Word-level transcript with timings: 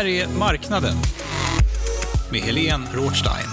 Här 0.00 0.06
är 0.06 0.38
Marknaden 0.38 0.94
med 2.32 2.40
Helene 2.40 2.86
Rothstein. 2.94 3.48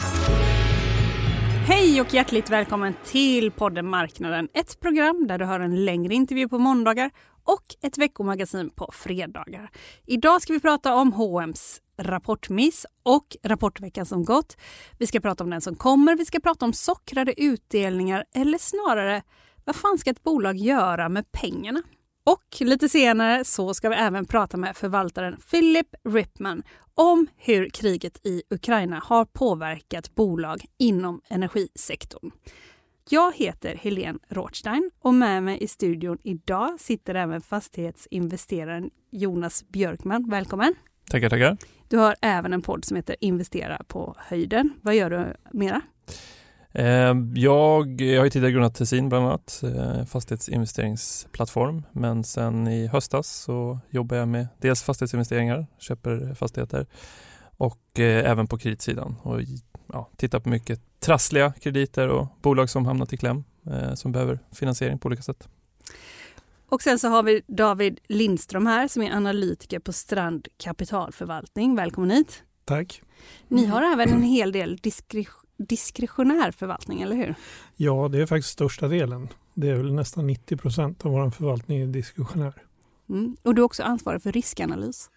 Hej 1.65 2.01
och 2.01 2.13
hjärtligt 2.13 2.49
välkommen 2.49 2.93
till 3.05 3.51
podden 3.51 3.89
Marknaden. 3.89 4.47
Ett 4.53 4.79
program 4.79 5.27
där 5.27 5.37
du 5.37 5.45
hör 5.45 5.59
en 5.59 5.85
längre 5.85 6.13
intervju 6.13 6.47
på 6.47 6.59
måndagar 6.59 7.11
och 7.43 7.63
ett 7.81 7.97
veckomagasin 7.97 8.69
på 8.69 8.89
fredagar. 8.93 9.69
Idag 10.05 10.41
ska 10.41 10.53
vi 10.53 10.59
prata 10.59 10.95
om 10.95 11.13
H&M's 11.13 11.79
rapportmiss 11.97 12.85
och 13.03 13.37
rapportveckan 13.43 14.05
som 14.05 14.25
gått. 14.25 14.57
Vi 14.97 15.07
ska 15.07 15.19
prata 15.19 15.43
om 15.43 15.49
den 15.49 15.61
som 15.61 15.75
kommer, 15.75 16.15
vi 16.15 16.25
ska 16.25 16.39
prata 16.39 16.65
om 16.65 16.73
sockrade 16.73 17.41
utdelningar 17.41 18.23
eller 18.35 18.57
snarare 18.57 19.21
vad 19.65 19.75
fan 19.75 19.97
ska 19.97 20.09
ett 20.09 20.23
bolag 20.23 20.57
göra 20.57 21.09
med 21.09 21.31
pengarna? 21.31 21.81
Och 22.27 22.61
lite 22.67 22.89
senare 22.89 23.43
så 23.43 23.73
ska 23.73 23.89
vi 23.89 23.95
även 23.95 24.25
prata 24.25 24.57
med 24.57 24.77
förvaltaren 24.77 25.37
Philip 25.51 25.87
Ripman 26.09 26.63
om 26.95 27.27
hur 27.37 27.69
kriget 27.69 28.25
i 28.25 28.43
Ukraina 28.49 29.01
har 29.05 29.25
påverkat 29.25 30.15
bolag 30.15 30.65
inom 30.77 31.21
energisektorn. 31.29 32.31
Jag 33.09 33.35
heter 33.35 33.75
Helene 33.75 34.19
Rothstein 34.29 34.91
och 34.99 35.13
med 35.13 35.43
mig 35.43 35.63
i 35.63 35.67
studion 35.67 36.17
idag 36.23 36.79
sitter 36.79 37.15
även 37.15 37.41
fastighetsinvesteraren 37.41 38.89
Jonas 39.11 39.67
Björkman. 39.69 40.29
Välkommen! 40.29 40.73
Tackar, 41.09 41.29
tackar. 41.29 41.57
Du 41.87 41.97
har 41.97 42.15
även 42.21 42.53
en 42.53 42.61
podd 42.61 42.85
som 42.85 42.95
heter 42.95 43.15
Investera 43.19 43.81
på 43.87 44.15
höjden. 44.17 44.73
Vad 44.81 44.95
gör 44.95 45.09
du 45.09 45.35
mera? 45.51 45.81
Eh, 46.77 47.15
jag, 47.33 48.01
jag 48.01 48.19
har 48.19 48.25
ju 48.25 48.29
tidigare 48.29 48.51
grundat 48.51 48.75
Tessin 48.75 49.09
bland 49.09 49.25
annat, 49.25 49.63
eh, 49.63 50.05
fastighetsinvesteringsplattform. 50.05 51.83
Men 51.91 52.23
sen 52.23 52.67
i 52.67 52.87
höstas 52.87 53.27
så 53.27 53.79
jobbar 53.89 54.17
jag 54.17 54.27
med 54.27 54.47
dels 54.61 54.83
fastighetsinvesteringar, 54.83 55.67
köper 55.77 56.33
fastigheter 56.33 56.87
och 57.57 57.99
eh, 57.99 58.31
även 58.31 58.47
på 58.47 58.57
kreditsidan 58.57 59.15
och 59.23 59.41
ja, 59.93 60.09
tittar 60.15 60.39
på 60.39 60.49
mycket 60.49 60.81
trassliga 60.99 61.53
krediter 61.61 62.07
och 62.07 62.27
bolag 62.41 62.69
som 62.69 62.85
hamnat 62.85 63.13
i 63.13 63.17
kläm 63.17 63.43
som 63.95 64.11
behöver 64.11 64.39
finansiering 64.51 64.99
på 64.99 65.07
olika 65.07 65.21
sätt. 65.21 65.47
Och 66.69 66.81
sen 66.81 66.99
så 66.99 67.07
har 67.07 67.23
vi 67.23 67.41
David 67.47 67.99
Lindström 68.07 68.67
här 68.67 68.87
som 68.87 69.01
är 69.01 69.11
analytiker 69.11 69.79
på 69.79 69.93
Strand 69.93 70.47
kapitalförvaltning. 70.57 71.75
Välkommen 71.75 72.11
hit! 72.11 72.43
Tack! 72.65 73.01
Ni 73.47 73.65
har 73.65 73.81
även 73.81 74.09
en 74.09 74.23
hel 74.23 74.51
del 74.51 74.77
diskretion 74.77 75.46
diskretionär 75.57 76.51
förvaltning, 76.51 77.01
eller 77.01 77.15
hur? 77.15 77.35
Ja, 77.75 78.09
det 78.11 78.21
är 78.21 78.25
faktiskt 78.25 78.53
största 78.53 78.87
delen. 78.87 79.27
Det 79.53 79.69
är 79.69 79.75
väl 79.75 79.93
nästan 79.93 80.27
90 80.27 80.57
procent 80.57 81.05
av 81.05 81.11
vår 81.11 81.29
förvaltning 81.29 81.81
är 81.81 81.87
diskretionär. 81.87 82.53
Mm. 83.09 83.37
Och 83.43 83.55
du 83.55 83.61
är 83.61 83.65
också 83.65 83.83
ansvarig 83.83 84.21
för 84.21 84.31
riskanalys? 84.31 85.09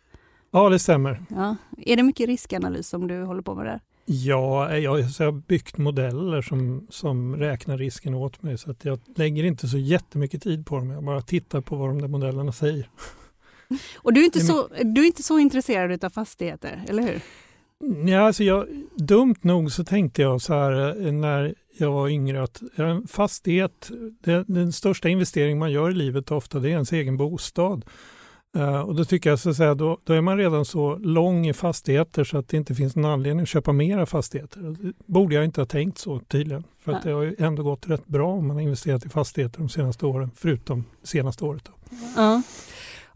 Ja, 0.50 0.68
det 0.68 0.78
stämmer. 0.78 1.22
Ja. 1.28 1.56
Är 1.78 1.96
det 1.96 2.02
mycket 2.02 2.26
riskanalys 2.26 2.88
som 2.88 3.08
du 3.08 3.22
håller 3.22 3.42
på 3.42 3.54
med 3.54 3.66
där? 3.66 3.80
Ja, 4.04 4.76
jag, 4.76 4.92
har 4.92 5.32
byggt 5.32 5.78
modeller 5.78 6.42
som, 6.42 6.86
som 6.90 7.36
räknar 7.36 7.78
risken 7.78 8.14
åt 8.14 8.42
mig 8.42 8.58
så 8.58 8.70
att 8.70 8.84
jag 8.84 9.00
lägger 9.14 9.44
inte 9.44 9.68
så 9.68 9.78
jättemycket 9.78 10.42
tid 10.42 10.66
på 10.66 10.76
dem. 10.76 10.90
Jag 10.90 11.04
bara 11.04 11.22
tittar 11.22 11.60
på 11.60 11.76
vad 11.76 11.88
de 11.88 12.00
där 12.00 12.08
modellerna 12.08 12.52
säger. 12.52 12.88
Och 13.96 14.12
du 14.12 14.20
är 14.20 14.24
inte, 14.24 14.40
så, 14.40 14.68
du 14.68 15.00
är 15.02 15.06
inte 15.06 15.22
så 15.22 15.38
intresserad 15.38 16.04
av 16.04 16.10
fastigheter, 16.10 16.84
eller 16.88 17.02
hur? 17.02 17.22
Ja, 18.06 18.20
alltså 18.20 18.44
jag, 18.44 18.66
dumt 18.96 19.36
nog 19.40 19.72
så 19.72 19.84
tänkte 19.84 20.22
jag 20.22 20.42
så 20.42 20.54
här 20.54 21.06
eh, 21.06 21.12
när 21.12 21.54
jag 21.78 21.92
var 21.92 22.08
yngre 22.08 22.42
att 22.42 22.62
en 22.76 23.06
fastighet, 23.06 23.90
det, 24.20 24.44
den 24.48 24.72
största 24.72 25.08
investering 25.08 25.58
man 25.58 25.72
gör 25.72 25.90
i 25.90 25.94
livet 25.94 26.30
ofta 26.30 26.58
det 26.58 26.68
är 26.68 26.72
ens 26.72 26.92
egen 26.92 27.16
bostad. 27.16 27.84
Uh, 28.56 28.80
och 28.80 28.94
då 28.94 29.04
tycker 29.04 29.30
jag 29.30 29.38
så 29.38 29.50
att 29.50 29.56
säga, 29.56 29.74
då, 29.74 29.98
då, 30.04 30.12
är 30.12 30.20
man 30.20 30.38
redan 30.38 30.64
så 30.64 30.96
lång 30.96 31.46
i 31.48 31.52
fastigheter 31.52 32.24
så 32.24 32.38
att 32.38 32.48
det 32.48 32.56
inte 32.56 32.74
finns 32.74 32.96
någon 32.96 33.10
anledning 33.10 33.42
att 33.42 33.48
köpa 33.48 33.72
mera 33.72 34.06
fastigheter. 34.06 34.60
Det 34.60 34.92
borde 35.06 35.34
jag 35.34 35.44
inte 35.44 35.60
ha 35.60 35.66
tänkt 35.66 35.98
så 35.98 36.20
tydligen. 36.20 36.64
För 36.78 36.92
att 36.92 37.02
det 37.02 37.10
har 37.10 37.22
ju 37.22 37.36
ändå 37.38 37.62
gått 37.62 37.88
rätt 37.88 38.06
bra 38.06 38.32
om 38.32 38.46
man 38.46 38.56
har 38.56 38.62
investerat 38.62 39.06
i 39.06 39.08
fastigheter 39.08 39.58
de 39.58 39.68
senaste 39.68 40.06
åren, 40.06 40.30
förutom 40.36 40.84
senaste 41.02 41.44
året. 41.44 41.64
Då. 41.64 41.72
Ja. 42.16 42.42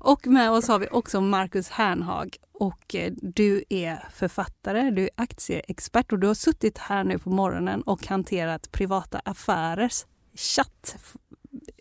Och 0.05 0.27
med 0.27 0.51
oss 0.51 0.69
har 0.69 0.79
vi 0.79 0.89
också 0.91 1.21
Marcus 1.21 1.69
Hernhag 1.69 2.37
och 2.53 2.95
eh, 2.95 3.13
du 3.23 3.65
är 3.69 4.09
författare, 4.13 4.91
du 4.91 5.03
är 5.03 5.11
aktieexpert 5.15 6.13
och 6.13 6.19
du 6.19 6.27
har 6.27 6.35
suttit 6.35 6.79
här 6.79 7.05
nu 7.05 7.19
på 7.19 7.31
morgonen 7.31 7.83
och 7.83 8.07
hanterat 8.07 8.73
privata 8.73 9.21
affärers 9.25 10.05
chatt 10.35 10.97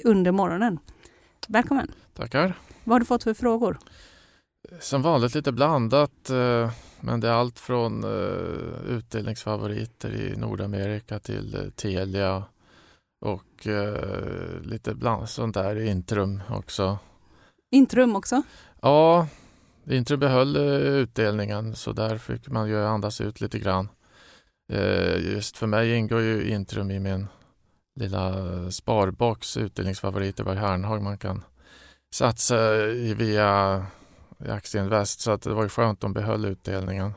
under 0.04 0.32
morgonen. 0.32 0.80
Välkommen! 1.48 1.92
Tackar! 2.14 2.58
Vad 2.84 2.94
har 2.94 3.00
du 3.00 3.06
fått 3.06 3.24
för 3.24 3.34
frågor? 3.34 3.78
Som 4.80 5.02
vanligt 5.02 5.36
lite 5.36 5.52
blandat, 5.52 6.30
eh, 6.30 6.72
men 7.00 7.20
det 7.20 7.28
är 7.28 7.34
allt 7.34 7.60
från 7.60 8.04
eh, 8.04 8.90
utdelningsfavoriter 8.90 10.16
i 10.16 10.36
Nordamerika 10.38 11.20
till 11.20 11.72
Telia 11.76 12.44
och 13.26 13.68
lite 14.62 14.96
bland 14.96 15.30
sånt 15.30 15.54
där 15.54 15.76
i 15.76 15.90
Intrum 15.90 16.42
också. 16.50 16.98
Intrum 17.74 18.16
också? 18.16 18.42
Ja, 18.82 19.28
Intrum 19.90 20.20
behöll 20.20 20.56
eh, 20.56 20.62
utdelningen 20.82 21.76
så 21.76 21.92
där 21.92 22.18
fick 22.18 22.50
man 22.50 22.70
ju 22.70 22.86
andas 22.86 23.22
ut 23.22 23.42
lite 23.42 23.60
grann. 23.60 23.90
Eh, 24.74 25.34
just 25.34 25.58
för 25.58 25.68
mig 25.68 25.94
ingår 25.96 26.22
ju 26.22 26.50
Intrum 26.50 26.92
i 26.92 27.00
min 27.00 27.28
lilla 28.00 28.32
sparbox, 28.72 29.58
utdelningsfavoriter 29.58 30.44
var 30.44 30.56
Hernhag 30.56 31.02
man 31.02 31.18
kan 31.18 31.44
satsa 32.16 32.86
i 32.86 33.14
via 33.14 33.86
Aktieinvest 34.50 35.20
så 35.20 35.32
att 35.32 35.42
det 35.42 35.54
var 35.54 35.64
ju 35.64 35.70
skönt 35.70 36.02
de 36.02 36.14
behöll 36.14 36.46
utdelningen. 36.46 37.14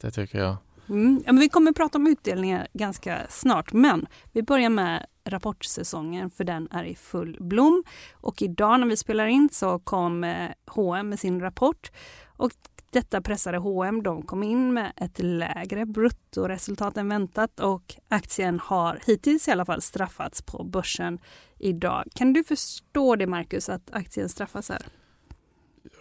Det 0.00 0.10
tycker 0.10 0.38
jag. 0.38 0.56
Mm. 0.88 1.22
Ja, 1.26 1.32
men 1.32 1.40
vi 1.40 1.48
kommer 1.48 1.70
att 1.70 1.76
prata 1.76 1.98
om 1.98 2.06
utdelningar 2.06 2.68
ganska 2.72 3.26
snart 3.28 3.72
men 3.72 4.06
vi 4.32 4.42
börjar 4.42 4.70
med 4.70 5.06
rapportsäsongen 5.24 6.30
för 6.30 6.44
den 6.44 6.68
är 6.70 6.84
i 6.84 6.94
full 6.94 7.36
blom. 7.40 7.84
Och 8.12 8.42
idag 8.42 8.80
när 8.80 8.86
vi 8.86 8.96
spelar 8.96 9.26
in 9.26 9.48
så 9.52 9.78
kom 9.78 10.46
H&M 10.66 11.08
med 11.08 11.20
sin 11.20 11.40
rapport 11.40 11.90
och 12.36 12.52
detta 12.90 13.20
pressade 13.20 13.58
H&M. 13.58 14.02
De 14.02 14.22
kom 14.22 14.42
in 14.42 14.74
med 14.74 14.92
ett 14.96 15.18
lägre 15.18 15.86
bruttoresultat 15.86 16.96
än 16.96 17.08
väntat 17.08 17.60
och 17.60 17.94
aktien 18.08 18.60
har 18.60 18.98
hittills 19.06 19.48
i 19.48 19.50
alla 19.50 19.64
fall 19.64 19.82
straffats 19.82 20.42
på 20.42 20.64
börsen 20.64 21.18
idag. 21.58 22.04
Kan 22.14 22.32
du 22.32 22.44
förstå 22.44 23.16
det 23.16 23.26
Marcus, 23.26 23.68
att 23.68 23.90
aktien 23.92 24.28
straffas 24.28 24.68
här? 24.68 24.82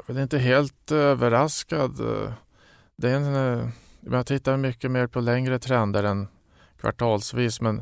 Jag 0.08 0.18
är 0.18 0.24
inte 0.24 0.38
helt 0.38 0.92
eh, 0.92 0.98
överraskad. 0.98 2.00
Eh, 2.00 2.34
det 2.96 3.10
är 3.10 3.16
en, 3.16 3.72
man 4.06 4.14
jag 4.14 4.26
tittar 4.26 4.58
mycket 4.58 4.92
mer 4.92 5.08
på 5.08 5.22
längre 5.22 5.60
trender 5.60 6.04
än 6.04 6.28
kvartalsvis 6.78 7.62
men 7.62 7.82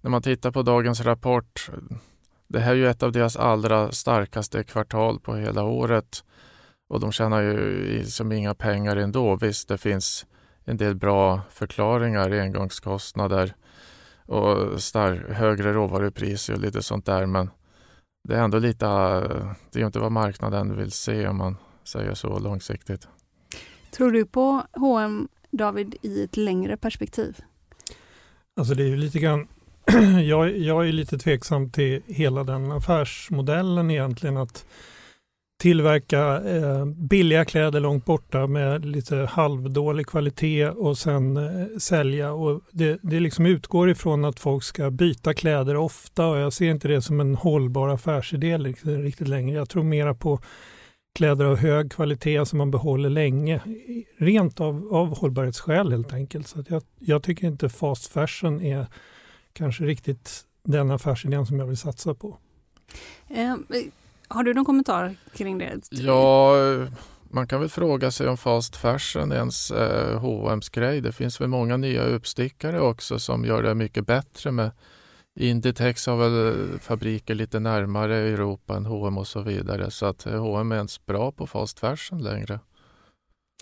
när 0.00 0.10
man 0.10 0.22
tittar 0.22 0.50
på 0.50 0.62
dagens 0.62 1.00
rapport, 1.00 1.70
det 2.48 2.60
här 2.60 2.72
är 2.72 2.76
ju 2.76 2.88
ett 2.88 3.02
av 3.02 3.12
deras 3.12 3.36
allra 3.36 3.92
starkaste 3.92 4.64
kvartal 4.64 5.20
på 5.20 5.34
hela 5.34 5.64
året 5.64 6.24
och 6.88 7.00
de 7.00 7.12
tjänar 7.12 7.42
ju 7.42 8.04
som 8.06 8.32
inga 8.32 8.54
pengar 8.54 8.96
ändå. 8.96 9.36
Visst, 9.36 9.68
det 9.68 9.78
finns 9.78 10.26
en 10.64 10.76
del 10.76 10.94
bra 10.94 11.40
förklaringar, 11.50 12.30
engångskostnader 12.30 13.54
och 14.26 14.82
star- 14.82 15.32
högre 15.32 15.72
råvarupriser 15.72 16.54
och 16.54 16.60
lite 16.60 16.82
sånt 16.82 17.06
där. 17.06 17.26
Men 17.26 17.50
det 18.28 18.36
är 18.36 18.42
ändå 18.42 18.58
lite, 18.58 18.86
det 19.70 19.80
är 19.80 19.86
inte 19.86 19.98
vad 19.98 20.12
marknaden 20.12 20.76
vill 20.76 20.90
se 20.90 21.28
om 21.28 21.36
man 21.36 21.56
säger 21.84 22.14
så 22.14 22.38
långsiktigt. 22.38 23.08
Tror 23.90 24.10
du 24.10 24.26
på 24.26 24.62
H&M 24.72 25.28
David 25.52 25.94
i 26.02 26.24
ett 26.24 26.36
längre 26.36 26.76
perspektiv? 26.76 27.36
Alltså 28.56 28.74
det 28.74 28.82
är 28.82 28.88
ju 28.88 28.96
lite 28.96 29.18
grann 29.18 29.48
jag, 30.28 30.58
jag 30.58 30.88
är 30.88 30.92
lite 30.92 31.18
tveksam 31.18 31.70
till 31.70 32.02
hela 32.06 32.44
den 32.44 32.72
affärsmodellen 32.72 33.90
egentligen 33.90 34.36
att 34.36 34.66
tillverka 35.62 36.40
eh, 36.40 36.84
billiga 36.84 37.44
kläder 37.44 37.80
långt 37.80 38.04
borta 38.04 38.46
med 38.46 38.84
lite 38.84 39.16
halvdålig 39.16 40.06
kvalitet 40.06 40.68
och 40.68 40.98
sen 40.98 41.36
eh, 41.36 41.66
sälja. 41.78 42.32
Och 42.32 42.60
det, 42.70 42.98
det 43.02 43.20
liksom 43.20 43.46
utgår 43.46 43.90
ifrån 43.90 44.24
att 44.24 44.40
folk 44.40 44.64
ska 44.64 44.90
byta 44.90 45.34
kläder 45.34 45.76
ofta 45.76 46.26
och 46.26 46.36
jag 46.36 46.52
ser 46.52 46.70
inte 46.70 46.88
det 46.88 47.02
som 47.02 47.20
en 47.20 47.34
hållbar 47.34 47.88
affärsidé 47.88 48.58
riktigt 48.58 49.28
längre. 49.28 49.56
Jag 49.56 49.68
tror 49.68 49.82
mera 49.82 50.14
på 50.14 50.40
kläder 51.12 51.44
av 51.44 51.56
hög 51.56 51.92
kvalitet 51.92 52.46
som 52.46 52.58
man 52.58 52.70
behåller 52.70 53.10
länge. 53.10 53.60
Rent 54.16 54.60
av, 54.60 54.88
av 54.94 55.18
hållbarhetsskäl 55.18 55.92
helt 55.92 56.12
enkelt. 56.12 56.48
Så 56.48 56.64
jag, 56.68 56.82
jag 56.98 57.22
tycker 57.22 57.46
inte 57.46 57.68
fast 57.68 58.06
fashion 58.06 58.60
är 58.60 58.86
kanske 59.52 59.84
riktigt 59.84 60.44
den 60.62 60.90
affärsidén 60.90 61.46
som 61.46 61.58
jag 61.58 61.66
vill 61.66 61.76
satsa 61.76 62.14
på. 62.14 62.38
Eh, 63.28 63.56
har 64.28 64.42
du 64.42 64.54
någon 64.54 64.64
kommentar 64.64 65.14
kring 65.34 65.58
det? 65.58 65.80
Ja, 65.90 66.56
man 67.22 67.46
kan 67.46 67.60
väl 67.60 67.68
fråga 67.68 68.10
sig 68.10 68.28
om 68.28 68.36
fast 68.36 68.76
fashion 68.76 69.32
är 69.32 69.36
ens 69.36 69.70
eh, 69.70 70.20
H&M's 70.20 70.74
grej. 70.74 71.00
Det 71.00 71.12
finns 71.12 71.40
väl 71.40 71.48
många 71.48 71.76
nya 71.76 72.02
uppstickare 72.02 72.80
också 72.80 73.18
som 73.18 73.44
gör 73.44 73.62
det 73.62 73.74
mycket 73.74 74.06
bättre 74.06 74.50
med 74.50 74.70
Inditex 75.40 76.06
har 76.06 76.16
väl 76.16 76.78
fabriker 76.78 77.34
lite 77.34 77.60
närmare 77.60 78.16
Europa 78.16 78.76
än 78.76 78.86
H&M 78.86 79.18
och 79.18 79.26
så 79.26 79.40
vidare. 79.40 79.90
Så 79.90 80.06
att 80.06 80.24
H&M 80.24 80.72
är 80.72 80.76
ens 80.76 81.06
bra 81.06 81.32
på 81.32 81.46
fast 81.46 81.78
fashion 81.78 82.22
längre. 82.22 82.60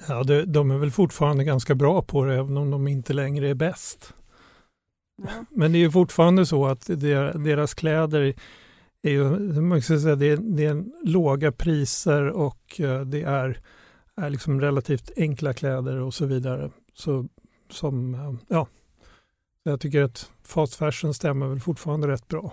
Ja, 0.09 0.23
de, 0.23 0.45
de 0.45 0.71
är 0.71 0.79
väl 0.79 0.91
fortfarande 0.91 1.45
ganska 1.45 1.75
bra 1.75 2.03
på 2.03 2.25
det 2.25 2.35
även 2.35 2.57
om 2.57 2.71
de 2.71 2.89
inte 2.89 3.13
längre 3.13 3.49
är 3.49 3.55
bäst. 3.55 4.15
Ja. 5.23 5.45
Men 5.51 5.73
det 5.73 5.79
är 5.79 5.81
ju 5.81 5.91
fortfarande 5.91 6.47
så 6.47 6.67
att 6.67 6.87
deras 6.87 7.75
kläder 7.75 8.35
är 9.03 9.11
ju, 9.11 9.25
man 9.61 9.83
ska 9.83 10.01
säga, 10.01 10.17
det 10.17 10.27
är, 10.27 10.37
det 10.37 10.65
är 10.65 10.85
låga 11.05 11.53
priser 11.53 12.29
och 12.29 12.81
eh, 12.81 13.01
det 13.01 13.23
är, 13.23 13.61
är 14.17 14.31
liksom 14.31 14.61
relativt 14.61 15.11
enkla 15.17 15.53
kläder 15.53 15.97
och 15.97 16.15
så 16.15 16.27
vidare. 16.27 16.71
Så, 16.95 17.29
som, 17.71 18.15
eh, 18.15 18.35
ja, 18.49 18.67
jag 19.63 19.81
tycker 19.81 20.03
att 20.03 20.31
fast 20.51 20.75
fashion 20.75 21.15
stämmer 21.15 21.47
väl 21.47 21.61
fortfarande 21.61 22.09
rätt 22.09 22.29
bra. 22.29 22.53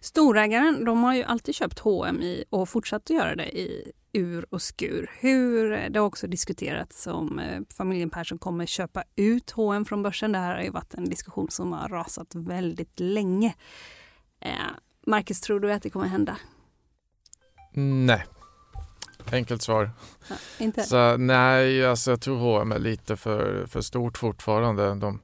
Storägaren 0.00 0.84
de 0.84 1.02
har 1.02 1.14
ju 1.14 1.22
alltid 1.22 1.54
köpt 1.54 1.78
H&M 1.78 2.22
i 2.22 2.44
och 2.50 2.68
fortsatt 2.68 3.02
att 3.02 3.10
göra 3.10 3.36
det 3.36 3.58
i 3.58 3.92
ur 4.12 4.46
och 4.50 4.62
skur. 4.62 5.10
Hur, 5.20 5.88
det 5.90 5.98
har 5.98 6.06
också 6.06 6.26
diskuterats 6.26 7.06
om 7.06 7.38
eh, 7.38 7.60
familjen 7.76 8.10
Persson 8.10 8.38
kommer 8.38 8.66
köpa 8.66 9.04
ut 9.16 9.50
H&M 9.50 9.84
från 9.84 10.02
börsen. 10.02 10.32
Det 10.32 10.38
här 10.38 10.54
har 10.54 10.62
ju 10.62 10.70
varit 10.70 10.94
en 10.94 11.04
diskussion 11.04 11.50
som 11.50 11.72
har 11.72 11.88
rasat 11.88 12.34
väldigt 12.34 13.00
länge. 13.00 13.54
Eh, 14.40 14.52
Marcus, 15.06 15.40
tror 15.40 15.60
du 15.60 15.72
att 15.72 15.82
det 15.82 15.90
kommer 15.90 16.06
hända? 16.06 16.36
Nej. 17.74 18.24
Enkelt 19.32 19.62
svar. 19.62 19.90
Ja, 20.28 20.36
inte? 20.58 20.82
Så, 20.82 21.16
nej, 21.16 21.86
alltså 21.86 22.10
jag 22.10 22.20
tror 22.20 22.38
H&M 22.38 22.72
är 22.72 22.78
lite 22.78 23.16
för, 23.16 23.66
för 23.66 23.80
stort 23.80 24.18
fortfarande. 24.18 24.94
De, 24.94 25.06
eh, 25.14 25.20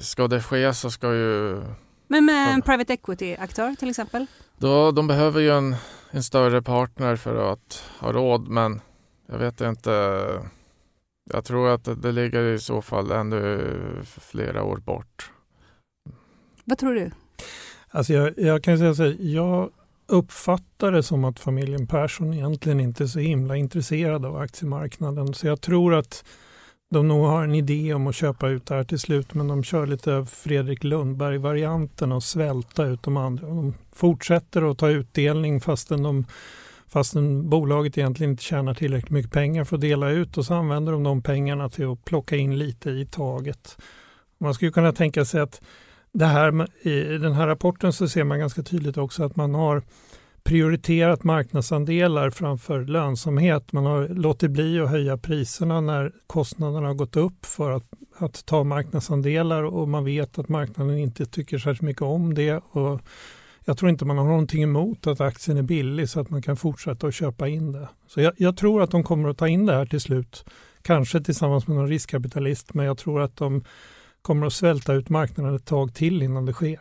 ska 0.00 0.28
det 0.28 0.42
ske 0.42 0.74
så 0.74 0.90
ska 0.90 1.14
ju... 1.14 1.62
Men 2.06 2.24
med 2.24 2.54
en 2.54 2.62
private 2.62 2.92
equity-aktör 2.92 3.74
till 3.78 3.90
exempel? 3.90 4.26
Då, 4.58 4.90
de 4.90 5.06
behöver 5.06 5.40
ju 5.40 5.50
en, 5.50 5.76
en 6.10 6.22
större 6.22 6.62
partner 6.62 7.16
för 7.16 7.52
att 7.52 7.84
ha 7.98 8.12
råd 8.12 8.48
men 8.48 8.80
jag 9.26 9.38
vet 9.38 9.60
inte. 9.60 9.90
Jag 11.32 11.44
tror 11.44 11.68
att 11.68 11.84
det, 11.84 11.94
det 11.94 12.12
ligger 12.12 12.42
i 12.42 12.58
så 12.58 12.82
fall 12.82 13.10
ännu 13.10 13.76
flera 14.04 14.62
år 14.62 14.76
bort. 14.76 15.30
Vad 16.64 16.78
tror 16.78 16.94
du? 16.94 17.10
Alltså 17.90 18.12
jag, 18.12 18.38
jag 18.38 18.62
kan 18.62 18.78
säga 18.78 18.94
så 18.94 19.02
här, 19.02 19.16
jag 19.20 19.70
uppfattar 20.06 20.92
det 20.92 21.02
som 21.02 21.24
att 21.24 21.40
familjen 21.40 21.86
Persson 21.86 22.34
egentligen 22.34 22.80
inte 22.80 23.04
är 23.04 23.06
så 23.06 23.18
himla 23.18 23.56
intresserad 23.56 24.24
av 24.24 24.36
aktiemarknaden. 24.36 25.34
Så 25.34 25.46
jag 25.46 25.60
tror 25.60 25.94
att 25.94 26.24
de 26.90 27.08
nog 27.08 27.26
har 27.26 27.44
en 27.44 27.54
idé 27.54 27.94
om 27.94 28.06
att 28.06 28.14
köpa 28.14 28.48
ut 28.48 28.66
det 28.66 28.74
här 28.74 28.84
till 28.84 28.98
slut 28.98 29.34
men 29.34 29.48
de 29.48 29.62
kör 29.62 29.86
lite 29.86 30.26
Fredrik 30.30 30.84
Lundberg-varianten 30.84 32.12
och 32.12 32.22
svälta 32.22 32.84
ut 32.84 33.02
de 33.02 33.16
andra. 33.16 33.46
De 33.46 33.74
fortsätter 33.92 34.70
att 34.70 34.78
ta 34.78 34.88
utdelning 34.88 35.60
fastän, 35.60 36.02
de, 36.02 36.24
fastän 36.88 37.50
bolaget 37.50 37.98
egentligen 37.98 38.30
inte 38.30 38.42
tjänar 38.42 38.74
tillräckligt 38.74 39.10
mycket 39.10 39.32
pengar 39.32 39.64
för 39.64 39.76
att 39.76 39.80
dela 39.80 40.10
ut 40.10 40.38
och 40.38 40.46
så 40.46 40.54
använder 40.54 40.92
de 40.92 41.02
de 41.02 41.22
pengarna 41.22 41.68
till 41.68 41.92
att 41.92 42.04
plocka 42.04 42.36
in 42.36 42.58
lite 42.58 42.90
i 42.90 43.06
taget. 43.06 43.76
Man 44.38 44.54
skulle 44.54 44.70
kunna 44.70 44.92
tänka 44.92 45.24
sig 45.24 45.40
att 45.40 45.60
det 46.12 46.26
här, 46.26 46.68
i 46.88 47.18
den 47.18 47.32
här 47.32 47.46
rapporten 47.46 47.92
så 47.92 48.08
ser 48.08 48.24
man 48.24 48.38
ganska 48.38 48.62
tydligt 48.62 48.96
också 48.96 49.24
att 49.24 49.36
man 49.36 49.54
har 49.54 49.82
prioriterat 50.42 51.24
marknadsandelar 51.24 52.30
framför 52.30 52.84
lönsamhet. 52.84 53.72
Man 53.72 53.86
har 53.86 54.08
låtit 54.08 54.50
bli 54.50 54.80
att 54.80 54.90
höja 54.90 55.16
priserna 55.16 55.80
när 55.80 56.12
kostnaderna 56.26 56.86
har 56.86 56.94
gått 56.94 57.16
upp 57.16 57.46
för 57.46 57.70
att, 57.70 57.84
att 58.16 58.46
ta 58.46 58.64
marknadsandelar 58.64 59.62
och 59.62 59.88
man 59.88 60.04
vet 60.04 60.38
att 60.38 60.48
marknaden 60.48 60.98
inte 60.98 61.26
tycker 61.26 61.58
särskilt 61.58 61.82
mycket 61.82 62.02
om 62.02 62.34
det. 62.34 62.62
Och 62.70 63.00
jag 63.64 63.78
tror 63.78 63.90
inte 63.90 64.04
man 64.04 64.18
har 64.18 64.24
någonting 64.24 64.62
emot 64.62 65.06
att 65.06 65.20
aktien 65.20 65.56
är 65.56 65.62
billig 65.62 66.08
så 66.08 66.20
att 66.20 66.30
man 66.30 66.42
kan 66.42 66.56
fortsätta 66.56 67.06
att 67.06 67.14
köpa 67.14 67.48
in 67.48 67.72
det. 67.72 67.88
Så 68.06 68.20
jag, 68.20 68.32
jag 68.36 68.56
tror 68.56 68.82
att 68.82 68.90
de 68.90 69.04
kommer 69.04 69.28
att 69.28 69.38
ta 69.38 69.48
in 69.48 69.66
det 69.66 69.74
här 69.74 69.86
till 69.86 70.00
slut. 70.00 70.44
Kanske 70.82 71.20
tillsammans 71.20 71.66
med 71.66 71.76
någon 71.76 71.88
riskkapitalist 71.88 72.74
men 72.74 72.86
jag 72.86 72.98
tror 72.98 73.20
att 73.20 73.36
de 73.36 73.64
kommer 74.22 74.46
att 74.46 74.52
svälta 74.52 74.92
ut 74.92 75.08
marknaden 75.08 75.54
ett 75.54 75.66
tag 75.66 75.94
till 75.94 76.22
innan 76.22 76.46
det 76.46 76.52
sker. 76.52 76.80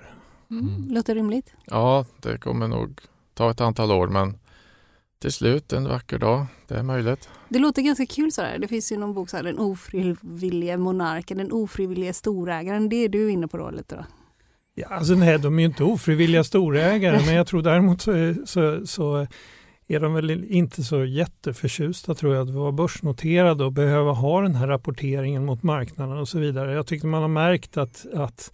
Mm. 0.52 0.68
mm. 0.68 0.94
Låter 0.94 1.16
rimligt. 1.16 1.54
Ja, 1.66 2.06
det 2.22 2.38
kommer 2.38 2.68
nog 2.68 3.02
ta 3.40 3.52
ett 3.52 3.62
antal 3.62 3.92
år 3.92 4.08
men 4.08 4.38
till 5.20 5.32
slut 5.32 5.74
en 5.74 5.88
vacker 5.88 6.18
dag, 6.18 6.46
det 6.68 6.76
är 6.76 6.84
möjligt. 6.84 7.30
Det 7.50 7.60
låter 7.60 7.82
ganska 7.82 8.06
kul 8.06 8.32
sådär. 8.32 8.58
Det 8.60 8.68
finns 8.68 8.92
ju 8.92 8.98
någon 8.98 9.14
bok, 9.14 9.30
sådär, 9.30 9.44
Den 9.44 9.60
ofrivillige 9.60 10.78
monarken, 10.78 11.38
den 11.38 11.52
ofrivillige 11.52 12.14
storägaren. 12.14 12.90
Det 12.90 12.96
är 12.96 13.10
du 13.10 13.32
inne 13.32 13.48
på 13.48 13.58
då 13.58 13.70
lite 13.70 13.96
då? 13.96 14.06
Ja, 14.76 14.88
alltså 14.88 15.14
nej, 15.14 15.40
de 15.40 15.60
är 15.60 15.60
ju 15.60 15.66
inte 15.66 15.84
ofrivilliga 15.84 16.44
storägare 16.44 17.22
men 17.26 17.36
jag 17.36 17.48
tror 17.48 17.62
däremot 17.62 18.02
så, 18.02 18.34
så, 18.46 18.88
så 18.88 19.28
är 19.88 20.00
de 20.00 20.14
väl 20.14 20.44
inte 20.44 20.84
så 20.84 21.06
jätteförtjusta 21.06 22.16
tror 22.16 22.36
jag 22.36 22.48
att 22.48 22.54
vara 22.54 22.72
börsnoterade 22.72 23.64
och 23.64 23.72
behöva 23.72 24.12
ha 24.12 24.42
den 24.42 24.56
här 24.56 24.68
rapporteringen 24.68 25.46
mot 25.46 25.64
marknaden 25.64 26.18
och 26.18 26.30
så 26.30 26.40
vidare. 26.40 26.74
Jag 26.74 26.88
tycker 26.88 27.08
man 27.08 27.22
har 27.22 27.30
märkt 27.30 27.78
att, 27.78 28.06
att, 28.14 28.52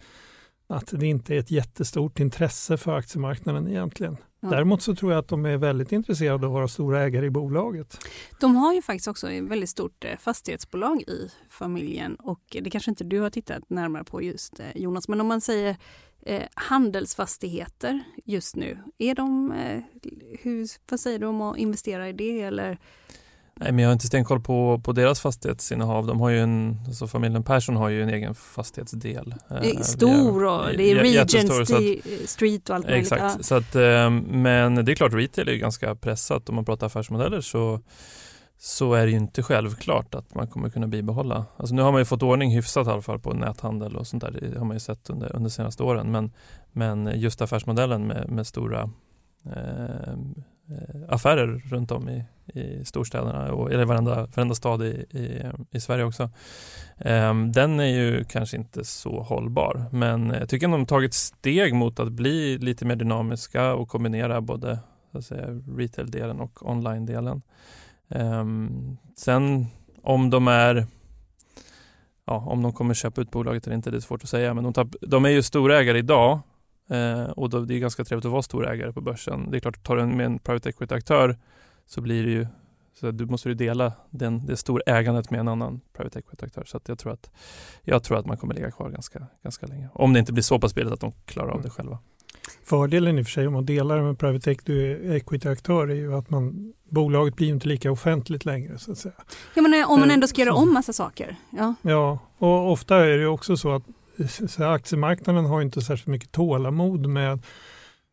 att 0.68 0.90
det 0.92 1.06
inte 1.06 1.34
är 1.34 1.38
ett 1.38 1.50
jättestort 1.50 2.20
intresse 2.20 2.76
för 2.76 2.96
aktiemarknaden 2.96 3.68
egentligen. 3.68 4.16
Däremot 4.40 4.82
så 4.82 4.94
tror 4.94 5.12
jag 5.12 5.18
att 5.18 5.28
de 5.28 5.46
är 5.46 5.56
väldigt 5.56 5.92
intresserade 5.92 6.46
av 6.46 6.52
att 6.52 6.54
vara 6.54 6.68
stora 6.68 7.02
ägare 7.02 7.26
i 7.26 7.30
bolaget. 7.30 7.98
De 8.40 8.56
har 8.56 8.74
ju 8.74 8.82
faktiskt 8.82 9.08
också 9.08 9.30
ett 9.30 9.44
väldigt 9.44 9.70
stort 9.70 10.04
eh, 10.04 10.16
fastighetsbolag 10.18 11.02
i 11.02 11.30
familjen 11.48 12.14
och 12.14 12.40
det 12.48 12.70
kanske 12.70 12.90
inte 12.90 13.04
du 13.04 13.20
har 13.20 13.30
tittat 13.30 13.70
närmare 13.70 14.04
på 14.04 14.22
just 14.22 14.60
eh, 14.60 14.66
Jonas, 14.74 15.08
men 15.08 15.20
om 15.20 15.26
man 15.26 15.40
säger 15.40 15.76
eh, 16.22 16.42
handelsfastigheter 16.54 18.00
just 18.24 18.56
nu, 18.56 18.78
är 18.98 19.14
de, 19.14 19.52
eh, 19.52 19.82
hur, 20.42 20.68
vad 20.90 21.00
säger 21.00 21.18
du 21.18 21.26
om 21.26 21.40
att 21.40 21.58
investera 21.58 22.08
i 22.08 22.12
det 22.12 22.40
eller 22.40 22.78
Nej, 23.60 23.72
men 23.72 23.82
jag 23.82 23.88
har 23.88 23.92
inte 23.92 24.06
stenkoll 24.06 24.40
på, 24.40 24.80
på 24.84 24.92
deras 24.92 25.20
fastighetsinnehav. 25.20 26.06
De 26.06 26.20
har 26.20 26.30
ju 26.30 26.40
en, 26.40 26.78
alltså 26.86 27.06
familjen 27.06 27.42
Persson 27.42 27.76
har 27.76 27.88
ju 27.88 28.02
en 28.02 28.08
egen 28.08 28.34
fastighetsdel. 28.34 29.34
Är 29.48 29.82
stor 29.82 30.44
och 30.44 30.76
det 30.76 30.90
är 30.90 30.94
Regent 30.94 31.30
Street 32.28 32.70
och 32.70 32.76
allt 32.76 32.86
möjligt. 32.86 33.12
Exakt, 33.12 33.44
så 33.44 33.54
att, 33.54 33.74
eh, 33.74 34.10
men 34.10 34.84
det 34.84 34.92
är 34.92 34.96
klart 34.96 35.12
retail 35.12 35.48
är 35.48 35.54
ganska 35.54 35.94
pressat. 35.94 36.48
Om 36.48 36.54
man 36.54 36.64
pratar 36.64 36.86
affärsmodeller 36.86 37.40
så, 37.40 37.80
så 38.58 38.94
är 38.94 39.06
det 39.06 39.10
ju 39.10 39.18
inte 39.18 39.42
självklart 39.42 40.14
att 40.14 40.34
man 40.34 40.48
kommer 40.48 40.70
kunna 40.70 40.86
bibehålla. 40.86 41.44
Alltså 41.56 41.74
nu 41.74 41.82
har 41.82 41.92
man 41.92 42.00
ju 42.00 42.04
fått 42.04 42.22
ordning 42.22 42.50
hyfsat 42.50 42.86
i 42.86 42.90
alla 42.90 43.02
fall 43.02 43.18
på 43.18 43.32
näthandel 43.32 43.96
och 43.96 44.06
sånt 44.06 44.22
där. 44.22 44.50
Det 44.52 44.58
har 44.58 44.66
man 44.66 44.76
ju 44.76 44.80
sett 44.80 45.10
under, 45.10 45.36
under 45.36 45.50
senaste 45.50 45.82
åren. 45.82 46.10
Men, 46.12 46.32
men 46.72 47.20
just 47.20 47.42
affärsmodellen 47.42 48.06
med, 48.06 48.30
med 48.30 48.46
stora 48.46 48.90
eh, 49.46 49.96
Eh, 50.06 50.14
Eh, 50.70 51.00
affärer 51.08 51.46
runt 51.46 51.90
om 51.90 52.08
i, 52.08 52.24
i 52.60 52.84
storstäderna 52.84 53.52
och 53.52 53.72
eller 53.72 53.84
varenda, 53.84 54.26
varenda 54.26 54.54
stad 54.54 54.82
i, 54.82 54.86
i, 55.10 55.42
i 55.70 55.80
Sverige 55.80 56.04
också. 56.04 56.30
Um, 56.98 57.52
den 57.52 57.80
är 57.80 57.84
ju 57.84 58.24
kanske 58.24 58.56
inte 58.56 58.84
så 58.84 59.22
hållbar 59.22 59.84
men 59.92 60.30
jag 60.30 60.48
tycker 60.48 60.66
att 60.66 60.72
de 60.72 60.80
har 60.80 60.86
tagit 60.86 61.14
steg 61.14 61.74
mot 61.74 62.00
att 62.00 62.12
bli 62.12 62.58
lite 62.58 62.84
mer 62.84 62.96
dynamiska 62.96 63.74
och 63.74 63.88
kombinera 63.88 64.40
både 64.40 64.78
retail-delen 65.76 66.40
och 66.40 66.70
online-delen. 66.70 67.42
Um, 68.08 68.96
sen 69.16 69.66
om 70.02 70.30
de 70.30 70.48
är 70.48 70.86
ja, 72.26 72.36
om 72.36 72.62
de 72.62 72.72
kommer 72.72 72.94
köpa 72.94 73.20
ut 73.20 73.30
bolaget 73.30 73.66
eller 73.66 73.76
inte, 73.76 73.90
det 73.90 73.96
är 73.96 74.00
svårt 74.00 74.22
att 74.22 74.28
säga. 74.28 74.54
Men 74.54 74.64
de, 74.64 74.72
tar, 74.72 74.88
de 75.00 75.24
är 75.24 75.30
ju 75.30 75.42
storägare 75.42 75.98
idag 75.98 76.40
Eh, 76.88 77.30
och 77.30 77.50
då, 77.50 77.60
det 77.60 77.74
är 77.74 77.78
ganska 77.78 78.04
trevligt 78.04 78.24
att 78.24 78.32
vara 78.32 78.42
stor 78.42 78.68
ägare 78.68 78.92
på 78.92 79.00
börsen. 79.00 79.50
Det 79.50 79.56
är 79.56 79.60
klart, 79.60 79.82
tar 79.82 79.96
du 79.96 80.06
med 80.06 80.26
en 80.26 80.38
private 80.38 80.68
equity-aktör 80.68 81.36
så 81.86 82.00
blir 82.00 82.24
det 82.24 82.30
ju 82.30 82.46
så 83.00 83.10
du 83.10 83.26
måste 83.26 83.48
ju 83.48 83.54
dela 83.54 83.92
den, 84.10 84.46
det 84.46 84.56
stora 84.56 84.82
ägandet 84.86 85.30
med 85.30 85.40
en 85.40 85.48
annan 85.48 85.80
private 85.92 86.18
equity-aktör. 86.18 86.64
Så 86.66 86.80
jag, 86.86 86.98
tror 86.98 87.12
att, 87.12 87.30
jag 87.82 88.02
tror 88.02 88.18
att 88.18 88.26
man 88.26 88.36
kommer 88.36 88.54
ligga 88.54 88.70
kvar 88.70 88.90
ganska, 88.90 89.26
ganska 89.42 89.66
länge. 89.66 89.88
Om 89.92 90.12
det 90.12 90.18
inte 90.18 90.32
blir 90.32 90.42
så 90.42 90.58
pass 90.58 90.74
billigt 90.74 90.92
att 90.92 91.00
de 91.00 91.12
klarar 91.24 91.50
av 91.50 91.62
det 91.62 91.70
själva. 91.70 91.98
Fördelen 92.64 93.18
i 93.18 93.22
och 93.22 93.26
för 93.26 93.32
sig 93.32 93.46
om 93.46 93.52
man 93.52 93.66
delar 93.66 94.02
med 94.02 94.18
private 94.18 94.50
equity-aktör 94.50 95.88
är 95.88 95.94
ju 95.94 96.14
att 96.14 96.30
man, 96.30 96.72
bolaget 96.88 97.36
blir 97.36 97.48
inte 97.48 97.68
lika 97.68 97.90
offentligt 97.90 98.44
längre. 98.44 98.78
Så 98.78 98.92
att 98.92 98.98
säga. 98.98 99.14
Ja, 99.54 99.62
men 99.62 99.84
om 99.84 100.00
man 100.00 100.10
ändå 100.10 100.26
ska 100.26 100.40
göra 100.40 100.54
om 100.54 100.74
massa 100.74 100.92
saker. 100.92 101.36
Ja, 101.50 101.74
ja 101.82 102.18
och 102.38 102.72
ofta 102.72 102.96
är 102.96 103.18
det 103.18 103.26
också 103.26 103.56
så 103.56 103.74
att 103.74 103.82
så 104.48 104.64
aktiemarknaden 104.64 105.44
har 105.44 105.62
inte 105.62 105.80
särskilt 105.80 106.06
mycket 106.06 106.32
tålamod 106.32 107.06
med 107.06 107.42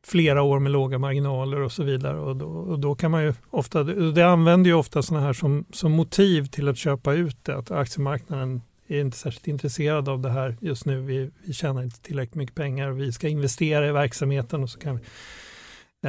flera 0.06 0.42
år 0.42 0.60
med 0.60 0.72
låga 0.72 0.98
marginaler 0.98 1.60
och 1.60 1.72
så 1.72 1.84
vidare. 1.84 2.20
Och 2.20 2.36
då, 2.36 2.46
och 2.46 2.80
då 2.80 2.96
kan 2.96 3.12
man 3.12 3.24
ju 3.24 3.34
ofta, 3.50 3.84
det 3.84 4.24
använder 4.24 4.70
ju 4.70 4.76
ofta 4.76 5.04
sådana 5.04 5.26
här 5.26 5.34
som, 5.34 5.66
som 5.72 5.92
motiv 5.92 6.46
till 6.46 6.68
att 6.68 6.78
köpa 6.78 7.14
ut 7.14 7.38
det, 7.44 7.58
att 7.58 7.72
aktiemarknaden 7.72 8.62
är 8.88 9.00
inte 9.00 9.18
särskilt 9.18 9.48
intresserad 9.48 10.10
av 10.10 10.22
det 10.22 10.30
här 10.30 10.58
just 10.62 10.86
nu. 10.86 11.02
Vi, 11.02 11.30
vi 11.46 11.54
tjänar 11.54 11.84
inte 11.84 12.02
tillräckligt 12.02 12.36
mycket 12.36 12.56
pengar. 12.56 12.92
Vi 12.92 13.12
ska 13.12 13.28
investera 13.28 13.88
i 13.88 13.92
verksamheten 13.92 14.64
och 14.64 14.70
så 14.70 14.80
kan 14.80 14.96
vi. 14.98 15.04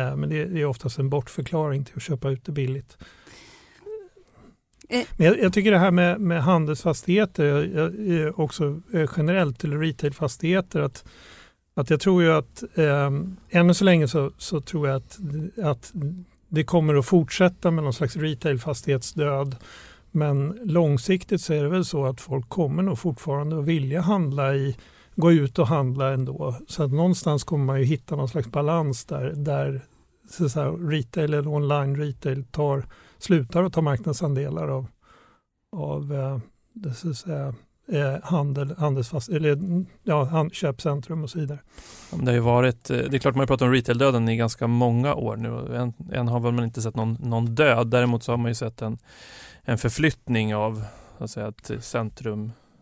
Eh, 0.00 0.16
men 0.16 0.28
det, 0.28 0.44
det, 0.44 0.60
är 0.60 0.64
oftast 0.64 0.98
en 0.98 1.10
bortförklaring 1.10 1.84
till 1.84 1.96
att 1.96 2.02
köpa 2.02 2.30
ut 2.30 2.44
det 2.44 2.52
billigt. 2.52 2.98
Eh. 4.88 5.06
Men 5.16 5.26
jag, 5.26 5.38
jag 5.40 5.52
tycker 5.52 5.70
det 5.70 5.78
här 5.78 5.90
med, 5.90 6.20
med 6.20 6.42
handelsfastigheter, 6.42 7.44
jag, 7.44 7.66
jag, 7.68 8.20
eh, 8.20 8.40
också 8.40 8.80
eh, 8.94 9.10
generellt, 9.16 9.64
eller 9.64 9.78
retailfastigheter, 9.78 10.80
att 10.80 11.04
att 11.74 11.90
jag 11.90 12.00
tror 12.00 12.22
ju 12.22 12.32
att 12.32 12.62
eh, 12.74 13.10
ännu 13.50 13.74
så 13.74 13.84
länge 13.84 14.08
så, 14.08 14.30
så, 14.38 14.60
tror 14.60 14.88
jag 14.88 14.96
att, 14.96 15.18
att 15.62 15.92
det 16.48 16.64
kommer 16.64 16.94
att 16.94 17.06
fortsätta 17.06 17.70
med 17.70 17.84
någon 17.84 17.92
slags 17.92 18.16
retailfastighetsdöd. 18.16 19.56
Men 20.10 20.58
långsiktigt 20.64 21.40
så 21.40 21.52
är 21.52 21.62
det 21.62 21.68
väl 21.68 21.84
så 21.84 22.06
att 22.06 22.20
folk 22.20 22.48
kommer 22.48 22.82
nog 22.82 22.98
fortfarande 22.98 23.58
att 23.58 23.64
vilja 23.64 24.00
handla 24.00 24.54
i, 24.54 24.76
gå 25.16 25.32
ut 25.32 25.58
och 25.58 25.66
handla 25.66 26.12
ändå. 26.12 26.54
Så 26.68 26.82
att 26.82 26.92
någonstans 26.92 27.44
kommer 27.44 27.64
man 27.64 27.80
ju 27.80 27.84
hitta 27.84 28.16
någon 28.16 28.28
slags 28.28 28.48
balans 28.48 29.04
där, 29.04 29.32
där 29.36 29.80
så 30.30 30.48
säga, 30.48 30.70
retail 30.70 31.34
eller 31.34 31.48
online 31.48 31.96
retail 31.96 32.44
tar, 32.44 32.86
slutar 33.24 33.62
att 33.62 33.72
ta 33.72 33.80
marknadsandelar 33.80 34.68
av, 34.68 34.86
av 35.72 36.14
eh, 36.14 36.38
det, 36.72 36.94
så 36.94 37.10
att 37.10 37.16
säga, 37.16 37.54
eh, 37.88 38.16
handel, 38.22 38.74
handelsfast, 38.78 39.28
eller, 39.28 39.58
ja, 40.02 40.48
köpcentrum 40.52 41.22
och 41.22 41.30
så 41.30 41.38
vidare. 41.38 41.58
Det 42.10 42.26
har 42.26 42.32
ju 42.32 42.40
varit, 42.40 42.90
eh, 42.90 42.96
det 42.96 43.16
är 43.16 43.18
klart 43.18 43.34
man 43.34 43.40
har 43.40 43.46
pratat 43.46 43.66
om 43.66 43.72
retail-döden 43.72 44.28
i 44.28 44.36
ganska 44.36 44.66
många 44.66 45.14
år 45.14 45.36
nu. 45.36 45.76
Än, 45.76 45.92
än 46.12 46.28
har 46.28 46.40
man 46.40 46.64
inte 46.64 46.82
sett 46.82 46.96
någon, 46.96 47.16
någon 47.20 47.54
död. 47.54 47.86
Däremot 47.86 48.22
så 48.22 48.32
har 48.32 48.36
man 48.36 48.50
ju 48.50 48.54
sett 48.54 48.82
en, 48.82 48.98
en 49.62 49.78
förflyttning 49.78 50.54
av 50.54 50.84
alltså 51.18 51.40
att 51.40 51.70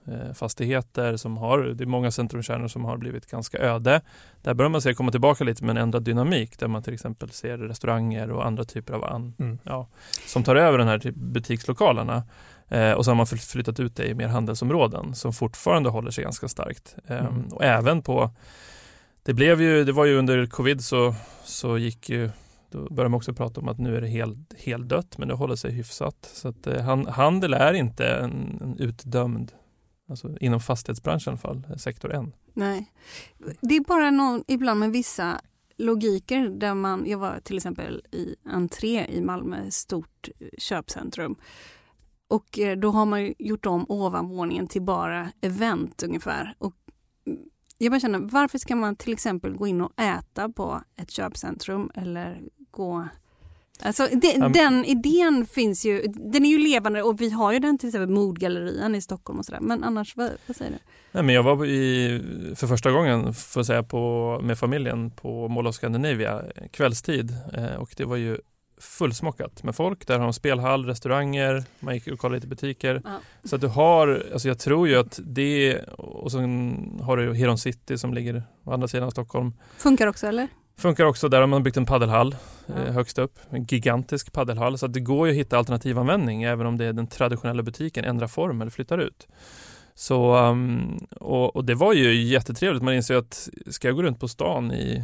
centrumfastigheter 0.05 1.17
som 1.17 1.37
har, 1.37 1.59
det 1.59 1.85
är 1.85 1.87
många 1.87 2.11
centrumkärnor 2.11 2.69
som 2.69 2.85
har 2.85 2.97
blivit 2.97 3.27
ganska 3.27 3.59
öde. 3.59 4.01
Där 4.43 4.55
börjar 4.55 4.71
man 4.71 4.83
se 4.83 4.95
komma 4.95 5.11
tillbaka 5.11 5.45
lite 5.45 5.65
med 5.65 5.77
en 5.77 5.83
ändrad 5.83 6.03
dynamik 6.03 6.59
där 6.59 6.69
man 6.69 6.83
till 6.83 6.95
exempel 6.95 7.31
ser 7.31 7.59
restauranger 7.59 8.31
och 8.31 8.47
andra 8.47 8.65
typer 8.65 8.95
av 8.95 9.05
an, 9.05 9.35
mm. 9.39 9.59
ja, 9.63 9.89
som 10.27 10.45
tar 10.45 10.57
över 10.57 10.79
den 10.79 10.89
här 10.89 11.13
butikslokalerna. 11.15 12.23
Eh, 12.69 12.93
och 12.93 13.05
så 13.05 13.11
har 13.11 13.17
man 13.17 13.27
flyttat 13.27 13.81
ut 13.81 13.97
det 13.97 14.07
i 14.07 14.15
mer 14.15 14.29
handelsområden 14.29 15.15
som 15.15 15.33
fortfarande 15.33 15.91
håller 15.91 16.11
sig 16.11 16.25
ganska 16.25 16.49
starkt. 16.49 16.97
Eh, 17.07 17.27
mm. 17.27 17.49
Och 17.53 17.65
även 17.65 18.03
på, 18.03 18.31
det 19.25 19.35
blev 19.35 19.63
ju, 19.63 19.85
det 19.85 19.93
var 19.93 20.05
ju 20.05 20.19
under 20.19 20.47
covid 20.47 20.85
så, 20.85 21.15
så 21.45 21.79
gick 21.79 22.11
ju 22.11 22.31
då 22.73 22.79
började 22.79 23.09
man 23.09 23.17
också 23.17 23.35
prata 23.35 23.61
om 23.61 23.69
att 23.69 23.79
nu 23.79 23.97
är 23.97 24.01
det 24.01 24.09
helt, 24.09 24.55
helt 24.59 24.89
dött 24.89 25.19
men 25.19 25.29
det 25.29 25.35
håller 25.35 25.57
sig 25.57 25.73
hyfsat. 25.73 26.31
Så 26.35 26.49
att, 26.49 26.67
eh, 26.67 27.09
handel 27.09 27.55
är 27.55 27.73
inte 27.73 28.07
en, 28.07 28.59
en 28.63 28.77
utdömd, 28.79 29.53
alltså 30.13 30.37
inom 30.41 30.61
fastighetsbranschen 30.61 31.31
i 31.31 31.33
alla 31.33 31.39
fall, 31.39 31.67
eh, 31.71 31.77
sektor 31.77 32.13
1. 32.13 32.35
Nej, 32.55 32.93
det 33.61 33.77
är 33.77 33.81
bara 33.81 34.11
någon, 34.11 34.45
ibland 34.47 34.81
med 34.81 34.91
vissa 34.91 35.41
logiker 35.77 36.49
där 36.49 36.75
man, 36.75 37.05
jag 37.07 37.19
var 37.19 37.41
till 37.41 37.57
exempel 37.57 38.03
i 38.13 38.35
entré 38.45 39.07
i 39.07 39.21
Malmö, 39.21 39.71
stort 39.71 40.29
eh, 40.41 40.47
köpcentrum 40.59 41.37
och 42.29 42.59
eh, 42.59 42.79
då 42.79 42.91
har 42.91 43.07
man 43.07 43.35
gjort 43.39 43.67
om 43.67 43.87
ovanvåningen 43.89 44.67
till 44.67 44.83
bara 44.83 45.33
event 45.41 46.03
ungefär. 46.03 46.55
Och 46.59 46.75
mm, 47.27 47.41
jag 47.79 47.93
bara 47.93 48.01
känner, 48.01 48.19
varför 48.19 48.59
ska 48.59 48.77
man 48.77 48.97
till 48.97 49.13
exempel 49.13 49.57
gå 49.57 49.67
in 49.67 49.81
och 49.81 50.01
äta 50.01 50.49
på 50.49 50.83
ett 50.97 51.11
köpcentrum 51.11 51.91
eller 51.95 52.43
gå 52.71 53.09
Alltså, 53.81 54.09
de, 54.13 54.43
um, 54.43 54.53
den 54.53 54.85
idén 54.85 55.47
finns 55.47 55.85
ju, 55.85 56.03
den 56.07 56.45
är 56.45 56.51
ju 56.51 56.59
levande 56.59 57.03
och 57.03 57.21
vi 57.21 57.31
har 57.31 57.53
ju 57.53 57.59
den 57.59 57.79
till 57.79 57.89
exempel 57.89 58.11
Modgallerian 58.11 58.95
i 58.95 59.01
Stockholm 59.01 59.39
och 59.39 59.45
sådär. 59.45 59.61
Men 59.61 59.85
annars, 59.85 60.17
vad, 60.17 60.31
vad, 60.47 60.57
säger 60.57 60.71
du? 60.71 60.79
Nej, 61.13 61.23
men 61.23 61.35
jag 61.35 61.43
var 61.43 61.67
i, 61.67 62.23
för 62.57 62.67
första 62.67 62.91
gången 62.91 63.35
får 63.35 63.63
säga, 63.63 63.83
på, 63.83 64.41
med 64.43 64.59
familjen 64.59 65.11
på 65.11 65.49
Mall 65.49 65.67
of 65.67 65.75
Scandinavia 65.75 66.43
kvällstid 66.71 67.37
eh, 67.55 67.75
och 67.75 67.95
det 67.97 68.05
var 68.05 68.17
ju 68.17 68.39
fullsmockat 68.83 69.63
med 69.63 69.77
folk. 69.77 70.07
Där 70.07 70.19
har 70.19 70.25
de 70.25 70.33
spelhall, 70.33 70.87
restauranger, 70.87 71.65
man 71.81 71.95
gick 71.95 72.07
och 72.07 72.19
kollade 72.19 72.37
lite 72.37 72.47
butiker. 72.47 73.03
Ja. 73.05 73.19
Så 73.45 73.55
att 73.55 73.61
du 73.61 73.69
har, 73.69 74.27
alltså 74.33 74.49
jag 74.49 74.59
tror 74.59 74.89
ju 74.89 74.97
att 74.97 75.21
det, 75.23 75.79
och 75.99 76.33
sen 76.33 77.01
har 77.03 77.17
du 77.17 77.35
Heron 77.35 77.59
City 77.59 77.99
som 77.99 78.15
ligger 78.15 78.43
å 78.65 78.73
andra 78.73 78.89
sidan 78.89 79.07
av 79.07 79.11
Stockholm. 79.11 79.53
Funkar 79.77 80.07
också 80.07 80.27
eller? 80.27 80.49
Funkar 80.77 81.05
också, 81.05 81.29
där 81.29 81.41
har 81.41 81.47
man 81.47 81.63
byggt 81.63 81.77
en 81.77 81.87
paddelhall 81.87 82.37
ja. 82.67 82.75
eh, 82.75 82.93
högst 82.93 83.19
upp. 83.19 83.39
En 83.51 83.65
gigantisk 83.65 84.33
paddelhall. 84.33 84.79
Så 84.79 84.87
det 84.87 85.01
går 85.01 85.27
ju 85.27 85.33
att 85.33 85.39
hitta 85.39 85.59
alternativanvändning 85.59 86.43
även 86.43 86.67
om 86.67 86.79
det 86.79 86.85
är 86.85 86.93
den 86.93 87.07
traditionella 87.07 87.63
butiken 87.63 88.05
ändrar 88.05 88.27
form 88.27 88.61
eller 88.61 88.71
flyttar 88.71 88.99
ut. 88.99 89.29
Så, 89.95 90.37
um, 90.37 91.07
och, 91.21 91.57
och, 91.57 91.65
det 91.65 91.75
var 91.75 91.93
ju 91.93 92.23
jättetrevligt. 92.23 92.83
Man 92.83 92.95
inser 92.95 93.17
att 93.17 93.49
ska 93.71 93.89
jag 93.89 93.97
gå 93.97 94.03
runt 94.03 94.21
på 94.21 94.29
stan 94.29 94.73
i 94.73 95.03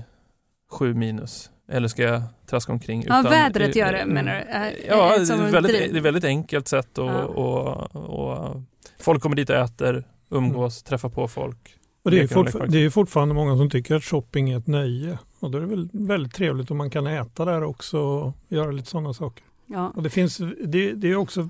sju 0.71 0.95
minus 0.95 1.51
eller 1.69 1.89
ska 1.89 2.03
jag 2.03 2.23
traska 2.47 2.73
omkring? 2.73 3.05
Ja, 3.07 3.21
utan, 3.21 3.33
vädret 3.33 3.77
gör 3.77 3.93
det 3.93 4.07
menar 4.07 4.35
du? 4.35 4.87
Ja, 4.89 5.19
det 5.19 5.33
är, 5.35 5.51
väldigt, 5.51 5.73
det 5.73 5.85
är 5.85 5.97
ett 5.97 6.03
väldigt 6.03 6.25
enkelt 6.25 6.69
sätt 6.69 6.99
och, 6.99 7.09
ja. 7.09 7.23
och, 7.25 7.97
och, 7.97 8.63
folk 8.99 9.23
kommer 9.23 9.37
dit 9.37 9.51
och 9.51 9.57
äter, 9.57 10.05
umgås, 10.31 10.83
mm. 10.83 10.89
träffar 10.89 11.09
på 11.09 11.29
folk. 11.29 11.78
Och 12.09 12.13
det, 12.13 12.21
är 12.21 12.27
fortfar- 12.27 12.67
det 12.67 12.85
är 12.85 12.91
fortfarande 12.91 13.35
många 13.35 13.57
som 13.57 13.71
tycker 13.71 13.95
att 13.95 14.05
shopping 14.05 14.51
är 14.51 14.59
ett 14.59 14.67
nöje. 14.67 15.19
Och 15.41 15.51
då 15.51 15.59
är 15.59 15.63
det 15.63 15.69
väl 15.69 15.89
väldigt 15.93 16.35
trevligt 16.35 16.71
om 16.71 16.77
man 16.77 16.91
kan 16.91 17.07
äta 17.07 17.45
där 17.45 17.63
också 17.63 17.99
och 17.99 18.35
göra 18.49 18.71
lite 18.71 18.89
sådana 18.89 19.15
saker. 19.15 19.45
Ja. 19.67 19.93
Och 19.97 20.03
det 20.03 20.11
finns, 20.11 20.39
det, 20.65 20.93
det 20.93 21.11
är 21.11 21.17
också, 21.17 21.49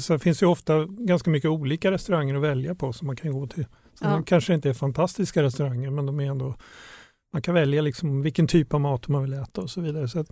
så 0.00 0.18
finns 0.18 0.42
ju 0.42 0.46
ofta 0.46 0.84
ganska 0.84 1.30
mycket 1.30 1.50
olika 1.50 1.90
restauranger 1.90 2.34
att 2.34 2.42
välja 2.42 2.74
på 2.74 2.92
som 2.92 3.06
man 3.06 3.16
kan 3.16 3.32
gå 3.32 3.46
till. 3.46 3.66
Så 3.94 4.04
ja. 4.04 4.10
De 4.10 4.24
kanske 4.24 4.54
inte 4.54 4.68
är 4.68 4.74
fantastiska 4.74 5.42
restauranger 5.42 5.90
men 5.90 6.06
de 6.06 6.20
är 6.20 6.30
ändå 6.30 6.54
man 7.32 7.42
kan 7.42 7.54
välja 7.54 7.82
liksom 7.82 8.22
vilken 8.22 8.46
typ 8.46 8.74
av 8.74 8.80
mat 8.80 9.08
man 9.08 9.22
vill 9.22 9.32
äta 9.32 9.60
och 9.60 9.70
så 9.70 9.80
vidare. 9.80 10.08
Så 10.08 10.20
att, 10.20 10.30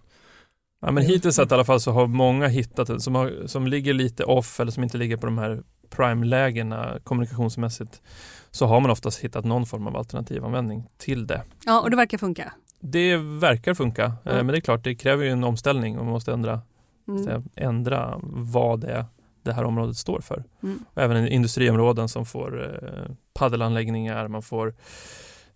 ja, 0.81 0.91
men 0.91 1.03
hittills 1.03 1.37
sett 1.37 1.51
i 1.51 1.55
alla 1.55 1.65
fall 1.65 1.81
så 1.81 1.91
har 1.91 2.07
många 2.07 2.47
hittat 2.47 2.87
det 2.87 3.01
som, 3.01 3.15
har, 3.15 3.47
som 3.47 3.67
ligger 3.67 3.95
lite 3.95 4.25
off 4.25 4.61
eller 4.61 4.73
som 4.73 4.83
inte 4.83 4.99
ligger 4.99 5.17
på 5.17 5.27
de 5.27 5.39
här 5.39 5.63
prime-lägena 5.91 6.99
kommunikationsmässigt 7.05 8.03
så 8.51 8.67
har 8.67 8.81
man 8.81 8.91
oftast 8.91 9.21
hittat 9.21 9.45
någon 9.45 9.67
form 9.67 9.87
av 9.87 9.97
alternativanvändning 9.97 10.89
till 10.97 11.27
det. 11.27 11.43
Ja, 11.67 11.81
och 11.81 11.91
det 11.91 11.97
verkar 11.97 12.19
funka. 12.19 12.53
Det 12.81 13.17
verkar 13.17 13.75
funka, 13.75 14.05
mm. 14.05 14.47
men 14.47 14.47
det 14.47 14.59
är 14.59 14.61
klart 14.61 14.85
det 14.85 14.95
kräver 14.95 15.25
ju 15.25 15.31
en 15.31 15.45
omställning 15.45 15.99
och 15.99 16.05
man 16.05 16.13
måste 16.13 16.33
ändra, 16.33 16.61
mm. 17.09 17.43
ändra 17.55 18.21
vad 18.23 18.81
det 18.81 19.07
det 19.47 19.53
här 19.53 19.65
området 19.65 19.97
står 19.97 20.21
för. 20.21 20.45
Mm. 20.63 20.85
Även 20.95 21.29
industriområden 21.29 22.09
som 22.09 22.27
får 22.27 22.65
eh, 22.65 23.15
paddelanläggningar, 23.35 24.29
man 24.29 24.43
får 24.43 24.75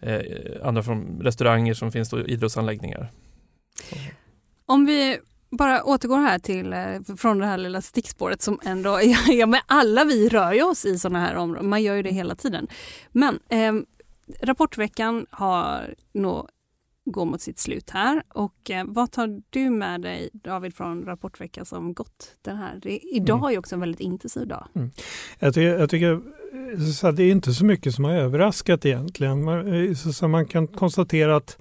eh, 0.00 0.20
andra 0.62 0.82
från 0.82 1.20
restauranger 1.22 1.74
som 1.74 1.92
finns 1.92 2.10
då 2.10 2.20
idrottsanläggningar. 2.20 3.10
Så. 3.90 3.96
Om 4.66 4.86
vi 4.86 5.18
bara 5.50 5.84
återgår 5.84 6.18
här 6.18 6.38
till 6.38 6.72
eh, 6.72 7.16
från 7.16 7.38
det 7.38 7.46
här 7.46 7.58
lilla 7.58 7.82
stickspåret 7.82 8.42
som 8.42 8.58
ändå, 8.62 9.00
ja 9.26 9.46
men 9.46 9.60
alla 9.66 10.04
vi 10.04 10.28
rör 10.28 10.52
ju 10.52 10.62
oss 10.62 10.84
i 10.84 10.98
sådana 10.98 11.20
här 11.20 11.36
områden, 11.36 11.68
man 11.68 11.82
gör 11.82 11.94
ju 11.94 12.02
det 12.02 12.10
hela 12.10 12.34
tiden. 12.34 12.66
Men 13.12 13.38
eh, 13.48 13.72
rapportveckan 14.42 15.26
har 15.30 15.94
nog 16.12 16.48
går 17.04 17.24
mot 17.24 17.40
sitt 17.40 17.58
slut 17.58 17.90
här. 17.90 18.22
Och 18.28 18.70
eh, 18.70 18.84
vad 18.88 19.12
tar 19.12 19.42
du 19.50 19.70
med 19.70 20.00
dig 20.00 20.30
David 20.32 20.74
från 20.74 21.04
rapportveckan 21.04 21.66
som 21.66 21.94
gått 21.94 22.36
den 22.42 22.56
här? 22.56 22.78
Det, 22.82 22.98
idag 22.98 23.38
mm. 23.38 23.54
är 23.54 23.58
också 23.58 23.74
en 23.74 23.80
väldigt 23.80 24.00
intensiv 24.00 24.46
dag. 24.48 24.68
Mm. 24.74 24.90
Jag 25.38 25.54
tycker, 25.54 25.78
jag 25.78 25.90
tycker 25.90 26.20
så 26.92 27.10
det 27.10 27.22
är 27.22 27.30
inte 27.30 27.52
så 27.52 27.64
mycket 27.64 27.94
som 27.94 28.04
har 28.04 28.12
överraskat 28.12 28.86
egentligen. 28.86 29.44
Man, 29.44 29.88
eh, 29.88 29.94
så 29.94 30.28
man 30.28 30.46
kan 30.46 30.66
konstatera 30.66 31.36
att, 31.36 31.58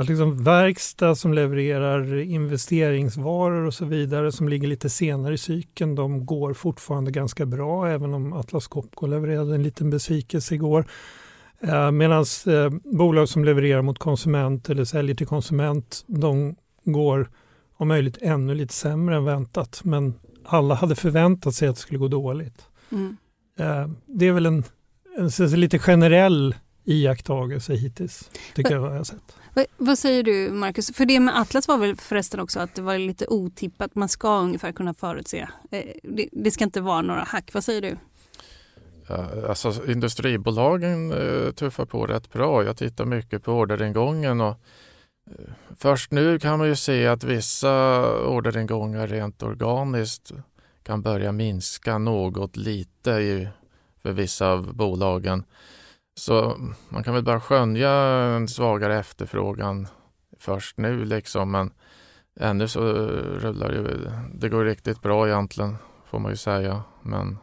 att 0.00 0.08
liksom 0.08 0.42
verkstad 0.44 1.14
som 1.14 1.34
levererar 1.34 2.14
investeringsvaror 2.18 3.64
och 3.66 3.74
så 3.74 3.84
vidare 3.84 4.32
som 4.32 4.48
ligger 4.48 4.68
lite 4.68 4.90
senare 4.90 5.34
i 5.34 5.38
cykeln, 5.38 5.94
de 5.94 6.26
går 6.26 6.54
fortfarande 6.54 7.10
ganska 7.10 7.46
bra 7.46 7.88
även 7.88 8.14
om 8.14 8.32
Atlas 8.32 8.66
Copco 8.66 9.06
levererade 9.06 9.54
en 9.54 9.62
liten 9.62 9.90
besvikelse 9.90 10.54
igår. 10.54 10.86
Eh, 11.60 11.90
Medan 11.90 12.24
eh, 12.46 12.70
bolag 12.84 13.28
som 13.28 13.44
levererar 13.44 13.82
mot 13.82 13.98
konsument 13.98 14.68
eller 14.70 14.84
säljer 14.84 15.14
till 15.14 15.26
konsument, 15.26 16.04
de 16.06 16.56
går 16.84 17.30
om 17.76 17.88
möjligt 17.88 18.18
ännu 18.22 18.54
lite 18.54 18.74
sämre 18.74 19.16
än 19.16 19.24
väntat. 19.24 19.80
Men 19.84 20.14
alla 20.44 20.74
hade 20.74 20.94
förväntat 20.94 21.54
sig 21.54 21.68
att 21.68 21.76
det 21.76 21.82
skulle 21.82 21.98
gå 21.98 22.08
dåligt. 22.08 22.62
Mm. 22.92 23.16
Eh, 23.58 23.88
Det 24.06 24.26
är 24.26 24.32
väl 24.32 24.46
en, 24.46 24.64
en, 25.18 25.30
så- 25.30 25.48
så 25.48 25.56
lite 25.56 25.78
generell 25.78 26.54
iakttagelse 26.84 27.74
hittills, 27.74 28.30
tycker 28.54 28.74
jag 28.74 28.84
jag 28.84 28.90
har 28.96 29.04
sett. 29.04 29.36
Vad, 29.58 29.66
vad 29.76 29.98
säger 29.98 30.22
du 30.22 30.50
Marcus? 30.50 30.92
För 30.94 31.04
det 31.04 31.20
med 31.20 31.40
Atlas 31.40 31.68
var 31.68 31.78
väl 31.78 31.96
förresten 31.96 32.40
också 32.40 32.60
att 32.60 32.74
det 32.74 32.82
var 32.82 32.98
lite 32.98 33.26
otippat. 33.26 33.94
Man 33.94 34.08
ska 34.08 34.38
ungefär 34.38 34.72
kunna 34.72 34.94
förutse. 34.94 35.48
Eh, 35.70 35.84
det, 36.02 36.28
det 36.32 36.50
ska 36.50 36.64
inte 36.64 36.80
vara 36.80 37.02
några 37.02 37.20
hack. 37.20 37.50
Vad 37.54 37.64
säger 37.64 37.82
du? 37.82 37.96
Alltså 39.48 39.90
industribolagen 39.90 41.12
eh, 41.12 41.52
tuffar 41.52 41.84
på 41.84 42.06
rätt 42.06 42.32
bra. 42.32 42.64
Jag 42.64 42.76
tittar 42.76 43.04
mycket 43.04 43.44
på 43.44 43.52
orderingången 43.52 44.40
och 44.40 44.60
eh, 45.30 45.50
först 45.78 46.10
nu 46.10 46.38
kan 46.38 46.58
man 46.58 46.68
ju 46.68 46.76
se 46.76 47.06
att 47.06 47.24
vissa 47.24 48.02
orderingångar 48.26 49.06
rent 49.06 49.42
organiskt 49.42 50.32
kan 50.82 51.02
börja 51.02 51.32
minska 51.32 51.98
något 51.98 52.56
lite 52.56 53.10
i, 53.10 53.48
för 54.02 54.12
vissa 54.12 54.48
av 54.48 54.74
bolagen. 54.74 55.44
Så 56.18 56.56
man 56.88 57.02
kan 57.02 57.14
väl 57.14 57.24
bara 57.24 57.40
skönja 57.40 57.90
en 58.36 58.48
svagare 58.48 58.98
efterfrågan 58.98 59.86
först 60.38 60.78
nu 60.78 61.04
liksom 61.04 61.50
men 61.50 61.70
ännu 62.40 62.68
så 62.68 62.80
rullar 63.40 63.68
det, 63.68 64.12
det 64.34 64.48
går 64.48 64.64
riktigt 64.64 65.02
bra 65.02 65.28
egentligen 65.28 65.76
får 66.10 66.18
man 66.18 66.30
ju 66.30 66.36
säga. 66.36 66.82
Men 67.02 67.38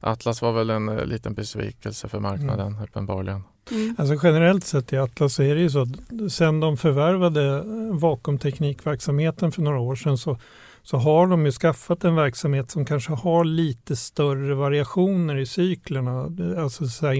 Atlas 0.00 0.42
var 0.42 0.52
väl 0.52 0.70
en 0.70 0.88
eh, 0.88 1.04
liten 1.04 1.34
besvikelse 1.34 2.08
för 2.08 2.20
marknaden 2.20 2.76
uppenbarligen. 2.84 3.44
Mm. 3.70 3.94
Alltså 3.98 4.26
generellt 4.26 4.64
sett 4.64 4.92
i 4.92 4.96
Atlas 4.96 5.34
så 5.34 5.42
är 5.42 5.54
det 5.54 5.60
ju 5.60 5.70
så 5.70 5.82
att 5.82 6.32
sen 6.32 6.60
de 6.60 6.76
förvärvade 6.76 7.62
vakuumteknikverksamheten 7.92 9.52
för 9.52 9.62
några 9.62 9.80
år 9.80 9.96
sedan 9.96 10.18
så, 10.18 10.38
så 10.90 10.96
har 10.96 11.26
de 11.26 11.46
ju 11.46 11.52
skaffat 11.52 12.04
en 12.04 12.14
verksamhet 12.14 12.70
som 12.70 12.84
kanske 12.84 13.12
har 13.12 13.44
lite 13.44 13.96
större 13.96 14.54
variationer 14.54 15.36
i 15.36 15.46
cyklerna, 15.46 16.30
alltså 16.62 16.86
så 16.86 17.06
här 17.06 17.14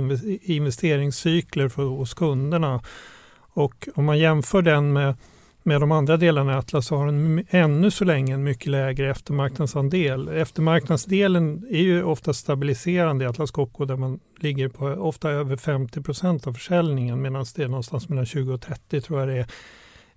investeringscykler 0.50 1.68
för, 1.68 1.82
hos 1.82 2.14
kunderna. 2.14 2.82
Och 3.38 3.88
om 3.94 4.04
man 4.04 4.18
jämför 4.18 4.62
den 4.62 4.92
med, 4.92 5.14
med 5.62 5.80
de 5.80 5.92
andra 5.92 6.16
delarna 6.16 6.52
i 6.52 6.56
Atlas 6.56 6.86
så 6.86 6.96
har 6.96 7.06
den 7.06 7.44
ännu 7.50 7.90
så 7.90 8.04
länge 8.04 8.34
en 8.34 8.44
mycket 8.44 8.66
lägre 8.66 9.10
eftermarknadsandel. 9.10 10.28
Eftermarknadsdelen 10.28 11.66
är 11.70 11.82
ju 11.82 12.02
ofta 12.02 12.32
stabiliserande 12.32 13.24
i 13.24 13.28
Atlas 13.28 13.50
Copco 13.50 13.84
där 13.84 13.96
man 13.96 14.20
ligger 14.40 14.68
på 14.68 14.86
ofta 14.86 15.30
över 15.30 15.56
50 15.56 16.02
procent 16.02 16.46
av 16.46 16.52
försäljningen 16.52 17.22
medan 17.22 17.46
det 17.56 17.62
är 17.62 17.68
någonstans 17.68 18.08
mellan 18.08 18.26
20 18.26 18.52
och 18.52 18.60
30 18.60 19.00
tror 19.00 19.20
jag 19.20 19.28
det 19.28 19.38
är 19.38 19.46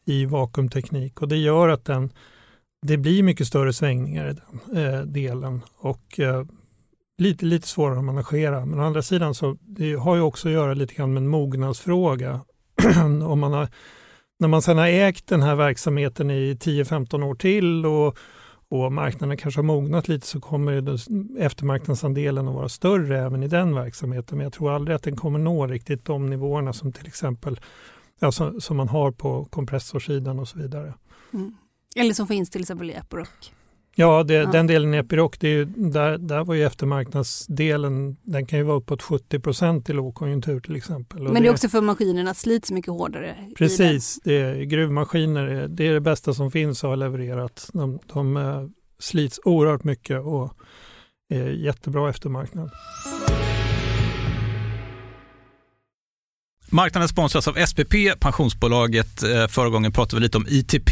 i 0.06 0.26
vakuumteknik. 0.26 1.22
Och 1.22 1.28
det 1.28 1.38
gör 1.38 1.70
att 1.70 1.86
den, 1.86 2.10
det 2.82 2.98
blir 2.98 3.24
mycket 3.24 3.48
större 3.48 3.74
svängningar 3.74 4.30
i 4.30 4.34
den 4.34 4.86
eh, 4.86 5.02
delen 5.02 5.62
och 5.78 6.20
eh, 6.20 6.46
lite, 7.18 7.46
lite 7.46 7.68
svårare 7.68 8.00
att 8.00 8.06
managera. 8.06 8.66
Men 8.66 8.80
å 8.80 8.84
andra 8.84 9.02
sidan 9.02 9.36
så 9.36 9.58
det 9.62 9.94
har 9.94 10.16
ju 10.16 10.22
också 10.22 10.48
att 10.48 10.54
göra 10.54 10.74
lite 10.74 10.94
grann 10.94 11.14
med 11.14 11.22
en 11.22 11.28
mognadsfråga. 11.28 12.40
Om 13.24 13.40
man 13.40 13.54
har, 13.54 13.68
när 14.40 14.48
man 14.48 14.62
sedan 14.62 14.78
har 14.78 14.88
ägt 14.88 15.28
den 15.28 15.42
här 15.42 15.56
verksamheten 15.56 16.32
i 16.32 16.54
10-15 16.54 17.24
år 17.24 17.36
till 17.36 17.86
och, 17.86 18.18
och 18.70 18.94
marknaden 18.94 19.38
kanske 19.38 19.58
har 19.58 19.64
mognat 19.64 20.08
lite 20.08 20.28
så 20.28 20.42
kommer 20.42 20.82
den- 20.82 21.38
eftermarknadsandelen 21.40 22.48
att 22.48 22.56
vara 22.56 22.70
större 22.70 23.20
även 23.20 23.44
i 23.44 23.48
den 23.48 23.76
verksamheten. 23.76 24.38
Men 24.38 24.44
jag 24.44 24.54
tror 24.54 24.72
aldrig 24.72 24.96
att 24.96 25.04
den 25.04 25.16
kommer 25.16 25.40
nå 25.40 25.68
riktigt 25.68 26.06
de 26.06 26.30
nivåerna 26.30 26.74
som 26.74 26.94
till 26.94 27.08
exempel 27.08 27.60
ja, 28.20 28.32
som, 28.32 28.62
som 28.62 28.78
man 28.78 28.88
har 28.90 29.12
på 29.12 29.46
kompressorsidan 29.46 30.40
och 30.40 30.48
så 30.48 30.60
vidare. 30.60 30.94
Mm. 31.34 31.54
Eller 31.96 32.14
som 32.14 32.28
finns 32.28 32.50
till 32.50 32.62
exempel 32.62 32.90
i 32.90 32.94
Epiroc. 32.94 33.28
Ja, 33.96 34.24
det, 34.24 34.34
Ja. 34.34 34.52
den 34.52 34.68
delen 34.68 34.94
i 34.94 34.98
Epiroc, 34.98 35.32
det 35.40 35.48
är 35.48 35.52
ju, 35.52 35.66
där, 35.66 36.18
där 36.18 36.44
var 36.44 36.56
ju 36.56 36.66
eftermarknadsdelen, 36.66 38.18
den 38.24 38.46
kan 38.46 38.60
ju 38.60 38.66
vara 38.66 38.78
uppåt 38.78 39.02
70 39.02 39.40
procent 39.40 39.90
i 39.90 39.94
lågkonjunktur 39.94 40.60
till 40.60 40.76
exempel. 40.76 41.28
Och 41.28 41.34
Men 41.34 41.42
det 41.44 41.50
är 41.50 41.54
också 41.54 41.70
för 41.70 41.82
maskinerna 41.82 42.34
slits 42.34 42.72
mycket 42.72 42.92
hårdare. 42.92 43.36
Precis, 43.58 44.20
det 44.24 44.34
är, 44.42 44.64
gruvmaskiner 44.64 45.48
är, 45.48 45.68
det 45.68 45.88
är 45.88 45.94
det 45.94 46.02
bästa 46.02 46.34
som 46.34 46.52
finns 46.52 46.84
och 46.84 46.90
har 46.90 46.98
levererat. 46.98 47.70
De, 47.74 48.00
de 48.14 48.38
eh, 48.38 48.64
slits 49.00 49.40
oerhört 49.46 49.84
mycket 49.84 50.22
och 50.22 50.54
är 51.30 51.50
jättebra 51.50 52.10
eftermarknad. 52.10 52.72
Marknaden 56.70 57.10
sponsras 57.10 57.48
av 57.48 57.54
SPP, 57.66 57.94
pensionsbolaget. 58.20 59.24
Eh, 59.24 59.48
Förra 59.48 59.70
gången 59.70 59.92
pratade 59.92 60.20
vi 60.20 60.24
lite 60.24 60.38
om 60.38 60.46
ITP. 60.50 60.92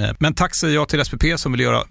Eh, 0.00 0.10
men 0.18 0.34
tack 0.34 0.54
säger 0.54 0.74
jag 0.74 0.88
till 0.88 1.04
SPP 1.04 1.24
som 1.36 1.52
vill 1.52 1.60
göra 1.60 1.84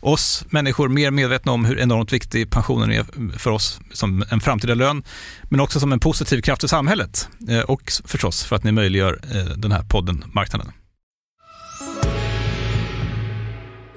oss 0.00 0.44
människor 0.50 0.88
mer 0.88 1.10
medvetna 1.10 1.52
om 1.52 1.64
hur 1.64 1.78
enormt 1.78 2.12
viktig 2.12 2.50
pensionen 2.50 2.92
är 2.92 3.38
för 3.38 3.50
oss 3.50 3.80
som 3.92 4.24
en 4.30 4.40
framtida 4.40 4.74
lön, 4.74 5.04
men 5.50 5.60
också 5.60 5.80
som 5.80 5.92
en 5.92 6.00
positiv 6.00 6.40
kraft 6.40 6.64
i 6.64 6.68
samhället 6.68 7.28
eh, 7.48 7.60
och 7.60 7.92
förstås 8.04 8.44
för 8.44 8.56
att 8.56 8.64
ni 8.64 8.72
möjliggör 8.72 9.20
eh, 9.34 9.44
den 9.44 9.72
här 9.72 9.82
podden 9.82 10.24
Marknaden. 10.34 10.72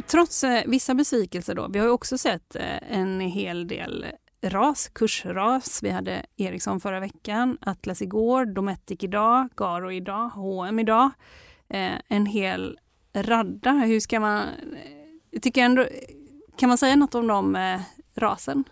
Trots 0.07 0.43
vissa 0.65 0.93
besvikelser 0.93 1.55
då, 1.55 1.67
vi 1.67 1.79
har 1.79 1.85
ju 1.85 1.91
också 1.91 2.17
sett 2.17 2.55
en 2.89 3.19
hel 3.19 3.67
del 3.67 4.05
ras, 4.43 4.89
kursras. 4.95 5.83
Vi 5.83 5.89
hade 5.89 6.25
Ericsson 6.37 6.79
förra 6.79 6.99
veckan, 6.99 7.57
Atlas 7.61 8.01
igår, 8.01 8.45
Dometic 8.45 9.03
idag, 9.03 9.49
Garo 9.57 9.91
idag, 9.91 10.29
H&M 10.29 10.79
idag. 10.79 11.09
En 12.09 12.25
hel 12.25 12.77
radda. 13.23 13.71
Hur 13.71 13.99
ska 13.99 14.19
man 14.19 14.39
eh, 14.39 14.47
jag 15.31 15.41
tycker 15.43 15.61
ändå, 15.63 15.87
kan 16.57 16.69
man 16.69 16.77
säga 16.77 16.95
något 16.95 17.15
om 17.15 17.27
de 17.27 17.55
eh, 17.55 17.81
rasen? 18.15 18.63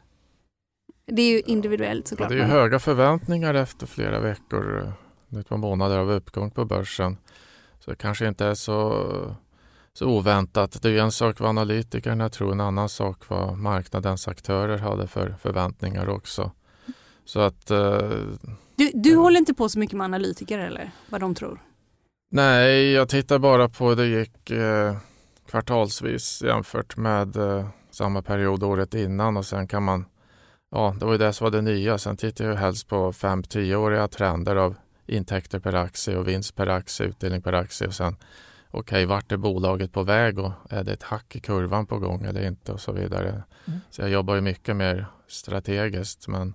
Det 1.06 1.22
är 1.22 1.32
ju 1.32 1.40
individuellt 1.42 2.06
Ja, 2.06 2.10
såklart. 2.10 2.30
det 2.30 2.36
är 2.36 2.38
ju 2.38 2.44
höga 2.44 2.80
förväntningar 2.80 3.54
efter 3.54 3.88
flera 3.88 4.20
veckor, 4.20 4.78
eh, 4.84 4.92
nu 5.30 5.40
ett 5.40 5.50
par 5.50 5.58
månader 5.58 5.98
av 5.98 6.12
uppgång 6.12 6.52
på 6.52 6.66
börsen. 6.66 7.18
Så 7.80 7.92
det 7.92 7.98
kanske 7.98 8.28
inte 8.28 8.46
är 8.46 8.54
så, 8.54 9.06
så 9.94 10.06
oväntat. 10.06 10.82
Det 10.82 10.90
är 10.90 11.02
en 11.02 11.12
sak 11.12 11.40
vad 11.40 11.50
analytikerna 11.50 12.30
tror, 12.30 12.52
en 12.52 12.62
annan 12.62 12.90
sak 12.90 13.30
vad 13.30 13.58
marknadens 13.58 14.28
aktörer 14.28 14.78
hade 14.78 15.08
för 15.08 15.36
förväntningar 15.42 16.10
också. 16.10 16.52
Så 17.26 17.40
att 17.40 17.72
eh, 17.72 18.10
Du, 18.76 18.92
du 18.94 19.16
håller 19.16 19.40
inte 19.40 19.54
på 19.54 19.70
så 19.70 19.80
mycket 19.80 19.98
med 19.98 20.06
analytiker 20.06 20.60
eller 20.60 20.92
vad 21.10 21.22
de 21.22 21.36
tror? 21.36 21.60
Nej, 22.30 22.92
jag 22.92 23.10
tittar 23.10 23.40
bara 23.40 23.70
på 23.70 23.90
hur 23.90 23.96
det 23.96 24.06
gick 24.06 24.50
eh, 24.50 24.98
kvartalsvis 25.50 26.42
jämfört 26.42 26.98
med 26.98 27.36
eh, 27.36 27.68
samma 27.92 28.22
period 28.22 28.64
året 28.64 28.94
innan 28.94 29.38
och 29.38 29.46
sen 29.46 29.68
kan 29.68 29.84
man 29.84 30.06
Ja, 30.70 30.96
det 31.00 31.06
var 31.06 31.12
ju 31.12 31.18
det 31.18 31.34
som 31.34 31.46
var 31.46 31.52
det 31.52 31.62
nya. 31.62 31.98
Sen 31.98 32.18
tittar 32.18 32.46
jag 32.46 32.56
helst 32.56 32.88
på 32.88 33.12
5-10-åriga 33.12 34.08
trender 34.08 34.56
av 34.56 34.76
intäkter 35.06 35.60
per 35.60 35.74
aktie 35.74 36.18
och 36.18 36.28
vinst 36.28 36.56
per 36.56 36.68
aktie, 36.68 37.06
utdelning 37.06 37.42
per 37.42 37.54
aktie 37.54 37.88
och 37.88 37.94
sen 37.94 38.16
okej, 38.72 39.06
vart 39.06 39.32
är 39.32 39.38
bolaget 39.38 39.92
på 39.92 40.04
väg 40.04 40.40
och 40.40 40.52
är 40.70 40.84
det 40.84 40.94
ett 40.94 41.04
hack 41.04 41.36
i 41.36 41.40
kurvan 41.40 41.86
på 41.86 42.00
gång 42.00 42.26
eller 42.26 42.48
inte 42.48 42.72
och 42.72 42.82
så 42.82 42.92
vidare. 42.92 43.44
Mm. 43.66 43.80
Så 43.90 44.02
jag 44.02 44.10
jobbar 44.10 44.36
ju 44.36 44.42
mycket 44.42 44.76
mer 44.76 45.06
strategiskt 45.28 46.28
men 46.28 46.54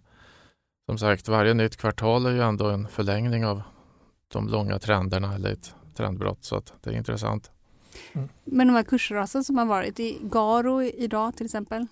som 0.87 0.99
sagt, 0.99 1.29
varje 1.29 1.55
nytt 1.55 1.77
kvartal 1.77 2.27
är 2.27 2.31
ju 2.31 2.43
ändå 2.43 2.71
en 2.71 2.89
förlängning 2.89 3.47
av 3.47 3.63
de 4.33 4.49
långa 4.49 4.79
trenderna 4.79 5.35
eller 5.35 5.53
ett 5.53 5.75
trendbrott 5.97 6.45
så 6.45 6.57
att 6.57 6.73
det 6.83 6.91
är 6.91 6.95
intressant. 6.95 7.51
Men 8.45 8.67
de 8.67 8.73
här 8.73 8.83
kursrasen 8.83 9.45
som 9.45 9.59
har 9.59 9.67
varit 9.67 10.01
i 10.01 10.19
Garo 10.23 10.83
idag 10.83 11.37
till 11.37 11.47
exempel? 11.47 11.87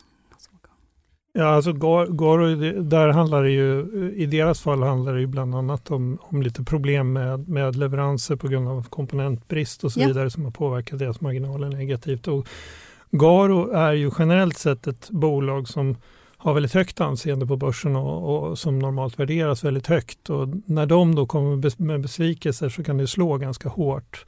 Ja, 1.33 1.45
alltså 1.55 1.71
Gar- 1.73 2.07
Garo, 2.17 2.83
där 2.83 3.09
handlar 3.09 3.43
det 3.43 3.51
ju, 3.51 3.87
i 4.17 4.27
deras 4.27 4.61
fall 4.61 4.83
handlar 4.83 5.15
det 5.15 5.21
ju 5.21 5.27
bland 5.27 5.55
annat 5.55 5.91
om, 5.91 6.19
om 6.23 6.43
lite 6.43 6.65
problem 6.65 7.13
med, 7.13 7.49
med 7.49 7.77
leveranser 7.77 8.37
på 8.37 8.49
grund 8.49 8.69
av 8.69 8.83
komponentbrist 8.89 9.85
och 9.85 9.93
så 9.93 10.01
Ja. 10.01 10.07
vidare 10.07 10.31
som 10.31 10.45
har 10.45 10.51
påverkat 10.51 10.99
deras 10.99 11.21
marginaler 11.21 11.69
negativt. 11.69 12.29
Och 12.29 12.47
Garo 13.11 13.71
är 13.71 13.93
ju 13.93 14.11
generellt 14.19 14.59
sett 14.59 14.87
ett 14.87 15.11
bolag 15.11 15.69
som 15.69 15.97
har 16.43 16.55
väldigt 16.55 16.75
högt 16.75 17.01
anseende 17.01 17.47
på 17.47 17.57
börsen 17.57 17.97
och, 17.97 18.51
och 18.51 18.59
som 18.59 18.79
normalt 18.79 19.21
värderas 19.21 19.65
väldigt 19.65 19.87
högt. 19.87 20.31
Och 20.31 20.49
när 20.65 20.87
de 20.87 21.15
då 21.15 21.27
kommer 21.27 21.83
med 21.83 22.01
besvikelser 22.01 22.69
så 22.69 22.85
kan 22.85 22.97
det 22.97 23.07
slå 23.07 23.37
ganska 23.37 23.69
hårt. 23.69 24.25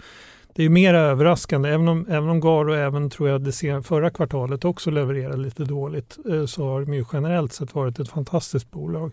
Det 0.55 0.64
är 0.64 0.68
mer 0.68 0.94
överraskande, 0.94 1.68
även 1.68 1.88
om, 1.88 2.07
även 2.09 2.29
om 2.29 2.40
Garo 2.40 2.72
även 2.72 3.11
tror 3.11 3.29
jag 3.29 3.40
det 3.40 3.53
sen, 3.53 3.83
förra 3.83 4.11
kvartalet 4.11 4.64
också 4.64 4.90
levererade 4.90 5.37
lite 5.37 5.64
dåligt 5.64 6.18
eh, 6.31 6.46
så 6.46 6.64
har 6.64 6.81
de 6.81 6.94
ju 6.94 7.05
generellt 7.12 7.53
sett 7.53 7.75
varit 7.75 7.98
ett 7.98 8.09
fantastiskt 8.09 8.70
bolag. 8.70 9.12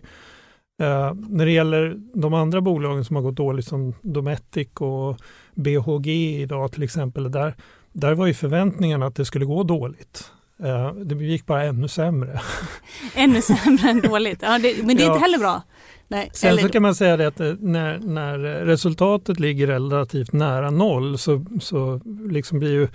Eh, 0.82 1.14
när 1.14 1.46
det 1.46 1.52
gäller 1.52 2.00
de 2.14 2.34
andra 2.34 2.62
bolagen 2.62 3.06
som 3.06 3.16
har 3.16 3.24
gått 3.24 3.36
dåligt 3.36 3.66
som 3.66 3.94
Dometic 4.02 4.70
och 4.80 5.18
BHG 5.56 6.08
idag 6.42 6.72
till 6.72 6.84
exempel, 6.84 7.32
där, 7.32 7.56
där 7.94 8.14
var 8.14 8.28
ju 8.28 8.34
förväntningarna 8.34 9.06
att 9.06 9.16
det 9.16 9.26
skulle 9.26 9.46
gå 9.46 9.64
dåligt. 9.64 10.32
Eh, 10.64 10.94
det 10.94 11.16
gick 11.16 11.46
bara 11.46 11.64
ännu 11.64 11.88
sämre. 11.88 12.42
Ännu 13.16 13.42
sämre 13.42 13.90
än 13.90 14.02
dåligt. 14.02 14.40
Ja, 14.42 14.60
det, 14.60 14.84
men 14.84 14.96
det 14.98 15.04
är 15.04 15.06
Ja. 15.08 15.14
inte 15.14 15.24
heller 15.26 15.38
bra. 15.38 15.62
Nej, 16.08 16.30
Sen 16.34 16.50
eller, 16.50 16.62
så 16.62 16.70
kan 16.70 16.82
man 16.82 16.96
säga 16.96 17.18
det 17.18 17.28
att 17.28 17.40
eh, 17.40 17.54
när, 17.60 18.00
när 18.00 18.38
resultatet 18.40 19.40
ligger 19.40 19.68
relativt 19.68 20.34
nära 20.34 20.70
noll 20.72 21.18
så, 21.18 21.46
så 21.62 22.02
liksom 22.30 22.60
blir 22.60 22.72
ju 22.72 22.88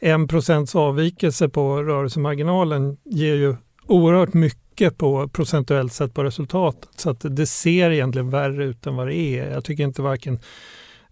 en 0.00 0.28
procents 0.28 0.74
avvikelse 0.76 1.48
på 1.48 1.82
rörelsemarginalen 1.82 2.96
ger 3.04 3.34
ju 3.34 3.56
oerhört 3.86 4.34
mycket 4.34 4.98
på 4.98 5.28
procentuellt 5.28 5.92
sett 5.92 6.14
på 6.14 6.24
resultatet. 6.24 6.88
Så 6.96 7.10
att 7.10 7.24
det 7.36 7.46
ser 7.46 7.90
egentligen 7.90 8.30
värre 8.30 8.64
ut 8.64 8.86
än 8.86 8.96
vad 8.96 9.06
det 9.06 9.14
är. 9.14 9.50
Jag 9.50 9.64
tycker 9.64 9.84
inte 9.84 10.02
varken 10.02 10.38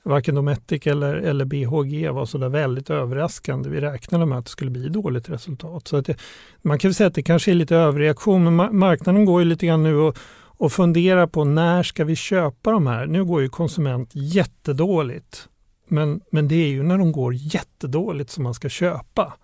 Varken 0.03 0.35
Dometic 0.35 0.87
eller, 0.87 1.15
eller 1.15 1.45
BHG 1.45 2.11
var 2.11 2.27
så 2.27 2.39
där 2.39 2.49
väldigt 2.49 2.91
överraskande. 2.91 3.71
Vi 3.71 3.81
räknade 3.81 4.27
med 4.27 4.39
att 4.39 4.45
det 4.45 4.51
skulle 4.51 4.71
bli 4.71 4.89
dåligt 4.89 5.31
resultat. 5.31 5.89
Så 5.89 5.97
att 5.97 6.07
det, 6.07 6.17
man 6.63 6.79
kan 6.79 6.95
säga 6.95 7.07
att 7.07 7.15
det 7.15 7.23
kanske 7.23 7.51
är 7.51 7.55
lite 7.55 7.77
överreaktion, 7.77 8.45
men 8.45 8.61
ma- 8.61 8.73
marknaden 8.73 9.25
går 9.25 9.41
ju 9.41 9.49
lite 9.49 9.67
grann 9.67 9.83
nu 9.83 9.97
och 9.97 10.19
och 10.61 10.73
fundera 10.73 11.27
på 11.27 11.45
när 11.45 11.83
ska 11.83 12.05
vi 12.05 12.17
köpa 12.17 12.71
de 12.71 12.87
här? 12.87 13.07
Nu 13.07 13.25
går 13.25 13.43
ju 13.43 13.49
konsument 13.49 14.11
jättedåligt. 14.13 15.49
Men, 15.89 16.21
men 16.31 16.49
det 16.49 16.55
är 16.55 16.69
ju 16.69 16.83
när 16.83 16.99
de 16.99 17.13
går 17.13 17.35
jättedåligt 17.35 18.31
som 18.31 18.45
man 18.45 18.55
ska 18.55 18.69
köpa. 18.69 19.35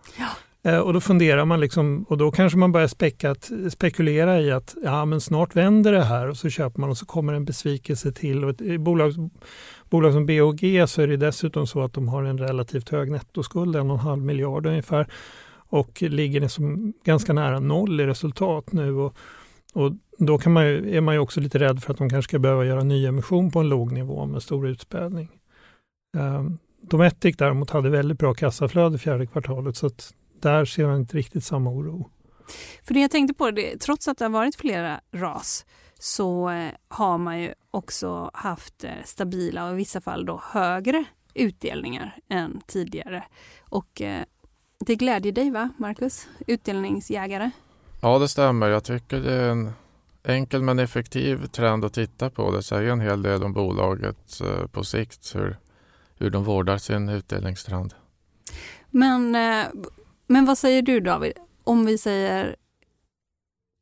Eh, 0.65 0.79
och 0.79 0.93
då 0.93 1.01
funderar 1.01 1.45
man 1.45 1.61
liksom, 1.61 2.03
och 2.09 2.19
då 2.19 2.31
kanske 2.31 2.59
man 2.59 2.73
börjar 2.73 2.89
späcka, 2.89 3.35
spekulera 3.71 4.41
i 4.41 4.53
att 4.53 4.75
ja, 4.85 5.05
men 5.05 5.21
snart 5.21 5.57
vänder 5.57 5.93
det 5.93 6.05
här 6.05 6.29
och 6.29 6.37
så 6.37 6.51
köper 6.51 6.81
man 6.81 6.91
och 6.91 6.99
så 6.99 7.07
kommer 7.07 7.33
en 7.33 7.45
besvikelse 7.45 8.13
till. 8.13 8.45
Och 8.45 8.51
ett, 8.51 8.61
i 8.61 8.79
bolag, 8.79 9.31
bolag 9.95 10.13
som 10.13 10.27
BOG 10.27 10.89
så 10.89 11.03
är 11.03 11.07
det 11.07 11.17
dessutom 11.17 11.67
så 11.67 11.83
att 11.83 11.93
de 11.93 12.09
har 12.09 12.23
en 12.23 12.39
relativt 12.39 12.89
hög 12.89 13.11
nettoskuld, 13.11 13.77
en 13.77 13.91
och 13.91 13.99
en 13.99 14.07
halv 14.07 14.23
miljard 14.23 14.67
ungefär. 14.67 15.07
Och 15.55 16.03
ligger 16.03 16.41
liksom 16.41 16.93
ganska 17.05 17.33
nära 17.33 17.61
noll 17.61 18.01
i 18.01 18.07
resultat 18.07 18.73
nu. 18.73 18.93
Och, 18.93 19.17
och 19.75 19.93
då 20.19 20.39
kan 20.39 20.53
man 20.53 20.67
ju, 20.67 20.97
är 20.97 21.01
man 21.01 21.15
ju 21.15 21.21
också 21.21 21.41
lite 21.41 21.59
rädd 21.59 21.83
för 21.83 21.93
att 21.93 21.99
de 21.99 22.11
kanske 22.11 22.31
ska 22.31 22.39
behöva 22.39 22.65
göra 22.65 22.83
nyemission 22.83 23.51
på 23.51 23.61
en 23.61 23.69
låg 23.69 23.93
nivå 23.93 24.27
med 24.27 24.43
stor 24.43 24.69
utspädning. 24.69 25.29
Um, 26.17 26.59
Dometic 26.81 27.37
däremot 27.37 27.71
hade 27.71 27.91
väldigt 27.91 28.19
bra 28.19 28.35
kassaflöde 28.35 28.99
fjärde 28.99 29.27
kvartalet 29.27 29.77
så 29.77 29.87
att 29.87 30.15
där 30.41 30.65
ser 30.65 30.87
man 30.87 31.01
inte 31.01 31.17
riktigt 31.17 31.45
samma 31.45 31.71
oro. 31.71 32.11
För 32.83 32.95
det 32.95 33.01
jag 33.01 33.11
tänkte 33.11 33.35
på, 33.35 33.51
det, 33.51 33.79
trots 33.79 34.09
att 34.09 34.19
det 34.19 34.25
har 34.25 34.31
varit 34.31 34.57
flera 34.57 35.01
ras 35.13 35.67
så 36.05 36.51
eh, 36.51 36.73
har 36.89 37.19
man 37.19 37.41
ju 37.41 37.55
också 37.71 38.31
haft 38.35 38.85
eh, 38.85 38.91
stabila 39.05 39.67
och 39.67 39.73
i 39.73 39.77
vissa 39.77 40.01
fall 40.01 40.27
då 40.27 40.41
högre 40.45 41.05
utdelningar 41.35 42.17
än 42.29 42.61
tidigare. 42.67 43.25
Och 43.61 44.03
eh, 44.03 44.23
det 44.81 44.97
glädjer 44.97 45.33
dig 45.33 45.51
va, 45.51 45.69
Marcus? 45.79 46.29
Utdelningsjägare? 46.47 47.51
Ja, 48.01 48.19
det 48.19 48.29
stämmer. 48.29 48.69
Jag 48.69 48.85
tycker 48.85 49.21
det 49.21 49.33
är 49.33 49.51
en 49.51 49.73
enkel 50.25 50.63
men 50.63 50.79
effektiv 50.79 51.47
trend 51.47 51.85
att 51.85 51.93
titta 51.93 52.31
på. 52.31 52.51
Det 52.51 52.63
säger 52.63 52.93
en 52.93 53.01
hel 53.01 53.23
del 53.23 53.45
om 53.45 53.53
bolaget 53.53 54.41
på 54.73 54.85
sikt, 54.85 55.35
hur, 55.35 55.59
hur 56.19 56.31
de 56.31 56.45
vårdar 56.45 56.79
sin 56.79 57.09
utdelningstrend. 57.09 57.95
Men, 58.91 59.31
men 60.27 60.45
vad 60.47 60.59
säger 60.59 60.83
du 60.83 61.01
David? 61.01 61.33
Om 61.65 61.87
vi 61.87 61.99
säger 61.99 62.57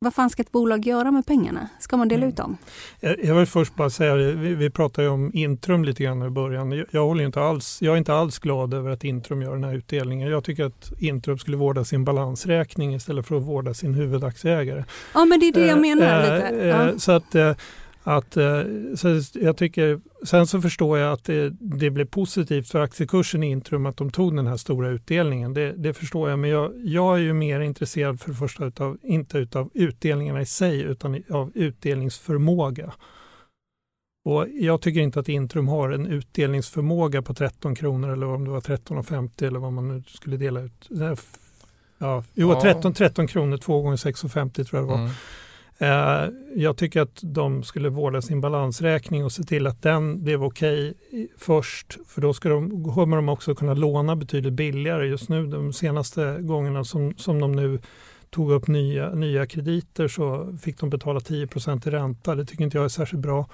vad 0.03 0.13
fan 0.13 0.29
ska 0.29 0.41
ett 0.41 0.51
bolag 0.51 0.85
göra 0.87 1.11
med 1.11 1.25
pengarna? 1.25 1.69
Ska 1.79 1.97
man 1.97 2.07
dela 2.07 2.19
Mm. 2.19 2.29
ut 2.29 2.37
dem? 2.37 2.57
Jag 2.99 3.35
vill 3.35 3.45
först 3.45 3.75
bara 3.75 3.89
säga 3.89 4.15
vi, 4.15 4.55
vi 4.55 4.69
pratade 4.69 5.09
om 5.09 5.31
Intrum 5.33 5.83
lite 5.83 6.03
grann 6.03 6.23
i 6.23 6.29
början. 6.29 6.71
Jag, 6.71 6.85
jag, 6.91 7.05
håller 7.05 7.23
inte 7.23 7.41
alls, 7.41 7.77
jag 7.81 7.93
är 7.93 7.97
inte 7.97 8.13
alls 8.13 8.39
glad 8.39 8.73
över 8.73 8.91
att 8.91 9.03
Intrum 9.03 9.41
gör 9.41 9.51
den 9.53 9.63
här 9.63 9.73
utdelningen. 9.73 10.29
Jag 10.29 10.43
tycker 10.43 10.65
att 10.65 10.91
Intrum 10.99 11.37
skulle 11.37 11.57
vårda 11.57 11.83
sin 11.85 12.03
balansräkning 12.05 12.95
istället 12.95 13.27
för 13.27 13.35
att 13.37 13.43
vårda 13.43 13.73
sin 13.73 13.93
huvudaktieägare. 13.93 14.83
Ja, 15.13 15.25
men 15.25 15.39
det 15.39 15.47
är 15.47 15.53
det 15.53 15.65
jag 15.67 15.81
menar 15.81 16.23
Eh, 16.23 16.33
lite. 16.33 16.47
eh, 16.61 16.67
Ja. 16.67 16.99
Så 16.99 17.11
att, 17.11 17.35
eh, 17.35 17.51
att 18.03 18.37
eh, 18.37 18.61
så 18.95 19.21
jag 19.33 19.57
tycker, 19.57 19.99
sen 20.25 20.47
så 20.47 20.61
förstår 20.61 20.97
jag 20.97 21.13
att 21.13 21.23
det, 21.23 21.49
det 21.59 21.89
blev 21.89 22.05
positivt 22.05 22.67
för 22.67 22.79
aktiekursen 22.79 23.43
i 23.43 23.49
Intrum 23.49 23.85
att 23.85 23.97
de 23.97 24.11
tog 24.11 24.35
den 24.35 24.47
här 24.47 24.57
stora 24.57 24.89
utdelningen. 24.89 25.53
Det, 25.53 25.71
det 25.71 25.93
förstår 25.93 26.29
jag, 26.29 26.39
men 26.39 26.49
jag, 26.49 26.71
jag 26.83 27.15
är 27.15 27.21
ju 27.21 27.33
mer 27.33 27.59
intresserad 27.59 28.19
för 28.21 28.29
det 28.29 28.35
första 28.35 28.65
utav, 28.65 28.97
inte 29.03 29.37
utav 29.37 29.69
utdelningarna 29.73 30.41
i 30.41 30.45
sig 30.45 30.81
utan 30.81 31.23
av 31.29 31.51
utdelningsförmåga. 31.55 32.93
Och 34.25 34.47
jag 34.53 34.81
tycker 34.81 35.01
inte 35.01 35.19
att 35.19 35.29
Intrum 35.29 35.67
har 35.67 35.89
en 35.89 36.07
utdelningsförmåga 36.07 37.21
på 37.21 37.33
13 37.33 37.75
kronor 37.75 38.09
eller 38.09 38.27
om 38.27 38.45
det 38.45 38.51
var 38.51 38.61
13,50 38.61 39.47
eller 39.47 39.59
vad 39.59 39.73
man 39.73 39.87
nu 39.87 40.03
skulle 40.07 40.37
dela 40.37 40.61
ut. 40.61 40.87
Ja, 41.97 42.23
jo, 42.33 42.51
Ja. 42.51 42.61
13, 42.61 42.93
13 42.93 43.27
kronor, 43.27 43.57
2 43.57 43.81
gånger 43.81 43.97
6,50 43.97 44.63
tror 44.63 44.81
jag 44.81 44.89
det 44.89 44.91
var. 44.91 44.99
Mm. 44.99 45.11
Eh, 45.77 46.27
jag 46.55 46.77
tycker 46.77 47.01
att 47.01 47.19
de 47.23 47.63
skulle 47.63 47.89
vårda 47.89 48.21
sin 48.21 48.41
balansräkning 48.41 49.25
och 49.25 49.31
se 49.31 49.43
till 49.43 49.67
att 49.67 49.81
den 49.81 50.23
blev 50.23 50.43
okej 50.43 50.93
i- 51.11 51.27
först. 51.37 51.97
För 52.07 52.21
då 52.21 52.33
ska 52.33 52.49
de, 52.49 52.93
kommer 52.93 53.15
de 53.15 53.29
också 53.29 53.55
kunna 53.55 53.73
låna 53.73 54.15
betydligt 54.15 54.53
billigare. 54.53 55.05
Just 55.07 55.29
nu 55.29 55.47
de 55.47 55.73
senaste 55.73 56.37
gångerna 56.41 56.83
som, 56.83 57.13
som 57.17 57.39
de 57.39 57.51
nu 57.51 57.79
tog 58.29 58.51
upp 58.51 58.67
nya, 58.67 59.09
nya 59.15 59.45
krediter 59.45 60.07
så 60.07 60.57
fick 60.61 60.79
de 60.79 60.89
betala 60.89 61.19
10% 61.19 61.87
i 61.87 61.91
ränta. 61.91 62.35
Det 62.35 62.45
tycker 62.45 62.63
inte 62.63 62.77
jag 62.77 62.85
är 62.85 62.89
särskilt 62.89 63.21
bra. 63.21 63.49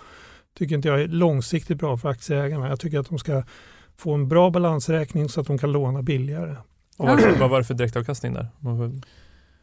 tycker 0.58 0.76
inte 0.76 0.88
jag 0.88 1.02
är 1.02 1.08
långsiktigt 1.08 1.78
bra 1.80 1.98
för 1.98 2.10
aktieägarna. 2.10 2.70
Jag 2.70 2.80
tycker 2.80 3.00
att 3.00 3.10
de 3.10 3.20
ska 3.20 3.44
få 3.98 4.14
en 4.14 4.28
bra 4.28 4.50
balansräkning 4.50 5.30
så 5.30 5.42
att 5.42 5.48
de 5.48 5.58
kan 5.58 5.72
låna 5.72 6.02
billigare. 6.02 6.56
Och 6.98 7.08
vad, 7.40 7.50
var 7.50 7.58
det 7.58 7.64
för 7.64 7.74
direktavkastning 7.74 8.34
där? 8.34 8.48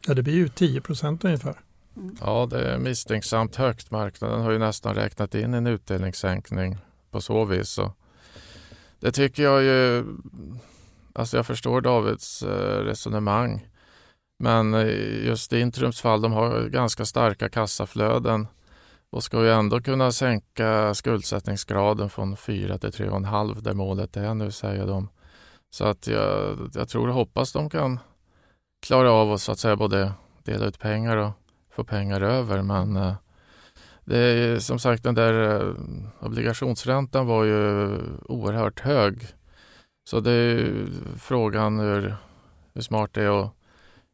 Ja, 0.07 0.13
det 0.13 0.23
blir 0.23 0.33
ju 0.33 0.47
10% 0.47 1.25
ungefär. 1.25 1.55
Ja, 2.21 2.47
det 2.49 2.73
är 2.73 2.77
misstänksamt 2.77 3.55
högt. 3.55 3.91
Marknaden 3.91 4.41
har 4.41 4.51
ju 4.51 4.57
nästan 4.57 4.95
räknat 4.95 5.35
in 5.35 5.53
en 5.53 5.67
utdelningssänkning 5.67 6.77
på 7.11 7.21
så 7.21 7.45
vis. 7.45 7.69
Så 7.69 7.93
det 8.99 9.11
tycker 9.11 9.43
jag 9.43 9.63
ju 9.63 10.05
Alltså 11.17 11.37
jag 11.37 11.45
förstår 11.45 11.81
Davids 11.81 12.43
eh, 12.43 12.83
resonemang. 12.83 13.67
Men 14.39 14.73
eh, 14.73 15.25
just 15.25 15.53
i 15.53 15.59
Intrums 15.59 16.01
fall, 16.01 16.21
de 16.21 16.31
har 16.31 16.67
ganska 16.69 17.05
starka 17.05 17.49
kassaflöden 17.49 18.47
och 19.09 19.23
ska 19.23 19.43
ju 19.43 19.51
ändå 19.51 19.81
kunna 19.81 20.11
sänka 20.11 20.93
skuldsättningsgraden 20.93 22.09
från 22.09 22.37
4 22.37 22.77
till 22.77 22.89
3,5 22.89 23.61
där 23.61 23.73
målet 23.73 24.17
är 24.17 24.33
nu 24.33 24.51
säger 24.51 24.87
de. 24.87 25.09
Så 25.69 25.85
att 25.85 26.07
jag, 26.07 26.57
jag 26.73 26.89
tror 26.89 27.07
och 27.07 27.13
hoppas 27.13 27.51
de 27.51 27.69
kan 27.69 27.99
klara 28.85 29.11
av 29.11 29.33
att 29.33 29.41
så 29.41 29.51
att 29.51 29.59
säga 29.59 29.75
både 29.75 30.11
dela 30.43 30.65
ut 30.65 30.79
pengar 30.79 31.17
och 31.17 31.31
få 31.77 31.83
pengar 31.83 32.21
över. 32.21 32.61
Men 32.61 32.95
eh, 32.95 33.13
det 34.05 34.17
är 34.17 34.59
som 34.59 34.79
sagt 34.79 35.03
den 35.03 35.15
där 35.15 35.61
eh, 35.61 35.73
obligationsräntan 36.19 37.27
var 37.27 37.43
ju 37.43 37.89
oerhört 38.25 38.79
hög. 38.79 39.27
Så 40.09 40.19
det 40.19 40.31
är 40.31 40.85
frågan 41.17 41.79
hur, 41.79 42.15
hur 42.73 42.81
smart 42.81 43.09
det 43.13 43.23
är 43.23 43.41
att 43.41 43.53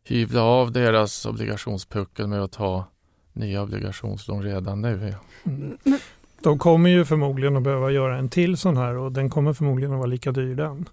hyvla 0.03 0.43
av 0.43 0.71
deras 0.71 1.25
obligationspuckel 1.25 2.27
med 2.27 2.41
att 2.41 2.51
ta 2.51 2.85
nya 3.33 3.61
obligationslån 3.61 4.43
redan 4.43 4.81
nu. 4.81 5.13
Mm. 5.43 5.77
De 6.41 6.59
kommer 6.59 6.89
ju 6.89 7.05
förmodligen 7.05 7.57
att 7.57 7.63
behöva 7.63 7.91
göra 7.91 8.17
en 8.17 8.29
till 8.29 8.57
sån 8.57 8.77
här 8.77 8.97
och 8.97 9.11
den 9.11 9.29
kommer 9.29 9.53
förmodligen 9.53 9.93
att 9.93 9.97
vara 9.97 10.07
lika 10.07 10.31
dyr 10.31 10.55
den. 10.55 10.89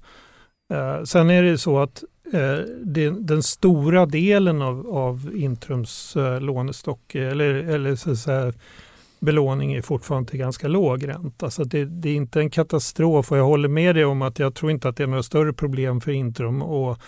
Eh, 0.72 1.02
sen 1.04 1.30
är 1.30 1.42
det 1.42 1.58
så 1.58 1.78
att 1.78 2.04
Eh, 2.32 2.58
den 3.20 3.42
stora 3.42 4.06
delen 4.06 4.62
av, 4.62 4.86
av 4.88 5.30
Intrums 5.34 6.16
eh, 6.16 6.40
lånestock 6.40 7.14
eh, 7.14 7.30
eller, 7.30 7.54
eller 7.54 7.96
så 7.96 8.10
att 8.10 8.18
säga, 8.18 8.52
belåning 9.20 9.72
är 9.72 9.82
fortfarande 9.82 10.30
till 10.30 10.38
ganska 10.38 10.68
låg 10.68 11.08
ränta. 11.08 11.50
Så 11.50 11.64
det, 11.64 11.84
det, 11.84 12.08
är 12.08 12.14
inte 12.14 12.40
en 12.40 12.50
katastrof 12.50 13.32
och 13.32 13.38
jag 13.38 13.44
håller 13.44 13.68
med 13.68 13.94
dig 13.94 14.04
om 14.04 14.22
att 14.22 14.38
jag 14.38 14.54
tror 14.54 14.70
inte 14.70 14.88
att 14.88 14.96
det 14.96 15.02
är 15.02 15.06
några 15.06 15.22
större 15.22 15.52
problem 15.52 16.00
för 16.00 16.12
Intrum 16.12 16.62
att, 16.62 16.98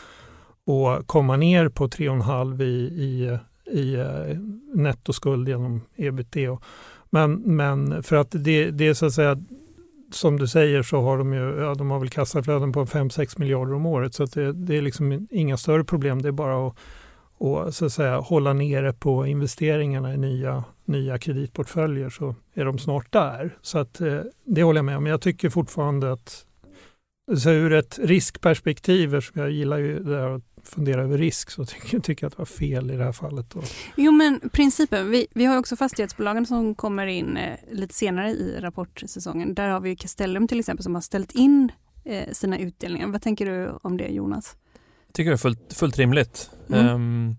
att 0.67 1.07
komma 1.07 1.37
ner 1.37 1.69
på 1.69 1.89
3,5 1.89 2.63
i, 2.63 2.67
i, 3.03 3.39
i 3.81 3.95
eh, 3.95 4.39
nettoskuld 4.75 5.49
genom 5.49 5.81
ebitda. 5.97 6.59
Men, 7.11 7.35
men 7.35 8.03
för 8.03 8.17
att 8.17 8.31
det, 8.31 8.71
det 8.71 8.89
är 8.89 8.95
så 8.95 9.07
att 9.07 9.13
säga 9.13 9.43
som 10.15 10.39
du 10.39 10.49
säger 10.49 10.83
så 10.83 11.01
har 11.01 11.19
de 11.19 11.33
ju, 11.33 11.61
ja, 11.61 11.75
de 11.75 11.91
har 11.91 11.99
väl 11.99 12.09
kassaflöden 12.09 12.73
på 12.73 12.85
5-6 12.85 13.41
miljarder 13.41 13.75
om 13.75 13.87
året 13.87 14.15
så 14.15 14.23
att 14.23 14.33
det, 14.33 14.53
det, 14.53 14.77
är 14.77 14.83
liksom 14.83 15.29
inga 15.31 15.57
större 15.57 15.85
problem. 15.85 16.23
Det 16.23 16.29
är 16.29 16.33
bara 16.33 16.67
att, 16.67 16.77
och, 17.39 17.75
så 17.75 17.87
att 17.87 17.93
säga, 17.93 18.19
hålla 18.19 18.53
nere 18.53 18.93
på 18.93 19.27
investeringarna 19.27 20.15
i 20.15 20.17
nya, 20.17 20.65
nya 20.85 21.19
kreditportföljer 21.19 22.11
så 22.11 22.35
är 22.55 22.65
de 22.65 22.79
snart 22.79 23.13
där. 23.13 23.51
Så 23.63 23.79
att, 23.79 24.01
eh, 24.01 24.21
det 24.45 24.63
håller 24.63 24.79
jag 24.79 24.85
med 24.85 24.97
om. 24.97 25.07
Jag 25.07 25.21
tycker 25.21 25.51
fortfarande 25.51 26.13
att 26.13 26.47
så 27.37 27.51
ur 27.51 27.73
ett 27.73 27.99
riskperspektiv, 28.03 29.15
eftersom 29.15 29.43
jag 29.43 29.51
gillar 29.51 29.79
ju 29.79 30.03
det 30.03 30.17
här 30.17 30.31
att 30.31 30.52
fundera 30.65 31.03
över 31.03 31.19
risk, 31.19 31.51
så 31.51 31.65
tycker 31.67 31.95
jag 31.95 32.05
tycker 32.05 32.27
att 32.27 32.33
det 32.33 32.39
var 32.39 32.47
fel 32.47 32.91
i 32.91 32.97
det 32.97 33.05
här 33.05 33.13
fallet. 33.13 33.51
Då. 33.51 33.63
Jo 33.97 34.13
men 34.13 34.41
principen, 34.53 35.11
vi, 35.11 35.27
vi 35.35 35.45
har 35.45 35.59
också 35.59 35.77
fastighetsbolagen 35.77 36.47
som 36.47 36.75
kommer 36.75 37.07
in 37.07 37.37
eh, 37.37 37.59
lite 37.71 37.95
senare 37.95 38.31
i 38.31 38.61
rapportsäsongen. 38.61 39.55
Där 39.55 39.69
har 39.69 39.81
vi 39.81 39.97
Castellum 39.97 40.49
till 40.49 40.61
exempel 40.61 40.85
som 40.85 40.95
har 40.95 41.03
ställt 41.03 41.33
in 41.33 41.73
eh, 42.05 42.33
sina 42.33 42.59
utdelningar. 42.59 43.09
Vad 43.09 43.23
tänker 43.23 43.47
du 43.47 43.79
om 43.83 43.97
det 43.97 44.09
Jonas? 44.09 44.57
Jag 45.07 45.15
tycker 45.15 45.31
det 45.31 45.35
är 45.35 45.39
fullt, 45.39 45.73
fullt 45.73 45.99
rimligt. 45.99 46.51
Mm. 46.69 46.87
Um, 46.87 47.37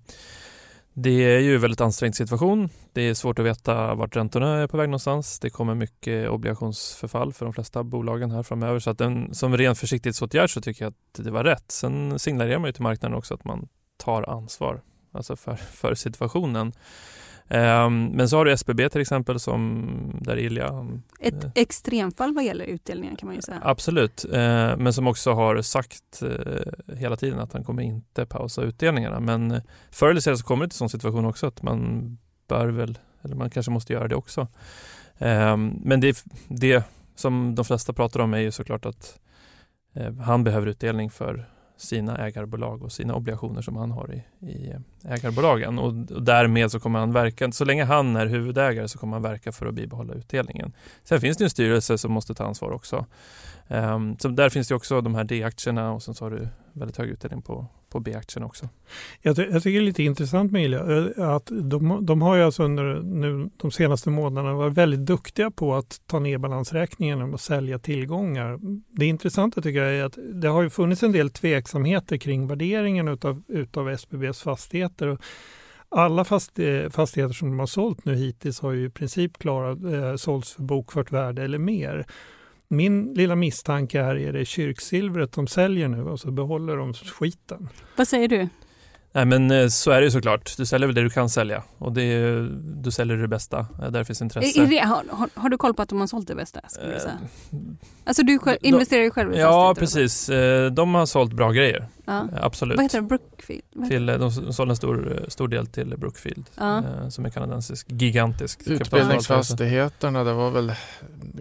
det 0.94 1.36
är 1.36 1.40
ju 1.40 1.56
en 1.56 1.62
väldigt 1.62 1.82
ansträngd 1.82 2.16
situation. 2.16 2.70
Det 2.94 3.02
är 3.02 3.14
svårt 3.14 3.40
att 3.40 3.46
veta 3.46 3.96
vart 3.96 4.16
räntorna 4.16 4.56
är 4.62 4.68
på 4.68 4.78
väg 4.78 4.90
någonstans. 4.90 5.40
Det 5.40 5.50
kommer 5.50 5.76
mycket 5.76 6.30
obligationsförfall 6.30 7.34
för 7.34 7.46
de 7.46 7.54
flesta 7.54 7.84
bolagen 7.84 8.32
här 8.32 8.44
framöver. 8.44 8.80
Så 8.80 8.90
att 8.90 8.98
den, 8.98 9.34
som 9.34 9.58
ren 9.58 9.76
försiktighetsåtgärd 9.76 10.54
så 10.54 10.62
tycker 10.62 10.86
jag 10.86 10.90
att 10.92 11.24
det 11.24 11.32
var 11.32 11.44
rätt. 11.44 11.72
Sen 11.72 12.20
signalerar 12.20 12.60
man 12.60 12.68
ju 12.68 12.74
till 12.74 12.84
marknaden 12.84 13.18
också 13.18 13.34
att 13.34 13.46
man 13.46 13.68
tar 13.98 14.30
ansvar 14.30 14.82
alltså 15.12 15.36
för, 15.36 15.56
för 15.56 15.96
situationen. 15.96 16.74
Ehm, 17.54 18.06
men 18.06 18.30
så 18.30 18.38
har 18.38 18.46
du 18.46 18.52
SBB 18.52 18.90
till 18.90 19.02
exempel 19.02 19.40
som 19.40 20.20
där 20.22 20.38
Ilja... 20.38 20.88
Ett 21.20 21.44
eh, 21.44 21.52
extremfall 21.56 22.34
vad 22.34 22.44
gäller 22.44 22.66
utdelningen 22.66 23.16
kan 23.16 23.28
man 23.28 23.36
ju 23.36 23.42
säga. 23.42 23.62
Absolut, 23.64 24.26
eh, 24.26 24.78
men 24.78 24.94
som 24.94 25.08
också 25.08 25.34
har 25.34 25.62
sagt 25.62 26.22
eh, 26.22 26.96
hela 26.98 27.16
tiden 27.16 27.40
att 27.40 27.54
han 27.54 27.64
kommer 27.64 27.84
inte 27.84 28.26
pausa 28.26 28.62
utdelningarna. 28.62 29.20
Men 29.20 29.62
förr 29.92 30.10
eller 30.10 30.22
senare 30.22 30.38
så 30.38 30.46
kommer 30.46 30.66
det 30.66 30.70
till 30.70 30.78
sån 30.78 30.90
situation 30.90 31.26
också 31.26 31.48
att 31.48 31.62
man 31.62 32.18
bör 32.48 32.68
väl, 32.68 32.98
eller 33.22 33.36
man 33.36 33.50
kanske 33.50 33.72
måste 33.72 33.94
göra 33.94 34.08
det 34.08 34.16
också. 34.16 34.48
Ehm, 35.18 35.80
men 35.84 36.02
det, 36.02 36.24
det 36.48 36.84
som 37.16 37.56
de 37.56 37.66
flesta 37.66 37.94
pratar 37.94 38.20
om 38.20 38.34
är 38.34 38.40
ju 38.40 38.52
såklart 38.52 38.86
att 38.86 39.20
han 40.26 40.44
behöver 40.44 40.68
utdelning 40.68 41.10
för 41.10 41.50
sina 41.78 42.18
ägarbolag 42.18 42.84
och 42.84 42.92
sina 42.92 43.16
obligationer 43.16 43.62
som 43.62 43.76
han 43.76 43.92
har 43.92 44.14
i, 44.14 44.48
i 44.48 44.72
eh, 44.72 45.14
ägarbolagen. 45.14 45.80
Och, 45.80 45.88
och 45.88 46.24
därmed 46.24 46.72
så 46.72 46.80
kommer 46.80 47.00
han 47.00 47.14
verka, 47.14 47.52
så 47.52 47.66
länge 47.66 47.84
han 47.84 48.16
är 48.16 48.26
huvudägare 48.26 48.88
så 48.88 48.98
kommer 48.98 49.14
han 49.14 49.22
verka 49.24 49.52
för 49.52 49.66
att 49.66 49.74
bibehålla 49.74 50.14
utdelningen. 50.14 50.74
Sen 51.04 51.22
finns 51.22 51.38
det 51.38 51.44
en 51.44 51.50
styrelse 51.50 51.98
som 51.98 52.12
måste 52.12 52.34
ta 52.34 52.46
ansvar 52.46 52.72
också. 52.72 53.06
Um, 53.68 54.18
så 54.20 54.28
där 54.28 54.50
finns 54.50 54.68
det 54.68 54.76
också 54.76 55.02
de 55.02 55.16
här 55.16 55.24
D-aktierna 55.24 55.92
och 55.92 56.04
sen 56.04 56.14
så 56.14 56.26
har 56.26 56.32
du 56.32 56.48
väldigt 56.74 56.98
hög 56.98 57.10
utdelning 57.10 57.42
på, 57.42 57.68
på 57.90 58.00
B-aktierna 58.00 58.46
också. 58.46 58.70
Jag, 59.22 59.38
jag, 59.38 59.64
tycker 59.64 59.72
det 59.72 59.78
är 59.78 59.82
lite 59.82 60.04
intressant 60.04 60.52
med 60.52 60.66
Ilja, 60.66 60.80
eh, 61.18 61.30
att 61.30 61.50
de, 61.52 62.06
de 62.06 62.22
har 62.22 62.36
ju 62.36 62.44
alltså 62.44 62.64
under 62.64 63.02
nu, 63.02 63.50
de 63.58 63.72
senaste 63.72 64.10
månaderna 64.10 64.54
varit 64.54 64.74
väldigt 64.74 65.06
duktiga 65.06 65.52
på 65.52 65.76
att 65.76 66.02
ta 66.06 66.20
ner 66.20 66.38
balansräkningen 66.38 67.34
och 67.34 67.40
sälja 67.40 67.80
tillgångar. 67.80 68.60
Det 68.92 69.06
intressanta 69.06 69.62
tycker 69.62 69.84
jag 69.84 69.96
är 69.96 70.04
att 70.04 70.18
det 70.34 70.48
har 70.48 70.62
ju 70.62 70.70
funnits 70.70 71.04
en 71.04 71.12
del 71.12 71.30
tveksamheter 71.30 72.18
kring 72.18 72.48
värderingen 72.48 73.08
utav, 73.08 73.44
utav 73.48 73.90
SBBs 73.90 74.42
fastigheter. 74.42 75.18
Alla 75.90 76.22
eh, 76.22 76.90
fastigheter 76.90 77.34
som 77.34 77.50
de 77.50 77.60
har 77.60 77.68
sålt 77.68 78.06
nu 78.06 78.16
hittills 78.16 78.60
har 78.60 78.72
ju 78.72 78.86
i 78.86 78.90
princip 78.90 79.38
klarat, 79.38 79.84
eh, 79.84 80.16
sålts 80.16 80.54
för 80.54 80.64
bokfört 80.64 81.12
värde 81.12 81.44
eller 81.44 81.58
mer. 81.58 82.06
Min 82.74 83.14
lilla 83.14 83.36
misstanke 83.36 84.00
är, 84.00 84.16
är 84.16 84.34
det 84.34 84.46
kyrksilvret 84.46 85.32
de 85.32 85.48
säljer 85.48 85.88
nu 85.88 86.04
och 86.04 86.20
så 86.20 86.32
behåller 86.32 86.78
de 86.78 86.94
skiten. 86.94 87.70
Vad 87.98 88.08
säger 88.08 88.28
du? 88.28 88.50
Nej 89.16 89.26
men 89.26 89.52
eh, 89.52 89.68
så 89.68 89.92
är 89.92 90.00
det 90.00 90.06
ju 90.06 90.12
såklart. 90.12 90.58
Du 90.58 90.66
säljer 90.66 90.88
väl 90.88 90.96
det 90.96 91.02
du 91.02 91.10
kan 91.10 91.30
sälja 91.30 91.64
och 91.78 91.94
det 91.94 92.40
du 92.84 92.92
säljer 92.92 93.18
det 93.18 93.28
bästa. 93.28 93.68
Där 93.90 94.04
finns 94.04 94.22
intresse. 94.22 94.62
Är 94.62 94.68
det, 94.68 94.80
har, 94.80 95.04
har, 95.10 95.30
har, 95.34 95.50
du 95.50 95.58
koll 95.58 95.74
på 95.74 95.82
att 95.82 95.90
de 95.90 96.00
har 96.00 96.08
sålt 96.08 96.28
det 96.28 96.36
bästa? 96.36 96.60
Skulle 96.68 97.00
säga? 97.00 97.14
Eh, 97.52 97.60
alltså 98.04 98.24
du 98.24 98.40
själv, 98.40 98.58
investerar 98.62 99.04
ju 99.04 99.12
själv 99.12 99.34
i 99.34 99.40
Ja 99.40 99.76
precis. 99.78 100.30
Eh, 100.30 100.72
de 100.72 100.96
har 100.96 101.06
sålt 101.06 101.34
bra 101.34 101.52
grejer. 101.52 101.88
Ja. 102.06 102.28
Absolut. 102.42 102.78
Vad 102.78 102.84
heter 102.84 103.02
det? 103.02 103.08
Brookfield? 103.08 103.90
Till, 103.90 104.06
de 104.06 104.32
sålde 104.32 104.72
en 104.72 104.76
stor, 104.76 105.26
stor 105.28 105.48
del 105.48 105.68
till 105.68 105.98
Brookfield 105.98 106.46
ja. 106.56 106.84
som 107.10 107.26
är 107.26 107.30
kanadensisk, 107.30 107.88
gigantisk 107.90 108.62
Utbildningsfastigheterna, 108.66 110.24
det 110.24 110.34
var 110.34 110.52
väl 110.52 110.74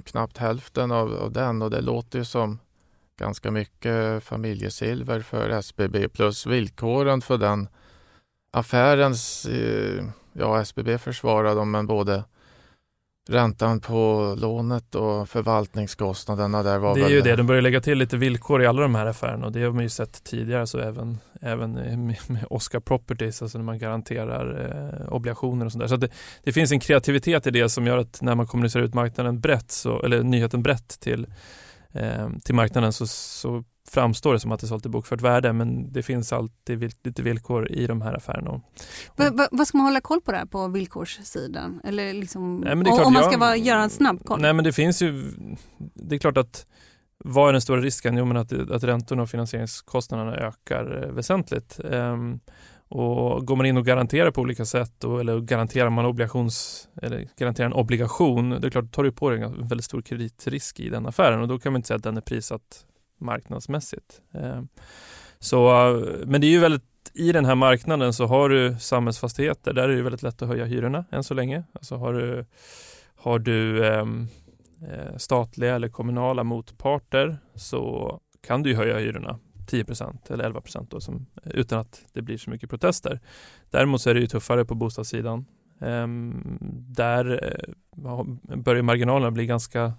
knappt 0.05 0.39
hälften 0.39 0.93
av, 0.93 1.15
av 1.15 1.33
den 1.33 1.63
och 1.63 1.71
det 1.71 1.81
låter 1.81 2.19
ju 2.19 2.25
som 2.25 2.59
ganska 3.19 3.51
mycket 3.51 4.25
familjesilver 4.25 5.21
för 5.21 5.51
SBB 5.51 6.09
plus 6.09 6.47
villkoren 6.47 7.21
för 7.21 7.39
den 7.39 7.69
affärens, 8.53 9.47
eh, 9.47 10.05
ja 10.33 10.61
SBB 10.61 10.99
försvarar 10.99 11.55
dem 11.55 11.71
men 11.71 11.87
både 11.87 12.25
räntan 13.29 13.81
på 13.81 14.35
lånet 14.39 14.95
och 14.95 15.29
förvaltningskostnaderna 15.29 16.63
där 16.63 16.79
var 16.79 16.95
Det 16.95 17.01
är 17.01 17.05
väl... 17.05 17.13
ju 17.13 17.21
det, 17.21 17.37
de 17.37 17.47
börjar 17.47 17.63
lägga 17.63 17.81
till 17.81 17.99
lite 17.99 18.17
villkor 18.17 18.63
i 18.63 18.67
alla 18.67 18.83
de 18.83 18.95
här 18.95 19.07
affärerna 19.07 19.47
och 19.47 19.53
det 19.53 19.63
har 19.63 19.73
man 19.73 19.83
ju 19.83 19.89
sett 19.89 20.25
tidigare 20.25 20.67
så 20.67 20.79
även, 20.79 21.19
även 21.41 21.73
med 22.27 22.45
Oscar 22.51 22.81
Properties, 22.81 23.43
alltså 23.43 23.59
när 23.59 23.65
man 23.65 23.79
garanterar 23.79 24.71
eh, 25.05 25.15
obligationer 25.15 25.67
och 25.67 25.73
sådär. 25.73 25.87
Så, 25.87 25.95
så 25.95 25.97
det, 25.97 26.09
det, 26.43 26.53
finns 26.53 26.73
en 26.73 26.81
kreativitet 26.81 27.47
i 27.47 27.51
det 27.51 27.69
som 27.69 27.87
gör 27.87 27.99
att 27.99 28.23
när 28.23 28.35
man 28.35 28.47
kommunicerar 28.47 28.85
ut 28.85 28.95
marknaden 28.95 29.41
brett, 29.41 29.71
så, 29.71 30.03
eller 30.03 30.23
nyheten 30.23 30.63
brett 30.63 31.01
till 31.01 31.27
eh, 31.95 32.29
till 32.45 32.55
marknaden 32.55 32.93
så, 32.93 33.07
så 33.07 33.65
framstår 33.89 34.33
det 34.33 34.41
som 34.41 34.53
att 34.53 34.61
det 34.61 34.65
är 34.65 34.69
sålt 34.69 34.87
i 34.87 34.89
bokfört 34.89 35.21
värde 35.21 35.53
men 35.53 35.93
det 35.93 36.03
finns 36.03 36.33
alltid 36.33 36.81
lite 37.05 37.23
villkor 37.23 37.73
i 37.73 37.87
de 37.87 38.03
här 38.03 38.15
affärerna. 38.15 38.51
Va, 39.17 39.31
va, 39.31 39.49
vad 39.51 39.69
ska 39.69 39.79
man 39.79 39.87
hålla 39.87 40.01
koll 40.01 40.21
på 40.21 40.33
där 40.33 40.47
på 40.47 40.69
villkorssidan? 40.69 41.81
Eller 41.85 42.13
liksom, 42.13 42.61
nej, 42.61 42.73
om 42.73 43.13
man 43.13 43.25
ska 43.25 43.39
jag, 43.41 43.59
göra 43.59 43.83
en 43.83 43.91
snabb 43.91 44.25
koll? 44.25 44.41
Nej 44.41 44.53
men 44.53 44.65
det 44.65 44.73
finns 44.73 45.03
ju, 45.03 45.33
det 45.79 46.15
är 46.15 46.19
klart 46.19 46.37
att 46.37 46.67
vad 47.25 47.49
är 47.49 47.53
den 47.53 47.63
stora 47.63 47.81
risken? 47.81 48.17
Jo 48.17 48.25
men 48.25 48.37
att, 48.37 48.53
att 48.71 48.85
räntorna 48.85 49.23
och 49.23 49.31
finansieringskostnaderna 49.31 50.37
ökar 50.37 51.05
eh, 51.05 51.13
väsentligt. 51.13 51.81
Um, 51.85 52.41
och 52.95 53.47
går 53.47 53.57
man 53.57 53.67
in 53.67 53.77
och 53.77 53.87
garanterar 53.87 54.31
på 54.31 54.41
olika 54.41 54.65
sätt 54.65 55.05
och, 55.05 55.21
eller 55.21 55.41
garanterar 55.41 55.91
man 55.91 56.07
obligations, 56.07 56.89
eller 57.03 57.29
garanterar 57.39 57.67
en 57.67 57.73
obligation, 57.73 58.51
det 58.51 58.67
är 58.67 58.71
klart, 58.71 58.85
då 58.85 58.91
tar 58.91 59.03
du 59.03 59.13
på 59.13 59.31
dig 59.31 59.43
en 59.43 59.69
väldigt 59.69 59.85
stor 59.85 60.03
kreditrisk 60.03 60.81
i 60.81 60.89
den 60.89 61.07
affären 61.07 61.41
och 61.41 61.49
då 61.49 61.59
kan 61.59 61.73
man 61.73 61.79
inte 61.79 61.87
säga 61.87 61.97
att 61.97 62.03
den 62.03 62.17
är 62.17 62.21
prissatt 62.21 62.87
marknadsmässigt. 63.19 64.21
Eh, 64.35 64.63
så, 65.39 65.71
men 66.27 66.41
det 66.41 66.47
är 66.47 66.51
ju 66.51 66.59
väldigt, 66.59 66.85
i 67.15 67.33
den 67.33 67.45
här 67.45 67.55
marknaden 67.55 68.13
så 68.13 68.27
har 68.27 68.49
du 68.49 68.77
samhällsfastigheter, 68.81 69.73
där 69.73 69.89
är 69.89 69.97
det 69.97 70.03
väldigt 70.03 70.23
lätt 70.23 70.43
att 70.43 70.49
höja 70.49 70.65
hyrorna 70.65 71.05
än 71.11 71.25
så 71.25 71.35
länge. 71.35 71.65
Alltså 71.73 71.97
har 71.97 72.13
du, 72.13 72.47
har 73.17 73.39
du 73.39 73.87
ehm, 73.87 74.29
eh, 74.91 75.17
statliga 75.17 75.75
eller 75.75 75.89
kommunala 75.89 76.45
motparter 76.45 77.39
så 77.55 78.19
kan 78.47 78.63
du 78.63 78.75
höja 78.75 78.99
hyrorna 78.99 79.39
10% 79.73 80.33
eller 80.33 80.45
11 80.45 80.63
då, 80.89 81.01
som, 81.01 81.27
utan 81.45 81.79
att 81.79 82.05
det 82.13 82.23
blir 82.23 82.39
så 82.39 82.51
mycket 82.51 82.71
protester. 82.71 83.21
Däremot 83.71 84.01
så 84.01 84.11
är 84.11 84.15
det 84.15 84.21
ju 84.21 84.27
tuffare 84.27 84.65
på 84.65 84.75
bostadssidan. 84.75 85.45
Ehm, 85.81 86.59
där 86.89 87.45
eh, 87.45 88.57
börjar 88.57 88.83
marginalerna 88.83 89.31
bli 89.31 89.47
ganska 89.47 89.93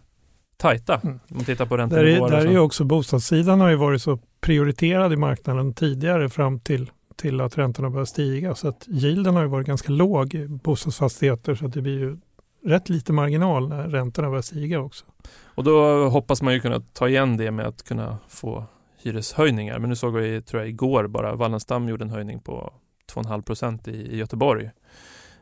tajta. 0.57 0.99
Mm. 1.03 1.19
Om 1.29 1.37
man 1.37 1.45
tittar 1.45 1.65
på 1.65 1.77
räntenivåer. 1.77 2.29
Där, 2.31 2.37
är, 2.37 2.45
där 2.45 2.51
är 2.51 2.57
också 2.57 2.83
bostadssidan 2.83 3.61
har 3.61 3.69
ju 3.69 3.75
varit 3.75 4.01
så 4.01 4.19
prioriterad 4.41 5.13
i 5.13 5.15
marknaden 5.15 5.73
tidigare 5.73 6.29
fram 6.29 6.59
till, 6.59 6.91
till 7.15 7.41
att 7.41 7.57
räntorna 7.57 7.89
började 7.89 8.07
stiga. 8.07 8.55
Så 8.55 8.67
att 8.67 8.87
yielden 8.87 9.35
har 9.35 9.41
ju 9.41 9.47
varit 9.47 9.67
ganska 9.67 9.91
låg 9.91 10.33
i 10.33 10.47
bostadsfastigheter 10.47 11.55
så 11.55 11.65
att 11.65 11.73
det 11.73 11.81
blir 11.81 11.99
ju 11.99 12.17
rätt 12.65 12.89
lite 12.89 13.13
marginal 13.13 13.69
när 13.69 13.87
räntorna 13.89 14.29
börjar 14.29 14.41
stiga 14.41 14.79
också. 14.79 15.05
Och 15.45 15.63
då 15.63 16.07
hoppas 16.09 16.41
man 16.41 16.53
ju 16.53 16.59
kunna 16.59 16.79
ta 16.79 17.09
igen 17.09 17.37
det 17.37 17.51
med 17.51 17.67
att 17.67 17.83
kunna 17.83 18.17
få 18.27 18.65
hyreshöjningar. 19.03 19.79
Men 19.79 19.89
nu 19.89 19.95
såg 19.95 20.13
vi, 20.13 20.41
tror 20.41 20.61
jag, 20.61 20.69
igår 20.69 21.07
bara 21.07 21.35
Wallenstam 21.35 21.89
gjorde 21.89 22.03
en 22.03 22.09
höjning 22.09 22.39
på 22.39 22.73
2,5 23.13 23.41
procent 23.41 23.87
i, 23.87 24.17
Göteborg. 24.17 24.69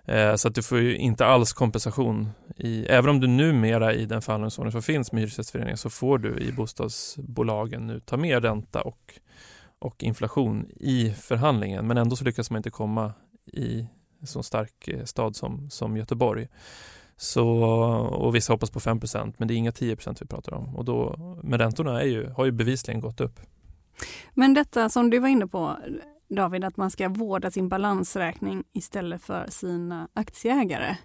Eh, 0.06 0.36
så 0.36 0.48
att 0.48 0.56
du 0.56 0.64
får 0.64 0.80
ju 0.80 0.98
inte 0.98 1.26
alls 1.26 1.54
kompensation. 1.54 2.30
I, 2.58 2.86
även 2.86 3.10
om 3.10 3.20
du 3.20 3.28
numera 3.28 3.94
i 3.94 4.06
den 4.06 4.22
förhandlingsordning 4.22 4.72
som 4.72 4.82
finns 4.82 5.12
med 5.12 5.22
Hyresgästföreningen 5.22 5.78
så 5.78 5.90
får 5.90 6.18
du 6.18 6.40
i 6.40 6.52
bostadsbolagen 6.52 7.88
nu 7.88 8.00
ta 8.00 8.18
med 8.18 8.44
ränta 8.44 8.82
och, 8.82 9.14
och 9.80 10.04
inflation 10.04 10.70
i 10.76 11.14
förhandlingen. 11.14 11.88
Men 11.88 11.98
ändå 11.98 12.16
så 12.16 12.24
lyckas 12.24 12.52
man 12.52 12.58
inte 12.58 12.70
komma 12.70 13.14
i 13.54 13.88
en 14.22 14.28
så 14.28 14.44
stark 14.44 14.88
eh, 14.88 15.04
stad 15.04 15.36
som, 15.36 15.70
som 15.70 15.98
Göteborg. 15.98 16.48
Så, 17.18 17.48
och 18.14 18.36
vissa 18.36 18.54
hoppas 18.54 18.70
på 18.70 18.80
5% 18.80 19.34
men 19.38 19.48
det 19.48 19.54
är 19.54 19.56
inga 19.56 19.72
10% 19.72 20.18
vi 20.20 20.28
pratar 20.28 20.54
om. 20.54 20.76
Och 20.76 20.86
då, 20.86 21.16
men 21.44 21.60
räntorna 21.60 22.02
är 22.02 22.06
ju, 22.06 22.30
har 22.30 22.46
ju 22.46 22.52
bevisligen 22.52 23.02
gått 23.02 23.22
upp. 23.22 23.40
Men 24.34 24.54
detta 24.54 24.90
som 24.90 25.10
du 25.10 25.20
var 25.20 25.28
inne 25.28 25.48
på 25.48 25.78
David, 26.30 26.64
att 26.64 26.78
man 26.78 26.92
ska 26.92 27.10
vårda 27.10 27.52
sin 27.52 27.70
balansräkning 27.70 28.64
istället 28.74 29.22
för 29.22 29.46
sina 29.50 30.08
aktieägare. 30.14 30.96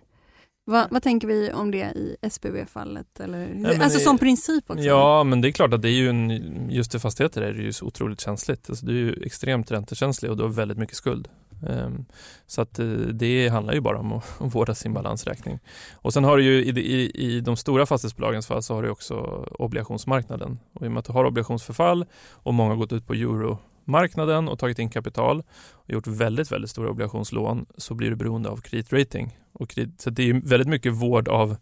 Va, 0.67 0.89
vad 0.91 1.03
tänker 1.03 1.29
vi 1.29 1.53
om 1.53 1.71
det 1.71 1.79
i 1.79 2.17
SBB-fallet? 2.23 3.21
Eller, 3.21 3.55
ja, 3.55 3.85
alltså 3.85 3.99
som 3.99 4.19
princip 4.19 4.71
också? 4.71 4.83
Ja, 4.83 5.25
men 5.25 5.41
det 5.41 5.49
är 5.49 5.53
klart 5.53 5.75
att 5.75 5.83
det 5.83 5.89
är 5.89 5.93
ju 5.93 6.09
en, 6.09 6.71
just 6.71 6.95
i 6.95 6.99
fastigheter 6.99 7.43
är 7.43 7.53
det 7.53 7.63
ju 7.63 7.73
så 7.73 7.87
otroligt 7.87 8.21
känsligt. 8.21 8.71
Alltså, 8.71 8.87
du 8.87 8.93
är 8.93 9.01
ju 9.01 9.23
extremt 9.27 9.71
räntekänslig 9.71 10.31
och 10.31 10.37
du 10.37 10.43
har 10.43 10.51
väldigt 10.51 10.79
mycket 10.79 10.97
skuld. 10.97 11.29
Ehm, 11.69 12.05
så 12.47 12.63
att 12.63 12.79
eh, 12.79 12.87
det 12.89 13.49
handlar 13.49 13.75
ju 13.75 13.81
bara 13.81 13.99
om 13.99 14.13
att, 14.13 14.25
vårda 14.55 14.75
sin 14.75 14.95
balansräkning. 14.95 15.59
Och 15.95 16.13
sen 16.13 16.25
har 16.25 16.37
du 16.37 16.45
ju 16.45 16.65
i, 16.65 16.71
i, 16.71 17.11
i 17.15 17.41
de 17.41 17.57
stora 17.57 17.87
fastighetsbolagens 17.87 18.47
fall 18.47 18.63
så 18.63 18.75
har 18.75 18.83
du 18.83 18.91
också 18.91 19.15
obligationsmarknaden. 19.59 20.59
Och 20.73 20.83
i 20.83 20.89
och 20.89 20.93
med 20.93 20.99
att 20.99 21.05
du 21.05 21.13
har 21.13 21.25
obligationsförfall 21.25 22.05
och 22.31 22.55
många 22.55 22.71
har 22.71 22.77
gått 22.77 22.93
ut 22.93 23.07
på 23.07 23.15
euromarknaden 23.15 24.49
och 24.49 24.59
tagit 24.59 24.79
in 24.79 24.91
kapital 24.91 25.43
och 25.73 25.91
gjort 25.91 26.07
väldigt, 26.07 26.53
väldigt 26.53 26.71
stora 26.71 26.91
obligationslån 26.91 27.67
så 27.77 27.95
blir 27.95 28.11
du 28.11 28.17
beroende 28.17 28.49
av 28.49 28.57
kreditrating. 28.57 29.39
Och 29.53 29.71
kredit, 29.71 30.01
så 30.01 30.11
det 30.11 30.31
är 30.31 30.49
väldigt 30.49 30.69
mycket 30.69 30.93
vård 30.93 31.29
av 31.29 31.57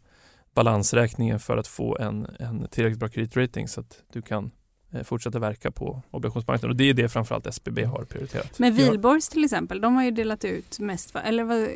balansräkningen 0.55 1.41
för 1.41 1.57
att 1.57 1.67
få 1.67 1.99
en, 1.99 2.27
en 2.39 2.69
tillräckligt 2.69 2.99
bra 2.99 3.09
kreditrating 3.09 3.69
så 3.69 3.81
att 3.81 4.03
du 4.13 4.23
kan 4.23 4.51
fortsätta 5.05 5.39
verka 5.39 5.71
på 5.71 6.03
obligationsmarknaden. 6.11 6.71
Och 6.71 6.77
det 6.77 6.91
är 6.91 6.95
det 6.95 7.09
framförallt 7.09 7.47
SBB 7.47 7.85
har 7.85 8.05
prioriterat. 8.05 8.59
Men 8.59 8.75
Wihlborgs 8.75 9.29
till 9.29 9.45
exempel, 9.45 9.81
de 9.81 9.97
har 9.97 10.05
ju 10.05 10.11
delat 10.11 10.45
ut 10.45 10.79
mest, 10.79 11.11
för, 11.11 11.21
eller 11.21 11.45
vad? 11.45 11.69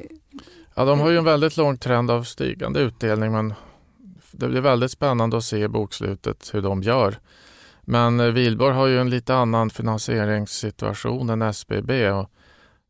Ja, 0.74 0.85
de 0.85 1.00
har 1.00 1.11
ju 1.11 1.18
en 1.18 1.24
väldigt 1.24 1.57
lång 1.57 1.78
trend 1.78 2.11
av 2.11 2.22
stigande 2.22 2.81
utdelning 2.81 3.33
men 3.33 3.54
det 4.33 4.48
blir 4.48 4.61
väldigt 4.61 4.90
spännande 4.90 5.37
att 5.37 5.44
se 5.44 5.59
i 5.59 5.68
bokslutet 5.68 6.50
hur 6.54 6.62
de 6.62 6.83
gör. 6.83 7.18
Men 7.81 8.35
Wihlborg 8.35 8.74
har 8.74 8.87
ju 8.87 9.00
en 9.00 9.11
lite 9.11 9.35
annan 9.35 9.70
finansieringssituation 9.70 11.31
än 11.31 11.42
SBB. 11.42 12.11
Och 12.11 12.31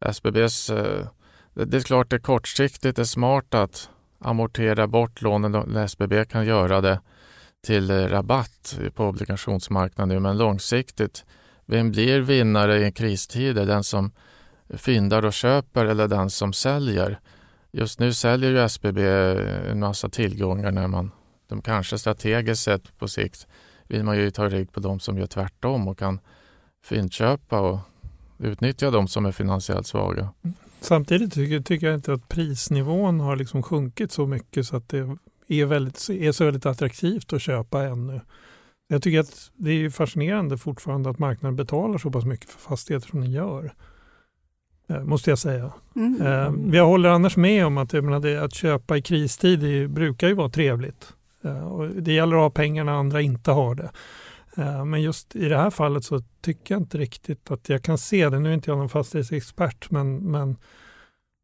SBBs, 0.00 0.70
eh, 0.70 1.06
det 1.54 1.76
är 1.76 1.80
klart 1.80 2.10
det 2.10 2.16
är 2.16 2.20
kortsiktigt 2.20 2.96
det 2.96 3.02
är 3.02 3.04
smart 3.04 3.54
att 3.54 3.90
amortera 4.18 4.86
bort 4.86 5.22
lånen 5.22 5.52
när 5.52 5.84
SBB 5.84 6.24
kan 6.24 6.46
göra 6.46 6.80
det 6.80 7.00
till 7.66 7.90
rabatt 7.90 8.78
på 8.94 9.04
obligationsmarknaden. 9.04 10.22
Men 10.22 10.38
långsiktigt, 10.38 11.24
vem 11.66 11.90
blir 11.90 12.20
vinnare 12.20 12.80
i 12.80 12.84
en 12.84 12.92
kristid? 12.92 13.56
Den 13.56 13.84
som 13.84 14.10
fyndar 14.68 15.24
och 15.24 15.32
köper 15.32 15.86
eller 15.86 16.08
den 16.08 16.30
som 16.30 16.52
säljer? 16.52 17.20
Just 17.70 18.00
nu 18.00 18.12
säljer 18.12 18.50
ju 18.50 18.58
SBB 18.58 18.98
en 19.70 19.80
massa 19.80 20.08
tillgångar 20.08 20.70
när 20.70 20.88
man, 20.88 21.10
de 21.48 21.62
kanske 21.62 21.98
strategiskt 21.98 22.62
sett 22.62 22.98
på 22.98 23.08
sikt 23.08 23.46
vill 23.88 24.04
man 24.04 24.16
ju 24.16 24.30
ta 24.30 24.48
rygg 24.48 24.72
på 24.72 24.80
de 24.80 25.00
som 25.00 25.18
gör 25.18 25.26
tvärtom 25.26 25.88
och 25.88 25.98
kan 25.98 26.20
fyndköpa 26.84 27.60
och 27.60 27.78
utnyttja 28.38 28.90
de 28.90 29.08
som 29.08 29.26
är 29.26 29.32
finansiellt 29.32 29.86
svaga. 29.86 30.28
Samtidigt 30.80 31.32
tycker, 31.32 31.60
tycker 31.60 31.86
jag 31.86 31.94
inte 31.94 32.12
att 32.12 32.28
prisnivån 32.28 33.20
har 33.20 33.36
liksom 33.36 33.62
sjunkit 33.62 34.12
så 34.12 34.26
mycket 34.26 34.66
så 34.66 34.76
att 34.76 34.88
det 34.88 35.16
är, 35.48 35.66
väldigt, 35.66 36.10
är 36.10 36.32
så 36.32 36.44
väldigt 36.44 36.66
attraktivt 36.66 37.32
att 37.32 37.42
köpa 37.42 37.82
ännu. 37.82 38.20
Jag 38.88 39.02
tycker 39.02 39.20
att 39.20 39.50
det 39.56 39.70
är 39.70 39.90
fascinerande 39.90 40.58
fortfarande 40.58 41.10
att 41.10 41.18
marknaden 41.18 41.56
betalar 41.56 41.98
så 41.98 42.10
pass 42.10 42.24
mycket 42.24 42.50
för 42.50 42.60
fastigheter 42.60 43.08
som 43.08 43.20
den 43.20 43.30
gör. 43.30 43.74
Eh, 44.88 45.02
måste 45.02 45.30
jag 45.30 45.38
säga. 45.38 45.72
Mm. 45.96 46.22
Eh, 46.22 46.76
jag 46.76 46.86
håller 46.86 47.08
annars 47.08 47.36
med 47.36 47.66
om 47.66 47.78
att, 47.78 47.92
menar, 47.92 48.36
att 48.36 48.54
köpa 48.54 48.96
i 48.96 49.02
kristid 49.02 49.60
det 49.60 49.88
brukar 49.88 50.28
ju 50.28 50.34
vara 50.34 50.48
trevligt. 50.48 51.12
Eh, 51.44 51.80
det 51.82 52.12
gäller 52.12 52.36
att 52.36 52.42
ha 52.42 52.50
pengar 52.50 52.84
när 52.84 52.92
andra 52.92 53.20
inte 53.20 53.50
har 53.50 53.74
det. 53.74 53.90
Men 54.86 55.02
just 55.02 55.36
i 55.36 55.48
det 55.48 55.56
här 55.56 55.70
fallet 55.70 56.04
så 56.04 56.20
tycker 56.40 56.74
jag 56.74 56.82
inte 56.82 56.98
riktigt 56.98 57.50
att 57.50 57.68
jag 57.68 57.82
kan 57.82 57.98
se 57.98 58.28
det. 58.28 58.38
Nu 58.38 58.48
är 58.48 58.54
inte 58.54 58.70
jag 58.70 58.78
någon 58.78 58.88
fastighetsexpert 58.88 59.90
men, 59.90 60.16
men 60.16 60.56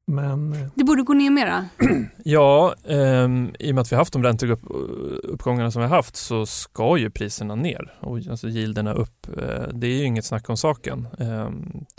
men... 0.06 0.52
Eh, 0.52 0.68
det 0.74 0.84
borde 0.84 1.02
gå 1.02 1.12
ner 1.12 1.30
mera? 1.30 1.68
ja, 2.24 2.74
eh, 2.84 3.28
i 3.58 3.70
och 3.70 3.74
med 3.74 3.78
att 3.78 3.92
vi 3.92 3.96
haft 3.96 4.12
de 4.12 4.22
ränteuppgångarna 4.22 5.70
som 5.70 5.82
vi 5.82 5.88
har 5.88 5.96
haft 5.96 6.16
så 6.16 6.46
ska 6.46 6.96
ju 6.98 7.10
priserna 7.10 7.54
ner 7.54 7.94
och 8.00 8.18
alltså 8.30 8.48
yielderna 8.48 8.92
upp. 8.92 9.26
Eh, 9.38 9.68
det 9.72 9.86
är 9.86 9.98
ju 9.98 10.04
inget 10.04 10.24
snack 10.24 10.48
om 10.48 10.56
saken. 10.56 11.08
Eh, 11.18 11.50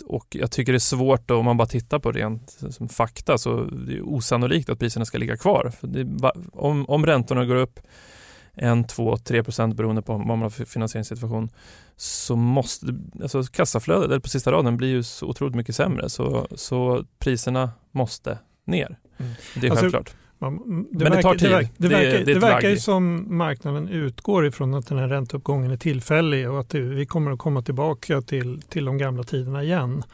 och 0.06 0.26
jag 0.30 0.50
tycker 0.50 0.72
det 0.72 0.76
är 0.76 0.80
svårt, 0.80 1.28
då, 1.28 1.36
om 1.36 1.44
man 1.44 1.56
bara 1.56 1.68
tittar 1.68 1.98
på 1.98 2.12
rent 2.12 2.58
som 2.70 2.88
fakta, 2.88 3.38
så 3.38 3.64
det 3.64 3.96
är 3.96 4.02
osannolikt 4.02 4.68
att 4.68 4.78
priserna 4.78 5.04
ska 5.04 5.18
ligga 5.18 5.36
kvar. 5.36 5.72
Det, 5.80 6.06
om, 6.52 6.84
om 6.88 7.06
räntorna 7.06 7.44
går 7.44 7.56
upp 7.56 7.80
1, 8.56 8.88
2, 8.88 9.16
3 9.16 9.42
procent 9.42 9.76
beroende 9.76 10.02
på 10.02 10.12
vad 10.12 10.26
man 10.26 10.42
har 10.42 10.50
för 10.50 10.64
finansieringssituation 10.64 11.50
så 11.96 12.36
måste, 12.36 12.86
alltså 13.22 13.42
kassaflödet 13.42 14.22
på 14.22 14.28
sista 14.28 14.52
raden 14.52 14.76
blir 14.76 14.88
ju 14.88 15.02
så 15.02 15.26
otroligt 15.26 15.54
mycket 15.54 15.76
sämre 15.76 16.08
så, 16.08 16.46
så 16.54 17.04
priserna 17.18 17.70
måste 17.92 18.38
ner. 18.64 18.98
Mm. 19.16 19.32
Det 19.54 19.66
är 19.66 19.70
alltså, 19.70 19.84
självklart. 19.84 20.14
det 20.38 20.50
Men 20.50 20.84
verkar, 20.98 21.16
det 21.16 21.22
tar 21.22 21.34
tid. 21.34 21.48
Det, 21.48 21.54
verkar, 21.54 21.70
det, 21.76 21.88
verkar, 21.88 22.24
det, 22.24 22.34
det 22.34 22.40
verkar 22.40 22.68
ju 22.68 22.76
som 22.76 23.36
marknaden 23.36 23.88
utgår 23.88 24.46
ifrån 24.46 24.74
att 24.74 24.86
den 24.86 24.98
här 24.98 25.08
ränteuppgången 25.08 25.70
är 25.70 25.76
tillfällig 25.76 26.50
och 26.50 26.60
att 26.60 26.74
vi 26.74 27.06
kommer 27.06 27.30
att 27.30 27.38
komma 27.38 27.62
tillbaka 27.62 28.22
till, 28.22 28.62
till 28.68 28.84
de 28.84 28.98
gamla 28.98 29.22
tiderna 29.22 29.62
igen. 29.62 30.04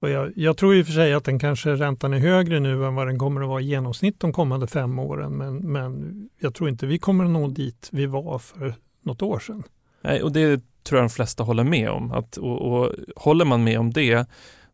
Och 0.00 0.10
jag, 0.10 0.32
jag, 0.36 0.56
tror 0.56 0.74
i 0.74 0.82
och 0.82 0.86
för 0.86 0.92
sig 0.92 1.14
att 1.14 1.24
den 1.24 1.38
kanske 1.38 1.70
räntan 1.70 2.14
är 2.14 2.18
högre 2.18 2.60
nu 2.60 2.86
än 2.86 2.94
vad 2.94 3.06
den 3.06 3.18
kommer 3.18 3.40
att 3.40 3.48
vara 3.48 3.60
i 3.60 3.64
genomsnitt 3.64 4.20
de 4.20 4.32
kommande 4.32 4.66
fem 4.66 4.98
åren. 4.98 5.32
Men, 5.32 5.56
men 5.56 6.14
jag 6.38 6.54
tror 6.54 6.68
inte 6.68 6.86
vi 6.86 6.98
kommer 6.98 7.24
att 7.24 7.30
nå 7.30 7.48
dit 7.48 7.88
vi 7.92 8.06
var 8.06 8.38
för 8.38 8.74
något 9.02 9.22
år 9.22 9.38
sedan. 9.38 9.62
Nej, 10.02 10.22
och 10.22 10.32
det 10.32 10.62
tror 10.82 11.00
jag 11.00 11.08
de 11.08 11.10
flesta 11.10 11.42
håller 11.42 11.64
med 11.64 11.90
om. 11.90 12.12
Att, 12.12 12.36
och, 12.36 12.60
och 12.60 12.92
håller 13.16 13.44
man 13.44 13.64
med 13.64 13.78
om 13.78 13.90
det, 13.90 14.26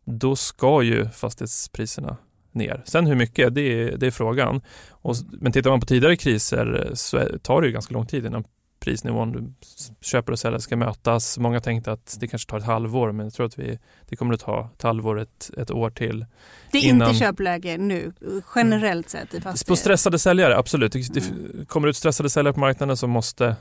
då 0.05 0.35
ska 0.35 0.81
ju 0.81 1.09
fastighetspriserna 1.09 2.17
ner. 2.51 2.81
Sen 2.85 3.07
hur 3.07 3.15
mycket, 3.15 3.55
det 3.55 3.61
är, 3.61 3.97
det 3.97 4.07
är 4.07 4.11
frågan. 4.11 4.61
Och, 4.89 5.15
men 5.31 5.51
tittar 5.51 5.69
man 5.69 5.79
på 5.79 5.85
tidigare 5.85 6.15
kriser 6.15 6.91
så 6.93 7.19
tar 7.41 7.61
det 7.61 7.67
ju 7.67 7.73
ganska 7.73 7.93
lång 7.93 8.05
tid 8.05 8.25
innan 8.25 8.43
prisnivån 8.79 9.31
du 9.31 9.53
köper 10.01 10.31
och 10.31 10.39
säljer 10.39 10.59
ska 10.59 10.75
mötas. 10.75 11.37
Många 11.37 11.59
tänkte 11.59 11.91
att 11.91 12.17
det 12.19 12.27
kanske 12.27 12.49
tar 12.49 12.57
ett 12.57 12.65
halvår 12.65 13.11
men 13.11 13.25
jag 13.25 13.33
tror 13.33 13.45
att 13.45 13.59
vi, 13.59 13.79
det 14.09 14.15
kommer 14.15 14.33
att 14.33 14.39
ta 14.39 14.69
ett 14.75 14.81
halvår, 14.81 15.19
ett, 15.19 15.49
ett 15.57 15.71
år 15.71 15.89
till. 15.89 16.25
Det 16.71 16.77
är 16.77 16.83
innan... 16.83 17.07
inte 17.07 17.19
köpläge 17.19 17.77
nu 17.77 18.13
generellt 18.55 19.09
sett 19.09 19.33
i 19.33 19.41
fastigheter? 19.41 19.71
På 19.71 19.75
stressade 19.75 20.19
säljare, 20.19 20.57
absolut. 20.57 20.91
Det, 20.91 21.13
det 21.13 21.65
kommer 21.67 21.87
ut 21.87 21.95
stressade 21.95 22.29
säljare 22.29 22.53
på 22.53 22.59
marknaden 22.59 22.97
som 22.97 23.09
måste 23.09 23.55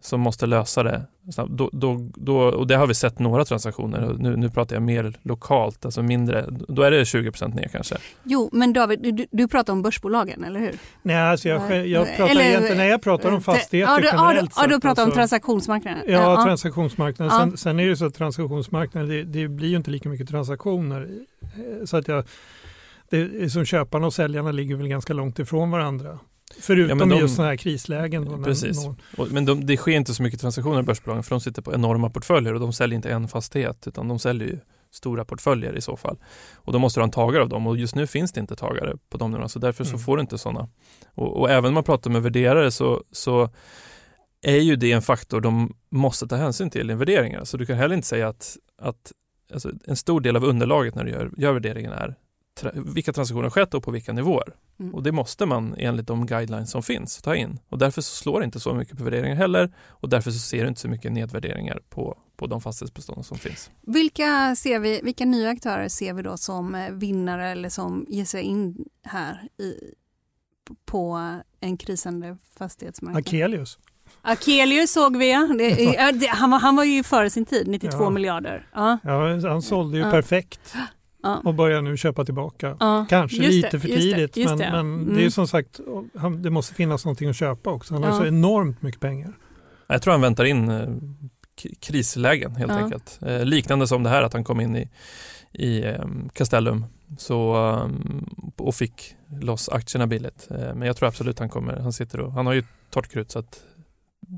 som 0.00 0.20
måste 0.20 0.46
lösa 0.46 0.82
det. 0.82 1.02
Då, 1.48 1.70
då, 1.72 2.10
då, 2.14 2.38
och 2.38 2.66
det 2.66 2.76
har 2.76 2.86
vi 2.86 2.94
sett 2.94 3.18
några 3.18 3.44
transaktioner. 3.44 4.16
Nu, 4.18 4.36
nu 4.36 4.50
pratar 4.50 4.76
jag 4.76 4.82
mer 4.82 5.14
lokalt, 5.22 5.84
alltså 5.84 6.02
mindre. 6.02 6.46
Då 6.68 6.82
är 6.82 6.90
det 6.90 7.02
20% 7.02 7.54
ner 7.54 7.68
kanske. 7.72 7.96
Jo, 8.22 8.50
men 8.52 8.72
David, 8.72 9.02
du, 9.02 9.26
du 9.30 9.48
pratar 9.48 9.72
om 9.72 9.82
börsbolagen, 9.82 10.44
eller 10.44 10.60
hur? 10.60 10.74
Nej, 11.02 11.16
alltså 11.16 11.48
jag, 11.48 11.86
jag 11.86 12.16
pratar 12.16 12.30
eller, 12.30 12.44
egentligen, 12.44 12.76
nej, 12.76 12.88
jag 12.88 13.02
pratar 13.02 13.32
om 13.32 13.42
fastigheter 13.42 13.92
ja, 13.92 13.98
du, 13.98 14.06
generellt 14.06 14.52
Ja, 14.56 14.66
du 14.66 14.80
pratar 14.80 15.02
om 15.02 15.06
alltså, 15.06 15.16
transaktionsmarknaden. 15.16 16.02
Ja, 16.06 16.12
ja. 16.12 16.44
transaktionsmarknaden. 16.44 17.38
Sen, 17.38 17.56
sen, 17.56 17.80
är 17.80 17.88
det 17.88 17.96
så 17.96 18.06
att 18.06 18.14
transaktionsmarknaden, 18.14 19.08
det, 19.08 19.24
det, 19.24 19.48
blir 19.48 19.68
ju 19.68 19.76
inte 19.76 19.90
lika 19.90 20.08
mycket 20.08 20.28
transaktioner. 20.28 21.08
Så 21.84 21.96
att 21.96 22.08
jag, 22.08 22.24
det, 23.10 23.52
som 23.52 23.64
köparna 23.64 24.06
och 24.06 24.14
säljarna 24.14 24.52
ligger 24.52 24.76
väl 24.76 24.88
ganska 24.88 25.12
långt 25.12 25.38
ifrån 25.38 25.70
varandra. 25.70 26.18
Förutom 26.60 26.98
Ja, 26.98 27.06
de- 27.06 27.18
just 27.18 27.34
sådana 27.36 27.48
här 27.50 27.56
krislägen. 27.56 28.24
Då, 28.24 28.38
Precis. 28.44 28.84
någon- 29.16 29.28
men 29.30 29.44
de, 29.44 29.66
det 29.66 29.76
sker 29.76 29.92
inte 29.92 30.14
så 30.14 30.22
mycket 30.22 30.40
transaktioner 30.40 30.80
i 30.80 30.82
börsbolagen 30.82 31.22
för 31.22 31.30
de 31.30 31.40
sitter 31.40 31.62
på 31.62 31.74
enorma 31.74 32.10
portföljer 32.10 32.54
och 32.54 32.60
de 32.60 32.72
säljer 32.72 32.96
inte 32.96 33.10
en 33.10 33.28
fastighet 33.28 33.86
utan 33.86 34.08
de 34.08 34.18
säljer 34.18 34.48
ju 34.48 34.58
stora 34.92 35.24
portföljer 35.24 35.76
i 35.76 35.80
så 35.80 35.96
fall. 35.96 36.18
Och 36.54 36.72
då 36.72 36.78
måste 36.78 37.00
du 37.00 37.02
ha 37.02 37.04
en 37.06 37.10
tagare 37.10 37.42
av 37.42 37.48
dem 37.48 37.66
och 37.66 37.76
just 37.76 37.94
nu 37.94 38.06
finns 38.06 38.32
det 38.32 38.40
inte 38.40 38.56
tagare 38.56 38.96
på 39.10 39.18
de 39.18 39.30
nivåerna 39.30 39.48
så 39.48 39.58
därför 39.58 39.84
så 39.84 39.90
Mm. 39.90 40.00
får 40.00 40.16
du 40.16 40.20
inte 40.20 40.38
sådana. 40.38 40.68
Och, 41.14 41.40
och 41.40 41.50
även 41.50 41.64
om 41.68 41.74
man 41.74 41.84
pratar 41.84 42.10
med 42.10 42.22
värderare 42.22 42.70
så, 42.70 43.04
så 43.12 43.48
är 44.42 44.56
ju 44.56 44.76
det 44.76 44.92
en 44.92 45.02
faktor 45.02 45.40
de 45.40 45.74
måste 45.90 46.26
ta 46.26 46.36
hänsyn 46.36 46.70
till 46.70 46.90
i 46.90 46.94
värderingar. 46.94 47.44
Så 47.44 47.56
du 47.56 47.66
kan 47.66 47.76
heller 47.76 47.94
inte 47.94 48.08
säga 48.08 48.28
att, 48.28 48.56
att 48.82 49.12
alltså 49.52 49.70
en 49.86 49.96
stor 49.96 50.20
del 50.20 50.36
av 50.36 50.44
underlaget 50.44 50.94
när 50.94 51.04
du 51.04 51.10
gör, 51.10 51.30
gör 51.36 51.52
värderingen 51.52 51.92
är 51.92 52.14
tra, 52.60 52.70
vilka 52.74 53.12
transaktioner 53.12 53.42
har 53.42 53.50
skett 53.50 53.74
och 53.74 53.82
på 53.82 53.90
vilka 53.90 54.12
nivåer. 54.12 54.54
Mm. 54.80 54.94
Och 54.94 55.02
det 55.02 55.12
måste 55.12 55.46
man 55.46 55.74
enligt 55.78 56.06
de 56.06 56.26
guidelines 56.26 56.70
som 56.70 56.82
finns 56.82 57.22
ta 57.22 57.34
in. 57.36 57.58
Och 57.68 57.78
därför 57.78 58.02
så 58.02 58.14
slår 58.16 58.40
det 58.40 58.44
inte 58.44 58.60
så 58.60 58.74
mycket 58.74 58.98
på 58.98 59.04
värderingar 59.04 59.36
heller 59.36 59.72
och 59.88 60.08
därför 60.08 60.30
så 60.30 60.38
ser 60.38 60.62
du 60.62 60.68
inte 60.68 60.80
så 60.80 60.88
mycket 60.88 61.12
nedvärderingar 61.12 61.80
på, 61.88 62.18
på 62.36 62.46
de 62.46 62.60
fastighetsbestånd 62.60 63.26
som 63.26 63.38
finns. 63.38 63.70
Vilka, 63.86 64.56
ser 64.56 64.78
vi, 64.78 65.00
vilka 65.02 65.24
nya 65.24 65.50
aktörer 65.50 65.88
ser 65.88 66.14
vi 66.14 66.22
då 66.22 66.36
som 66.36 66.74
eh, 66.74 66.90
vinnare 66.92 67.48
eller 67.48 67.68
som 67.68 68.06
ger 68.08 68.24
sig 68.24 68.42
in 68.42 68.84
här 69.04 69.48
i, 69.58 69.74
på 70.84 71.34
en 71.60 71.76
krisande 71.76 72.36
fastighetsmarknad? 72.58 73.20
Akelius. 73.20 73.78
Akelius 74.22 74.92
såg 74.92 75.16
vi 75.16 75.30
ja. 75.32 75.48
Det, 75.58 75.68
ja, 75.98 76.12
det, 76.12 76.26
han, 76.26 76.50
var, 76.50 76.58
han 76.58 76.76
var 76.76 76.84
ju 76.84 77.02
före 77.02 77.30
sin 77.30 77.44
tid, 77.44 77.68
92 77.68 77.96
Ja. 78.02 78.10
miljarder. 78.10 78.68
Ja, 78.74 78.98
Ja, 79.04 79.48
han 79.48 79.62
sålde 79.62 79.96
ju 79.98 80.02
Ja. 80.04 80.10
perfekt 80.10 80.74
ja, 81.22 81.40
och 81.44 81.54
börjar 81.54 81.82
nu 81.82 81.96
köpa 81.96 82.24
tillbaka. 82.24 82.76
ja. 82.80 83.06
Kanske 83.08 83.36
Just 83.36 83.50
lite 83.54 83.68
det, 83.70 83.80
för 83.80 83.88
just 83.88 83.98
det, 84.10 84.14
tidigt, 84.14 84.36
just 84.36 84.48
men, 84.48 84.58
det. 84.58 84.70
men 84.70 84.80
Mm. 84.94 85.14
det 85.14 85.20
är 85.20 85.24
ju 85.24 85.30
som 85.30 85.48
sagt, 85.48 85.80
det 86.42 86.50
måste 86.50 86.74
finnas 86.74 87.04
någonting 87.04 87.28
att 87.28 87.36
köpa 87.36 87.70
också. 87.70 87.94
Han 87.94 88.02
har 88.02 88.10
Ja. 88.10 88.16
så 88.16 88.26
enormt 88.26 88.82
mycket 88.82 89.00
pengar. 89.00 89.32
Jag 89.86 90.02
tror 90.02 90.12
han 90.12 90.20
väntar 90.20 90.44
in 90.44 90.68
eh, 90.68 90.88
krislägen 91.80 92.56
helt 92.56 92.72
Ja. 92.72 92.78
enkelt. 92.78 93.18
Eh, 93.22 93.44
liknande 93.44 93.86
som 93.86 94.02
det 94.02 94.10
här 94.10 94.22
att 94.22 94.32
han 94.32 94.44
kom 94.44 94.60
in 94.60 94.76
i, 94.76 94.88
i 95.52 95.84
eh, 95.86 96.04
Castellum 96.32 96.84
så, 97.18 97.54
eh, 97.56 97.88
och 98.56 98.74
fick 98.74 99.14
loss 99.42 99.68
aktierna 99.68 100.06
billigt. 100.06 100.48
Eh, 100.50 100.74
men 100.74 100.82
jag 100.82 100.96
tror 100.96 101.08
absolut 101.08 101.38
han 101.38 101.48
kommer, 101.48 101.76
han 101.76 101.92
sitter 101.92 102.20
och, 102.20 102.32
han 102.32 102.46
har 102.46 102.52
ju 102.52 102.64
torrt 102.90 103.08
krut 103.08 103.30
så 103.30 103.38
att 103.38 103.62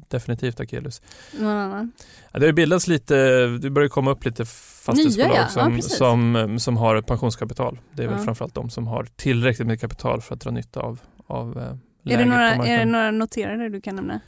definitivt 0.08 0.60
Akelius. 0.60 1.02
Någon 1.40 1.56
annan? 1.56 1.92
Ja, 2.32 2.38
det 2.38 2.46
har 2.46 2.52
bildats 2.52 2.86
lite, 2.86 3.46
det 3.46 3.70
börjar 3.70 3.88
komma 3.88 4.10
upp 4.10 4.24
lite 4.24 4.44
fastighetsbolag 4.44 5.30
ja. 5.30 5.40
Ja, 5.40 5.48
som, 5.48 5.76
precis. 5.76 5.96
som, 5.96 6.56
som 6.58 6.76
har 6.76 6.96
ett 6.96 7.06
pensionskapital. 7.06 7.78
Det 7.92 8.04
är 8.04 8.08
väl 8.08 8.18
framförallt 8.18 8.54
de 8.54 8.70
som 8.70 8.86
har 8.86 9.06
tillräckligt 9.16 9.68
med 9.68 9.80
kapital 9.80 10.20
för 10.20 10.34
att 10.34 10.40
dra 10.40 10.50
nytta 10.50 10.80
av, 10.80 11.00
av 11.26 11.58
eh, 11.58 11.62
Är 11.64 11.78
läget 12.02 12.18
det, 12.18 12.24
några, 12.24 12.50
är 12.50 12.78
det 12.78 12.84
några 12.84 13.10
noterade 13.10 13.68
du 13.68 13.80
kan 13.80 13.96
nämna? 13.96 14.20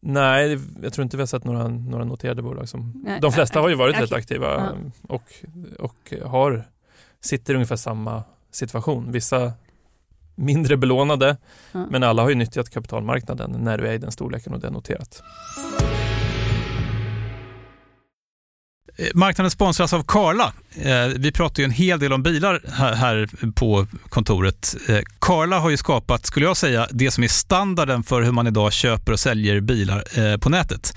Nej, 0.00 0.58
jag 0.82 0.92
tror 0.92 1.02
inte 1.02 1.16
vi 1.16 1.20
har 1.20 1.26
sett 1.26 1.44
några, 1.44 1.68
några 1.68 2.04
noterade 2.04 2.42
bolag 2.42 2.68
som... 2.68 3.02
Nej, 3.04 3.20
de 3.20 3.32
flesta 3.32 3.60
har 3.60 3.68
ju 3.68 3.74
varit 3.74 3.94
okej. 3.94 4.04
rätt 4.04 4.12
aktiva 4.12 4.72
och, 5.02 5.32
och 5.78 6.12
har, 6.24 6.64
sitter 7.20 7.52
i 7.52 7.56
ungefär 7.56 7.76
samma 7.76 8.22
situation. 8.50 9.12
Vissa 9.12 9.52
mindre 10.38 10.76
belånade, 10.76 11.36
Ja. 11.72 11.86
men 11.90 12.02
alla 12.02 12.22
har 12.22 12.28
ju 12.28 12.34
nyttjat 12.34 12.70
kapitalmarknaden 12.70 13.50
när 13.50 13.78
du 13.78 13.86
är 13.88 13.92
i 13.92 13.98
den 13.98 14.12
storleken 14.12 14.52
och 14.54 14.60
det 14.60 14.66
är 14.66 14.70
noterat. 14.70 15.22
Eh, 18.96 19.06
Marknaden 19.14 19.50
sponsras 19.50 19.92
av 19.92 20.02
Karla. 20.02 20.52
Eh, 20.82 21.06
Vi 21.16 21.32
pratar 21.32 21.60
ju 21.60 21.64
en 21.64 21.70
hel 21.70 21.98
del 22.00 22.12
om 22.12 22.22
bilar 22.22 22.60
här- 22.72 23.28
på 23.54 23.86
kontoret. 24.08 24.76
Eh, 24.88 24.98
Karla 25.18 25.58
har 25.58 25.70
ju 25.70 25.76
skapat, 25.76 26.26
skulle 26.26 26.46
jag 26.46 26.56
säga, 26.56 26.86
det 26.90 27.10
som 27.10 27.24
är 27.24 27.28
standarden 27.28 28.02
för 28.02 28.22
hur 28.22 28.32
man 28.32 28.46
idag 28.46 28.72
köper 28.72 29.12
och 29.12 29.20
säljer 29.20 29.60
bilar 29.60 30.04
eh, 30.18 30.36
på 30.36 30.48
nätet. 30.50 30.96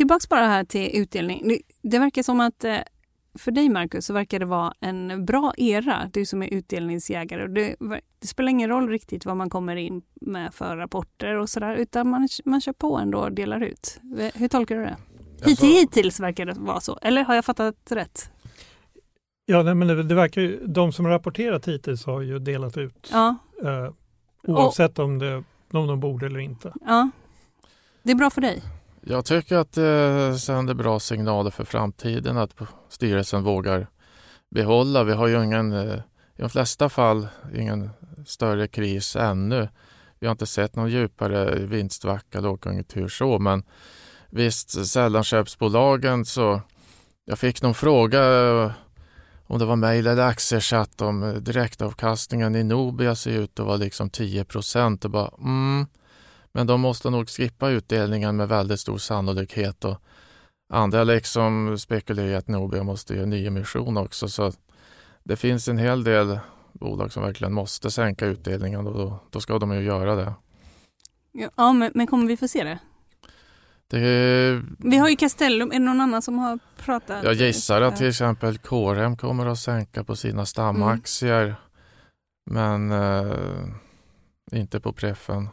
Tillbaks 0.00 0.28
bara 0.28 0.46
här 0.46 0.64
till 0.64 0.90
utdelning. 1.02 1.58
Det, 1.82 1.98
verkar 1.98 2.22
som 2.22 2.40
att 2.40 2.64
eh, 2.64 2.76
för 3.38 3.50
dig 3.50 3.68
Marcus 3.68 4.06
så 4.06 4.12
verkar 4.12 4.38
det 4.38 4.44
vara 4.44 4.74
en 4.80 5.24
bra 5.24 5.52
era, 5.56 6.10
du 6.12 6.26
som 6.26 6.42
är 6.42 6.46
utdelningsjägare. 6.46 7.46
Det, 7.46 7.76
det 8.18 8.26
spelar 8.26 8.50
ingen 8.50 8.68
roll 8.70 8.88
riktigt 8.88 9.26
vad 9.26 9.36
man 9.36 9.50
kommer 9.50 9.76
in 9.76 10.02
med 10.20 10.54
för 10.54 10.76
rapporter 10.76 11.34
och 11.36 11.48
sådär 11.48 11.74
utan 11.74 12.08
man, 12.08 12.28
man 12.44 12.60
kör 12.60 12.72
på 12.72 12.98
ändå 12.98 13.18
och 13.18 13.32
delar 13.32 13.60
ut. 13.60 14.00
Hur 14.34 14.48
tolkar 14.48 14.76
du 14.76 14.82
det? 14.82 14.96
Alltså- 15.44 15.66
hittills 15.66 16.20
verkar 16.20 16.46
det 16.46 16.54
vara 16.58 16.80
så. 16.80 16.98
Eller 17.02 17.24
har 17.24 17.34
jag 17.34 17.44
fattat 17.44 17.76
rätt? 17.90 18.30
Ja, 19.46 19.62
nej, 19.62 19.74
men 19.74 19.88
det, 19.88 20.02
det 20.02 20.14
verkar 20.14 20.40
ju, 20.40 20.66
de 20.66 20.92
som 20.92 21.06
rapporterat 21.06 21.68
hittills 21.68 22.06
har 22.06 22.20
ju 22.20 22.38
delat 22.38 22.76
ut 22.76 23.08
Ja, 23.12 23.36
eh, 23.62 23.92
oavsett 24.42 24.98
om, 24.98 25.18
det, 25.18 25.44
om 25.72 25.86
de 25.86 26.00
borde 26.00 26.26
eller 26.26 26.40
inte. 26.40 26.72
ja. 26.86 27.10
Det 28.02 28.10
är 28.10 28.16
bra 28.16 28.30
för 28.30 28.40
dig. 28.40 28.62
Jag 29.02 29.24
tycker 29.24 29.56
att 29.56 29.72
det 29.72 30.38
sänder 30.38 30.74
bra 30.74 31.00
signaler 31.00 31.50
för 31.50 31.64
framtiden 31.64 32.36
att 32.38 32.54
styrelsen 32.88 33.42
vågar 33.42 33.86
behålla. 34.50 35.04
Vi 35.04 35.12
har 35.12 35.26
ju 35.26 35.44
ingen, 35.44 35.72
eh, 35.72 35.94
i 36.36 36.42
de 36.42 36.50
flesta 36.50 36.88
fall 36.88 37.28
ingen 37.54 37.90
större 38.26 38.68
kris 38.68 39.16
ännu. 39.16 39.68
Vi 40.18 40.26
har 40.26 40.32
inte 40.32 40.46
sett 40.46 40.76
någon 40.76 40.90
djupare 40.90 41.54
vinstsvacka, 41.54 42.40
lågkonjunktur 42.40 43.08
så, 43.08 43.38
men 43.38 43.62
visst, 44.30 44.86
sällanköpsbolagen 44.86 46.24
så 46.24 46.60
jag 47.24 47.38
fick 47.38 47.62
någon 47.62 47.74
fråga 47.74 48.22
eh, 48.22 48.72
om 49.46 49.58
det 49.58 49.64
var 49.64 49.76
mejl 49.76 50.06
eller 50.06 50.26
aktiechatt 50.26 51.00
om 51.00 51.22
eh, 51.22 51.34
direktavkastningen 51.34 52.54
i 52.54 52.64
Nobia 52.64 53.14
ser 53.14 53.30
ut 53.30 53.60
att 53.60 53.66
vara 53.66 53.76
liksom 53.76 54.10
10 54.10 54.44
procent 54.44 55.04
och 55.04 55.10
bara 55.10 55.30
mm, 55.38 55.86
men 56.52 56.66
de 56.66 56.80
måste 56.80 57.10
nog 57.10 57.28
skippa 57.28 57.70
utdelningen 57.70 58.36
med 58.36 58.48
väldigt 58.48 58.80
stor 58.80 58.98
sannolikhet 58.98 59.84
och 59.84 60.02
andra 60.72 61.04
liksom 61.04 61.78
spekulerar 61.78 62.38
att 62.38 62.48
Nobia 62.48 62.82
måste 62.82 63.14
göra 63.14 63.26
nyemission 63.26 63.96
också 63.96 64.28
så 64.28 64.52
det 65.24 65.36
finns 65.36 65.68
en 65.68 65.78
hel 65.78 66.04
del 66.04 66.38
bolag 66.72 67.12
som 67.12 67.22
verkligen 67.22 67.52
måste 67.52 67.90
sänka 67.90 68.26
utdelningen 68.26 68.86
och 68.86 68.94
då, 68.94 69.18
då 69.30 69.40
ska 69.40 69.58
de 69.58 69.74
ju 69.74 69.82
göra 69.82 70.14
det. 70.14 70.32
Ja, 71.32 71.72
men, 71.72 71.92
men 71.94 72.06
kommer 72.06 72.26
vi 72.26 72.36
få 72.36 72.48
se 72.48 72.64
det? 72.64 72.78
det 73.86 74.62
Vi 74.78 74.96
har 74.96 75.08
ju 75.08 75.16
Castellum. 75.16 75.68
Är 75.68 75.72
det 75.72 75.84
någon 75.84 76.00
annan 76.00 76.22
som 76.22 76.38
har 76.38 76.58
pratat? 76.76 77.24
jag 77.24 77.34
gissar 77.34 77.82
att 77.82 77.96
till 77.96 78.08
exempel 78.08 78.58
KRM 78.58 79.16
kommer 79.16 79.46
att 79.46 79.58
sänka 79.58 80.04
på 80.04 80.16
sina 80.16 80.46
stamaktier 80.46 81.54
men 82.50 82.90
eh, 82.92 83.34
inte 84.52 84.80
på 84.80 84.92
preffen. 84.92 85.48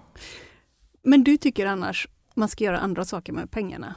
Men 1.07 1.23
du 1.23 1.37
tycker 1.37 1.65
annars 1.65 2.07
man 2.35 2.49
ska 2.49 2.63
göra 2.63 2.77
andra 2.77 3.05
saker 3.05 3.33
med 3.33 3.51
pengarna. 3.51 3.95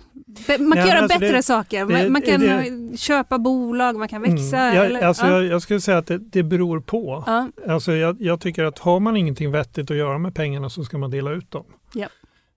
Man 0.59 0.73
kan 0.73 0.77
Ja, 0.77 0.87
göra 0.89 0.99
alltså 0.99 1.19
bättre 1.19 1.37
det- 1.37 1.43
saker. 1.43 1.87
det- 1.87 2.03
Man, 2.03 2.13
man 2.13 2.23
kan 2.23 2.41
det- 2.41 2.99
köpa 2.99 3.39
bolag, 3.39 3.97
man 3.97 4.09
kan 4.09 4.23
växa. 4.23 4.59
Mm. 4.59 4.77
Jag, 4.77 4.87
eller, 4.87 5.01
alltså, 5.03 5.27
ja. 5.27 5.33
jag, 5.33 5.45
jag 5.45 5.63
skulle 5.63 5.81
säga 5.81 5.99
att 5.99 6.07
det, 6.07 6.19
det 6.19 6.43
beror 6.43 6.81
på. 6.81 7.25
Ja. 7.27 7.49
Alltså 7.69 7.93
jag, 7.93 8.17
jag 8.21 8.41
tycker 8.41 8.65
att 8.65 8.79
har 8.79 9.01
man 9.01 9.17
ingenting 9.17 9.51
vettigt 9.51 9.91
att 9.91 9.97
göra 9.97 10.19
med 10.19 10.35
pengarna 10.35 10.71
så 10.71 10.85
ska 10.85 10.99
man 10.99 11.11
dela 11.11 11.31
ut 11.33 11.51
dem. 11.51 11.65
Ja. 11.95 12.07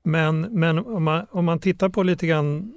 Men, 0.04 0.42
men 0.42 0.78
om, 0.80 1.04
man, 1.04 1.26
om 1.32 1.46
man 1.46 1.60
tittar 1.60 1.90
på 1.90 2.04
lite 2.04 2.28
grann 2.28 2.74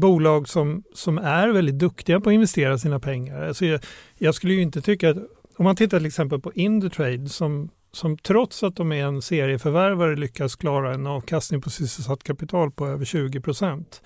bolag 0.00 0.48
som, 0.48 0.82
som 0.94 1.18
är 1.18 1.48
väldigt 1.48 1.78
duktiga 1.78 2.20
på 2.20 2.30
att 2.30 2.34
investera 2.34 2.78
sina 2.78 3.00
pengar. 3.00 3.42
Alltså 3.48 3.66
jag, 3.66 3.80
jag 4.18 4.34
skulle 4.34 4.54
ju 4.54 4.62
inte 4.62 4.80
tycka 4.82 5.10
att, 5.10 5.16
om 5.56 5.64
man 5.64 5.76
tittar 5.76 5.98
till 5.98 6.06
exempel 6.06 6.40
på 6.40 6.52
Indutrade 6.52 7.28
som, 7.28 7.70
som 7.92 8.18
trots 8.18 8.62
att 8.62 8.76
de 8.76 8.92
är 8.92 9.04
en 9.04 9.22
serieförvärvare 9.22 10.16
lyckas 10.16 10.56
klara 10.56 10.94
en 10.94 11.06
avkastning 11.06 11.60
på 11.60 11.70
sysselsatt 11.70 12.22
kapital 12.22 12.70
på 12.70 12.86
över 12.86 13.04
20 13.04 13.40
procent. 13.40 14.02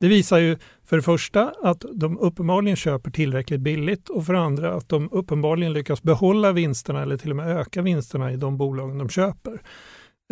Det 0.00 0.08
visar 0.08 0.38
ju 0.38 0.56
för 0.84 0.96
det 0.96 1.02
första 1.02 1.52
att 1.62 1.84
de 1.94 2.18
uppenbarligen 2.18 2.76
köper 2.76 3.10
tillräckligt 3.10 3.60
billigt 3.60 4.08
och 4.08 4.26
för 4.26 4.32
det 4.32 4.40
andra 4.40 4.74
att 4.74 4.88
de 4.88 5.08
uppenbarligen 5.12 5.72
lyckas 5.72 6.02
behålla 6.02 6.52
vinsterna 6.52 7.02
eller 7.02 7.16
till 7.16 7.30
och 7.30 7.36
med 7.36 7.58
öka 7.58 7.82
vinsterna 7.82 8.32
i 8.32 8.36
de 8.36 8.56
bolagen 8.56 8.98
de 8.98 9.08
köper. 9.08 9.62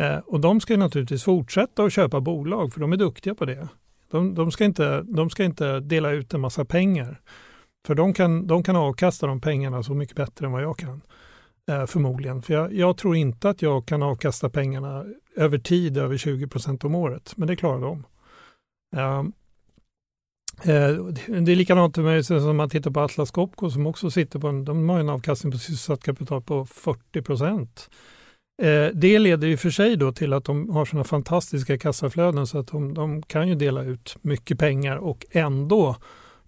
Eh, 0.01 0.19
och 0.19 0.41
de 0.41 0.61
ska 0.61 0.73
ju 0.73 0.79
naturligtvis 0.79 1.25
fortsätta 1.25 1.85
att 1.85 1.93
köpa 1.93 2.21
bolag 2.21 2.73
för 2.73 2.81
de 2.81 2.93
är 2.93 2.97
duktiga 2.97 3.35
på 3.35 3.45
det. 3.45 3.69
De, 4.11 4.35
de, 4.35 4.51
ska, 4.51 4.65
inte, 4.65 5.03
de 5.03 5.31
ska 5.31 5.45
inte 5.45 5.81
dela 5.81 6.11
ut 6.11 6.35
en 6.35 6.41
massa 6.41 6.65
pengar. 6.65 7.21
För 7.87 7.95
de 7.95 8.15
kan, 8.15 8.47
de 8.47 8.63
kan 8.63 8.77
avkasta 8.77 9.27
de 9.27 9.41
pengarna 9.41 9.83
så 9.83 9.95
mycket 9.95 10.17
bättre 10.17 10.47
än 10.47 10.53
vad 10.53 10.63
jag 10.63 10.79
kan. 10.79 11.01
Eh, 11.71 11.87
förmodligen. 11.87 12.43
För 12.43 12.55
jag, 12.55 12.75
jag 12.75 12.97
tror 12.97 13.17
inte 13.17 13.49
att 13.49 13.63
jag 13.63 13.87
kan 13.87 14.03
avkasta 14.03 14.51
pengarna 14.51 15.05
över 15.37 15.59
tid 15.59 15.99
över 15.99 16.17
20 16.17 16.49
procent 16.49 16.85
om 16.85 16.95
året. 16.95 17.33
Men 17.37 17.49
det 17.49 17.57
klarar 17.57 17.81
de. 17.81 18.05
Ehm, 18.97 19.33
eh, 20.63 21.05
Det 21.43 21.53
är 21.53 21.57
likadant 21.57 21.97
med 21.97 22.27
som 22.27 22.57
man 22.57 22.71
tittar 22.71 22.91
på 22.91 23.01
Atlas 23.01 23.31
Copco 23.31 23.71
som 23.71 23.87
också 23.87 24.11
sitter 24.11 24.39
på 24.39 24.49
en, 24.49 24.65
de 24.65 24.89
har 24.89 25.01
en 25.01 25.09
avkastning 25.09 25.53
på 25.53 25.59
sysselsatt 25.59 26.05
kapital 26.05 26.43
på 26.43 26.67
40 26.67 27.23
procent. 27.23 27.91
Eh, 28.63 28.87
det 28.95 29.19
leder 29.19 29.49
ju 29.49 29.57
för 29.57 29.71
sig 29.71 29.97
då 29.97 30.13
till 30.13 30.33
att 30.33 30.45
de 30.45 30.71
har 30.71 30.85
sådana 30.85 31.05
fantastiska 31.05 31.79
kassaflöden 31.79 32.47
så 32.47 32.59
att 32.59 32.67
de, 32.67 32.95
de 32.95 33.23
kan 33.23 33.49
ju 33.49 33.55
dela 33.55 33.83
ut 33.83 34.17
mycket 34.23 34.59
pengar 34.59 34.97
och 34.97 35.27
ändå 35.31 35.97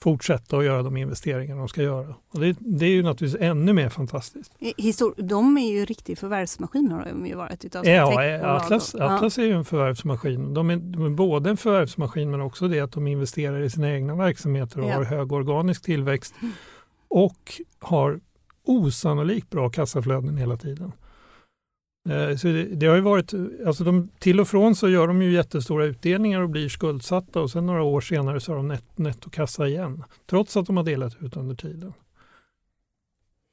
fortsätta 0.00 0.56
att 0.58 0.64
göra 0.64 0.82
de 0.82 0.96
investeringar 0.96 1.56
de 1.56 1.68
ska 1.68 1.82
göra. 1.82 2.14
Och 2.34 2.40
det, 2.40 2.56
det 2.60 2.86
är 2.86 2.90
ju 2.90 3.02
naturligtvis 3.02 3.42
ännu 3.42 3.72
mer 3.72 3.88
fantastiskt. 3.88 4.52
Histor- 4.76 5.14
de 5.22 5.58
är 5.58 5.70
ju 5.72 5.84
riktig 5.84 6.18
förvärvsmaskin 6.18 6.90
har 6.92 7.04
de 7.04 7.26
ju 7.26 7.34
varit. 7.34 7.64
Utav 7.64 7.86
Ja, 7.86 8.56
Atlas, 8.56 8.94
och- 8.94 9.00
ja. 9.00 9.14
Atlas 9.16 9.38
är 9.38 9.42
ju 9.42 9.52
en 9.52 9.64
förvärvsmaskin. 9.64 10.54
De 10.54 10.70
är, 10.70 10.76
de 10.76 11.04
är 11.06 11.10
både 11.10 11.50
en 11.50 11.56
förvärvsmaskin 11.56 12.30
men 12.30 12.40
också 12.40 12.68
det 12.68 12.80
att 12.80 12.92
de 12.92 13.06
investerar 13.06 13.60
i 13.60 13.70
sina 13.70 13.90
egna 13.92 14.14
verksamheter 14.14 14.80
och 14.80 14.88
Ja. 14.90 14.94
har 14.94 15.04
hög 15.04 15.32
organisk 15.32 15.82
tillväxt 15.84 16.34
och 17.08 17.60
har 17.78 18.20
osannolikt 18.64 19.50
bra 19.50 19.70
kassaflöden 19.70 20.36
hela 20.36 20.56
tiden. 20.56 20.92
Eh, 22.08 22.36
Så 22.36 22.46
det, 22.48 22.64
det 22.64 22.86
har 22.86 22.94
ju 22.94 23.00
varit, 23.00 23.34
alltså 23.66 23.84
de, 23.84 24.08
till 24.18 24.40
och 24.40 24.48
från 24.48 24.74
så 24.74 24.88
gör 24.88 25.06
de 25.08 25.22
ju 25.22 25.32
jättestora 25.32 25.84
utdelningar 25.84 26.40
och 26.40 26.48
blir 26.48 26.68
skuldsatta 26.68 27.40
och 27.40 27.50
sen 27.50 27.66
några 27.66 27.82
år 27.82 28.00
senare 28.00 28.40
så 28.40 28.52
har 28.52 28.56
de 28.56 28.68
net, 28.68 28.98
nettokassa 28.98 29.68
igen. 29.68 30.04
Trots 30.26 30.56
att 30.56 30.66
de 30.66 30.76
har 30.76 30.84
delat 30.84 31.16
ut 31.22 31.36
under 31.36 31.54
tiden. 31.54 31.92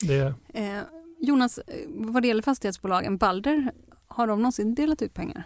Det, 0.07 0.33
Eh, 0.53 0.79
Jonas, 1.19 1.57
eh, 1.57 1.63
vad 1.87 2.21
det 2.21 2.27
gäller 2.27 2.41
fastighetsbolagen, 2.41 3.17
Balder, 3.17 3.71
har 4.07 4.27
de 4.27 4.39
någonsin 4.39 4.75
delat 4.75 5.01
ut 5.01 5.13
pengar? 5.13 5.43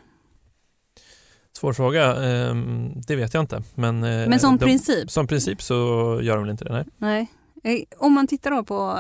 Svår 1.54 1.74
fråga. 1.74 2.16
Ehm, 2.16 2.92
det 3.08 3.16
vet 3.16 3.34
jag 3.34 3.44
inte. 3.44 3.64
Men, 3.76 4.04
eh, 4.04 4.30
Men 4.30 4.40
som 4.40 4.58
de, 4.58 4.66
princip? 4.66 5.12
Som 5.12 5.28
princip 5.28 5.62
så 5.62 5.76
gör 6.24 6.36
de 6.36 6.44
väl 6.44 6.52
inte 6.52 6.64
det, 6.66 6.72
nej. 6.74 6.86
Nej. 6.98 7.32
Eh, 7.64 7.84
Om 7.98 8.14
man 8.14 8.28
tittar 8.28 8.52
då 8.52 8.64
på 8.64 9.00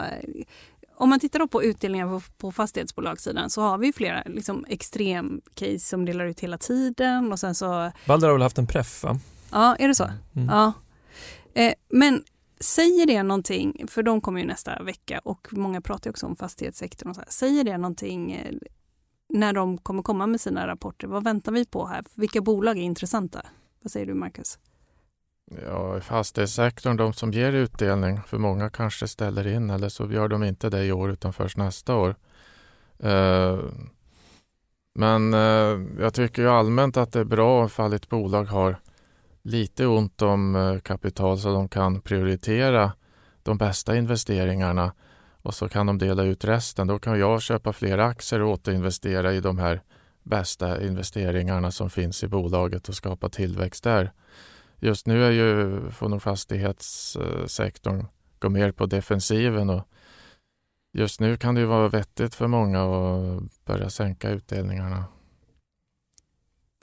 om 1.00 1.10
man 1.10 1.20
tittar 1.20 1.48
på 1.48 1.64
utdelningar 1.64 2.08
på, 2.08 2.22
på 2.38 2.52
fastighetsbolagssidan 2.52 3.50
så 3.50 3.62
har 3.62 3.78
vi 3.78 3.94
flera 3.94 4.24
liksom, 4.26 4.66
extremcase 4.68 5.80
som 5.80 6.06
delar 6.06 6.26
ut 6.26 6.40
hela 6.40 6.58
tiden 6.58 7.32
och 7.32 7.40
sen 7.40 7.56
så, 7.56 7.92
Balder 8.08 8.28
har 8.28 8.36
väl 8.36 8.42
haft 8.42 8.58
en 8.58 8.68
preff, 8.68 9.04
va? 9.04 9.20
ja 9.52 9.76
är 9.76 9.88
det 9.88 9.96
så? 9.96 10.10
Mm. 10.36 10.48
Ja. 10.48 10.74
Eh, 11.54 11.74
men 11.90 12.24
säger 12.60 13.06
det 13.06 13.24
någonting, 13.24 13.86
för 13.88 14.04
de 14.04 14.22
kommer 14.22 14.40
ju 14.40 14.48
nästa 14.48 14.84
vecka 14.84 15.22
och 15.24 15.48
många 15.52 15.82
pratar 15.82 16.08
ju 16.08 16.12
också 16.12 16.26
om 16.26 16.36
fastighetssektorn 16.36 17.10
och 17.10 17.16
så 17.16 17.22
här. 17.22 17.30
Säger 17.30 17.64
det 17.64 17.78
någonting 17.78 18.32
eh, 18.32 18.56
när 19.30 19.54
de 19.54 19.78
kommer 19.78 20.04
komma 20.04 20.28
med 20.28 20.42
sina 20.42 20.68
rapporter? 20.68 21.08
Vad 21.08 21.24
väntar 21.24 21.52
vi 21.52 21.66
på 21.66 21.86
här? 21.86 22.04
Vilka 22.16 22.42
bolag 22.42 22.78
är 22.78 22.82
intressanta? 22.82 23.42
Vad 23.82 23.92
säger 23.92 24.06
du 24.06 24.14
Marcus? 24.14 24.60
Ja, 25.66 25.98
i 25.98 26.02
fastighetssektorn, 26.02 26.98
de 26.98 27.14
som 27.14 27.32
ger 27.32 27.54
utdelning, 27.54 28.22
för 28.28 28.38
många 28.38 28.70
kanske 28.70 29.08
ställer 29.08 29.48
in 29.48 29.70
eller 29.70 29.90
så 29.90 30.12
gör 30.12 30.28
de 30.28 30.44
inte 30.44 30.70
det 30.70 30.86
i 30.86 30.92
år 30.92 31.12
utan 31.12 31.34
först 31.34 31.58
nästa 31.58 31.96
år. 31.96 32.16
Eh, 33.00 33.60
Men 34.94 35.34
eh, 35.34 35.80
jag 36.00 36.14
tycker 36.14 36.42
ju 36.42 36.50
allmänt 36.50 36.98
att 36.98 37.12
det 37.12 37.20
är 37.20 37.24
bra 37.24 37.66
ifall 37.66 37.94
ett 37.94 38.10
bolag 38.10 38.44
har 38.44 38.80
lite 39.44 39.86
ont 39.86 40.22
om 40.22 40.56
eh, 40.56 40.80
kapital 40.80 41.40
så 41.40 41.54
de 41.54 41.70
kan 41.70 42.02
prioritera 42.02 42.92
de 43.44 43.58
bästa 43.58 43.98
investeringarna 43.98 44.94
och 45.42 45.54
så 45.54 45.70
kan 45.70 45.86
de 45.86 45.98
dela 45.98 46.24
ut 46.24 46.46
resten. 46.46 46.88
Då 46.88 47.00
kan 47.00 47.20
jag 47.20 47.42
köpa 47.42 47.74
fler 47.74 47.98
aktier 47.98 48.42
och 48.42 48.52
återinvestera 48.52 49.34
i 49.34 49.42
de 49.42 49.60
här 49.60 49.82
bästa 50.24 50.84
investeringarna 50.84 51.72
som 51.72 51.90
finns 51.90 52.24
i 52.24 52.28
bolaget 52.28 52.90
och 52.90 52.96
skapa 52.96 53.30
tillväxt 53.30 53.84
där. 53.84 54.12
Just 54.80 55.08
nu 55.08 55.26
är 55.26 55.32
ju, 55.32 55.82
fastighetssektorn 56.20 58.06
gå 58.40 58.50
mer 58.50 58.72
på 58.72 58.86
defensiven 58.86 59.70
och 59.70 59.88
just 60.94 61.20
nu 61.20 61.38
kan 61.38 61.56
det 61.56 61.62
ju 61.62 61.68
vara 61.68 61.90
vettigt 61.90 62.36
för 62.36 62.48
många 62.48 62.84
att 62.84 63.66
börja 63.66 63.90
sänka 63.90 64.30
utdelningarna. 64.30 65.04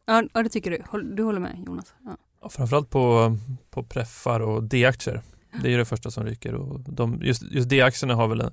Ja, 0.07 0.23
det 0.43 0.49
tycker 0.49 0.71
du. 0.71 1.03
Du 1.15 1.23
håller 1.23 1.41
med 1.41 1.65
Jonas? 1.67 1.95
Ja. 2.05 2.17
Ja, 2.47 2.49
framförallt 2.49 2.91
på, 2.91 3.37
på 3.71 3.83
preffar 3.83 4.41
och 4.41 4.63
D-aktier. 4.63 5.23
Det 5.63 5.69
är 5.69 5.73
ju 5.73 5.79
det 5.79 5.85
första 5.85 6.11
som 6.11 6.25
ryker. 6.25 6.55
Och 6.55 6.81
de, 6.81 7.21
just, 7.23 7.43
just 7.43 7.69
D-aktierna 7.69 8.15
har 8.15 8.29
väl 8.29 8.41
en, 8.41 8.53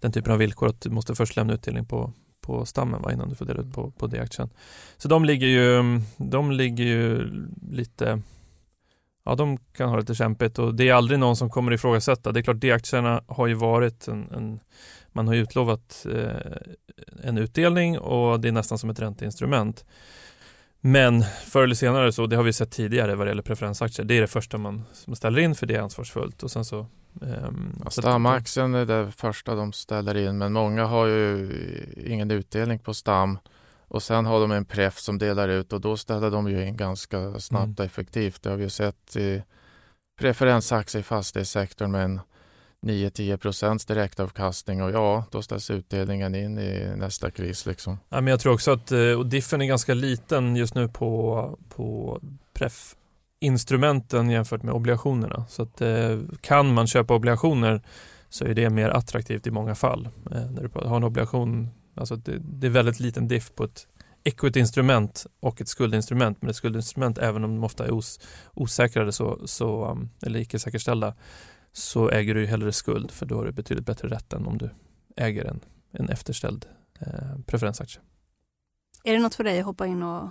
den 0.00 0.12
typen 0.12 0.32
av 0.32 0.38
villkor 0.38 0.68
att 0.68 0.80
du 0.80 0.90
måste 0.90 1.14
först 1.14 1.36
lämna 1.36 1.54
utdelning 1.54 1.84
på, 1.84 2.12
på 2.40 2.66
stammen 2.66 3.02
va, 3.02 3.12
innan 3.12 3.28
du 3.28 3.34
får 3.34 3.44
dela 3.44 3.60
ut 3.60 3.72
på, 3.72 3.90
på 3.90 4.06
D-aktien. 4.06 4.50
Så 4.96 5.08
de 5.08 5.24
ligger 5.24 5.46
ju, 5.46 6.00
de 6.16 6.50
ligger 6.50 6.84
ju 6.84 7.30
lite 7.70 8.22
Ja, 9.24 9.34
de 9.34 9.58
kan 9.58 9.88
ha 9.88 9.96
lite 9.96 10.14
kämpigt 10.14 10.58
och 10.58 10.74
det 10.74 10.88
är 10.88 10.94
aldrig 10.94 11.18
någon 11.18 11.36
som 11.36 11.50
kommer 11.50 11.72
ifrågasätta. 11.72 12.32
Det 12.32 12.40
är 12.40 12.42
klart, 12.42 12.60
D-aktierna 12.60 13.22
har 13.26 13.46
ju 13.46 13.54
varit 13.54 14.08
en, 14.08 14.32
en 14.32 14.60
man 15.12 15.26
har 15.26 15.34
ju 15.34 15.42
utlovat 15.42 16.06
eh, 16.12 16.52
en 17.22 17.38
utdelning 17.38 17.98
och 17.98 18.40
det 18.40 18.48
är 18.48 18.52
nästan 18.52 18.78
som 18.78 18.90
ett 18.90 19.00
ränteinstrument. 19.00 19.84
Men 20.80 21.22
förr 21.22 21.62
eller 21.62 21.74
senare, 21.74 22.12
så 22.12 22.26
det 22.26 22.36
har 22.36 22.42
vi 22.42 22.52
sett 22.52 22.70
tidigare 22.70 23.14
vad 23.14 23.26
det 23.26 23.30
gäller 23.30 23.42
preferensaktier, 23.42 24.06
det 24.06 24.16
är 24.16 24.20
det 24.20 24.26
första 24.26 24.58
man, 24.58 24.84
man 25.06 25.16
ställer 25.16 25.38
in 25.38 25.54
för 25.54 25.66
det 25.66 25.74
är 25.74 25.80
ansvarsfullt. 25.80 26.42
Och 26.42 26.50
sen 26.50 26.64
så, 26.64 26.86
ehm, 27.22 27.80
Ja, 27.84 27.90
stamaktien 27.90 28.74
är 28.74 28.86
det 28.86 29.12
första 29.12 29.54
de 29.54 29.72
ställer 29.72 30.16
in 30.16 30.38
men 30.38 30.52
många 30.52 30.84
har 30.84 31.06
ju 31.06 31.50
ingen 32.06 32.30
utdelning 32.30 32.78
på 32.78 32.94
stam 32.94 33.38
och 33.88 34.02
sen 34.02 34.26
har 34.26 34.40
de 34.40 34.50
en 34.52 34.64
pref 34.64 34.98
som 34.98 35.18
delar 35.18 35.48
ut 35.48 35.72
och 35.72 35.80
då 35.80 35.96
ställer 35.96 36.30
de 36.30 36.48
ju 36.50 36.66
in 36.66 36.76
ganska 36.76 37.40
snabbt 37.40 37.64
Mm. 37.64 37.74
och 37.78 37.84
effektivt. 37.84 38.42
Det 38.42 38.50
har 38.50 38.56
vi 38.56 38.64
ju 38.64 38.70
sett 38.70 39.16
i 39.16 39.42
preferensaktier 40.20 41.00
i 41.00 41.02
fastighetssektorn 41.04 41.90
med 41.90 42.04
en 42.04 42.20
9-10 42.86 43.36
procents 43.36 43.84
direktavkastning 43.86 44.82
och 44.82 44.90
ja, 44.90 45.24
då 45.30 45.42
ställs 45.42 45.70
utdelningen 45.70 46.34
in 46.34 46.58
i 46.58 46.92
nästa 46.96 47.30
kris 47.30 47.66
liksom. 47.66 47.98
Ja, 48.08 48.20
men 48.20 48.26
jag 48.30 48.40
tror 48.40 48.52
också 48.54 48.70
att 48.72 48.92
eh, 48.92 49.10
och 49.18 49.26
diffen 49.26 49.60
är 49.60 49.66
ganska 49.66 49.94
liten 49.94 50.56
just 50.56 50.74
nu 50.74 50.88
på, 50.88 51.58
på 51.68 52.20
pref 52.54 52.94
instrumenten 53.40 54.30
jämfört 54.30 54.62
med 54.62 54.74
obligationerna. 54.74 55.44
Så 55.48 55.62
att, 55.62 55.80
eh, 55.80 56.18
kan 56.40 56.74
man 56.74 56.86
köpa 56.86 57.14
obligationer 57.14 57.82
så 58.28 58.44
är 58.44 58.54
det 58.54 58.70
mer 58.70 58.88
attraktivt 58.88 59.46
i 59.46 59.50
många 59.50 59.74
fall. 59.74 60.08
Eh, 60.30 60.50
när 60.50 60.62
du 60.62 60.88
har 60.88 60.96
en 60.96 61.04
obligation, 61.04 61.68
alltså 61.94 62.16
det, 62.16 62.38
det 62.38 62.66
är 62.66 62.70
väldigt 62.70 63.00
liten 63.00 63.28
diff 63.28 63.54
på 63.54 63.64
ett 63.64 63.86
equity-instrument 64.24 65.26
och 65.40 65.60
ett 65.60 65.68
skuldinstrument. 65.68 66.42
Men 66.42 66.50
ett 66.50 66.56
skuldinstrument, 66.56 67.18
även 67.18 67.44
om 67.44 67.54
de 67.54 67.64
ofta 67.64 67.86
är 67.86 67.94
os, 67.94 68.20
osäkrade 68.54 69.12
så, 69.12 69.40
så, 69.46 69.90
um, 69.90 70.10
eller 70.22 70.40
icke 70.40 70.58
säkerställda, 70.58 71.14
så 71.72 72.10
äger 72.10 72.34
du 72.34 72.40
ju 72.40 72.46
hellre 72.46 72.72
skuld 72.72 73.10
för 73.10 73.26
då 73.26 73.34
har 73.36 73.44
du 73.44 73.52
betydligt 73.52 73.86
bättre 73.86 74.08
rätt 74.08 74.32
än 74.32 74.46
om 74.46 74.58
du 74.58 74.70
äger 75.16 75.44
en, 75.44 75.60
en 75.92 76.08
efterställd 76.08 76.66
eh, 77.00 77.38
preferensaktie. 77.46 78.00
Är 79.04 79.12
det 79.12 79.18
något 79.18 79.34
för 79.34 79.44
dig 79.44 79.60
att 79.60 79.66
hoppa 79.66 79.86
in 79.86 80.02
och 80.02 80.28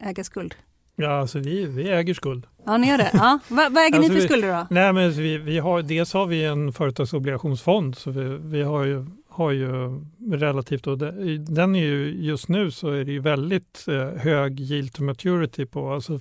äga 0.00 0.24
skuld? 0.24 0.54
ja, 0.96 1.20
alltså 1.20 1.38
vi, 1.38 1.66
vi 1.66 1.88
äger 1.90 2.14
skuld. 2.14 2.46
Ja, 2.66 2.76
ni 2.76 2.88
gör 2.88 2.98
det? 2.98 3.10
Ja. 3.12 3.38
Vad, 3.48 3.72
vad 3.72 3.84
äger 3.84 3.96
Alltså 3.96 4.00
ni 4.00 4.08
för 4.08 4.14
vi- 4.14 4.28
skulder 4.28 4.48
då? 4.48 4.66
Nej, 4.70 4.92
men 4.92 5.12
vi, 5.12 5.38
vi 5.38 5.58
har, 5.58 5.82
dels 5.82 6.12
har 6.12 6.26
vi 6.26 6.44
en 6.44 6.72
företagsobligationsfond 6.72 7.98
så 7.98 8.10
vi, 8.10 8.24
vi 8.40 8.62
har 8.62 8.84
ju 8.84 9.06
har 9.32 9.50
ju 9.50 10.00
relativt, 10.30 10.86
och 10.86 10.98
den 11.38 11.76
är 11.76 11.84
ju 11.84 12.14
just 12.22 12.48
nu 12.48 12.70
så 12.70 12.90
är 12.90 13.04
det 13.04 13.12
ju 13.12 13.20
väldigt 13.20 13.84
eh, 13.88 14.20
hög 14.22 14.60
yield 14.60 14.92
to 14.92 15.02
maturity 15.02 15.66
på, 15.66 15.92
alltså 15.92 16.20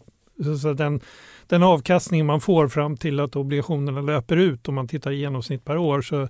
så 0.62 0.74
den, 0.74 1.02
den 1.48 1.64
avkastning 1.64 2.26
man 2.26 2.42
får 2.42 2.68
fram 2.68 2.98
till 2.98 3.20
att 3.20 3.36
obligationerna 3.36 4.02
löper 4.02 4.38
ut 4.38 4.68
om 4.68 4.76
man 4.76 4.88
tittar 4.88 5.12
i 5.12 5.20
genomsnitt 5.20 5.66
per 5.66 5.78
år 5.78 6.02
så, 6.02 6.28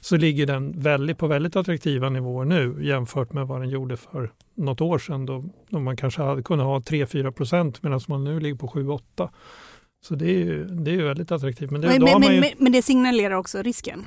så 0.00 0.16
ligger 0.16 0.46
den 0.46 0.80
väldigt, 0.80 1.18
på 1.18 1.26
väldigt 1.26 1.56
attraktiva 1.56 2.08
nivåer 2.08 2.44
nu 2.44 2.86
jämfört 2.86 3.32
med 3.32 3.46
vad 3.46 3.60
den 3.60 3.70
gjorde 3.70 3.96
för 3.96 4.32
något 4.54 4.80
år 4.80 4.98
sedan 4.98 5.26
då, 5.26 5.44
då 5.68 5.80
man 5.80 5.96
kanske 5.96 6.22
hade 6.22 6.42
kunnat 6.42 6.66
ha 6.66 6.78
3-4 6.78 7.30
procent 7.30 7.82
medan 7.82 8.00
man 8.08 8.24
nu 8.24 8.40
ligger 8.40 8.56
på 8.56 8.66
7-8. 8.66 9.28
Så 10.04 10.14
det 10.14 10.30
är 10.30 10.44
ju, 10.44 10.64
det 10.64 10.90
är 10.90 10.94
ju 10.94 11.02
väldigt 11.02 11.32
attraktivt. 11.32 11.70
Men 11.70 11.80
det, 11.80 12.00
men, 12.00 12.20
men, 12.20 12.34
ju... 12.34 12.42
men 12.58 12.72
det 12.72 12.82
signalerar 12.82 13.34
också 13.34 13.62
risken? 13.62 14.04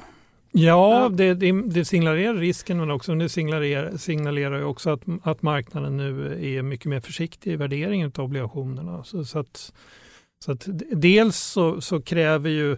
Ja, 0.52 1.10
det, 1.14 1.34
det, 1.34 1.86
signalerar 1.86 2.34
risken 2.34 2.78
men 2.78 2.92
också 2.92 3.16
det 3.16 3.30
signalerar, 3.30 3.98
signalerar 3.98 4.64
också 4.64 4.90
att, 4.90 5.02
att 5.24 5.42
marknaden 5.42 5.98
nu 5.98 6.38
är 6.58 6.62
mycket 6.62 6.86
mer 6.86 7.00
försiktig 7.00 7.52
i 7.52 7.56
värderingen 7.56 8.12
av 8.18 8.26
obligationerna. 8.26 9.04
Så, 9.04 9.26
så, 9.26 9.40
att, 9.40 9.74
så 10.46 10.52
att 10.52 10.68
dels 10.92 11.38
så, 11.38 11.82
så 11.82 12.02
kräver 12.02 12.50
ju 12.50 12.72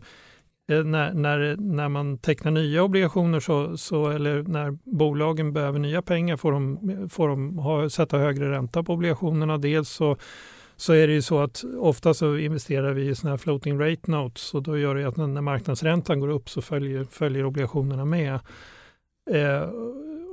eh, 0.72 0.84
när, 0.84 1.14
när, 1.14 1.56
när 1.56 1.90
man 1.90 2.18
tecknar 2.18 2.52
nya 2.52 2.84
obligationer 2.84 3.40
så, 3.40 3.78
så, 3.78 4.10
eller 4.10 4.44
när 4.44 4.78
bolagen 4.84 5.54
behöver 5.54 5.80
nya 5.80 6.02
pengar 6.02 6.38
får 6.38 6.52
de, 6.52 7.10
får 7.10 7.28
de 7.28 7.58
ha, 7.58 7.90
sätta 7.90 8.18
högre 8.18 8.52
ränta 8.52 8.84
på 8.84 8.94
obligationerna. 8.94 9.58
Dels 9.58 9.90
så 9.90 10.18
så 10.80 10.94
är 10.94 11.08
det 11.08 11.14
ju 11.14 11.22
så 11.22 11.40
att 11.40 11.64
ofta 11.78 12.14
så 12.14 12.38
investerar 12.38 12.94
vi 12.94 13.10
i 13.10 13.16
sådana 13.16 13.32
här 13.32 13.38
floating 13.38 13.80
rate 13.80 14.12
notes 14.12 14.54
och 14.54 14.64
då 14.64 14.78
gör 14.78 14.96
det 14.96 15.08
att 15.08 15.18
när 15.18 15.42
marknadsräntan 15.42 16.20
går 16.20 16.28
upp 16.28 16.50
så 16.50 16.62
följer, 16.62 17.04
följer 17.12 17.46
obligationerna 17.46 18.06
med. 18.06 18.40
Eh, 19.32 19.70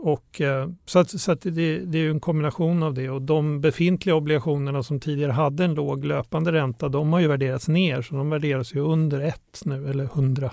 och, 0.02 0.40
eh, 0.40 0.68
så 0.84 0.98
att, 0.98 1.20
så 1.20 1.32
att 1.32 1.40
det, 1.40 1.78
det, 1.78 1.98
är 1.98 2.10
en 2.10 2.20
kombination 2.20 2.82
av 2.82 2.94
det 2.94 3.10
och 3.10 3.22
de 3.22 3.60
befintliga 3.60 4.14
obligationerna 4.14 4.82
som 4.82 5.00
tidigare 5.00 5.32
hade 5.32 5.64
en 5.64 5.74
låg 5.74 6.04
löpande 6.04 6.52
ränta 6.52 6.88
de 6.88 7.12
har 7.12 7.20
ju 7.20 7.28
värderats 7.28 7.68
ner 7.68 8.02
så 8.02 8.14
de 8.14 8.30
värderas 8.30 8.74
ju 8.74 8.80
under 8.80 9.20
1 9.20 9.40
nu 9.64 9.88
eller 9.88 10.04
100 10.04 10.50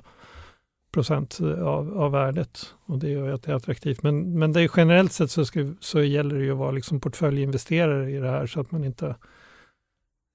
procent 0.94 1.40
av, 1.42 1.98
av 1.98 2.12
värdet 2.12 2.74
och 2.86 3.00
det 3.00 3.10
gör 3.10 3.28
ju 3.28 3.34
att 3.34 3.44
det 3.44 3.52
är 3.52 3.56
attraktivt. 3.56 4.04
Men, 4.04 4.40
men 4.40 4.54
det 4.54 4.62
är 4.62 4.70
generellt 4.78 5.12
sett 5.12 5.32
så, 5.32 5.46
ska, 5.46 5.74
så 5.80 6.02
gäller 6.02 6.36
det 6.36 6.44
ju 6.44 6.52
att 6.52 6.58
vara 6.58 6.72
liksom 6.72 7.00
portföljinvesterare 7.00 8.12
i 8.12 8.18
det 8.18 8.30
här 8.30 8.48
så 8.48 8.60
att 8.60 8.72
man 8.72 8.84
inte 8.84 9.16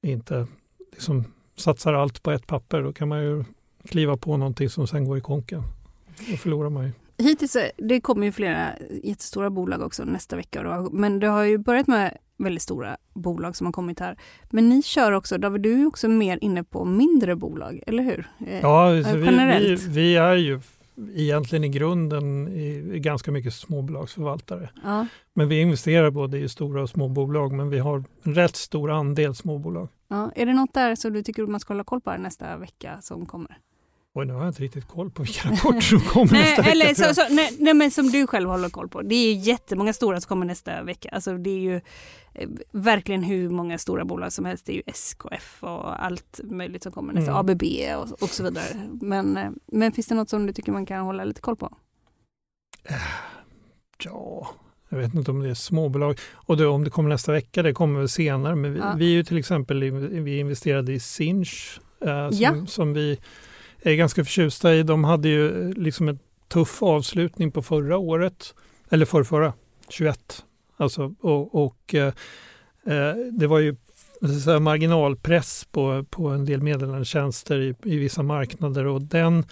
inte 0.02 0.46
liksom 0.92 1.24
satsar 1.56 1.94
allt 1.94 2.22
på 2.22 2.30
ett 2.30 2.46
papper. 2.46 2.82
Då 2.82 2.92
kan 2.92 3.08
man 3.08 3.22
ju 3.22 3.44
kliva 3.84 4.16
på 4.16 4.36
någonting 4.36 4.68
som 4.68 4.86
sen 4.86 5.04
går 5.04 5.18
i 5.18 5.20
konken. 5.20 5.62
Då 6.30 6.36
förlorar 6.36 6.70
man 6.70 6.84
ju. 6.84 6.92
Hittills, 7.18 7.56
det 7.76 8.00
kommer 8.00 8.26
ju 8.26 8.32
flera 8.32 8.68
jättestora 9.02 9.50
bolag 9.50 9.82
också 9.82 10.04
nästa 10.04 10.36
vecka. 10.36 10.62
Då, 10.62 10.90
men 10.92 11.20
det 11.20 11.26
har 11.26 11.42
ju 11.42 11.58
börjat 11.58 11.86
med 11.86 12.18
väldigt 12.36 12.62
stora 12.62 12.96
bolag 13.14 13.56
som 13.56 13.66
har 13.66 13.72
kommit 13.72 14.00
här. 14.00 14.16
Men 14.50 14.68
ni 14.68 14.82
kör 14.82 15.12
också, 15.12 15.38
David, 15.38 15.62
du 15.62 15.82
är 15.82 15.86
också 15.86 16.08
mer 16.08 16.38
inne 16.40 16.64
på 16.64 16.84
mindre 16.84 17.36
bolag, 17.36 17.80
eller 17.86 18.02
hur? 18.02 18.28
Eh, 18.46 18.60
ja, 18.60 18.88
vi, 18.88 19.02
vi, 19.02 19.76
vi, 19.88 20.16
är 20.16 20.34
ju 20.34 20.60
egentligen 21.14 21.64
i 21.64 21.68
grunden 21.68 22.48
är 22.48 22.96
ganska 22.96 23.32
mycket 23.32 23.54
småbolagsförvaltare. 23.54 24.70
Ja. 24.84 25.06
Men 25.34 25.48
vi 25.48 25.60
investerar 25.60 26.10
både 26.10 26.38
i 26.38 26.48
stora 26.48 26.82
och 26.82 26.90
små 26.90 27.08
bolag, 27.08 27.52
men 27.52 27.70
vi 27.70 27.78
har 27.78 28.04
en 28.22 28.34
rätt 28.34 28.56
stor 28.56 28.90
andel 28.90 29.34
småbolag. 29.34 29.88
Ja. 30.08 30.30
Är 30.34 30.46
det 30.46 30.52
något 30.54 30.74
där 30.74 30.94
som 30.94 31.12
du 31.12 31.22
tycker 31.22 31.46
man 31.46 31.60
ska 31.60 31.72
hålla 31.74 31.84
koll 31.84 32.00
på 32.00 32.16
nästa 32.16 32.56
vecka 32.56 32.98
som 33.02 33.26
kommer? 33.26 33.58
Oj, 34.18 34.26
nu 34.26 34.32
har 34.32 34.40
jag 34.40 34.48
inte 34.48 34.62
riktigt 34.62 34.88
koll 34.88 35.10
på 35.10 35.22
vilka 35.22 35.48
rapporter 35.50 35.80
som 35.80 36.00
kommer 36.00 36.32
nej, 36.32 36.42
nästa 36.42 36.62
eller, 36.62 36.86
vecka. 36.86 37.14
Så, 37.14 37.14
så, 37.14 37.34
nej, 37.34 37.56
nej, 37.58 37.74
men 37.74 37.90
som 37.90 38.10
du 38.10 38.26
själv 38.26 38.50
håller 38.50 38.68
koll 38.68 38.88
på. 38.88 39.02
Det 39.02 39.14
är 39.14 39.34
jättemånga 39.34 39.92
stora 39.92 40.20
som 40.20 40.28
kommer 40.28 40.46
nästa 40.46 40.82
vecka. 40.82 41.08
Alltså, 41.12 41.36
det 41.36 41.50
är 41.50 41.58
ju 41.58 41.80
eh, 42.34 42.48
verkligen 42.72 43.22
hur 43.22 43.50
många 43.50 43.78
stora 43.78 44.04
bolag 44.04 44.32
som 44.32 44.44
helst. 44.44 44.66
Det 44.66 44.72
är 44.72 44.76
ju 44.76 44.82
SKF 44.86 45.64
och 45.64 46.04
allt 46.04 46.40
möjligt 46.44 46.82
som 46.82 46.92
kommer 46.92 47.12
nästa. 47.12 47.30
Mm. 47.30 47.40
ABB 47.40 47.62
och, 47.96 48.22
och 48.22 48.28
så 48.28 48.42
vidare. 48.42 48.64
Men, 49.00 49.36
eh, 49.36 49.50
men 49.66 49.92
finns 49.92 50.06
det 50.06 50.14
något 50.14 50.28
som 50.28 50.46
du 50.46 50.52
tycker 50.52 50.72
man 50.72 50.86
kan 50.86 51.04
hålla 51.04 51.24
lite 51.24 51.40
koll 51.40 51.56
på? 51.56 51.76
Ja, 54.04 54.48
jag 54.88 54.98
vet 54.98 55.14
inte 55.14 55.30
om 55.30 55.40
det 55.40 55.50
är 55.50 55.54
småbolag. 55.54 56.18
Och 56.32 56.56
då, 56.56 56.70
om 56.70 56.84
det 56.84 56.90
kommer 56.90 57.08
nästa 57.08 57.32
vecka, 57.32 57.62
det 57.62 57.72
kommer 57.72 57.98
väl 57.98 58.08
senare. 58.08 58.54
Men 58.54 58.72
vi, 58.72 58.78
ja. 58.78 58.94
vi 58.96 59.06
är 59.06 59.12
ju 59.12 59.24
till 59.24 59.38
exempel 59.38 59.90
vi 60.22 60.38
investerade 60.38 60.92
i 60.92 61.00
Sinch 61.00 61.80
eh, 62.00 62.30
som, 62.30 62.38
ja. 62.38 62.66
som 62.66 62.92
vi 62.92 63.18
är 63.82 63.94
ganska 63.94 64.24
förtjusta 64.24 64.74
i. 64.74 64.82
De 64.82 65.04
hade 65.04 65.28
ju 65.28 65.68
eh, 65.68 65.74
liksom 65.76 66.08
en 66.08 66.18
tuff 66.48 66.82
avslutning 66.82 67.50
på 67.50 67.62
förra 67.62 67.98
året, 67.98 68.54
eller 68.90 69.06
förrförra, 69.06 69.52
21. 69.88 70.44
Alltså, 70.76 71.14
och, 71.20 71.64
och 71.64 71.94
eh, 71.94 72.12
eh 72.86 73.14
det 73.32 73.46
var 73.46 73.58
ju 73.58 73.76
säga, 74.44 74.60
marginalpress 74.60 75.66
på, 75.72 76.04
på 76.10 76.28
en 76.28 76.44
del 76.44 76.62
meddelandetjänster 76.62 77.60
i, 77.60 77.74
i 77.84 77.96
vissa 77.98 78.22
marknader 78.22 78.86
och 78.86 79.02
den 79.02 79.44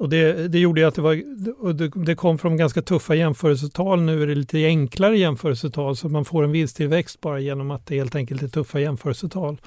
och 0.00 0.08
det, 0.08 0.48
det 0.48 0.58
gjorde 0.58 0.88
att 0.88 0.94
det, 0.94 1.02
var, 1.02 1.22
och 1.58 1.74
det, 1.74 1.88
det, 1.88 2.14
kom 2.14 2.38
från 2.38 2.56
ganska 2.56 2.82
tuffa 2.82 3.14
jämförelsetal. 3.14 4.02
Nu 4.02 4.22
är 4.22 4.26
det 4.26 4.34
lite 4.34 4.64
enklare 4.64 5.18
jämförelsetal 5.18 5.96
så 5.96 6.08
man 6.08 6.24
får 6.24 6.44
en 6.44 6.52
vinsttillväxt 6.52 7.20
bara 7.20 7.40
genom 7.40 7.70
att 7.70 7.86
det 7.86 7.94
helt 7.94 8.14
enkelt 8.14 8.42
är 8.42 8.48
tuffa 8.48 8.80
jämförelsetal. 8.80 9.60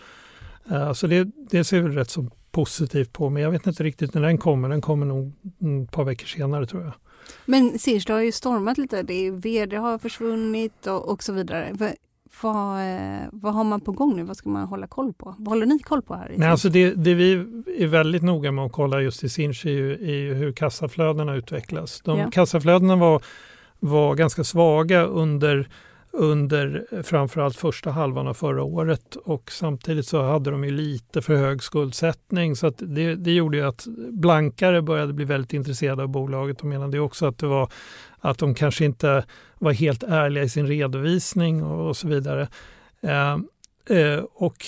Uh, 0.71 0.93
så 0.93 1.07
det, 1.07 1.27
det 1.49 1.63
ser 1.63 1.81
väl 1.81 1.91
rätt 1.91 2.09
så 2.09 2.31
positivt 2.53 3.13
på, 3.13 3.29
men 3.29 3.43
jag 3.43 3.51
vet 3.51 3.67
inte 3.67 3.83
riktigt 3.83 4.13
när 4.13 4.21
den 4.21 4.37
kommer. 4.37 4.69
Den 4.69 4.81
kommer 4.81 5.05
nog 5.05 5.33
ett 5.83 5.91
par 5.91 6.03
veckor 6.03 6.25
senare 6.25 6.65
tror 6.65 6.83
jag. 6.83 6.93
Men 7.45 7.79
Sirst 7.79 8.09
har 8.09 8.19
ju 8.19 8.31
stormat 8.31 8.77
lite. 8.77 9.03
Det 9.03 9.13
är, 9.13 9.31
vd 9.31 9.77
har 9.77 9.97
försvunnit 9.97 10.87
och, 10.87 11.09
och 11.09 11.23
så 11.23 11.33
vidare. 11.33 11.69
Vad, 11.73 11.93
vad, 12.41 12.95
eh, 12.95 13.21
vad, 13.31 13.53
har 13.53 13.63
man 13.63 13.81
på 13.81 13.91
gång 13.91 14.15
nu? 14.15 14.23
Vad 14.23 14.37
ska 14.37 14.49
man 14.49 14.67
hålla 14.67 14.87
koll 14.87 15.13
på? 15.13 15.35
Vad 15.37 15.47
håller 15.47 15.65
ni 15.65 15.79
koll 15.79 16.01
på 16.01 16.15
här? 16.15 16.33
Nej, 16.37 16.49
alltså 16.49 16.69
det, 16.69 16.93
det, 16.93 17.13
vi 17.13 17.33
är 17.77 17.87
väldigt 17.87 18.23
noga 18.23 18.51
med 18.51 18.65
att 18.65 18.71
kolla 18.71 19.01
just 19.01 19.23
i 19.23 19.29
Sinch 19.29 19.65
är 19.65 19.69
ju, 19.69 19.93
är 19.93 20.15
ju 20.15 20.33
hur 20.33 20.51
kassaflödena 20.51 21.35
utvecklas. 21.35 22.01
De 22.01 22.19
ja. 22.19 22.31
Kassaflödena 22.31 22.95
var, 22.95 23.21
var 23.79 24.15
ganska 24.15 24.43
svaga 24.43 25.03
under 25.03 25.69
under 26.13 27.03
framförallt 27.03 27.55
första 27.55 27.91
halvan 27.91 28.27
av 28.27 28.33
förra 28.33 28.63
året. 28.63 29.15
Och 29.15 29.51
samtidigt 29.51 30.07
så 30.07 30.23
hade 30.23 30.51
de 30.51 30.63
ju 30.63 30.71
lite 30.71 31.21
för 31.21 31.35
hög 31.35 31.63
skuldsättning. 31.63 32.55
Så 32.55 32.67
att 32.67 32.77
det, 32.77 33.15
det 33.15 33.31
gjorde 33.31 33.57
ju 33.57 33.63
att 33.63 33.87
blankare 34.11 34.81
började 34.81 35.13
bli 35.13 35.25
väldigt 35.25 35.53
intresserade 35.53 36.03
av 36.03 36.09
bolaget. 36.09 36.59
Och 36.59 36.65
menade 36.65 36.99
också 36.99 37.25
att 37.25 37.37
det 37.37 37.47
var 37.47 37.71
att 38.19 38.37
de 38.37 38.55
kanske 38.55 38.85
inte 38.85 39.25
var 39.59 39.71
helt 39.71 40.03
ärliga 40.03 40.43
i 40.43 40.49
sin 40.49 40.67
redovisning 40.67 41.63
och, 41.63 41.87
och 41.87 41.97
så 41.97 42.07
vidare. 42.07 42.47
Eh, 43.01 43.37
eh, 43.97 44.23
och 44.33 44.65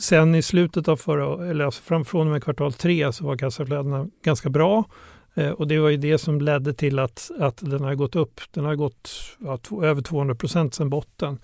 sen 0.00 0.34
i 0.34 0.42
slutet 0.42 0.88
av 0.88 0.96
förra, 0.96 1.50
eller 1.50 1.64
alltså 1.64 1.82
fram, 1.82 2.04
från 2.04 2.26
och 2.26 2.32
med 2.32 2.44
kvartal 2.44 2.72
tre 2.72 3.12
så 3.12 3.24
var 3.24 3.36
kassaflödena 3.36 4.06
ganska 4.22 4.50
bra. 4.50 4.84
Eh, 5.36 5.50
och 5.50 5.68
det 5.68 5.78
var 5.78 5.88
ju 5.88 5.96
det 5.96 6.18
som 6.18 6.40
ledde 6.40 6.74
till 6.74 6.98
att, 6.98 7.30
att 7.38 7.56
den 7.56 7.84
har 7.84 7.94
gått 7.94 8.16
upp. 8.16 8.40
Den 8.50 8.64
har 8.64 8.74
gått 8.74 9.10
ja, 9.38 9.58
över 9.82 10.02
200 10.02 10.34
procent 10.34 10.74
sedan 10.74 10.90
botten. 10.90 11.38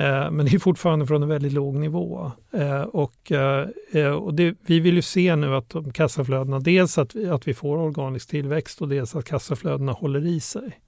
Eh, 0.00 0.30
men 0.30 0.46
det 0.46 0.54
är 0.54 0.58
fortfarande 0.58 1.06
från 1.06 1.22
en 1.22 1.28
väldigt 1.28 1.52
låg 1.52 1.74
nivå. 1.74 2.32
Eh, 2.52 2.82
och, 2.82 3.32
eh, 3.32 3.68
eh, 3.92 4.10
och 4.10 4.34
det, 4.34 4.56
vi 4.66 4.80
vill 4.80 4.94
ju 4.94 5.02
se 5.02 5.36
nu 5.36 5.54
att 5.54 5.70
de 5.70 5.92
kassaflödena, 5.92 6.60
dels 6.60 6.98
att, 6.98 7.16
att 7.16 7.48
vi 7.48 7.54
får 7.54 7.76
organisk 7.76 8.28
tillväxt 8.28 8.82
och 8.82 8.88
dels 8.88 9.16
att 9.16 9.24
kassaflödena 9.24 9.92
håller 9.92 10.26
i 10.26 10.40
sig. 10.40 10.80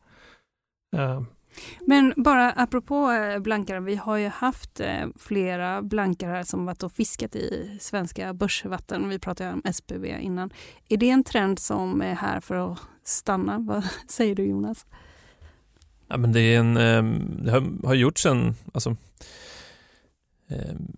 Men 1.87 2.15
bara 2.17 2.53
apropå 2.53 3.11
eh, 3.11 3.39
blankare, 3.39 3.81
vi 3.81 3.97
har 3.97 4.17
ju 4.17 4.29
haft 4.29 4.81
eh, 4.81 5.07
flera 5.19 5.83
blankare 5.83 6.31
här 6.31 6.43
som 6.43 6.67
varit 6.67 6.83
och 6.83 6.93
fiskat 6.93 7.37
i 7.37 7.79
svenska 7.81 8.35
börsvatten. 8.35 9.09
Vi 9.09 9.19
pratade 9.19 9.53
om 9.53 9.73
SPV 9.73 10.05
innan. 10.21 10.51
Är 10.89 10.97
det 10.97 11.11
en 11.11 11.25
trend 11.25 11.59
som 11.59 12.03
är 12.03 12.15
här 12.15 12.41
för 12.41 12.73
att 12.73 12.79
stanna? 13.05 13.59
Vad 13.69 13.85
säger 14.09 14.35
du 14.35 14.45
Jonas? 14.45 14.87
Ja, 16.09 16.17
men 16.17 16.33
det, 16.33 16.41
är 16.41 16.59
en, 16.59 16.77
ehm, 16.77 17.41
det 17.45 17.51
har, 17.51 17.87
har 17.87 17.95
gjorts 17.95 18.27
en... 18.27 18.55
Alltså, 18.75 18.97
ehm, 20.49 20.97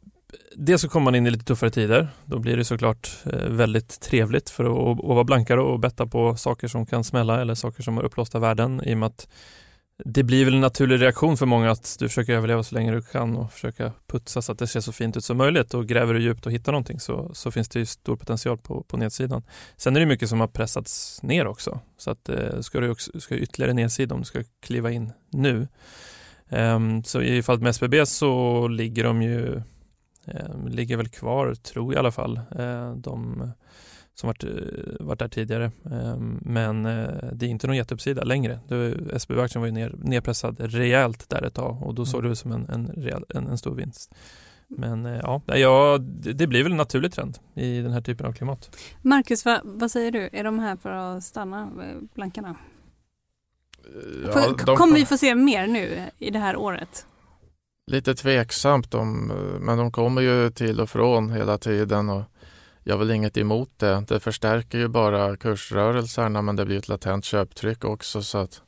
Dels 0.61 0.83
så 0.83 0.89
kommer 0.89 1.05
man 1.05 1.15
in 1.15 1.27
i 1.27 1.31
lite 1.31 1.45
tuffare 1.45 1.71
tider. 1.71 2.09
Då 2.25 2.39
blir 2.39 2.57
det 2.57 2.65
såklart 2.65 3.09
eh, 3.27 3.49
väldigt 3.49 4.01
trevligt 4.01 4.51
för 4.51 4.65
att, 4.65 4.99
att 4.99 5.05
vara 5.05 5.25
blankare 5.25 5.61
och 5.61 5.81
betta 5.81 6.07
på 6.07 6.37
saker 6.37 6.69
som 6.69 6.87
kan 6.87 7.05
smälla 7.05 7.41
eller 7.41 7.55
saker 7.55 7.83
som 7.83 7.97
har 7.97 8.05
upplåsta 8.05 8.39
värden 8.39 8.83
i 8.85 8.95
och 8.95 8.99
med 8.99 9.07
att 9.07 9.29
det 10.05 10.23
blir 10.23 10.45
väl 10.45 10.55
en 10.55 10.61
naturlig 10.61 11.01
reaktion 11.01 11.37
för 11.37 11.47
många 11.47 11.71
att 11.71 11.97
du 11.99 12.09
försöker 12.09 12.33
överleva 12.33 12.63
så 12.63 12.75
länge 12.75 12.93
du 12.93 13.03
kan 13.03 13.37
och 13.37 13.53
försöka 13.53 13.93
putsa 14.07 14.43
så 14.43 14.53
att 14.53 14.59
det 14.59 14.67
ser 14.67 14.81
så 14.81 14.93
fint 14.93 15.17
ut 15.17 15.25
som 15.25 15.37
möjligt 15.37 15.75
och 15.75 15.87
gräver 15.87 16.15
du 16.15 16.23
djupt 16.23 16.47
och 16.47 16.53
hittar 16.53 16.73
någonting 16.73 17.01
så, 17.01 17.31
så 17.35 17.51
finns 17.51 17.69
det 17.69 17.79
ju 17.79 17.87
stor 17.87 18.17
potential 18.17 18.59
på, 18.59 18.83
på 18.83 18.97
nedsidan. 18.97 19.43
Sen 19.77 19.97
är 19.97 20.01
det 20.01 20.07
mycket 20.07 20.29
som 20.29 20.41
har 20.41 20.47
pressats 20.47 21.23
ner 21.23 21.47
också 21.47 21.81
så 21.97 22.11
att 22.11 22.29
eh, 22.29 22.61
ska 22.61 22.81
du 22.81 22.91
också, 22.91 23.21
ska 23.21 23.37
ytterligare 23.37 23.73
nedsida 23.73 24.15
om 24.15 24.21
du 24.21 24.27
ska 24.27 24.43
kliva 24.61 24.91
in 24.91 25.13
nu. 25.31 25.69
Um, 26.49 27.05
så 27.05 27.23
i 27.23 27.43
fallet 27.43 27.63
med 27.63 27.71
SBB 27.71 28.07
så 28.07 28.69
ligger 28.69 29.05
de 29.05 29.23
ju 29.23 29.63
eh, 30.27 30.67
ligger 30.69 30.97
väl 30.97 31.09
kvar, 31.09 31.55
tror 31.55 31.93
jag 31.93 31.99
i 31.99 32.01
alla 32.01 32.13
fall. 32.13 32.41
Eh, 32.59 32.93
de 32.93 33.51
som 34.21 34.27
varit, 34.27 34.45
varit 35.01 35.19
där 35.19 35.29
tidigare. 35.29 35.71
Ehm, 35.91 36.39
men 36.43 36.83
det 37.33 37.47
är 37.47 37.49
inte 37.49 37.67
någon 37.67 37.77
jätteuppsida 37.77 38.25
längre. 38.25 38.61
SBB-aktien 39.13 39.61
var 39.61 39.67
ju 39.67 39.73
ner, 39.73 39.95
nedpressad 39.99 40.57
rejält 40.61 41.29
där 41.29 41.43
ett 41.43 41.55
tag 41.55 41.83
och 41.83 41.95
då 41.95 42.07
såg 42.07 42.23
det 42.23 42.29
ut 42.29 42.39
som 42.39 42.53
en, 42.53 42.69
en, 42.69 42.87
rejäl, 42.87 43.25
en, 43.29 43.47
en 43.47 43.59
stor 43.59 43.75
vinst. 43.75 44.15
Men 44.69 45.05
ja, 45.05 45.43
ja, 45.47 45.99
det 46.35 46.47
blir 46.47 46.63
väl 46.63 46.73
en 46.73 46.79
naturlig 46.79 47.13
trend 47.13 47.39
i 47.55 47.81
den 47.81 47.93
här 47.93 48.01
typen 48.01 48.27
av 48.27 48.33
klimat. 48.33 48.77
Marcus, 49.03 49.45
vad, 49.45 49.61
vad 49.65 49.91
säger 49.91 50.11
du? 50.11 50.29
Är 50.33 50.45
de 50.45 50.59
här 50.59 50.77
för 50.77 50.91
att 50.91 51.25
stanna, 51.25 51.71
blankarna? 52.15 52.57
Ja, 54.25 54.55
de... 54.67 54.77
Kommer 54.77 54.95
vi 54.95 55.07
få 55.07 55.17
se 55.17 55.35
mer 55.35 55.67
nu 55.67 56.03
i 56.19 56.31
det 56.31 56.39
här 56.39 56.57
året? 56.57 57.07
Lite 57.87 58.15
tveksamt, 58.15 58.95
om, 58.95 59.33
men 59.61 59.79
de 59.79 59.93
kommer 59.93 60.23
ju 60.23 60.51
till 60.51 60.81
och 60.81 60.91
från 60.91 61.31
hela 61.31 61.59
tiden. 61.59 62.09
Och 62.09 62.23
jag 62.89 62.95
har 62.95 62.99
väl 62.99 63.11
inget 63.11 63.37
emot 63.37 63.71
det. 63.77 64.05
Det 64.09 64.21
förstärker 64.21 64.79
ju 64.79 64.89
bara 64.89 65.37
kursrörelserna 65.37 66.43
men 66.43 66.57
det 66.57 66.65
blir 66.65 66.79
ett 66.79 66.89
latent 66.89 67.25
köptryck 67.25 67.85
också. 67.85 68.23
så 68.23 68.39
att 68.39 68.63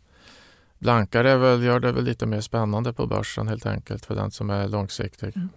Blankare 0.78 1.36
väl, 1.36 1.62
gör 1.62 1.80
det 1.80 1.92
väl 1.92 2.04
lite 2.04 2.26
mer 2.26 2.40
spännande 2.40 2.92
på 2.92 3.06
börsen 3.06 3.48
helt 3.48 3.66
enkelt 3.66 4.06
för 4.06 4.14
den 4.14 4.30
som 4.30 4.50
är 4.50 4.68
långsiktig. 4.68 5.36
Mm. 5.36 5.48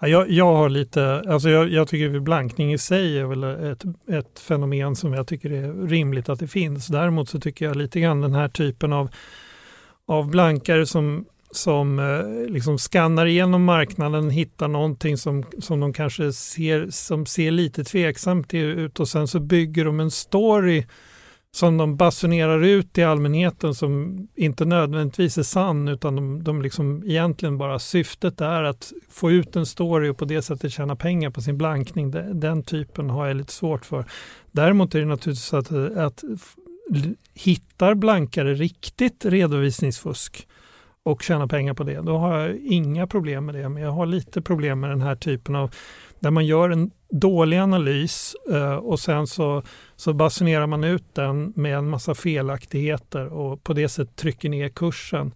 Jag, 0.00 0.30
jag 0.30 0.56
har 0.56 0.68
lite, 0.68 1.24
alltså 1.28 1.48
jag, 1.48 1.68
jag 1.68 1.88
tycker 1.88 2.20
blankning 2.20 2.72
i 2.72 2.78
sig 2.78 3.18
är 3.18 3.24
väl 3.24 3.44
ett, 3.44 3.84
ett 4.08 4.38
fenomen 4.38 4.96
som 4.96 5.12
jag 5.12 5.26
tycker 5.26 5.50
är 5.50 5.86
rimligt 5.86 6.28
att 6.28 6.38
det 6.38 6.48
finns. 6.48 6.86
Däremot 6.86 7.28
så 7.28 7.40
tycker 7.40 7.64
jag 7.64 7.76
lite 7.76 8.00
grann 8.00 8.20
den 8.20 8.34
här 8.34 8.48
typen 8.48 8.92
av, 8.92 9.10
av 10.06 10.30
blankare 10.30 10.86
som, 10.86 11.24
som 11.50 11.98
eh, 11.98 12.52
liksom 12.52 12.78
skannar 12.78 13.26
igenom 13.26 13.64
marknaden, 13.64 14.30
hittar 14.30 14.68
någonting 14.68 15.16
som, 15.16 15.44
som 15.58 15.80
de 15.80 15.92
kanske 15.92 16.32
ser, 16.32 16.90
som 16.90 17.26
ser 17.26 17.50
lite 17.50 17.84
tveksamt 17.84 18.54
ut 18.54 19.00
och 19.00 19.08
sen 19.08 19.28
så 19.28 19.40
bygger 19.40 19.84
de 19.84 20.00
en 20.00 20.10
story 20.10 20.84
som 21.50 21.76
de 21.76 21.96
basunerar 21.96 22.64
ut 22.64 22.92
till 22.92 23.04
allmänheten 23.04 23.74
som 23.74 24.18
inte 24.36 24.64
nödvändigtvis 24.64 25.38
är 25.38 25.42
sann 25.42 25.88
utan 25.88 26.16
de, 26.16 26.44
de 26.44 26.62
liksom 26.62 27.02
egentligen 27.06 27.58
bara 27.58 27.78
syftet 27.78 28.40
är 28.40 28.62
att 28.62 28.92
få 29.10 29.30
ut 29.30 29.56
en 29.56 29.66
story 29.66 30.08
och 30.08 30.18
på 30.18 30.24
det 30.24 30.42
sättet 30.42 30.72
tjäna 30.72 30.96
pengar 30.96 31.30
på 31.30 31.40
sin 31.40 31.58
blankning. 31.58 32.10
Den 32.40 32.62
typen 32.62 33.10
har 33.10 33.26
jag 33.26 33.36
lite 33.36 33.52
svårt 33.52 33.86
för. 33.86 34.04
Däremot 34.52 34.94
är 34.94 34.98
det 34.98 35.06
naturligtvis 35.06 35.54
att, 35.54 35.72
att 35.96 36.24
hittar 37.34 37.94
blankare 37.94 38.54
riktigt 38.54 39.24
redovisningsfusk 39.24 40.48
och 41.08 41.22
tjäna 41.22 41.48
pengar 41.48 41.74
på 41.74 41.84
det, 41.84 42.00
då 42.00 42.18
har 42.18 42.38
jag 42.38 42.56
inga 42.56 43.06
problem 43.06 43.46
med 43.46 43.54
det. 43.54 43.68
Men 43.68 43.82
jag 43.82 43.90
har 43.90 44.06
lite 44.06 44.42
problem 44.42 44.80
med 44.80 44.90
den 44.90 45.00
här 45.00 45.16
typen 45.16 45.56
av 45.56 45.74
där 46.20 46.30
man 46.30 46.46
gör 46.46 46.70
en 46.70 46.90
dålig 47.10 47.56
analys 47.56 48.36
eh, 48.50 48.74
och 48.74 49.00
sen 49.00 49.26
så, 49.26 49.62
så 49.96 50.12
basunerar 50.12 50.66
man 50.66 50.84
ut 50.84 51.14
den 51.14 51.52
med 51.56 51.76
en 51.76 51.88
massa 51.88 52.14
felaktigheter 52.14 53.26
och 53.26 53.62
på 53.62 53.72
det 53.72 53.88
sättet 53.88 54.16
trycker 54.16 54.48
ner 54.48 54.68
kursen 54.68 55.34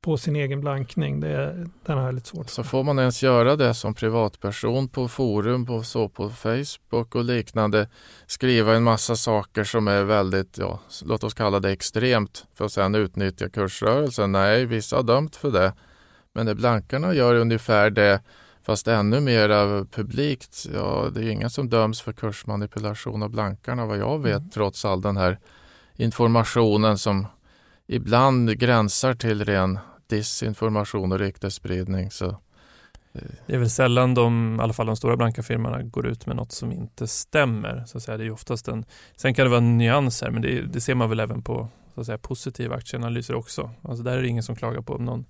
på 0.00 0.16
sin 0.16 0.36
egen 0.36 0.60
blankning. 0.60 1.20
Det, 1.20 1.66
den 1.86 1.98
har 1.98 2.04
jag 2.04 2.14
lite 2.14 2.28
svårt 2.28 2.50
Så 2.50 2.64
får 2.64 2.84
man 2.84 2.98
ens 2.98 3.22
göra 3.22 3.56
det 3.56 3.74
som 3.74 3.94
privatperson 3.94 4.88
på 4.88 5.08
forum, 5.08 5.66
på, 5.66 5.82
så 5.82 6.08
på 6.08 6.30
Facebook 6.30 7.14
och 7.14 7.24
liknande. 7.24 7.88
Skriva 8.26 8.74
en 8.74 8.82
massa 8.82 9.16
saker 9.16 9.64
som 9.64 9.88
är 9.88 10.04
väldigt, 10.04 10.58
ja, 10.58 10.80
låt 11.04 11.24
oss 11.24 11.34
kalla 11.34 11.60
det 11.60 11.70
extremt 11.70 12.46
för 12.54 12.64
att 12.64 12.72
sedan 12.72 12.94
utnyttja 12.94 13.48
kursrörelsen. 13.48 14.32
Nej, 14.32 14.66
vissa 14.66 14.96
har 14.96 15.02
dömt 15.02 15.36
för 15.36 15.50
det. 15.50 15.72
Men 16.32 16.46
när 16.46 16.54
blankarna 16.54 17.14
gör 17.14 17.34
ungefär 17.34 17.90
det 17.90 18.20
Fast 18.68 18.88
ännu 18.88 19.20
mer 19.20 19.84
publikt, 19.84 20.66
ja 20.74 21.10
det 21.14 21.20
är 21.20 21.30
ingen 21.30 21.50
som 21.50 21.68
döms 21.68 22.00
för 22.00 22.12
kursmanipulation 22.12 23.22
av 23.22 23.30
blankarna 23.30 23.86
vad 23.86 23.98
jag 23.98 24.22
vet 24.22 24.38
mm. 24.38 24.50
trots 24.50 24.84
all 24.84 25.00
den 25.00 25.16
här 25.16 25.38
informationen 25.96 26.98
som 26.98 27.26
ibland 27.88 28.58
gränsar 28.58 29.14
till 29.14 29.44
ren 29.44 29.78
disinformation 30.06 31.12
och 31.12 31.18
ryktesspridning. 31.18 32.10
Så, 32.10 32.26
eh. 33.12 33.22
det 33.46 33.54
är 33.54 33.58
väl 33.58 33.70
sällan 33.70 34.14
de, 34.14 34.56
i 34.60 34.62
alla 34.62 34.72
fall 34.72 34.86
de 34.86 34.96
stora 34.96 35.16
blanka 35.16 35.42
firmorna 35.42 35.82
går 35.82 36.06
ut 36.06 36.26
med 36.26 36.36
något 36.36 36.52
som 36.52 36.72
inte 36.72 37.06
stämmer. 37.06 37.84
Så 37.86 37.96
att 37.96 38.02
säga. 38.02 38.18
Det 38.18 38.24
är 38.24 38.30
oftast 38.30 38.68
en, 38.68 38.84
sen 39.16 39.34
kan 39.34 39.44
det 39.44 39.50
vara 39.50 39.60
nyanser 39.60 40.30
men 40.30 40.42
det, 40.42 40.60
det 40.60 40.80
ser 40.80 40.94
man 40.94 41.08
väl 41.08 41.20
även 41.20 41.42
på 41.42 41.68
så 41.98 42.00
att 42.00 42.06
säga, 42.06 42.18
positiva 42.18 42.76
aktieanalyser 42.76 43.34
också. 43.34 43.70
Alltså 43.82 44.04
där 44.04 44.18
är 44.18 44.22
det 44.22 44.28
ingen 44.28 44.42
som 44.42 44.56
klagar 44.56 44.80
på 44.80 44.94
om 44.94 45.04
någon 45.04 45.26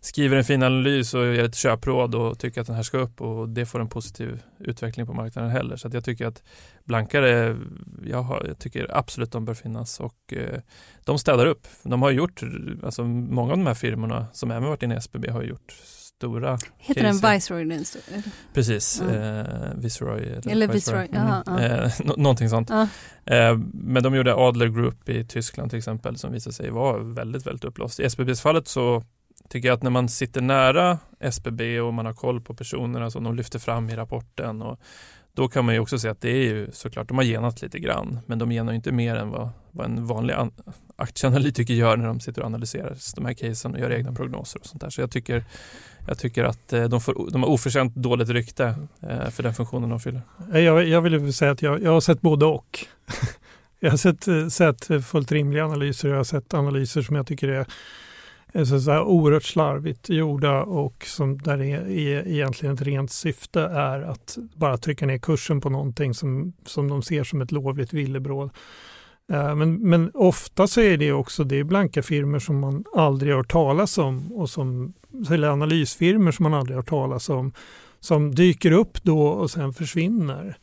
skriver 0.00 0.36
en 0.36 0.44
fin 0.44 0.62
analys 0.62 1.14
och 1.14 1.26
ger 1.26 1.44
ett 1.44 1.54
köpråd 1.54 2.14
och 2.14 2.38
tycker 2.38 2.60
att 2.60 2.66
den 2.66 2.76
här 2.76 2.82
ska 2.82 2.98
upp 2.98 3.20
och 3.20 3.48
det 3.48 3.66
får 3.66 3.80
en 3.80 3.88
positiv 3.88 4.42
utveckling 4.58 5.06
på 5.06 5.12
marknaden 5.12 5.50
heller. 5.50 5.76
Så 5.76 5.88
jag 5.92 6.04
tycker 6.04 6.26
att 6.26 6.42
blankare, 6.84 7.56
jag, 8.04 8.22
har, 8.22 8.44
jag 8.48 8.58
tycker 8.58 8.96
absolut 8.96 9.32
de 9.32 9.44
bör 9.44 9.54
finnas 9.54 10.00
och 10.00 10.32
eh, 10.32 10.60
de 11.04 11.18
städar 11.18 11.46
upp. 11.46 11.66
De 11.82 12.02
har 12.02 12.10
gjort, 12.10 12.42
alltså 12.82 13.04
många 13.04 13.52
av 13.52 13.58
de 13.58 13.66
här 13.66 13.74
firmorna 13.74 14.26
som 14.32 14.50
även 14.50 14.68
varit 14.68 14.82
inne 14.82 14.94
i 14.94 14.98
SBB 14.98 15.30
har 15.30 15.42
gjort 15.42 15.74
stora 16.18 16.58
Heter 16.78 17.02
cases. 17.02 17.20
den 17.20 17.32
Viceroy? 17.32 17.64
Den 17.64 18.22
Precis, 18.54 19.00
mm. 19.00 19.14
eh, 19.14 19.74
Viceroy. 19.74 20.22
Eller, 20.22 20.52
eller 20.52 20.68
Viceroy, 20.68 21.08
mm. 21.12 21.26
Aha, 21.26 21.60
eh, 21.60 21.90
någonting 22.16 22.48
sånt. 22.48 22.70
Eh, 22.70 23.58
men 23.72 24.02
de 24.02 24.14
gjorde 24.14 24.34
Adler 24.34 24.68
Group 24.68 25.08
i 25.08 25.24
Tyskland 25.24 25.70
till 25.70 25.78
exempel 25.78 26.16
som 26.16 26.32
visade 26.32 26.54
sig 26.54 26.70
vara 26.70 26.98
väldigt, 26.98 27.46
väldigt 27.46 27.64
uppblåst. 27.64 28.00
I 28.00 28.04
SBBs 28.04 28.40
fallet 28.40 28.68
så 28.68 29.04
tycker 29.48 29.68
jag 29.68 29.76
att 29.76 29.82
när 29.82 29.90
man 29.90 30.08
sitter 30.08 30.40
nära 30.40 30.98
SBB 31.20 31.80
och 31.80 31.94
man 31.94 32.06
har 32.06 32.14
koll 32.14 32.40
på 32.40 32.54
personerna 32.54 33.10
som 33.10 33.24
de 33.24 33.34
lyfter 33.34 33.58
fram 33.58 33.90
i 33.90 33.96
rapporten 33.96 34.62
och 34.62 34.80
då 35.34 35.48
kan 35.48 35.64
man 35.64 35.74
ju 35.74 35.80
också 35.80 35.98
se 35.98 36.08
att 36.08 36.20
det 36.20 36.30
är 36.30 36.42
ju 36.42 36.68
såklart, 36.72 37.08
de 37.08 37.16
har 37.16 37.24
genat 37.24 37.62
lite 37.62 37.78
grann, 37.78 38.18
men 38.26 38.38
de 38.38 38.50
genar 38.50 38.72
inte 38.72 38.92
mer 38.92 39.16
än 39.16 39.30
vad, 39.30 39.48
vad 39.70 39.86
en 39.86 40.06
vanlig 40.06 40.34
aktieanalytiker 40.96 41.74
gör 41.74 41.96
när 41.96 42.06
de 42.06 42.20
sitter 42.20 42.40
och 42.42 42.46
analyserar 42.46 42.96
de 43.14 43.24
här 43.24 43.34
casen 43.34 43.74
och 43.74 43.80
gör 43.80 43.92
egna 43.92 44.12
prognoser 44.12 44.60
och 44.60 44.66
sånt 44.66 44.80
där. 44.80 44.90
Så 44.90 45.00
jag 45.00 45.10
tycker, 45.10 45.44
jag 46.06 46.18
tycker 46.18 46.44
att 46.44 46.72
eh, 46.72 46.84
de, 46.84 47.00
får, 47.00 47.30
de 47.32 47.42
har 47.42 47.50
oförtjänt 47.50 47.94
dåligt 47.94 48.28
rykte 48.28 48.74
eh, 49.00 49.30
för 49.30 49.42
den 49.42 49.54
funktionen 49.54 49.90
de 49.90 50.00
fyller. 50.00 50.20
Jag, 50.52 50.88
jag 50.88 51.00
vill 51.00 51.32
säga 51.32 51.50
att 51.50 51.62
jag, 51.62 51.82
jag 51.82 51.90
har 51.90 52.00
sett 52.00 52.20
både 52.20 52.46
och. 52.46 52.78
jag 53.80 53.90
har 53.90 53.96
sett, 53.96 54.52
sett 54.52 55.04
fullt 55.06 55.32
rimliga 55.32 55.64
analyser 55.64 56.08
och 56.08 56.12
jag 56.12 56.18
har 56.18 56.24
sett 56.24 56.54
analyser 56.54 57.02
som 57.02 57.16
jag 57.16 57.26
tycker 57.26 57.48
är 57.48 57.66
så, 58.64 58.80
så 58.80 58.90
här 58.90 59.02
oerhört 59.02 59.44
slarvigt 59.44 60.08
gjorda 60.08 60.62
och 60.62 61.04
som 61.06 61.38
där 61.38 61.56
det 61.56 61.66
är, 61.66 62.28
egentligen 62.28 62.74
ett 62.74 62.82
rent 62.82 63.10
syfte 63.10 63.60
är 63.60 64.02
att 64.02 64.38
bara 64.54 64.78
trycka 64.78 65.06
ner 65.06 65.18
kursen 65.18 65.60
på 65.60 65.70
någonting 65.70 66.14
som, 66.14 66.52
som 66.66 66.88
de 66.88 67.02
ser 67.02 67.24
som 67.24 67.40
ett 67.40 67.52
lovligt 67.52 67.92
villebråd. 67.92 68.50
Eh, 69.32 69.54
men, 69.54 69.74
men 69.74 70.10
ofta 70.14 70.66
så 70.66 70.80
är 70.80 70.96
det 70.96 71.12
också 71.12 71.44
det 71.44 71.56
är 71.56 71.64
blanka 71.64 72.02
firmer 72.02 72.38
som 72.38 72.60
man 72.60 72.84
aldrig 72.94 73.32
har 73.32 73.36
hört 73.36 73.52
talas 73.52 73.98
om 73.98 74.32
och 74.32 74.50
som, 74.50 74.92
eller 75.30 75.48
analysfirmer 75.48 76.32
som 76.32 76.42
man 76.42 76.54
aldrig 76.54 76.76
har 76.76 76.82
hört 76.82 76.88
talas 76.88 77.28
om 77.28 77.52
som 78.00 78.34
dyker 78.34 78.72
upp 78.72 79.02
då 79.02 79.26
och 79.26 79.50
sen 79.50 79.72
försvinner. 79.72 80.56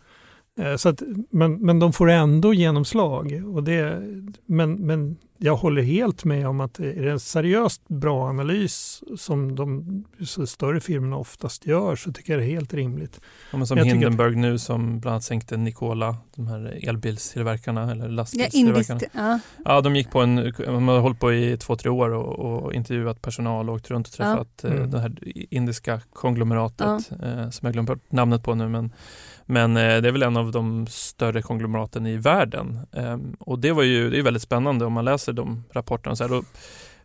Eh, 0.60 0.76
så 0.76 0.90
att, 0.90 1.02
men, 1.30 1.66
men 1.66 1.80
de 1.80 1.94
får 1.94 2.10
ändå 2.10 2.54
genomslag. 2.54 3.44
Och 3.56 3.64
det, 3.64 4.02
men, 4.46 4.74
men 4.74 5.18
jag 5.44 5.56
håller 5.56 5.82
helt 5.82 6.26
med 6.26 6.48
om 6.48 6.62
att 6.62 6.80
är 6.80 7.04
det 7.04 7.12
en 7.12 7.20
seriöst 7.20 7.88
bra 7.88 8.30
analys 8.30 9.04
som 9.18 9.56
de 9.56 10.04
större 10.48 10.80
firmorna 10.80 11.18
oftast 11.18 11.66
gör 11.66 11.96
så 11.96 12.14
tycker 12.14 12.34
jag 12.34 12.42
det 12.42 12.46
är 12.46 12.50
helt 12.56 12.74
rimligt. 12.74 13.22
Ja, 13.52 13.66
som 13.66 13.78
jag 13.78 13.86
Hindenburg 13.86 14.34
att... 14.34 14.38
nu 14.38 14.60
som 14.60 15.00
bland 15.00 15.14
annat 15.14 15.24
sänkte 15.24 15.58
Nikola, 15.58 16.18
de 16.36 16.48
här 16.48 16.80
elbilstillverkarna 16.84 17.92
eller 17.92 18.10
lastbilstillverkarna. 18.10 19.00
Ja, 19.02 19.10
ja. 19.14 19.40
ja, 19.66 19.82
de 19.82 19.96
gick 19.96 20.12
på 20.12 20.20
en, 20.20 20.54
de 20.58 20.88
har 20.88 21.00
hållit 21.00 21.20
på 21.20 21.34
i 21.34 21.58
två, 21.58 21.76
tre 21.76 21.90
år 21.90 22.10
och, 22.10 22.40
och 22.40 22.74
intervjuat 22.74 23.22
personal 23.22 23.70
och 23.70 23.76
åkt 23.76 23.92
runt 23.92 24.08
och 24.08 24.14
träffat 24.14 24.60
ja. 24.62 24.70
Eh, 24.70 24.76
mm. 24.76 24.92
det 24.92 25.00
här 25.00 25.14
indiska 25.54 26.02
konglomeratet 26.14 27.12
eh, 27.24 27.50
som 27.50 27.66
jag 27.66 27.74
glömt 27.74 28.12
namnet 28.12 28.44
på 28.44 28.56
nu 28.56 28.68
men 28.68 28.92
men 29.52 29.78
eh, 29.78 30.02
det 30.02 30.08
är 30.08 30.12
väl 30.12 30.24
en 30.24 30.38
av 30.38 30.52
de 30.52 30.88
större 30.88 31.42
konglomeraten 31.42 32.06
i 32.06 32.18
världen. 32.18 32.80
Ehm, 32.92 33.36
och 33.40 33.60
det 33.60 33.72
var 33.72 33.84
ju 33.84 34.10
det 34.10 34.20
är 34.20 34.24
väldigt 34.24 34.44
spännande 34.44 34.86
om 34.86 34.94
man 34.94 35.06
läser 35.06 35.34
de 35.34 35.64
rapporterna. 35.72 36.16
Så 36.16 36.24
här, 36.24 36.30
då, 36.30 36.44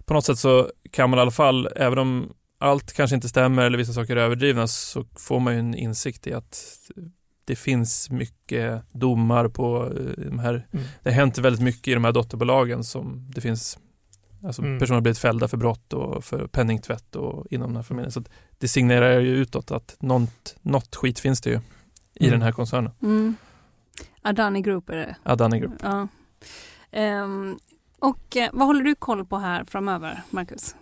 på 0.05 0.15
något 0.15 0.25
sätt 0.25 0.39
så 0.39 0.71
kan 0.91 1.11
man 1.11 1.19
i 1.19 1.23
alla 1.23 1.31
fall, 1.31 1.69
även 1.77 1.99
om 1.99 2.33
allt 2.59 2.93
kanske 2.93 3.15
inte 3.15 3.29
stämmer 3.29 3.65
eller 3.65 3.79
vissa 3.79 3.93
saker 3.93 4.17
är 4.17 4.21
överdrivna, 4.21 4.67
så 4.67 5.05
får 5.17 5.41
man 5.41 5.53
ju 5.53 5.59
en 5.59 5.75
insikt 5.75 6.27
i 6.27 6.33
att 6.33 6.65
det 7.45 7.57
finns 7.57 8.11
mycket 8.11 8.83
domar 8.93 9.49
på 9.49 9.85
eh, 9.85 10.25
de 10.25 10.39
här, 10.39 10.67
mm. 10.73 10.85
det 11.03 11.11
har 11.11 11.15
hänt 11.15 11.39
väldigt 11.39 11.63
mycket 11.63 11.89
i 11.89 11.95
de 11.95 12.05
här 12.05 12.13
dotterbolagen 12.13 12.85
som 12.85 13.31
det 13.35 13.41
finns 13.41 13.79
Alltså 14.43 14.63
mm. 14.63 14.79
personer 14.79 14.95
har 14.95 15.03
blivit 15.03 15.19
fällda 15.19 15.49
för 15.49 15.57
brott 15.57 15.93
och 15.93 16.25
för 16.25 16.47
penningtvätt 16.47 17.17
och 17.17 17.47
inom 17.51 17.69
den 17.69 17.77
här 17.77 17.83
familjen. 17.83 18.13
Så 18.13 18.23
det 18.59 18.69
signerar 18.69 19.21
ju 19.21 19.37
utåt 19.37 19.71
att 19.71 19.97
något, 20.01 20.57
något 20.63 20.97
skit 20.97 21.19
finns 21.19 21.41
det 21.41 21.51
ju 21.51 21.61
i 22.17 22.27
mm. 22.27 22.39
den 22.39 22.43
här 22.43 22.53
koncernen. 22.53 22.93
Mm. 23.03 23.37
Adani 24.23 24.63
Group 24.63 24.91
är 24.91 24.97
det. 24.97 25.17
Adani 25.23 25.61
Group. 25.61 25.73
Ja. 25.83 26.09
Um, 27.23 27.59
och 27.99 28.37
eh, 28.37 28.51
vad 28.53 28.67
håller 28.67 28.83
du 28.83 28.95
koll 28.95 29.27
på 29.27 29.39
här 29.39 29.65
framöver, 29.65 30.23
Marcus? 30.31 30.75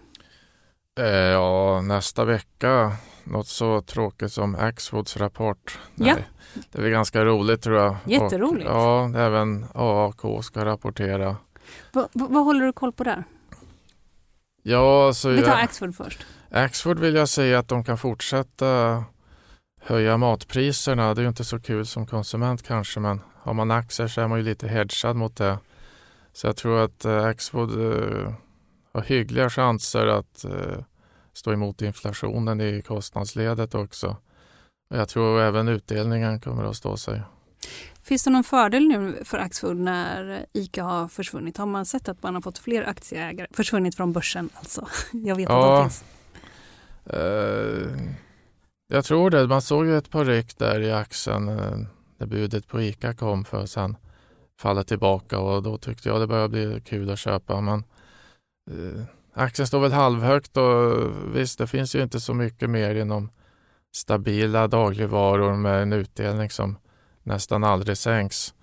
Eh, 1.00 1.06
ja, 1.06 1.80
nästa 1.80 2.24
vecka 2.24 2.92
något 3.24 3.48
så 3.48 3.82
tråkigt 3.82 4.32
som 4.32 4.54
Axfoods 4.54 5.16
rapport. 5.16 5.78
Ja. 5.94 6.04
Nej, 6.04 6.28
det 6.72 6.78
är 6.78 6.82
väl 6.82 6.90
ganska 6.90 7.24
roligt 7.24 7.62
tror 7.62 7.76
jag. 7.76 7.96
Jätteroligt. 8.04 8.70
Och, 8.70 8.76
ja, 8.76 9.18
även 9.18 9.66
AAK 9.74 10.44
ska 10.44 10.64
rapportera. 10.64 11.36
Va, 11.92 12.08
va, 12.12 12.26
vad 12.30 12.44
håller 12.44 12.66
du 12.66 12.72
koll 12.72 12.92
på 12.92 13.04
där? 13.04 13.24
Ja, 14.62 15.12
så 15.14 15.28
Vi 15.28 15.42
tar 15.42 15.48
jag, 15.48 15.60
Axfood 15.60 15.96
först. 15.96 16.26
Axfood 16.50 16.98
vill 16.98 17.14
jag 17.14 17.28
säga 17.28 17.58
att 17.58 17.68
de 17.68 17.84
kan 17.84 17.98
fortsätta 17.98 19.04
höja 19.86 20.16
matpriserna. 20.16 21.14
Det 21.14 21.20
är 21.20 21.22
ju 21.22 21.28
inte 21.28 21.44
så 21.44 21.60
kul 21.60 21.86
som 21.86 22.06
konsument 22.06 22.62
kanske, 22.62 23.00
men 23.00 23.20
har 23.34 23.54
man 23.54 23.70
aktier 23.70 24.08
så 24.08 24.20
är 24.20 24.28
man 24.28 24.38
ju 24.38 24.44
lite 24.44 24.68
hedgad 24.68 25.16
mot 25.16 25.36
det. 25.36 25.58
Så 26.32 26.46
jag 26.46 26.56
tror 26.56 26.84
att 26.84 27.04
eh, 27.04 27.24
Axfood 27.24 27.70
eh, 27.70 28.32
har 28.92 29.02
hyggliga 29.02 29.50
chanser 29.50 30.06
att 30.06 30.44
eh, 30.44 30.84
stå 31.32 31.52
emot 31.52 31.82
inflationen 31.82 32.60
i 32.60 32.82
kostnadsledet 32.82 33.74
också. 33.74 34.16
Jag 34.94 35.08
tror 35.08 35.40
även 35.40 35.68
utdelningen 35.68 36.40
kommer 36.40 36.64
att 36.64 36.76
stå 36.76 36.96
sig. 36.96 37.22
Finns 38.02 38.24
det 38.24 38.30
någon 38.30 38.44
fördel 38.44 38.88
nu 38.88 39.24
för 39.24 39.38
Axfood 39.38 39.76
när 39.76 40.46
ICA 40.52 40.82
har 40.84 41.08
försvunnit? 41.08 41.56
Har 41.56 41.66
man 41.66 41.86
sett 41.86 42.08
att 42.08 42.22
man 42.22 42.34
har 42.34 42.42
fått 42.42 42.58
fler 42.58 42.88
aktieägare? 42.88 43.46
Försvunnit 43.50 43.94
från 43.96 44.12
börsen 44.12 44.48
alltså. 44.54 44.88
Jag 45.12 45.36
vet 45.36 45.48
Ja. 45.48 45.76
att 45.76 45.82
de 45.84 45.90
finns. 45.90 46.04
Eh, 47.06 48.14
jag 48.94 49.04
tror 49.04 49.30
det. 49.30 49.46
Man 49.46 49.62
såg 49.62 49.86
ju 49.86 49.98
ett 49.98 50.10
par 50.10 50.24
ryck 50.24 50.58
där 50.58 50.80
i 50.80 50.92
axeln 50.92 51.48
eh, 51.48 51.78
när 52.18 52.26
budet 52.26 52.68
på 52.68 52.82
ICA 52.82 53.14
kom 53.14 53.44
för 53.44 53.62
att 53.62 53.70
sen 53.70 53.96
falla 54.60 54.84
tillbaka 54.84 55.38
och 55.38 55.62
då 55.62 55.78
tyckte 55.78 56.08
jag 56.08 56.20
det 56.20 56.26
började 56.26 56.48
bli 56.48 56.80
kul 56.80 57.10
att 57.10 57.18
köpa. 57.18 57.60
Men 57.60 57.84
eh, 58.70 59.02
aktien 59.34 59.66
står 59.66 59.80
väl 59.80 59.92
halvhögt 59.92 60.56
och 60.56 60.92
visst, 61.36 61.58
det 61.58 61.66
finns 61.66 61.94
ju 61.94 62.02
inte 62.02 62.20
så 62.20 62.34
mycket 62.34 62.70
mer 62.70 62.94
inom 62.94 63.30
stabila 63.94 64.68
dagligvaror 64.68 65.56
med 65.56 65.82
en 65.82 65.92
utdelning 65.92 66.50
som 66.50 66.78
nästan 67.22 67.64
aldrig 67.64 67.98
sänks. 67.98 68.54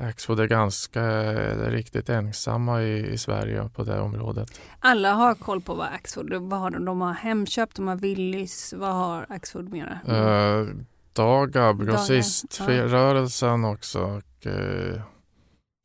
Axfood 0.00 0.40
är 0.40 0.46
ganska 0.46 1.02
eller 1.02 1.70
riktigt 1.70 2.08
ensamma 2.08 2.82
i, 2.82 3.12
i 3.12 3.18
Sverige 3.18 3.68
på 3.74 3.82
det 3.84 4.00
området. 4.00 4.60
Alla 4.78 5.12
har 5.12 5.34
koll 5.34 5.60
på 5.60 5.74
vad 5.74 5.86
Axfood, 5.86 6.32
vad 6.32 6.60
har 6.60 6.70
de? 6.70 6.84
De 6.84 7.00
har 7.00 7.12
Hemköp, 7.12 7.74
de 7.74 7.88
har 7.88 7.96
Willys, 7.96 8.74
vad 8.76 8.94
har 8.94 9.26
Axfood 9.28 9.72
mera? 9.72 9.98
Eh, 10.08 10.66
Dagab, 11.12 11.86
grossiströrelsen 11.86 13.64
också 13.64 14.00
och 14.00 14.46
eh, 14.46 15.00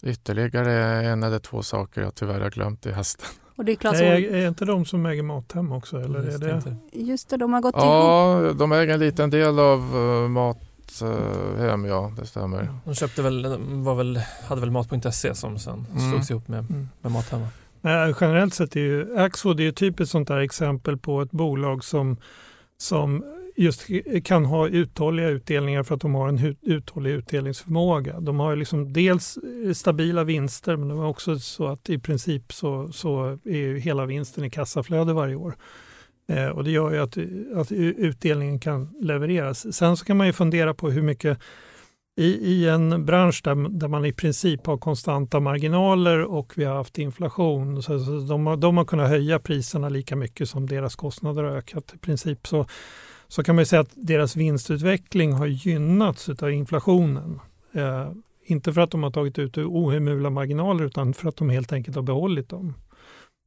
ytterligare 0.03 1.05
en 1.05 1.23
eller 1.23 1.39
två 1.39 1.63
saker 1.63 2.01
jag 2.01 2.15
tyvärr 2.15 2.39
har 2.39 2.49
glömt 2.49 2.85
i 2.85 2.91
hösten. 2.91 3.27
Och 3.57 3.65
det 3.65 3.71
är 3.71 3.75
Clas 3.75 4.01
är, 4.01 4.33
är 4.33 4.47
inte 4.47 4.65
de 4.65 4.85
som 4.85 5.05
äger 5.05 5.23
Mathem 5.23 5.71
också? 5.71 6.01
Eller 6.01 6.19
är 6.19 6.25
Just 6.25 6.41
det? 6.41 6.51
inte. 6.51 6.75
Just 6.91 7.29
det, 7.29 7.37
de 7.37 7.53
har 7.53 7.61
gått 7.61 7.75
ihop. 7.75 7.85
Ja, 7.85 8.53
de 8.59 8.71
äger 8.71 8.93
en 8.93 8.99
liten 8.99 9.29
del 9.29 9.59
av 9.59 9.95
uh, 9.95 10.27
Mathem, 10.29 10.61
ja 11.87 12.11
det 12.19 12.25
stämmer. 12.25 12.69
De 12.85 12.95
köpte 12.95 13.21
väl, 13.21 13.57
var 13.83 13.95
väl, 13.95 14.19
hade 14.47 14.61
väl 14.61 14.71
Mat.se 14.71 15.35
som 15.35 15.59
sen 15.59 15.85
Mm. 15.95 16.11
slogs 16.11 16.31
ihop 16.31 16.47
med, 16.47 16.59
Mm. 16.69 16.89
med 17.01 17.11
Mathem. 17.11 17.41
Nej, 17.81 18.13
generellt 18.21 18.53
sett 18.53 18.75
är 18.75 18.79
ju 18.79 19.17
Axfood 19.17 19.59
är 19.59 19.63
ju 19.63 19.71
typ 19.71 19.99
ett 19.99 20.09
sånt 20.09 20.27
där 20.27 20.37
exempel 20.39 20.97
på 20.97 21.21
ett 21.21 21.31
bolag 21.31 21.83
som, 21.83 22.17
som 22.77 23.23
just 23.57 23.85
kan 24.23 24.45
ha 24.45 24.67
uthålliga 24.67 25.27
utdelningar 25.29 25.83
för 25.83 25.95
att 25.95 26.01
de 26.01 26.15
har 26.15 26.27
en 26.29 26.55
uthållig 26.61 27.11
utdelningsförmåga. 27.11 28.19
De 28.19 28.39
har 28.39 28.55
liksom 28.55 28.93
dels 28.93 29.37
stabila 29.73 30.23
vinster 30.23 30.75
men 30.75 30.87
de 30.87 30.99
är 30.99 31.05
också 31.05 31.39
så 31.39 31.67
att 31.67 31.89
i 31.89 31.99
princip 31.99 32.53
så, 32.53 32.91
så 32.91 33.39
är 33.45 33.57
ju 33.57 33.79
hela 33.79 34.05
vinsten 34.05 34.43
i 34.43 34.49
kassaflöde 34.49 35.13
varje 35.13 35.35
år. 35.35 35.55
Eh, 36.27 36.47
och 36.47 36.63
det 36.63 36.71
gör 36.71 36.91
ju 36.91 36.99
att, 36.99 37.17
att 37.59 37.71
utdelningen 37.71 38.59
kan 38.59 38.89
levereras. 39.01 39.75
Sen 39.75 39.97
så 39.97 40.05
kan 40.05 40.17
man 40.17 40.27
ju 40.27 40.33
fundera 40.33 40.73
på 40.73 40.89
hur 40.89 41.01
mycket 41.01 41.39
i, 42.17 42.25
i 42.25 42.69
en 42.69 43.05
bransch 43.05 43.41
där, 43.43 43.69
där 43.69 43.87
man 43.87 44.05
i 44.05 44.13
princip 44.13 44.65
har 44.65 44.77
konstanta 44.77 45.39
marginaler 45.39 46.23
och 46.23 46.53
vi 46.55 46.63
har 46.63 46.75
haft 46.75 46.97
inflation. 46.97 47.83
Så, 47.83 47.99
så 47.99 48.11
de, 48.11 48.47
har, 48.47 48.57
de 48.57 48.77
har 48.77 48.85
kunnat 48.85 49.09
höja 49.09 49.39
priserna 49.39 49.89
lika 49.89 50.15
mycket 50.15 50.49
som 50.49 50.67
deras 50.67 50.95
kostnader 50.95 51.43
har 51.43 51.51
ökat. 51.51 51.93
I 51.95 51.97
princip 51.97 52.47
så, 52.47 52.65
så 53.27 53.43
kan 53.43 53.55
man 53.55 53.61
ju 53.61 53.65
säga 53.65 53.81
att 53.81 53.91
deras 53.93 54.35
vinstutveckling 54.35 55.33
har 55.33 55.45
gynnats 55.45 56.29
av 56.29 56.51
inflationen. 56.51 57.39
Eh, 57.73 58.09
inte 58.45 58.73
för 58.73 58.81
att 58.81 58.91
de 58.91 59.03
har 59.03 59.11
tagit 59.11 59.39
ut 59.39 59.57
ohemula 59.57 60.29
marginaler 60.29 60.85
utan 60.85 61.13
för 61.13 61.29
att 61.29 61.37
de 61.37 61.49
helt 61.49 61.73
enkelt 61.73 61.95
har 61.95 62.03
behållit 62.03 62.49
dem. 62.49 62.73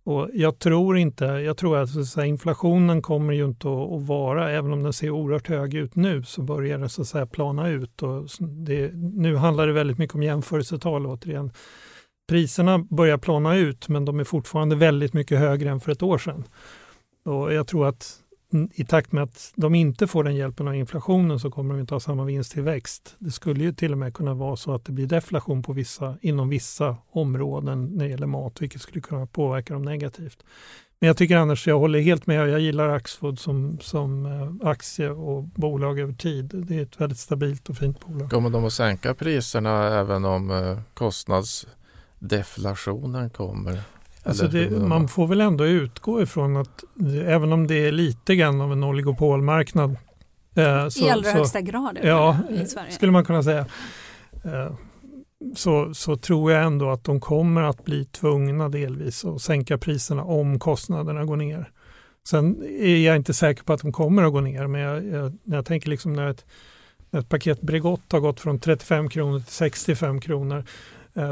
Och 0.09 0.29
jag 0.33 0.59
tror 0.59 0.99
inte, 0.99 1.25
jag 1.25 1.57
tror 1.57 1.79
att 1.79 1.91
så 1.91 2.05
säga, 2.05 2.27
inflationen 2.27 3.03
kommer 3.03 3.33
ju 3.35 3.45
inte 3.45 3.69
att, 3.69 3.93
att 3.93 4.03
vara, 4.03 4.51
även 4.51 4.73
om 4.73 4.83
den 4.83 4.93
ser 4.93 5.11
oerhört 5.11 5.49
hög 5.49 5.75
ut 5.75 5.97
nu, 5.97 6.23
så 6.23 6.43
börjar 6.43 6.79
det 6.79 6.89
så 6.89 7.03
att 7.03 7.09
säga 7.09 7.27
plana 7.27 7.69
ut. 7.69 8.03
Och 8.03 8.29
det, 8.41 8.93
nu 8.95 9.37
handlar 9.37 9.67
det 9.67 9.73
väldigt 9.73 9.99
mycket 9.99 10.15
om 10.15 10.23
jämförelsetal 10.23 11.07
återigen. 11.07 11.53
Priserna 12.29 12.79
börjar 12.79 13.19
plana 13.19 13.57
ut 13.57 13.89
men 13.89 14.05
de 14.05 14.21
är 14.21 14.25
fortfarande 14.25 14.77
väldigt 14.77 15.13
mycket 15.13 15.39
högre 15.39 15.71
än 15.71 15.81
för 15.81 15.93
ett 15.93 16.03
år 16.03 16.19
sedan. 16.19 16.45
Och 17.25 17.53
jag 17.55 17.67
tror 17.67 17.89
att 17.89 18.17
Mm, 18.53 18.71
i 18.75 18.85
takt 18.85 19.13
med 19.13 19.23
att 19.23 19.53
de 19.57 19.75
inte 19.75 20.07
får 20.07 20.25
den 20.25 20.37
hjälpen 20.37 20.69
av 20.69 20.75
inflationen 20.75 21.41
så 21.41 21.51
kommer 21.51 21.75
de 21.75 21.81
inte 21.81 21.95
ha 21.95 22.01
samma 22.01 22.25
vinsttillväxt. 22.25 23.15
Det 23.19 23.31
skulle 23.31 23.65
ju 23.65 23.73
till 23.73 23.93
och 23.93 23.99
med 23.99 24.15
kunna 24.15 24.35
vara 24.35 24.57
så 24.57 24.75
att 24.75 24.85
det 24.85 24.93
blir 24.93 25.07
deflation 25.07 25.63
på 25.63 25.73
vissa, 25.73 26.17
inom 26.21 26.49
vissa 26.49 26.97
områden 27.11 27.85
när 27.85 28.05
det 28.05 28.11
gäller 28.11 28.27
mat, 28.27 28.63
vilket 28.63 28.83
skulle 28.83 29.01
kunna 29.01 29.27
påverka 29.27 29.75
dem 29.75 29.83
negativt. 29.83 30.45
Men 31.01 31.07
jag 31.07 31.17
tycker 31.17 31.37
annars, 31.37 31.67
jag 31.67 31.79
håller 31.79 32.01
helt 32.01 32.27
med, 32.27 32.49
jag 32.49 32.61
gillar 32.61 32.89
Axfood 32.89 33.39
som, 33.39 33.79
som 33.81 34.27
eh, 34.27 34.53
aktie 34.69 35.11
och 35.11 35.43
bolag 35.43 35.99
över 35.99 36.13
tid. 36.13 36.65
Det 36.69 36.77
är 36.77 36.83
ett 36.83 37.01
väldigt 37.01 37.19
stabilt 37.19 37.69
och 37.69 37.77
fint 37.77 38.07
bolag. 38.07 38.31
Kommer 38.31 38.51
de 38.51 38.65
att 38.65 38.73
sänka 38.73 39.15
priserna 39.15 39.99
även 39.99 40.25
om 40.25 40.51
eh, 40.51 40.79
kostnadsdeflationen 40.95 43.31
kommer? 43.31 43.83
Alltså 44.29 44.49
det, 44.49 44.71
man 44.71 45.09
får 45.09 45.27
väl 45.27 45.41
ändå 45.41 45.67
utgå 45.67 46.23
ifrån 46.23 46.57
att 46.57 46.85
det, 46.95 47.21
även 47.21 47.53
om 47.53 47.67
det 47.67 47.75
är 47.87 47.93
lite 47.93 48.37
grann 48.37 48.61
av 48.61 48.73
en 48.73 48.85
oligopolmarknad 48.85 49.97
eh, 50.57 50.89
så, 50.89 51.07
I 51.07 51.11
allra 51.11 51.31
så, 51.31 51.37
högsta 51.37 51.61
grad 51.61 51.99
Ja, 52.03 52.39
i 52.51 52.67
Sverige. 52.67 52.91
skulle 52.91 53.13
man 53.13 53.25
kunna 53.25 53.43
säga. 53.43 53.67
Eh, 54.45 54.73
Så, 55.55 55.95
så 55.95 56.17
tror 56.17 56.53
jag 56.53 56.65
ändå 56.65 56.91
att 56.91 57.05
de 57.05 57.21
kommer 57.21 57.63
att 57.63 57.85
bli 57.85 58.05
tvungna 58.05 58.69
delvis 58.69 59.25
att 59.25 59.41
sänka 59.43 59.79
priserna 59.79 60.25
om 60.25 60.59
kostnaderna 60.59 61.25
går 61.25 61.37
ner. 61.37 61.71
Sen 62.29 62.63
är 62.81 62.97
jag 62.97 63.17
inte 63.17 63.35
säker 63.35 63.63
på 63.65 63.73
att 63.73 63.81
de 63.81 63.93
kommer 63.93 64.23
att 64.23 64.33
gå 64.33 64.41
ner, 64.41 64.67
men 64.67 64.81
jag, 64.81 65.07
jag, 65.07 65.39
när 65.45 65.57
jag 65.57 65.67
tänker 65.67 65.89
liksom 65.91 66.13
när 66.13 66.31
ett, 66.31 66.45
när 67.11 67.21
ett 67.21 67.29
paket 67.29 67.61
Bregott 67.61 68.13
har 68.13 68.21
gått 68.21 68.41
från 68.41 68.59
35 68.59 69.09
kronor 69.09 69.39
till 69.41 69.53
65 69.55 70.21
kronor 70.21 70.65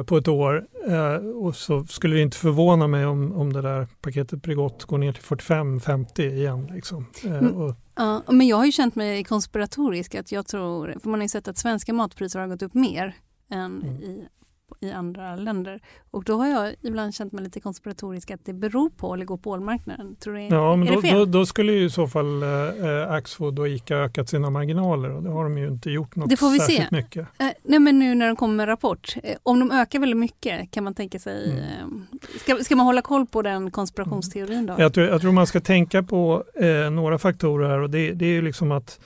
på 0.06 0.16
ett 0.16 0.28
år 0.28 0.66
eh, 0.88 1.14
och 1.14 1.56
så 1.56 1.84
skulle 1.84 2.14
det 2.16 2.22
inte 2.22 2.36
förvåna 2.36 2.86
mig 2.86 3.06
om, 3.06 3.32
om 3.32 3.52
det 3.52 3.62
där 3.62 3.86
paketet 4.00 4.42
Bregott 4.42 4.84
går 4.84 4.98
ner 4.98 5.12
till 5.12 5.22
45-50 5.22 6.20
igen. 6.32 6.70
Liksom. 6.74 7.06
Eh, 7.24 7.36
Mm. 7.38 7.74
Ja, 7.98 8.22
men 8.28 8.46
jag 8.46 8.56
har 8.56 8.64
ju 8.66 8.72
känt 8.72 8.94
mig 8.94 9.24
konspiratorisk 9.24 10.14
att 10.14 10.32
jag 10.32 10.46
tror, 10.46 10.96
för 11.02 11.08
man 11.08 11.20
har 11.20 11.24
ju 11.24 11.28
sett 11.28 11.48
att 11.48 11.58
svenska 11.58 11.92
matpriser 11.92 12.40
har 12.40 12.46
gått 12.46 12.62
upp 12.62 12.74
mer 12.74 13.14
än 13.50 13.82
Mm. 13.82 14.02
i, 14.02 14.28
i 14.80 14.90
andra 14.92 15.36
länder. 15.36 15.80
Och 16.10 16.24
då 16.24 16.36
har 16.36 16.46
jag 16.46 16.74
ibland 16.82 17.14
känt 17.14 17.32
mig 17.32 17.44
lite 17.44 17.60
konspiratorisk 17.60 18.30
att 18.30 18.44
det 18.44 18.52
beror 18.52 18.90
på 18.90 19.10
oligopolmarknaden. 19.10 20.16
Tror 20.16 20.34
du, 20.34 20.40
Ja, 20.42 20.76
men 20.76 20.86
då, 20.94 21.00
då, 21.00 21.24
då 21.24 21.46
skulle 21.46 21.72
ju 21.72 21.84
i 21.84 21.90
så 21.90 22.06
fall 22.08 22.42
eh, 22.42 23.10
Axfood 23.10 23.58
och 23.58 23.68
ICA 23.68 23.96
ökat 23.96 24.28
sina 24.28 24.50
marginaler 24.50 25.10
och 25.10 25.22
det 25.22 25.30
har 25.30 25.44
de 25.44 25.58
ju 25.58 25.68
inte 25.68 25.90
gjort 25.90 26.16
något 26.16 26.30
Det 26.30 26.36
får 26.36 26.50
vi 26.50 26.58
se. 26.58 26.64
särskilt 26.72 26.90
mycket. 26.90 27.26
Eh, 27.38 27.46
nej 27.62 27.78
men 27.78 27.98
nu 27.98 28.14
när 28.14 28.26
de 28.26 28.36
kommer 28.36 28.54
med 28.54 28.68
rapport, 28.68 29.16
eh, 29.22 29.36
om 29.42 29.60
de 29.60 29.70
ökar 29.70 29.98
väldigt 29.98 30.18
mycket 30.18 30.70
kan 30.70 30.84
man 30.84 30.94
tänka 30.94 31.18
sig, 31.18 31.50
Mm. 31.50 32.06
eh, 32.12 32.18
ska, 32.40 32.64
ska 32.64 32.76
man 32.76 32.86
hålla 32.86 33.02
koll 33.02 33.26
på 33.26 33.42
den 33.42 33.70
konspirationsteorin 33.70 34.66
då? 34.66 34.74
Jag 34.78 34.94
tror, 34.94 35.06
jag 35.06 35.20
tror 35.20 35.32
man 35.32 35.46
ska 35.46 35.60
tänka 35.60 36.02
på 36.02 36.44
eh, 36.54 36.90
några 36.90 37.18
faktorer 37.18 37.68
här 37.68 37.78
och 37.78 37.90
det, 37.90 38.12
det 38.12 38.24
är 38.26 38.32
ju 38.32 38.42
liksom 38.42 38.72
att 38.72 39.00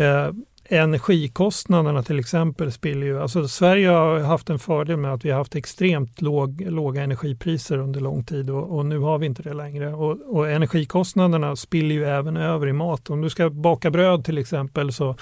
eh, 0.00 0.32
energikostnaderna 0.70 2.02
till 2.02 2.18
exempel 2.18 2.72
spiller 2.72 3.06
ju, 3.06 3.20
alltså 3.20 3.48
Sverige 3.48 3.88
har 3.88 4.18
haft 4.18 4.50
en 4.50 4.58
fördel 4.58 4.96
med 4.96 5.12
att 5.12 5.24
vi 5.24 5.30
har 5.30 5.38
haft 5.38 5.56
extremt 5.56 6.20
låg, 6.20 6.60
låga 6.60 7.02
energipriser 7.02 7.78
under 7.78 8.00
lång 8.00 8.24
tid 8.24 8.50
och, 8.50 8.76
och 8.76 8.86
nu 8.86 8.98
har 8.98 9.18
vi 9.18 9.26
inte 9.26 9.42
det 9.42 9.54
längre. 9.54 9.94
Och, 9.94 10.36
och 10.36 10.50
energikostnaderna 10.50 11.56
spiller 11.56 11.94
ju 11.94 12.04
även 12.04 12.36
över 12.36 12.66
i 12.66 12.72
mat. 12.72 13.10
Om 13.10 13.20
du 13.20 13.30
ska 13.30 13.50
baka 13.50 13.90
bröd 13.90 14.24
till 14.24 14.38
exempel 14.38 14.92
så, 14.92 15.16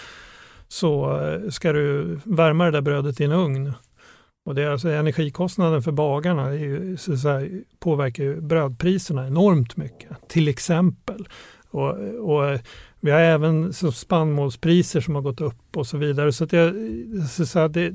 så 0.68 1.20
eh, 1.20 1.50
ska 1.50 1.72
du 1.72 2.18
värma 2.24 2.64
det 2.64 2.70
där 2.70 2.80
brödet 2.80 3.20
i 3.20 3.24
en 3.24 3.32
ugn. 3.32 3.72
Och 4.44 4.54
det 4.54 4.62
är 4.62 4.70
alltså 4.70 4.88
energikostnaden 4.88 5.82
för 5.82 5.92
bagarna 5.92 6.48
är 6.48 6.52
ju, 6.52 6.96
så 6.96 7.12
att 7.12 7.18
säga, 7.18 7.62
påverkar 7.78 8.24
ju 8.24 8.40
brödpriserna 8.40 9.26
enormt 9.26 9.76
mycket, 9.76 10.28
till 10.28 10.48
exempel. 10.48 11.28
Och, 11.76 11.98
och 12.30 12.58
vi 13.00 13.10
har 13.10 13.20
även 13.20 13.72
så 13.72 13.92
spannmålspriser 13.92 15.00
som 15.00 15.14
har 15.14 15.22
gått 15.22 15.40
upp 15.40 15.76
och 15.76 15.86
så 15.86 15.96
vidare. 15.96 16.32
Så, 16.32 16.44
att 16.44 16.52
jag, 16.52 16.74
så, 17.30 17.46
så 17.46 17.58
att 17.58 17.72
det, 17.72 17.94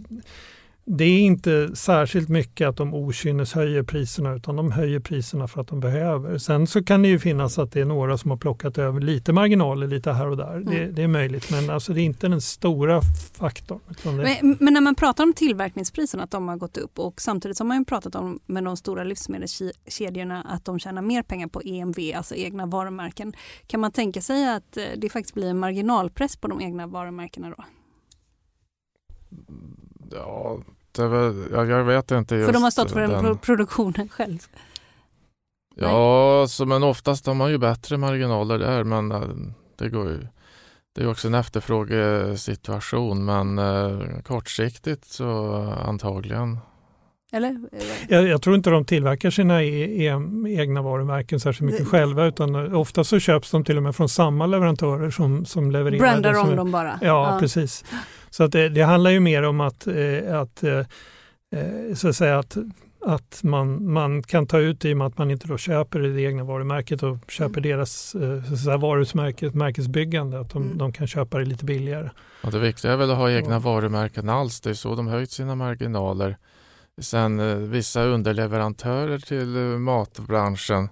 det 0.93 1.03
är 1.03 1.19
inte 1.19 1.75
särskilt 1.75 2.29
mycket 2.29 2.67
att 2.67 2.77
de 2.77 2.93
okynnes 2.93 3.53
höjer 3.53 3.83
priserna 3.83 4.33
utan 4.33 4.55
de 4.55 4.71
höjer 4.71 4.99
priserna 4.99 5.47
för 5.47 5.61
att 5.61 5.67
de 5.67 5.79
behöver. 5.79 6.37
Sen 6.37 6.67
så 6.67 6.83
kan 6.83 7.01
det 7.01 7.07
ju 7.07 7.19
finnas 7.19 7.59
att 7.59 7.71
det 7.71 7.81
är 7.81 7.85
några 7.85 8.17
som 8.17 8.31
har 8.31 8.37
plockat 8.37 8.77
över 8.77 9.01
lite 9.01 9.33
marginaler 9.33 9.87
lite 9.87 10.11
här 10.11 10.27
och 10.27 10.37
där. 10.37 10.55
Mm. 10.55 10.65
Det, 10.65 10.85
det, 10.91 11.03
är 11.03 11.07
möjligt 11.07 11.51
men 11.51 11.69
alltså 11.69 11.93
det 11.93 12.01
är 12.01 12.03
inte 12.03 12.27
den 12.27 12.41
stora 12.41 13.01
faktorn. 13.33 13.79
Det... 14.03 14.11
Men, 14.11 14.57
men, 14.59 14.73
när 14.73 14.81
man 14.81 14.95
pratar 14.95 15.23
om 15.23 15.33
tillverkningspriserna 15.33 16.23
att 16.23 16.31
de 16.31 16.47
har 16.47 16.57
gått 16.57 16.77
upp 16.77 16.99
och 16.99 17.21
samtidigt 17.21 17.59
har 17.59 17.65
man 17.65 17.85
pratat 17.85 18.15
om 18.15 18.39
med 18.45 18.63
de 18.63 18.77
stora 18.77 19.03
livsmedelskedjorna 19.03 20.41
att 20.41 20.65
de 20.65 20.79
tjänar 20.79 21.01
mer 21.01 21.23
pengar 21.23 21.47
på 21.47 21.61
EMV, 21.61 21.99
alltså 22.15 22.35
egna 22.35 22.65
varumärken. 22.65 23.33
Kan 23.67 23.79
man 23.79 23.91
tänka 23.91 24.21
sig 24.21 24.49
att 24.49 24.77
eh, 24.77 24.83
det 24.97 25.09
faktiskt 25.09 25.33
blir 25.33 25.49
en 25.49 25.59
marginalpress 25.59 26.35
på 26.37 26.47
de 26.47 26.61
egna 26.61 26.87
varumärkena 26.87 27.49
då? 27.49 27.63
Ja, 30.11 30.59
väl, 30.99 31.45
jag, 31.51 31.69
jag, 31.69 31.83
vet 31.83 32.11
inte. 32.11 32.35
Just 32.35 32.45
För 32.45 32.53
de 32.53 32.63
har 32.63 32.71
stått 32.71 32.91
för 32.91 33.07
den 33.07 33.37
produktionen 33.37 34.09
själv? 34.09 34.39
Ja, 35.75 36.45
så, 36.49 36.65
men 36.65 36.83
oftast 36.83 37.25
har 37.25 37.33
man 37.33 37.51
ju 37.51 37.57
bättre 37.57 37.97
marginaler 37.97 38.59
där 38.59 38.83
men 38.83 39.11
eh, 39.11 39.21
det 39.75 39.89
går 39.89 40.09
ju 40.09 40.27
det 40.95 41.01
är 41.01 41.09
också 41.09 41.27
en 41.27 41.33
efterfrågesituation 41.33 43.25
men 43.25 43.59
eh, 43.59 44.21
kortsiktigt 44.23 45.05
så 45.05 45.53
antagligen. 45.85 46.59
Eller? 47.33 47.59
Jag, 48.07 48.27
jag, 48.27 48.41
tror 48.41 48.55
inte 48.55 48.69
de 48.69 48.85
tillverkar 48.85 49.29
sina 49.29 49.63
e 49.63 50.05
e 50.05 50.19
egna 50.47 50.81
varumärken 50.81 51.39
särskilt 51.39 51.71
mycket 51.71 51.85
det... 51.85 51.89
själva 51.89 52.25
utan 52.25 52.75
ofta 52.75 53.03
så 53.03 53.19
köps 53.19 53.51
de 53.51 53.63
till 53.63 53.77
och 53.77 53.83
med 53.83 53.95
från 53.95 54.09
samma 54.09 54.45
leverantörer 54.45 55.09
som, 55.09 55.45
som 55.45 55.71
levererar. 55.71 55.99
Brandar 55.99 56.39
om 56.39 56.55
dem 56.55 56.71
bara? 56.71 56.99
Ja, 57.01 57.33
ja. 57.33 57.37
precis. 57.39 57.85
Så 58.31 58.43
att 58.43 58.51
det, 58.51 58.69
det, 58.69 58.81
handlar 58.81 59.11
ju 59.11 59.19
mer 59.19 59.43
om 59.43 59.61
att, 59.61 59.87
eh, 59.87 60.39
att, 60.39 60.63
eh, 60.63 60.85
så 61.95 62.07
att, 62.07 62.15
säga 62.15 62.39
att, 62.39 62.57
att 63.01 63.39
man, 63.43 63.91
man 63.91 64.23
kan 64.23 64.47
ta 64.47 64.59
ut 64.59 64.85
i 64.85 64.93
och 64.93 64.97
med 64.97 65.07
att 65.07 65.17
man 65.17 65.31
inte 65.31 65.47
då 65.47 65.57
köper 65.57 65.99
det 65.99 66.21
egna 66.21 66.43
varumärket 66.43 67.03
och 67.03 67.17
köper 67.27 67.59
mm. 67.59 67.69
deras 67.69 67.91
så 68.47 68.53
att 68.53 68.59
säga, 68.59 68.77
varumärket, 68.77 69.53
märkesbyggande, 69.53 70.39
att 70.39 70.49
de, 70.49 70.63
mm. 70.63 70.77
de, 70.77 70.93
kan 70.93 71.07
köpa 71.07 71.37
det 71.37 71.45
lite 71.45 71.65
billigare. 71.65 72.09
Ja, 72.43 72.49
det 72.49 72.59
viktiga 72.59 72.91
är 72.91 72.97
väl 72.97 73.11
att 73.11 73.17
ha 73.17 73.31
egna 73.31 73.59
varumärken 73.59 74.29
alls, 74.29 74.61
det 74.61 74.69
är 74.69 74.73
så 74.73 74.95
de 74.95 75.07
höjt 75.07 75.31
sina 75.31 75.55
marginaler. 75.55 76.37
Sen 77.01 77.39
eh, 77.39 77.55
vissa 77.55 78.03
underleverantörer 78.03 79.19
till 79.19 79.57
eh, 79.57 79.63
matbranschen, 79.63 80.89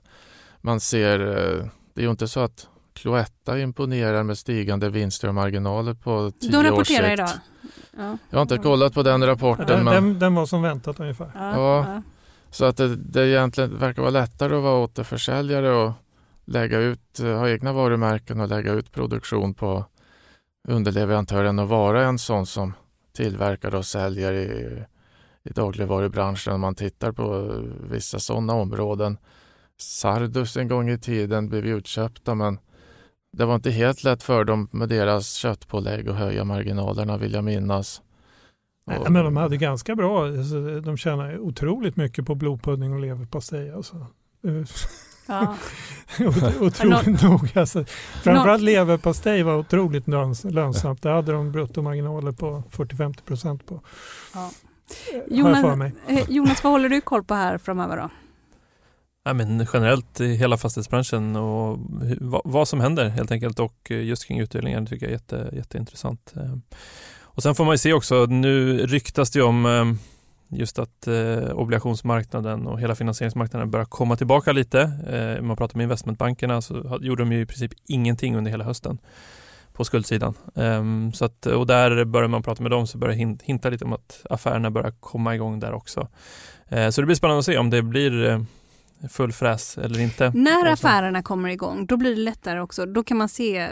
man 0.62 0.80
ser, 0.80 1.20
eh, 1.20 1.66
det 1.94 2.02
är 2.02 2.06
ju 2.06 2.12
inte 2.12 2.28
så 2.28 2.40
att 2.40 2.68
Cloetta 3.02 3.60
imponerar 3.60 4.24
med 4.24 4.38
stigande 4.38 4.90
vinster 4.90 5.28
och 5.28 5.36
marginaler 5.36 5.94
på 5.94 6.32
tio 6.40 6.52
De 6.52 6.64
rapporterar 6.64 7.08
års 7.08 7.14
idag. 7.14 7.30
Ja. 7.98 8.18
Jag 8.30 8.38
har 8.38 8.42
inte 8.42 8.58
kollat 8.58 8.94
på 8.94 9.04
den 9.04 9.26
rapporten. 9.26 9.66
Den, 9.68 9.84
men... 9.84 9.94
den, 9.94 10.20
den 10.20 10.36
var 10.36 10.46
som 10.46 10.62
väntat 10.62 11.00
ungefär. 11.00 11.32
Ja, 11.36 11.54
ja. 11.56 12.02
Så 12.52 12.66
att 12.66 12.78
det, 12.78 12.96
det 12.96 13.28
egentligen 13.28 13.78
verkar 13.78 14.02
vara 14.02 14.12
lättare 14.12 14.56
att 14.56 14.64
vara 14.64 14.78
återförsäljare 14.78 15.72
och 15.72 15.92
lägga 16.46 16.80
ut, 16.80 17.20
ha 17.20 17.50
egna 17.50 17.74
varumärken 17.74 18.40
och 18.40 18.48
lägga 18.48 18.72
ut 18.72 18.92
produktion 18.92 19.54
på 19.54 19.86
underleverantören 20.68 21.60
och 21.60 21.70
vara 21.70 22.06
en 22.06 22.20
sån 22.20 22.46
som 22.46 22.74
tillverkar 23.14 23.76
och 23.76 23.86
säljer 23.86 24.34
i, 24.34 24.84
i 25.44 25.50
dagligvarubranschen. 25.50 26.54
Om 26.54 26.62
man 26.62 26.76
tittar 26.76 27.12
på 27.12 27.56
vissa 27.90 28.20
sådana 28.20 28.54
områden. 28.54 29.18
Sardus 29.78 30.58
en 30.58 30.68
gång 30.68 30.90
i 30.90 30.98
tiden 30.98 31.50
blev 31.50 31.66
utköpta 31.66 32.36
men 32.36 32.60
det 33.32 33.46
var 33.46 33.56
inte 33.56 33.72
helt 33.72 34.04
lätt 34.04 34.24
för 34.24 34.44
dem 34.44 34.68
med 34.72 34.90
deras 34.90 35.34
köttpålägg 35.34 36.10
att 36.10 36.16
höja 36.16 36.44
marginalerna 36.44 37.18
vill 37.18 37.34
jag 37.34 37.44
minnas. 37.44 38.02
Nej, 38.86 39.00
men 39.10 39.26
de 39.26 39.38
hade 39.38 39.58
ganska 39.58 39.96
bra, 39.96 40.26
alltså, 40.26 40.80
de 40.82 40.98
tjänade 40.98 41.40
otroligt 41.40 41.96
mycket 41.96 42.26
på 42.26 42.36
blodpudding 42.36 42.94
och 42.94 43.00
leverpastej. 43.00 43.72
Alltså. 43.72 44.06
Ja. 45.28 45.56
otroligt 46.60 47.22
nog. 47.22 47.58
Alltså, 47.58 47.86
framförallt 48.24 48.64
leverpastej 48.64 49.44
var 49.44 49.56
otroligt 49.56 50.08
lönsamt. 50.44 51.02
Där 51.02 51.12
hade 51.12 51.32
de 51.32 51.52
bruttomarginaler 51.52 52.32
på 52.32 52.64
40-50 52.72 53.24
procent 53.24 53.66
på. 53.66 53.82
Ja. 54.34 54.52
Jonas, 55.28 55.94
eh, 56.08 56.30
Jonas, 56.30 56.64
vad 56.64 56.74
håller 56.74 56.90
du 56.90 57.02
koll 57.02 57.24
på 57.24 57.34
här 57.34 57.58
framöver 57.58 57.98
då? 57.98 58.10
Ja, 59.30 59.34
men 59.34 59.68
generellt 59.74 60.22
i 60.22 60.36
hela 60.36 60.58
fastighetsbranschen 60.58 61.36
och 61.36 61.80
vad, 62.44 62.68
som 62.68 62.80
händer 62.80 63.10
helt 63.10 63.32
enkelt 63.32 63.60
och 63.60 63.92
eh, 63.92 64.04
just 64.04 64.28
kring 64.28 64.40
utdelningar 64.40 64.86
tycker 64.86 65.06
jag 65.06 65.10
är 65.10 65.16
jätte, 65.16 65.50
jätteintressant. 65.54 66.34
Eh, 66.36 66.54
och 67.22 67.44
sen 67.44 67.56
får 67.56 67.66
man 67.66 67.74
ju 67.74 67.78
se 67.78 67.94
också, 67.94 68.26
nu 68.26 68.78
ryktas 68.88 69.32
det 69.32 69.42
om 69.42 69.66
eh, 69.66 69.94
just 70.58 70.80
att 70.80 71.08
obligationsmarknaden 71.54 72.68
och 72.68 72.80
hela 72.80 72.96
finansieringsmarknaden 72.96 73.72
börjar 73.72 73.86
komma 73.86 74.16
tillbaka 74.16 74.52
lite. 74.52 74.92
Man 75.42 75.58
pratar 75.58 75.78
med 75.78 75.84
investmentbankerna 75.84 76.62
så 76.62 77.00
gjorde 77.02 77.22
de 77.24 77.32
ju 77.32 77.42
i 77.42 77.46
princip 77.46 77.72
ingenting 77.86 78.36
under 78.36 78.52
hela 78.52 78.64
hösten 78.64 78.98
på 79.74 79.86
skuldsidan. 79.86 80.34
Ehm, 80.56 81.14
så 81.14 81.26
att, 81.26 81.46
och 81.46 81.68
där 81.68 82.06
börjar 82.06 82.28
man 82.28 82.44
prata 82.44 82.64
med 82.64 82.72
dem 82.72 82.88
så 82.88 82.98
börjar 82.98 83.16
hinta 83.44 83.70
lite 83.70 83.86
om 83.86 83.94
att 83.94 84.26
affärerna 84.30 84.72
börjar 84.72 84.92
komma 85.00 85.36
igång 85.36 85.60
där 85.60 85.74
också. 85.74 86.08
Så 86.92 87.02
det 87.02 87.06
blir 87.06 87.16
spännande 87.16 87.40
att 87.40 87.46
se 87.46 87.58
om 87.58 87.70
det 87.70 87.82
blir 87.82 88.46
full 89.10 89.32
fräs 89.32 89.78
eller 89.78 90.00
inte. 90.00 90.32
När 90.36 90.66
affärerna 90.66 91.24
kommer 91.24 91.50
igång, 91.50 91.86
då 91.86 91.98
blir 91.98 92.16
det 92.16 92.22
lättare 92.22 92.60
också. 92.60 92.86
Då 92.86 93.04
kan 93.04 93.18
man 93.18 93.30
se 93.30 93.58
eh, 93.58 93.70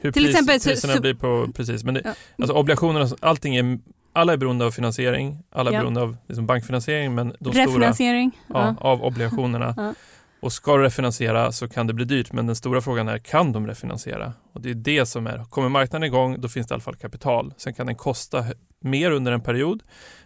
hur 0.00 0.12
till 0.12 0.22
pris, 0.22 0.30
exempel, 0.30 0.60
priserna 0.60 0.94
så, 0.94 1.00
blir 1.00 1.14
på, 1.14 1.48
precis. 1.54 1.84
Men 1.84 1.94
det, 1.94 2.02
ja. 2.04 2.14
alltså 2.38 2.56
obligationerna, 2.56 3.08
allting 3.20 3.56
är, 3.56 3.78
alla 4.12 4.32
är 4.32 4.36
beroende 4.36 4.64
av 4.64 4.70
finansiering, 4.70 5.38
alla 5.50 5.70
är 5.70 5.74
ja. 5.74 5.80
beroende 5.80 6.00
av 6.00 6.16
liksom 6.28 6.46
bankfinansiering, 6.46 7.14
men 7.14 7.34
de 7.40 7.52
stora 7.52 7.94
ja, 7.98 8.30
ja. 8.48 8.74
av 8.80 9.04
obligationerna. 9.04 9.94
Och 10.40 10.52
ska 10.52 10.76
du 10.76 10.82
refinansiera 10.82 11.52
så 11.52 11.68
kan 11.68 11.86
det 11.86 11.92
bli 11.92 12.04
dyrt, 12.04 12.32
men 12.32 12.46
den 12.46 12.56
stora 12.56 12.80
frågan 12.80 13.08
är 13.08 13.18
kan 13.18 13.52
de 13.52 13.66
refinansiera? 13.66 14.32
Och 14.52 14.60
det 14.60 14.70
är 14.70 14.74
det 14.74 15.06
som 15.06 15.26
är, 15.26 15.44
kommer 15.44 15.68
marknaden 15.68 16.04
igång 16.04 16.40
då 16.40 16.48
finns 16.48 16.66
det 16.66 16.72
i 16.72 16.74
alla 16.74 16.82
fall 16.82 16.96
kapital. 16.96 17.54
Sen 17.56 17.74
kan 17.74 17.86
den 17.86 17.96
kosta 17.96 18.44
mer 18.80 19.10
under 19.10 19.32
en 19.32 19.40
period. 19.40 19.82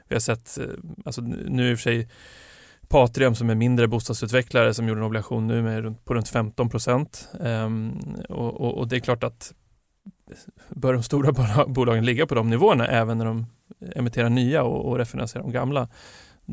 Vi 0.08 0.14
har 0.14 0.20
sett, 0.20 0.58
eh, 0.58 0.64
alltså 1.04 1.20
nu 1.22 1.70
i 1.70 1.74
och 1.74 1.78
för 1.78 1.82
sig 1.82 2.08
Patrium 2.90 3.34
som 3.34 3.50
är 3.50 3.54
mindre 3.54 3.88
bostadsutvecklare 3.88 4.74
som 4.74 4.88
gjorde 4.88 5.00
en 5.00 5.06
obligation 5.06 5.46
nu 5.46 5.62
med 5.62 6.04
på 6.04 6.14
runt 6.14 6.28
15 6.28 6.68
procent. 6.68 7.28
Um, 7.32 8.00
och, 8.28 8.60
och, 8.60 8.78
och, 8.78 8.88
det 8.88 8.96
är 8.96 9.00
klart 9.00 9.24
att 9.24 9.52
bör 10.68 10.92
de 10.92 11.02
stora 11.02 11.64
bolagen 11.68 12.04
ligga 12.04 12.26
på 12.26 12.34
de 12.34 12.50
nivåerna 12.50 12.86
även 12.86 13.18
när 13.18 13.24
de 13.24 13.46
emitterar 13.96 14.28
nya 14.28 14.62
och, 14.62 14.88
och 14.88 14.98
refinansierar 14.98 15.42
de 15.42 15.52
gamla 15.52 15.88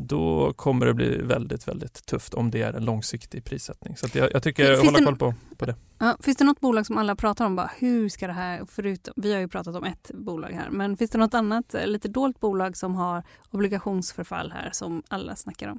då 0.06 0.52
kommer 0.52 0.86
det 0.86 0.94
bli 0.94 1.22
väldigt, 1.22 1.68
väldigt 1.68 2.06
tufft 2.06 2.34
om 2.34 2.50
det 2.50 2.62
är 2.62 2.72
en 2.72 2.84
långsiktig 2.84 3.44
prissättning. 3.44 3.96
Så 3.96 4.18
jag, 4.18 4.32
jag, 4.32 4.42
tycker 4.42 4.70
jag 4.70 4.84
håller 4.84 5.04
koll 5.04 5.16
på, 5.16 5.34
på 5.56 5.66
det. 5.66 5.74
Ja, 5.98 6.16
finns 6.20 6.36
det 6.36 6.44
något 6.44 6.60
bolag 6.60 6.86
som 6.86 6.98
alla 6.98 7.16
pratar 7.16 7.46
om? 7.46 7.56
Bara, 7.56 7.70
hur 7.78 8.08
ska 8.08 8.26
det 8.26 8.32
här, 8.32 8.64
förutom, 8.68 9.14
vi 9.16 9.32
har 9.32 9.40
ju 9.40 9.48
pratat 9.48 9.76
om 9.76 9.84
ett 9.84 10.10
bolag 10.14 10.50
här, 10.50 10.70
men 10.70 10.96
finns 10.96 11.10
det 11.10 11.18
något 11.18 11.34
annat 11.34 11.74
lite 11.84 12.08
dolt 12.08 12.40
bolag 12.40 12.76
som 12.76 12.94
har 12.94 13.22
obligationsförfall 13.50 14.52
här 14.52 14.70
som 14.72 15.02
alla 15.08 15.36
snackar 15.36 15.68
om? 15.68 15.78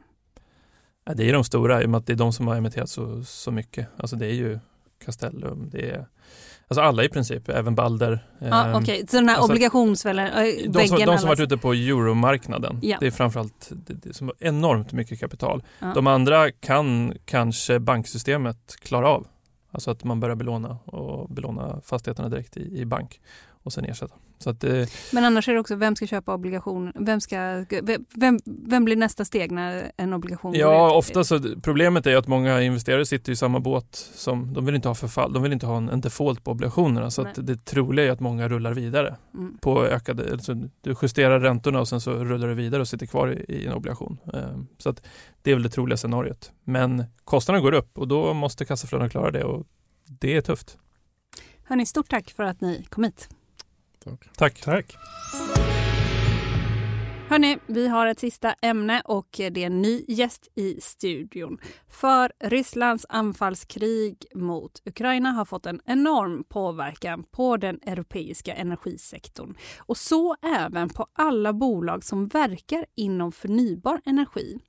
Ja, 1.05 1.13
det 1.13 1.29
är 1.29 1.33
de 1.33 1.43
stora, 1.43 1.81
i 1.81 1.85
och 1.85 1.89
med 1.89 1.97
att 1.97 2.07
det 2.07 2.13
är 2.13 2.17
de 2.17 2.33
som 2.33 2.47
har 2.47 2.55
emitterat 2.55 2.89
så, 2.89 3.23
så 3.23 3.51
mycket. 3.51 3.87
Alltså 3.97 4.15
det 4.15 4.25
är 4.25 4.33
ju 4.33 4.59
Castellum, 5.05 5.69
det 5.71 5.89
är 5.89 6.05
Alltså 6.69 6.81
alla 6.81 7.03
i 7.03 7.09
princip, 7.09 7.49
även 7.49 7.75
Balder. 7.75 8.25
Ja, 8.39 8.69
Okej, 8.69 8.81
okay. 8.81 9.07
så 9.07 9.17
den 9.17 9.29
här 9.29 9.35
alltså, 9.35 9.51
obligationsväggen? 9.51 10.27
Äh, 10.27 10.71
de 10.71 10.87
som, 10.87 10.97
de 10.97 11.17
som 11.17 11.27
varit 11.27 11.39
ute 11.39 11.57
på 11.57 11.73
euromarknaden, 11.73 12.79
ja. 12.81 12.97
det 12.99 13.07
är 13.07 13.11
framförallt 13.11 13.71
det, 13.71 13.93
det 13.93 14.13
som 14.13 14.31
enormt 14.39 14.91
mycket 14.91 15.19
kapital. 15.19 15.63
Ja. 15.79 15.91
De 15.95 16.07
andra 16.07 16.51
kan 16.51 17.13
kanske 17.25 17.79
banksystemet 17.79 18.75
klara 18.81 19.09
av. 19.09 19.27
Alltså 19.71 19.91
att 19.91 20.03
man 20.03 20.19
börjar 20.19 20.35
belåna 20.35 20.77
och 20.85 21.29
belåna 21.29 21.81
fastigheterna 21.85 22.29
direkt 22.29 22.57
i, 22.57 22.79
i 22.79 22.85
bank 22.85 23.19
och 23.63 23.73
sen 23.73 23.85
ersätta. 23.85 24.15
Så 24.37 24.49
att, 24.49 24.63
eh, 24.63 24.85
Men 25.13 25.25
annars 25.25 25.49
är 25.49 25.53
det 25.53 25.59
också, 25.59 25.75
vem 25.75 25.95
ska 25.95 26.07
köpa 26.07 26.33
obligation? 26.33 26.91
Vem, 26.95 27.21
ska, 27.21 27.65
vem, 28.15 28.39
vem 28.45 28.85
blir 28.85 28.95
nästa 28.95 29.25
steg 29.25 29.51
när 29.51 29.91
en 29.97 30.13
obligation 30.13 30.53
Ja, 30.53 30.93
ofta 30.95 31.23
så 31.23 31.39
problemet 31.63 32.07
är 32.07 32.15
att 32.15 32.27
många 32.27 32.61
investerare 32.61 33.05
sitter 33.05 33.31
i 33.31 33.35
samma 33.35 33.59
båt 33.59 34.09
som, 34.13 34.53
de 34.53 34.65
vill 34.65 34.75
inte 34.75 34.87
ha 34.87 34.95
förfall, 34.95 35.33
de 35.33 35.43
vill 35.43 35.53
inte 35.53 35.65
ha 35.65 35.77
en, 35.77 35.89
en 35.89 36.01
default 36.01 36.43
på 36.43 36.51
obligationerna. 36.51 37.11
Så 37.11 37.21
att 37.21 37.47
det 37.47 37.65
troliga 37.65 38.05
är 38.05 38.11
att 38.11 38.19
många 38.19 38.47
rullar 38.47 38.73
vidare 38.73 39.15
mm. 39.33 39.57
på 39.61 39.85
ökade, 39.85 40.31
alltså, 40.31 40.53
du 40.81 40.95
justerar 41.01 41.39
räntorna 41.39 41.79
och 41.79 41.87
sen 41.87 42.01
så 42.01 42.11
rullar 42.11 42.47
du 42.47 42.53
vidare 42.53 42.81
och 42.81 42.87
sitter 42.87 43.05
kvar 43.05 43.31
i, 43.31 43.53
i 43.53 43.65
en 43.65 43.73
obligation. 43.73 44.17
Eh, 44.33 44.57
så 44.77 44.89
att 44.89 45.01
det 45.41 45.51
är 45.51 45.55
väl 45.55 45.63
det 45.63 45.69
troliga 45.69 45.97
scenariot. 45.97 46.51
Men 46.63 47.03
kostnaderna 47.23 47.63
går 47.63 47.73
upp 47.73 47.97
och 47.97 48.07
då 48.07 48.33
måste 48.33 48.65
kassaflödena 48.65 49.09
klara 49.09 49.31
det 49.31 49.43
och 49.43 49.65
det 50.05 50.35
är 50.35 50.41
tufft. 50.41 50.77
Hörni, 51.63 51.85
stort 51.85 52.09
tack 52.09 52.29
för 52.29 52.43
att 52.43 52.61
ni 52.61 52.85
kom 52.89 53.03
hit. 53.03 53.29
Tack. 53.99 54.29
Tack. 54.37 54.61
tack. 54.61 54.97
Hörni, 57.29 57.57
vi 57.65 57.87
har 57.87 58.07
ett 58.07 58.19
sista 58.19 58.53
ämne 58.61 59.01
och 59.05 59.27
det 59.31 59.57
är 59.57 59.65
en 59.65 59.81
ny 59.81 60.05
gäst 60.07 60.47
i 60.55 60.81
studion. 60.81 61.57
För 61.87 62.31
Rysslands 62.39 63.05
anfallskrig 63.09 64.25
mot 64.35 64.81
Ukraina 64.85 65.31
har 65.31 65.45
fått 65.45 65.65
en 65.65 65.81
enorm 65.85 66.43
påverkan 66.43 67.23
på 67.23 67.57
den 67.57 67.79
europeiska 67.85 68.53
energisektorn 68.53 69.55
och 69.77 69.97
så 69.97 70.35
även 70.41 70.89
på 70.89 71.07
alla 71.13 71.53
bolag 71.53 72.03
som 72.03 72.27
verkar 72.27 72.85
inom 72.95 73.31
förnybar 73.31 74.01
energi. 74.05 74.59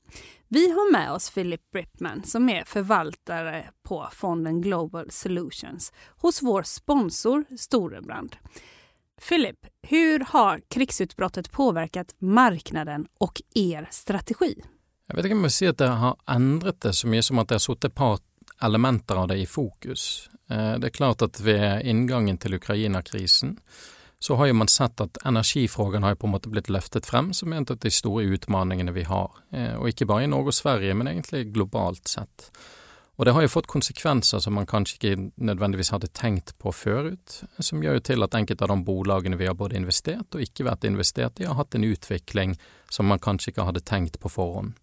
Vi 0.49 0.71
har 0.71 0.93
med 0.93 1.13
oss 1.13 1.31
Philip 1.31 1.71
Brittman 1.71 2.23
som 2.25 2.49
är 2.49 2.65
förvaltare 2.65 3.71
på 3.83 4.09
fonden 4.13 4.61
Global 4.61 5.11
Solutions 5.11 5.93
hos 6.17 6.43
vår 6.43 6.63
sponsor 6.63 7.45
Storebrand. 7.57 8.37
Philip, 9.29 9.57
hur 9.83 10.21
har 10.21 10.61
krigsutbrottet 10.69 11.53
påverkat 11.53 12.15
marknaden 12.19 13.07
och 13.19 13.43
er 13.55 13.89
strategi? 13.91 14.63
Jag 15.09 15.17
vet 15.17 15.25
inte 15.25 15.35
om 15.35 15.43
jeg 15.43 15.53
säga 15.53 15.71
att 15.71 15.79
det 15.79 15.89
har 15.89 16.17
ändrat 16.27 16.81
det 16.81 16.93
så 16.93 17.07
mycket 17.07 17.25
som 17.25 17.39
att 17.39 17.49
det 17.49 17.55
har 17.55 17.59
satt 17.59 17.85
ett 17.85 17.95
par 17.95 18.19
elementer 18.63 19.15
av 19.17 19.29
det 19.29 19.37
i 19.37 19.47
fokus. 19.47 20.31
Eh, 20.51 20.79
det 20.79 20.87
är 20.87 20.91
klart 20.91 21.23
att 21.23 21.41
vid 21.41 21.81
ingången 21.83 22.39
till 22.39 22.55
Ukraina-krisen 22.55 23.61
så 24.19 24.35
har 24.35 24.47
ju 24.47 24.53
man 24.53 24.69
sett 24.69 25.01
att 25.01 25.17
energifrågan 25.25 26.03
har 26.03 26.15
på 26.15 26.27
något 26.27 26.43
sätt 26.43 26.51
blivit 26.51 26.69
løftet 26.69 27.07
fram 27.07 27.33
som 27.33 27.53
en 27.53 27.67
av 27.71 27.77
de 27.77 27.91
stora 27.91 28.25
utmaningarna 28.25 28.93
vi 28.93 29.03
har. 29.03 29.31
Eh, 29.51 29.75
och 29.75 29.89
inte 29.89 30.07
bara 30.07 30.25
i 30.25 30.27
Norge 30.27 30.47
och 30.47 30.55
Sverige, 30.55 30.95
men 30.95 31.09
egentligen 31.09 31.53
globalt 31.53 32.09
sett. 32.09 32.53
Og 33.21 33.27
det 33.27 33.35
har 33.37 33.45
jo 33.45 33.51
fått 33.53 33.67
konsekvenser 33.69 34.41
som 34.41 34.55
man 34.57 34.65
kanskje 34.65 34.95
ikke 34.97 35.25
nødvendigvis 35.45 35.91
hadde 35.93 36.09
tenkt 36.17 36.55
på 36.59 36.73
förut, 36.73 37.43
som 37.59 37.83
gjør 37.85 37.99
jo 37.99 38.03
til 38.09 38.25
at 38.25 38.37
enkelte 38.39 38.65
av 38.65 38.71
de 38.73 38.85
bolagene 38.87 39.37
vi 39.37 39.45
har 39.45 39.59
både 39.61 39.77
investert 39.77 40.33
og 40.33 40.41
ikke 40.41 40.65
vært 40.65 40.87
investert 40.89 41.37
i, 41.37 41.45
har 41.45 41.59
hatt 41.59 41.77
en 41.77 41.85
utvikling 41.85 42.55
som 42.89 43.11
man 43.13 43.21
kanskje 43.21 43.53
ikke 43.53 43.67
hadde 43.69 43.83
tenkt 43.85 44.17
på 44.23 44.31
forhånd. 44.33 44.79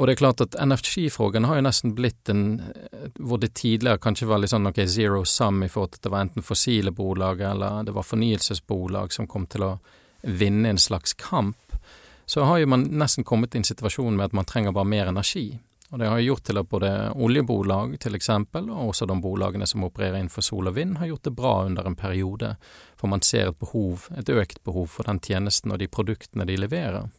Og 0.00 0.08
det 0.08 0.14
er 0.14 0.20
klart 0.22 0.40
at 0.40 0.56
energifrågan 0.56 1.44
har 1.44 1.58
jo 1.58 1.64
nesten 1.66 1.92
blitt 1.92 2.30
en 2.32 2.62
eh, 2.72 3.10
Hvor 3.20 3.36
det 3.36 3.52
tidligere 3.54 4.00
kanskje 4.00 4.30
var 4.30 4.40
liksom, 4.40 4.64
litt 4.64 4.78
sånn 4.80 4.86
ok, 4.86 4.94
zero 4.94 5.24
sum 5.28 5.60
i 5.62 5.68
forhold 5.68 5.92
til 5.92 6.00
at 6.00 6.06
det 6.06 6.12
var 6.14 6.24
enten 6.24 6.46
fossile 6.46 6.94
bolag 6.96 7.42
eller 7.50 7.82
det 7.84 7.92
var 7.92 8.06
fornyelsesbolag 8.08 9.12
som 9.12 9.28
kom 9.28 9.44
til 9.44 9.66
å 9.66 9.74
vinne 10.22 10.72
en 10.72 10.80
slags 10.80 11.12
kamp, 11.12 11.76
så 12.24 12.48
har 12.48 12.62
jo 12.62 12.72
man 12.72 12.88
nesten 12.96 13.28
kommet 13.28 13.52
i 13.52 13.60
en 13.60 13.68
situasjon 13.68 14.16
med 14.16 14.30
at 14.30 14.38
man 14.40 14.48
trenger 14.48 14.72
bare 14.72 14.88
mer 14.88 15.12
energi. 15.12 15.58
Och 15.92 15.98
det 15.98 16.06
har 16.06 16.18
gjort 16.18 16.44
till 16.44 16.58
att 16.58 16.68
både 16.68 17.10
oljebolag 17.10 18.00
till 18.00 18.14
exempel 18.14 18.70
och 18.70 18.88
också 18.88 19.06
de 19.06 19.20
bolagen 19.20 19.66
som 19.66 19.84
opererar 19.84 20.16
inför 20.16 20.42
sol 20.42 20.68
och 20.68 20.76
vind 20.76 20.98
har 20.98 21.06
gjort 21.06 21.22
det 21.22 21.30
bra 21.30 21.64
under 21.64 21.84
en 21.84 21.96
period. 21.96 22.56
För 22.96 23.08
man 23.08 23.20
ser 23.20 23.48
ett 23.48 23.58
behov, 23.58 24.04
ett 24.18 24.28
ökat 24.28 24.64
behov 24.64 24.86
för 24.86 25.04
den 25.04 25.20
tjänsten 25.20 25.72
och 25.72 25.78
de 25.78 25.88
produkterna 25.88 26.44
de 26.44 26.56
levererar. 26.56 27.10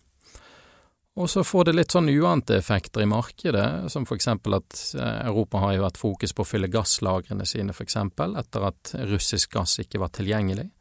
Och 1.15 1.29
så 1.29 1.43
får 1.43 1.65
det 1.65 1.73
litt 1.73 1.91
sånn 1.91 2.09
uante 2.09 2.57
effekter 2.57 3.01
i 3.01 3.05
markedet, 3.05 3.91
som 3.91 4.03
f.eks. 4.03 4.15
exempel 4.15 4.53
att 4.53 4.95
eh, 4.97 5.27
Europa 5.27 5.57
har 5.57 5.73
jo 5.73 5.83
hatt 5.83 6.01
fokus 6.01 6.33
på 6.33 6.41
å 6.41 6.49
fylle 6.49 6.67
gasslagrene 6.67 7.45
sine, 7.45 7.69
f.eks. 7.77 7.95
etter 7.95 8.67
at 8.71 8.95
russisk 8.97 9.53
gass 9.53 9.77
ikke 9.79 10.01
var 10.01 10.09
tilgjengelig. 10.09 10.71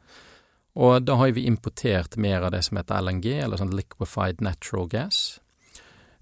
Och 0.73 1.01
då 1.01 1.13
har 1.13 1.29
vi 1.29 1.45
importerat 1.45 2.15
mer 2.15 2.41
av 2.41 2.51
det 2.51 2.63
som 2.63 2.77
heter 2.77 3.01
LNG, 3.01 3.39
eller 3.39 3.61
sånn 3.61 3.77
liquefied 3.77 4.41
natural 4.41 4.89
gas, 4.89 5.39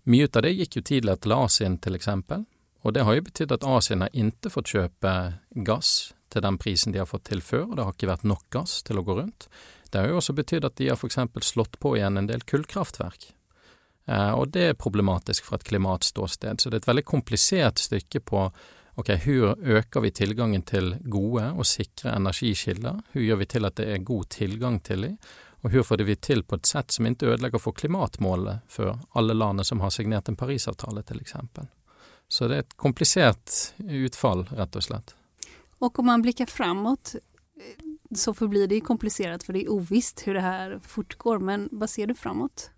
Mutade 0.03 0.49
av 0.49 0.55
det 0.55 0.81
tidigare 0.81 1.17
till 1.17 1.31
Asien 1.31 1.77
till 1.77 1.95
exempel. 1.95 2.43
Och 2.81 2.93
det 2.93 3.01
har 3.01 3.13
ju 3.13 3.21
betytt 3.21 3.51
att 3.51 3.63
Asien 3.63 4.01
har 4.01 4.09
inte 4.13 4.49
fått 4.49 4.67
köpa 4.67 5.33
gass 5.49 6.13
till 6.29 6.41
den 6.41 6.57
prisen 6.57 6.93
de 6.93 6.99
har 6.99 7.05
fått 7.05 7.23
till 7.23 7.41
før, 7.41 7.69
og 7.69 7.75
det 7.75 7.83
har 7.83 7.93
ikke 7.93 8.09
vært 8.09 8.25
nok 8.25 8.47
gass 8.49 8.79
til 8.87 8.97
å 8.97 9.03
gå 9.05 9.17
rundt. 9.19 9.49
Det 9.91 9.99
har 9.99 10.07
jo 10.07 10.17
også 10.21 10.33
betydd 10.33 10.65
at 10.65 10.77
de 10.79 10.87
har 10.89 10.97
f.eks. 10.97 11.19
slått 11.45 11.79
på 11.79 11.97
igjen 11.97 12.17
en 12.17 12.29
del 12.29 12.41
kullkraftverk. 12.47 13.33
Eh, 14.07 14.31
og 14.31 14.53
det 14.55 14.67
er 14.69 14.79
problematisk 14.79 15.45
fra 15.45 15.59
et 15.59 15.67
klimatståsted. 15.67 16.61
Så 16.61 16.71
det 16.71 16.79
er 16.79 16.85
et 16.85 16.91
veldig 16.93 17.05
komplisert 17.05 17.83
stykke 17.83 18.23
på 18.23 18.47
ok, 18.95 19.11
hvordan 19.25 19.77
øker 19.77 20.05
vi 20.07 20.13
tilgangen 20.15 20.63
til 20.67 20.95
gode 21.03 21.51
og 21.51 21.67
sikre 21.67 22.15
energikilder? 22.15 23.03
Hvordan 23.11 23.27
gjør 23.27 23.41
vi 23.43 23.49
til 23.53 23.67
at 23.67 23.77
det 23.77 23.89
er 23.91 24.07
god 24.07 24.29
tilgang 24.31 24.81
til 24.83 25.07
dem? 25.09 25.17
Og 25.61 25.69
hvordan 25.69 25.83
får 25.83 26.03
vi 26.03 26.15
til 26.15 26.43
på 26.43 26.57
et 26.57 26.65
sett 26.65 26.91
som 26.91 27.05
ikke 27.05 27.33
ødelegger 27.33 27.61
for 27.61 27.77
klimatmålet 27.77 28.65
for 28.67 28.97
alle 29.13 29.33
landene 29.33 29.65
som 29.65 29.79
har 29.79 29.89
signert 29.93 30.29
en 30.29 30.35
Parisavtale, 30.35 31.03
til 31.03 31.21
eksempel. 31.21 31.67
Så 32.27 32.47
det 32.47 32.55
er 32.55 32.65
et 32.65 32.77
komplisert 32.77 33.73
utfall, 33.77 34.47
rett 34.57 34.75
og 34.75 34.83
slett. 34.83 35.15
Och 35.79 35.99
om 35.99 36.05
man 36.05 36.21
blickar 36.21 36.45
framåt 36.45 37.15
så 38.15 38.33
förblir 38.33 38.67
det 38.67 38.81
komplicerat 38.81 39.43
för 39.43 39.53
det 39.53 39.63
är 39.63 39.71
ovisst 39.71 40.27
hur 40.27 40.33
det 40.33 40.41
här 40.41 40.79
fortgår. 40.83 41.39
Men 41.39 41.69
vad 41.71 41.89
ser 41.89 42.07
du 42.07 42.15
framåt? 42.15 42.69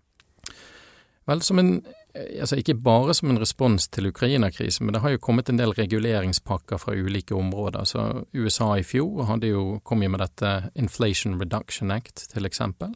Vel, 1.24 1.40
som 1.40 1.58
en 1.58 1.84
Eh, 2.14 2.40
altså 2.40 2.56
Ikke 2.56 2.74
bare 2.74 3.14
som 3.14 3.30
en 3.30 3.40
respons 3.40 3.88
til 3.88 4.06
Ukraina-krisen, 4.06 4.86
men 4.86 4.94
det 4.94 5.02
har 5.02 5.14
jo 5.14 5.22
kommet 5.22 5.48
en 5.48 5.58
del 5.58 5.74
reguleringspakker 5.74 6.78
fra 6.78 6.94
ulike 6.94 7.34
områder. 7.34 7.84
Så 7.84 8.24
USA 8.34 8.74
i 8.78 8.86
fjor 8.86 9.26
hadde 9.30 9.50
jo, 9.50 9.80
kom 9.84 10.02
jo 10.02 10.10
med 10.10 10.22
dette 10.22 10.70
Inflation 10.74 11.40
Reduction 11.40 11.90
Act, 11.90 12.28
til 12.32 12.46
eksempel. 12.46 12.94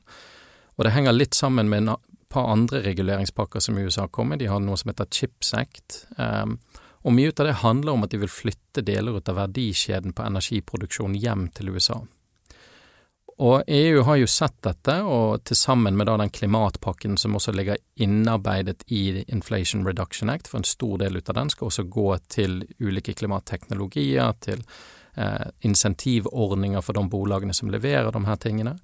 Og 0.78 0.86
det 0.86 0.94
henger 0.94 1.16
litt 1.16 1.34
sammen 1.34 1.68
med 1.68 1.88
et 1.88 2.28
par 2.30 2.46
andre 2.52 2.82
reguleringspakker 2.84 3.60
som 3.60 3.78
USA 3.78 4.06
kom 4.06 4.30
med. 4.30 4.38
De 4.38 4.50
har 4.50 4.60
noe 4.60 4.76
som 4.78 4.92
heter 4.92 5.08
Chips 5.10 5.54
Act. 5.54 6.04
Ehm, 6.18 6.58
um, 6.58 6.84
og 7.06 7.14
mye 7.14 7.30
av 7.30 7.46
det 7.46 7.60
handler 7.62 7.94
om 7.94 8.04
at 8.04 8.10
de 8.12 8.18
vil 8.20 8.28
flytte 8.28 8.82
deler 8.84 9.16
ut 9.16 9.28
av 9.30 9.38
verdikjeden 9.38 10.12
på 10.12 10.24
energiproduksjon 10.26 11.14
hjem 11.16 11.46
til 11.54 11.70
USA. 11.70 12.00
Og 13.38 13.62
EU 13.66 14.02
har 14.02 14.16
jo 14.18 14.26
sett 14.26 14.56
dette, 14.66 14.94
og 15.06 15.44
til 15.46 15.56
sammen 15.56 15.94
med 15.96 16.08
da 16.10 16.16
den 16.18 16.32
klimatpakken 16.34 17.14
som 17.20 17.36
også 17.38 17.52
ligger 17.54 17.78
innarbeidet 18.02 18.82
i 18.90 19.22
Inflation 19.30 19.84
Reduction 19.86 20.30
Act, 20.32 20.50
for 20.50 20.58
en 20.58 20.66
stor 20.66 20.98
del 21.04 21.20
ut 21.20 21.30
av 21.30 21.36
den 21.38 21.52
skal 21.54 21.68
også 21.68 21.84
gå 21.86 22.08
til 22.34 22.64
ulike 22.82 23.14
klimatteknologier, 23.14 24.34
til 24.42 24.64
eh, 25.14 25.52
insentivordninger 25.62 26.82
for 26.82 26.98
de 26.98 27.04
bolagene 27.12 27.54
som 27.54 27.70
leverer 27.70 28.10
de 28.10 28.24
her 28.26 28.42
tingene. 28.42 28.74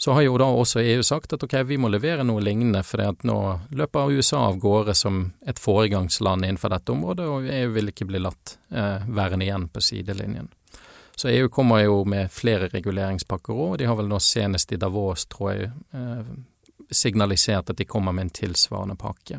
Så 0.00 0.16
har 0.16 0.24
jo 0.24 0.40
da 0.40 0.48
også 0.48 0.80
EU 0.80 1.04
sagt 1.04 1.36
at 1.36 1.44
ok, 1.44 1.58
vi 1.68 1.76
må 1.78 1.92
levere 1.92 2.24
noe 2.24 2.40
lignende, 2.40 2.80
for 2.82 3.04
nå 3.28 3.38
løper 3.76 4.16
USA 4.16 4.46
av 4.48 4.56
gårde 4.58 4.96
som 4.98 5.20
et 5.46 5.60
foregangsland 5.60 6.48
innenfor 6.48 6.72
dette 6.72 6.96
området, 6.96 7.28
og 7.28 7.44
EU 7.44 7.76
vil 7.76 7.92
ikke 7.92 8.08
bli 8.08 8.24
latt 8.24 8.56
eh, 8.72 9.04
værende 9.04 9.44
igjen 9.44 9.68
på 9.68 9.84
sidelinjen. 9.84 10.48
Så 11.22 11.28
EU 11.28 11.48
kommer 11.48 11.84
jo 11.84 12.00
med 12.02 12.32
flere 12.34 12.66
reguleringspakker 12.66 13.54
òg, 13.54 13.76
de 13.78 13.86
har 13.86 13.94
vel 13.94 14.08
nå 14.10 14.18
senest 14.18 14.72
i 14.74 14.78
Davos, 14.82 15.28
tror 15.30 15.52
jeg, 15.52 15.68
eh, 15.94 16.24
signaliserat 16.90 16.98
signalisert 16.98 17.70
at 17.70 17.78
de 17.78 17.84
kommer 17.86 18.12
med 18.12 18.24
en 18.24 18.32
tilsvarende 18.40 18.96
pakke. 18.98 19.38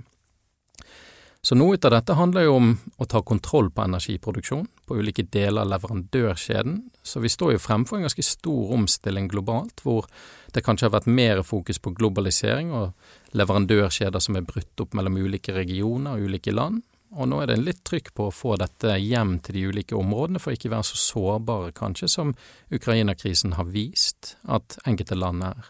Så 1.43 1.57
noe 1.59 1.75
av 1.75 1.91
dette 1.91 2.15
handler 2.15 2.45
jo 2.45 2.53
om 2.55 2.69
å 3.03 3.05
ta 3.05 3.19
kontroll 3.19 3.67
på 3.69 3.83
energiproduksjon 3.83 4.63
på 4.87 4.95
ulike 4.95 5.25
deler 5.27 5.65
av 5.65 5.73
leverandørkjeden. 5.73 6.77
Så 7.03 7.19
vi 7.19 7.27
står 7.27 7.57
jo 7.57 7.59
fremfor 7.65 7.99
en 7.99 8.07
ganske 8.07 8.23
stor 8.23 8.71
omstilling 8.77 9.27
globalt, 9.27 9.83
hvor 9.83 10.07
det 10.55 10.63
kanskje 10.63 10.87
har 10.87 10.95
vært 10.95 11.11
mer 11.11 11.43
fokus 11.43 11.83
på 11.83 11.91
globalisering 11.99 12.71
og 12.71 12.93
leverandørkjeder 13.35 14.23
som 14.23 14.39
er 14.39 14.47
brutt 14.47 14.79
opp 14.79 14.95
mellom 14.95 15.19
ulike 15.19 15.51
regioner 15.51 16.15
og 16.15 16.31
ulike 16.31 16.55
land, 16.55 16.79
og 17.13 17.29
nå 17.29 17.41
er 17.43 17.51
det 17.51 17.59
litt 17.61 17.83
trykk 17.85 18.11
på 18.17 18.27
å 18.27 18.33
få 18.33 18.55
dette 18.61 18.95
hjem 19.01 19.37
til 19.45 19.57
de 19.57 19.67
ulike 19.69 19.97
områdene, 19.97 20.41
for 20.41 20.55
ikke 20.55 20.71
være 20.73 20.87
så 20.89 20.99
sårbare, 20.99 21.71
kanskje, 21.77 22.09
som 22.09 22.33
Ukraina-krisen 22.73 23.55
har 23.59 23.69
vist 23.69 24.35
at 24.49 24.77
enkelte 24.89 25.17
land 25.19 25.45
er. 25.45 25.69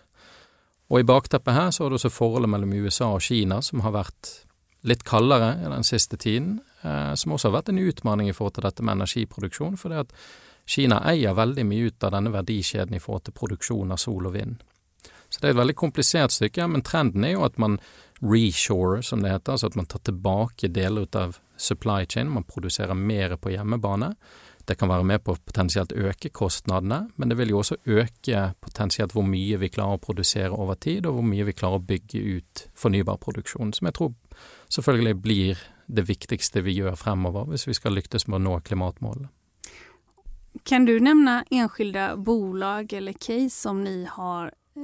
Og 0.92 1.02
i 1.02 1.08
bakteppet 1.08 1.56
her 1.56 1.72
så 1.74 1.86
har 1.86 1.92
du 1.92 1.98
også 1.98 2.12
forholdet 2.14 2.52
mellom 2.54 2.74
USA 2.84 3.12
og 3.16 3.24
Kina, 3.26 3.62
som 3.66 3.84
har 3.84 3.96
vært 3.96 4.32
litt 4.88 5.04
kaldere 5.08 5.56
i 5.64 5.72
den 5.72 5.86
siste 5.88 6.20
tiden, 6.20 6.60
eh, 6.84 7.14
som 7.16 7.34
også 7.34 7.50
har 7.50 7.60
vært 7.60 7.72
en 7.72 7.84
utfordring 7.84 8.30
i 8.30 8.36
forhold 8.36 8.58
til 8.58 8.68
dette 8.68 8.84
med 8.84 9.00
energiproduksjon, 9.00 9.80
for 9.80 9.94
det 9.94 10.04
at 10.06 10.14
Kina 10.66 11.02
eier 11.10 11.36
veldig 11.36 11.66
mye 11.68 11.90
ut 11.90 12.06
av 12.08 12.14
denne 12.16 12.32
verdikjeden 12.32 12.96
i 12.96 13.02
forhold 13.04 13.26
til 13.28 13.36
produksjon 13.36 13.92
av 13.92 14.00
sol 14.00 14.30
og 14.30 14.36
vind. 14.36 14.62
Så 15.34 15.40
det 15.42 15.48
är 15.48 15.52
ett 15.52 15.58
väldigt 15.58 15.78
komplicerat 15.78 16.32
stykke, 16.32 16.68
men 16.68 16.82
trenden 16.82 17.24
er 17.26 17.32
jo 17.34 17.46
at 17.46 17.56
man 17.58 17.80
reshore, 18.22 19.02
som 19.04 19.24
det 19.24 19.32
heter, 19.32 19.52
altså 19.52 19.68
at 19.68 19.76
man 19.76 19.88
tar 19.90 20.00
tillbaka 20.00 20.68
delar 20.68 21.08
av 21.18 21.38
supply 21.58 22.06
chain, 22.06 22.30
man 22.30 22.44
producerar 22.44 22.94
mer 22.94 23.36
på 23.36 23.50
hjemmebane. 23.50 24.16
Det 24.66 24.76
kan 24.76 24.88
vara 24.90 25.04
med 25.04 25.24
på 25.24 25.36
potentiellt 25.36 25.92
öka 25.92 26.30
kostnaderna, 26.30 27.10
men 27.16 27.30
det 27.30 27.36
vill 27.36 27.50
ju 27.50 27.56
också 27.56 27.78
öka 27.86 28.54
potentiellt 28.60 29.16
hur 29.16 29.22
mycket 29.22 29.60
vi 29.60 29.70
klarar 29.70 29.96
att 29.96 30.06
producera 30.06 30.64
över 30.64 30.76
tid, 30.76 31.06
och 31.06 31.16
hur 31.16 31.22
mycket 31.22 31.48
vi 31.48 31.54
klarar 31.54 31.76
att 31.76 31.82
bygga 31.82 32.20
ut 32.20 32.68
förnybar 32.76 33.18
produktion, 33.18 33.74
som 33.74 33.86
jag 33.86 33.94
tror 33.94 34.14
såklart 34.68 35.16
blir 35.16 35.58
det 35.86 36.02
viktigaste 36.02 36.62
vi 36.62 36.72
gör 36.72 36.96
framöver, 36.96 37.40
om 37.40 37.58
vi 37.68 37.74
ska 37.74 37.90
lyckas 37.90 38.28
med 38.28 38.36
att 38.36 38.42
nå 38.42 38.60
klimatmålen. 38.60 39.28
Kan 40.64 40.86
du 40.86 41.00
nämna 41.00 41.46
enskilda 41.50 42.18
bolag 42.18 42.94
eller 42.94 43.14
case 43.14 43.50
som 43.50 43.84
ni 43.84 44.08
har 44.12 44.46
eh, 44.76 44.82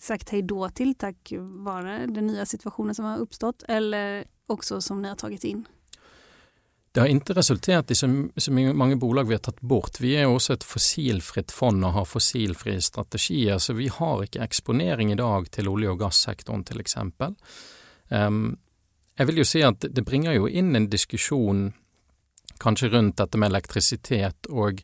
sagt 0.00 0.28
hej 0.28 0.42
då 0.42 0.68
till 0.68 0.94
tack 0.94 1.32
vare 1.38 2.06
den 2.06 2.26
nya 2.26 2.46
situationen 2.46 2.94
som 2.94 3.04
har 3.04 3.18
uppstått 3.18 3.62
eller 3.68 4.24
också 4.46 4.80
som 4.80 5.02
ni 5.02 5.08
har 5.08 5.16
tagit 5.16 5.44
in? 5.44 5.64
det 6.92 7.00
har 7.00 7.06
inte 7.06 7.32
resulterat 7.32 7.90
i 7.90 7.94
så, 7.94 8.28
så 8.36 8.52
många 8.52 8.96
bolag 8.96 9.24
vi 9.24 9.34
har 9.34 9.38
tagit 9.38 9.60
bort. 9.60 10.00
Vi 10.00 10.16
är 10.16 10.26
också 10.26 10.52
ett 10.52 10.64
fossilfritt 10.64 11.52
fond 11.52 11.84
och 11.84 11.92
har 11.92 12.04
fossilfria 12.04 12.80
strategier, 12.80 13.58
så 13.58 13.72
vi 13.72 13.88
har 13.88 14.22
inte 14.22 14.40
exponering 14.40 15.12
idag 15.12 15.50
till 15.50 15.68
olje 15.68 15.88
och 15.88 15.98
gassektorn 15.98 16.64
till 16.64 16.80
exempel. 16.80 17.34
Um, 18.08 18.58
jag 19.16 19.26
vill 19.26 19.36
ju 19.36 19.44
säga 19.44 19.68
att 19.68 19.84
det 19.90 20.02
bringar 20.02 20.32
ju 20.32 20.48
in 20.48 20.76
en 20.76 20.90
diskussion 20.90 21.72
kanske 22.58 22.88
runt 22.88 23.16
detta 23.16 23.38
med 23.38 23.46
elektricitet 23.46 24.46
och 24.46 24.82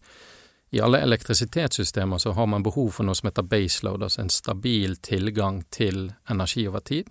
i 0.71 0.81
alla 0.81 0.99
elektricitetssystem 0.99 2.19
så 2.19 2.33
har 2.33 2.47
man 2.47 2.63
behov 2.63 2.91
för 2.91 3.05
något 3.05 3.17
som 3.17 3.27
heter 3.27 3.43
baseload, 3.43 4.03
alltså 4.03 4.21
en 4.21 4.31
stabil 4.31 4.97
tillgång 4.97 5.65
till 5.71 6.13
energi 6.27 6.67
över 6.67 6.81
tid. 6.81 7.11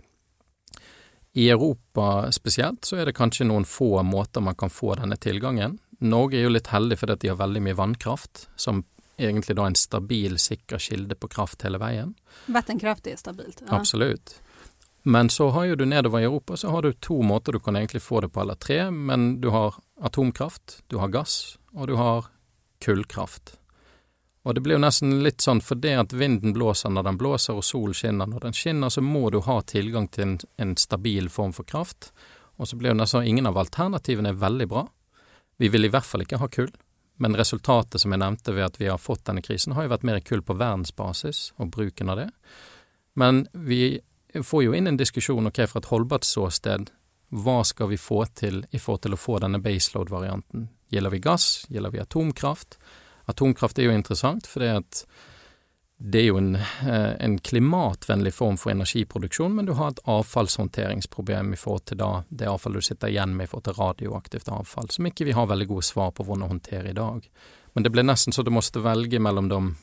I 1.31 1.49
Europa 1.49 2.31
speciellt 2.31 2.85
så 2.85 2.95
är 2.95 3.05
det 3.05 3.13
kanske 3.13 3.43
någon 3.43 3.65
få 3.65 4.03
måter 4.03 4.41
man 4.41 4.55
kan 4.55 4.69
få 4.69 4.95
denna 4.95 5.15
tillgången. 5.15 5.77
Norge 5.99 6.39
är 6.39 6.41
ju 6.41 6.49
lite 6.49 6.69
heldig 6.69 6.99
för 6.99 7.11
att 7.11 7.19
de 7.19 7.27
har 7.27 7.35
väldigt 7.35 7.63
mycket 7.63 7.77
vannkraft 7.77 8.49
som 8.55 8.83
egentligen 9.17 9.61
är 9.63 9.67
en 9.67 9.75
stabil, 9.75 10.37
säker 10.37 10.77
kilde 10.77 11.15
på 11.15 11.27
kraft 11.27 11.61
hela 11.65 11.77
vägen. 11.77 12.13
Vattenkraft 12.45 13.07
är 13.07 13.15
stabilt? 13.15 13.63
Ja. 13.67 13.75
Absolut. 13.75 14.41
Men 15.03 15.29
så 15.29 15.49
har 15.49 15.63
ju 15.63 15.75
du 15.75 15.85
nedover 15.85 16.19
i 16.19 16.23
Europa 16.23 16.57
så 16.57 16.69
har 16.69 16.81
du 16.81 16.93
två 16.93 17.21
måter 17.21 17.51
du 17.51 17.59
kan 17.59 17.75
egentligen 17.75 18.01
få 18.01 18.21
det 18.21 18.29
på 18.29 18.39
alla 18.39 18.55
tre. 18.55 18.91
Men 18.91 19.41
du 19.41 19.47
har 19.47 19.75
atomkraft, 20.01 20.83
du 20.87 20.95
har 20.95 21.07
gas 21.07 21.59
och 21.71 21.87
du 21.87 21.93
har 21.93 22.25
kullkraft. 22.79 23.59
Och 24.43 24.53
det 24.53 24.61
blir 24.61 24.77
nästan 24.77 25.23
lite 25.23 25.43
sånt 25.43 25.63
för 25.63 25.75
det 25.75 25.93
att 25.93 26.13
vinden 26.13 26.53
blåser 26.53 26.89
när 26.89 27.03
den 27.03 27.17
blåser 27.17 27.53
och 27.53 27.65
solen 27.65 27.93
skinner 27.93 28.25
när 28.25 28.39
den 28.39 28.53
skinner 28.53 28.89
så 28.89 29.01
må 29.01 29.29
du 29.29 29.37
ha 29.37 29.61
tillgång 29.61 30.07
till 30.07 30.23
en, 30.23 30.39
en 30.57 30.77
stabil 30.77 31.29
form 31.29 31.53
för 31.53 31.63
kraft. 31.63 32.13
Och 32.57 32.67
så 32.67 32.75
blir 32.75 32.89
det 32.89 32.95
nästan 32.95 33.23
ingen 33.23 33.45
av 33.45 33.57
alternativen 33.57 34.25
är 34.25 34.33
väldigt 34.33 34.69
bra. 34.69 34.89
Vi 35.57 35.69
vill 35.69 35.85
i 35.85 35.87
hvert 35.87 36.05
fall 36.05 36.21
inte 36.21 36.35
ha 36.35 36.47
kull. 36.47 36.71
Men 37.15 37.35
resultatet 37.35 38.01
som 38.01 38.11
jag 38.11 38.19
nämnde 38.19 38.53
vid 38.53 38.63
att 38.63 38.81
vi 38.81 38.87
har 38.87 38.97
fått 38.97 39.25
den 39.25 39.41
krisen 39.41 39.73
har 39.73 39.81
ju 39.81 39.87
varit 39.87 40.03
mer 40.03 40.19
kull 40.19 40.41
på 40.41 40.53
världsbasis 40.53 41.53
och 41.55 41.67
bruken 41.67 42.09
av 42.09 42.17
det. 42.17 42.31
Men 43.13 43.47
vi 43.51 43.99
får 44.43 44.63
ju 44.63 44.75
in 44.75 44.87
en 44.87 44.97
diskussion, 44.97 45.47
okej 45.47 45.47
okay, 45.47 45.67
för 45.67 45.79
ett 45.79 45.85
hållbart 45.85 46.23
såsted, 46.23 46.89
vad 47.27 47.67
ska 47.67 47.85
vi 47.85 47.97
få 47.97 48.25
till 48.25 48.65
i 48.69 48.79
få 48.79 48.97
till 48.97 49.13
att 49.13 49.19
få 49.19 49.39
den 49.39 49.61
baseload-varianten? 49.61 50.67
Gillar 50.89 51.09
vi 51.09 51.19
gas? 51.19 51.65
Gillar 51.69 51.89
vi 51.89 51.99
atomkraft? 51.99 52.79
Atomkraft 53.25 53.79
är 53.79 53.83
ju 53.83 53.93
intressant 53.93 54.47
för 54.47 54.59
det 54.59 54.67
är 54.69 54.75
att 54.75 55.07
det 55.99 56.17
är 56.17 56.23
ju 56.23 56.37
en, 56.37 56.55
eh, 56.55 57.11
en 57.19 57.39
klimatvänlig 57.39 58.33
form 58.33 58.57
för 58.57 58.71
energiproduktion 58.71 59.55
men 59.55 59.65
du 59.65 59.71
har 59.71 59.89
ett 59.89 59.99
avfallshanteringsproblem 60.03 61.53
i 61.53 61.55
forhold 61.55 61.85
till 61.85 61.97
då, 61.97 62.23
det 62.29 62.47
avfall 62.47 62.73
du 62.73 62.81
sitter 62.81 63.07
igen 63.07 63.37
med 63.37 63.49
forhold 63.49 63.63
till 63.63 63.73
radioaktivt 63.73 64.47
avfall. 64.47 64.89
Så 64.89 65.01
mycket 65.01 65.27
vi 65.27 65.31
har 65.31 65.45
väldigt 65.45 65.67
god 65.67 65.83
svar 65.83 66.11
på 66.11 66.23
vad 66.23 66.43
hantera 66.43 66.89
idag. 66.89 67.29
Men 67.73 67.83
det 67.83 67.89
blir 67.89 68.03
nästan 68.03 68.31
så 68.31 68.41
att 68.41 68.45
du 68.45 68.51
måste 68.51 68.79
välja 68.79 69.19
mellan 69.19 69.49
de 69.49 69.75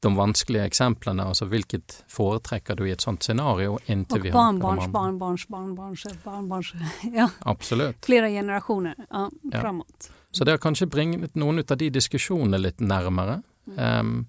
de 0.00 0.16
vanskliga 0.16 0.66
exemplen, 0.66 1.20
alltså 1.20 1.44
vilket 1.44 2.04
företräcker 2.08 2.76
du 2.76 2.88
i 2.88 2.92
ett 2.92 3.00
sådant 3.00 3.22
scenario? 3.22 3.78
Inte 3.86 4.14
och 4.14 4.24
vi 4.24 4.32
barnbarns, 4.32 4.80
har 4.80 4.88
barnbarns, 4.88 5.48
barnbarns, 5.48 6.06
barnbarns, 6.24 6.72
ja. 7.02 7.30
Absolut. 7.38 8.04
Flera 8.04 8.28
generationer 8.28 8.94
ja, 9.10 9.30
ja. 9.42 9.82
Så 10.38 10.44
det 10.44 10.50
har 10.50 10.58
kanske 10.58 10.86
bringat 10.86 11.34
någon 11.34 11.58
av 11.58 11.76
de 11.76 11.90
diskussionerna 11.90 12.56
lite 12.56 12.84
närmare. 12.84 13.42
Mm. 13.66 14.00
Um, 14.00 14.26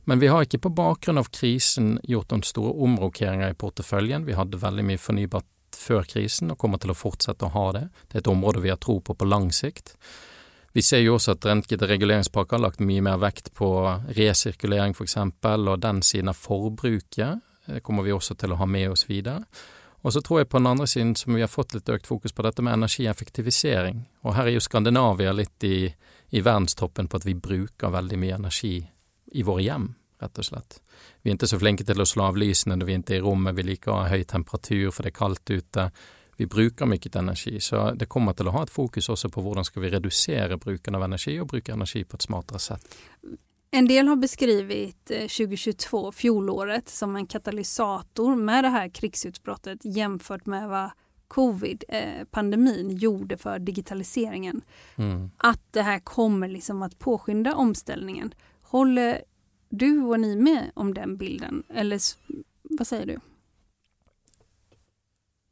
men 0.00 0.18
vi 0.18 0.26
har 0.26 0.42
inte 0.42 0.58
på 0.58 0.68
bakgrund 0.68 1.18
av 1.18 1.24
krisen 1.24 2.00
gjort 2.02 2.28
de 2.28 2.42
stora 2.42 2.72
omrokeringar 2.72 3.50
i 3.50 3.54
portföljen. 3.54 4.24
Vi 4.24 4.32
hade 4.32 4.56
väldigt 4.56 4.84
mycket 4.84 5.00
förnybart 5.00 5.44
för 5.76 6.02
krisen 6.02 6.50
och 6.50 6.58
kommer 6.58 6.78
till 6.78 6.90
att 6.90 6.98
fortsätta 6.98 7.46
att 7.46 7.52
ha 7.52 7.72
det. 7.72 7.88
Det 8.08 8.18
är 8.18 8.20
ett 8.20 8.26
område 8.26 8.60
vi 8.60 8.70
har 8.70 8.76
tro 8.76 9.00
på 9.00 9.14
på 9.14 9.24
lång 9.24 9.52
sikt. 9.52 9.96
Vi 10.72 10.82
ser 10.82 10.98
ju 10.98 11.10
också 11.10 11.30
att 11.30 11.44
Rentgete 11.44 11.86
reguleringspakker 11.86 12.56
har 12.56 12.62
lagt 12.62 12.78
mycket 12.78 13.02
mer 13.02 13.16
vekt 13.16 13.54
på 13.54 14.00
recirkulering 14.08 14.94
för 14.94 15.04
exempel 15.04 15.68
och 15.68 15.78
den 15.78 16.02
sidan 16.02 16.28
av 16.28 16.32
forbruket 16.34 17.34
kommer 17.82 18.02
vi 18.02 18.12
också 18.12 18.34
till 18.34 18.52
att 18.52 18.58
ha 18.58 18.66
med 18.66 18.90
oss 18.90 19.10
vidare. 19.10 19.44
Och 20.02 20.12
så 20.12 20.22
tror 20.22 20.40
jag 20.40 20.48
på 20.48 20.58
den 20.58 20.66
andra 20.66 20.86
sidan 20.86 21.16
som 21.16 21.34
vi 21.34 21.40
har 21.40 21.48
fått 21.48 21.74
lite 21.74 21.92
ökat 21.92 22.06
fokus 22.06 22.32
på 22.32 22.42
detta 22.42 22.62
med 22.62 22.72
energieffektivisering. 22.72 24.08
Och 24.20 24.34
här 24.34 24.46
är 24.46 24.50
ju 24.50 24.60
Skandinavien 24.60 25.36
lite 25.36 25.66
i, 25.66 25.94
i 26.28 26.40
världstoppen 26.40 27.08
på 27.08 27.16
att 27.16 27.24
vi 27.24 27.34
brukar 27.34 27.90
väldigt 27.90 28.18
mycket 28.18 28.38
energi 28.38 28.90
i 29.26 29.42
våra 29.42 29.62
hem, 29.62 29.94
rätt 30.20 30.38
och 30.38 30.44
slett. 30.44 30.82
Vi 31.22 31.30
är 31.30 31.32
inte 31.32 31.48
så 31.48 31.58
flinka 31.58 31.84
till 31.84 32.00
att 32.00 32.08
slå 32.08 32.24
av 32.24 32.36
lysen 32.36 32.78
när 32.78 32.86
vi 32.86 32.92
inte 32.92 33.14
är 33.14 33.16
i 33.16 33.20
rummet, 33.20 33.54
vi 33.54 33.62
lika 33.62 33.90
ha 33.90 34.08
hög 34.08 34.26
temperatur 34.26 34.90
för 34.90 35.02
det 35.02 35.08
är 35.08 35.10
kallt 35.10 35.50
ute 35.50 35.90
vi 36.36 36.46
brukar 36.46 36.86
mycket 36.86 37.16
energi, 37.16 37.60
så 37.60 37.90
det 37.90 38.06
kommer 38.06 38.32
till 38.32 38.48
att 38.48 38.54
ha 38.54 38.62
ett 38.62 38.70
fokus 38.70 39.08
också 39.08 39.28
på 39.28 39.42
hur 39.42 39.62
ska 39.62 39.80
vi 39.80 39.90
reducera 39.90 40.56
bruken 40.56 40.94
av 40.94 41.02
energi 41.02 41.40
och 41.40 41.46
bruka 41.46 41.72
energi 41.72 42.04
på 42.04 42.14
ett 42.14 42.22
smartare 42.22 42.58
sätt. 42.58 42.96
En 43.74 43.88
del 43.88 44.08
har 44.08 44.16
beskrivit 44.16 45.04
2022, 45.06 46.06
eh, 46.06 46.12
fjolåret, 46.12 46.88
som 46.88 47.16
en 47.16 47.26
katalysator 47.26 48.36
med 48.36 48.64
det 48.64 48.68
här 48.68 48.88
krigsutbrottet 48.88 49.78
jämfört 49.84 50.46
med 50.46 50.68
vad 50.68 50.90
covid-pandemin 51.28 52.90
eh, 52.90 52.96
gjorde 52.96 53.36
för 53.36 53.58
digitaliseringen. 53.58 54.60
Mm. 54.96 55.30
Att 55.36 55.60
det 55.70 55.82
här 55.82 55.98
kommer 55.98 56.48
liksom 56.48 56.82
att 56.82 56.98
påskynda 56.98 57.54
omställningen. 57.54 58.34
Håller 58.62 59.22
du 59.68 60.00
och 60.00 60.20
ni 60.20 60.36
med 60.36 60.70
om 60.74 60.94
den 60.94 61.16
bilden? 61.16 61.62
Eller 61.74 62.00
vad 62.62 62.86
säger 62.86 63.06
du? 63.06 63.18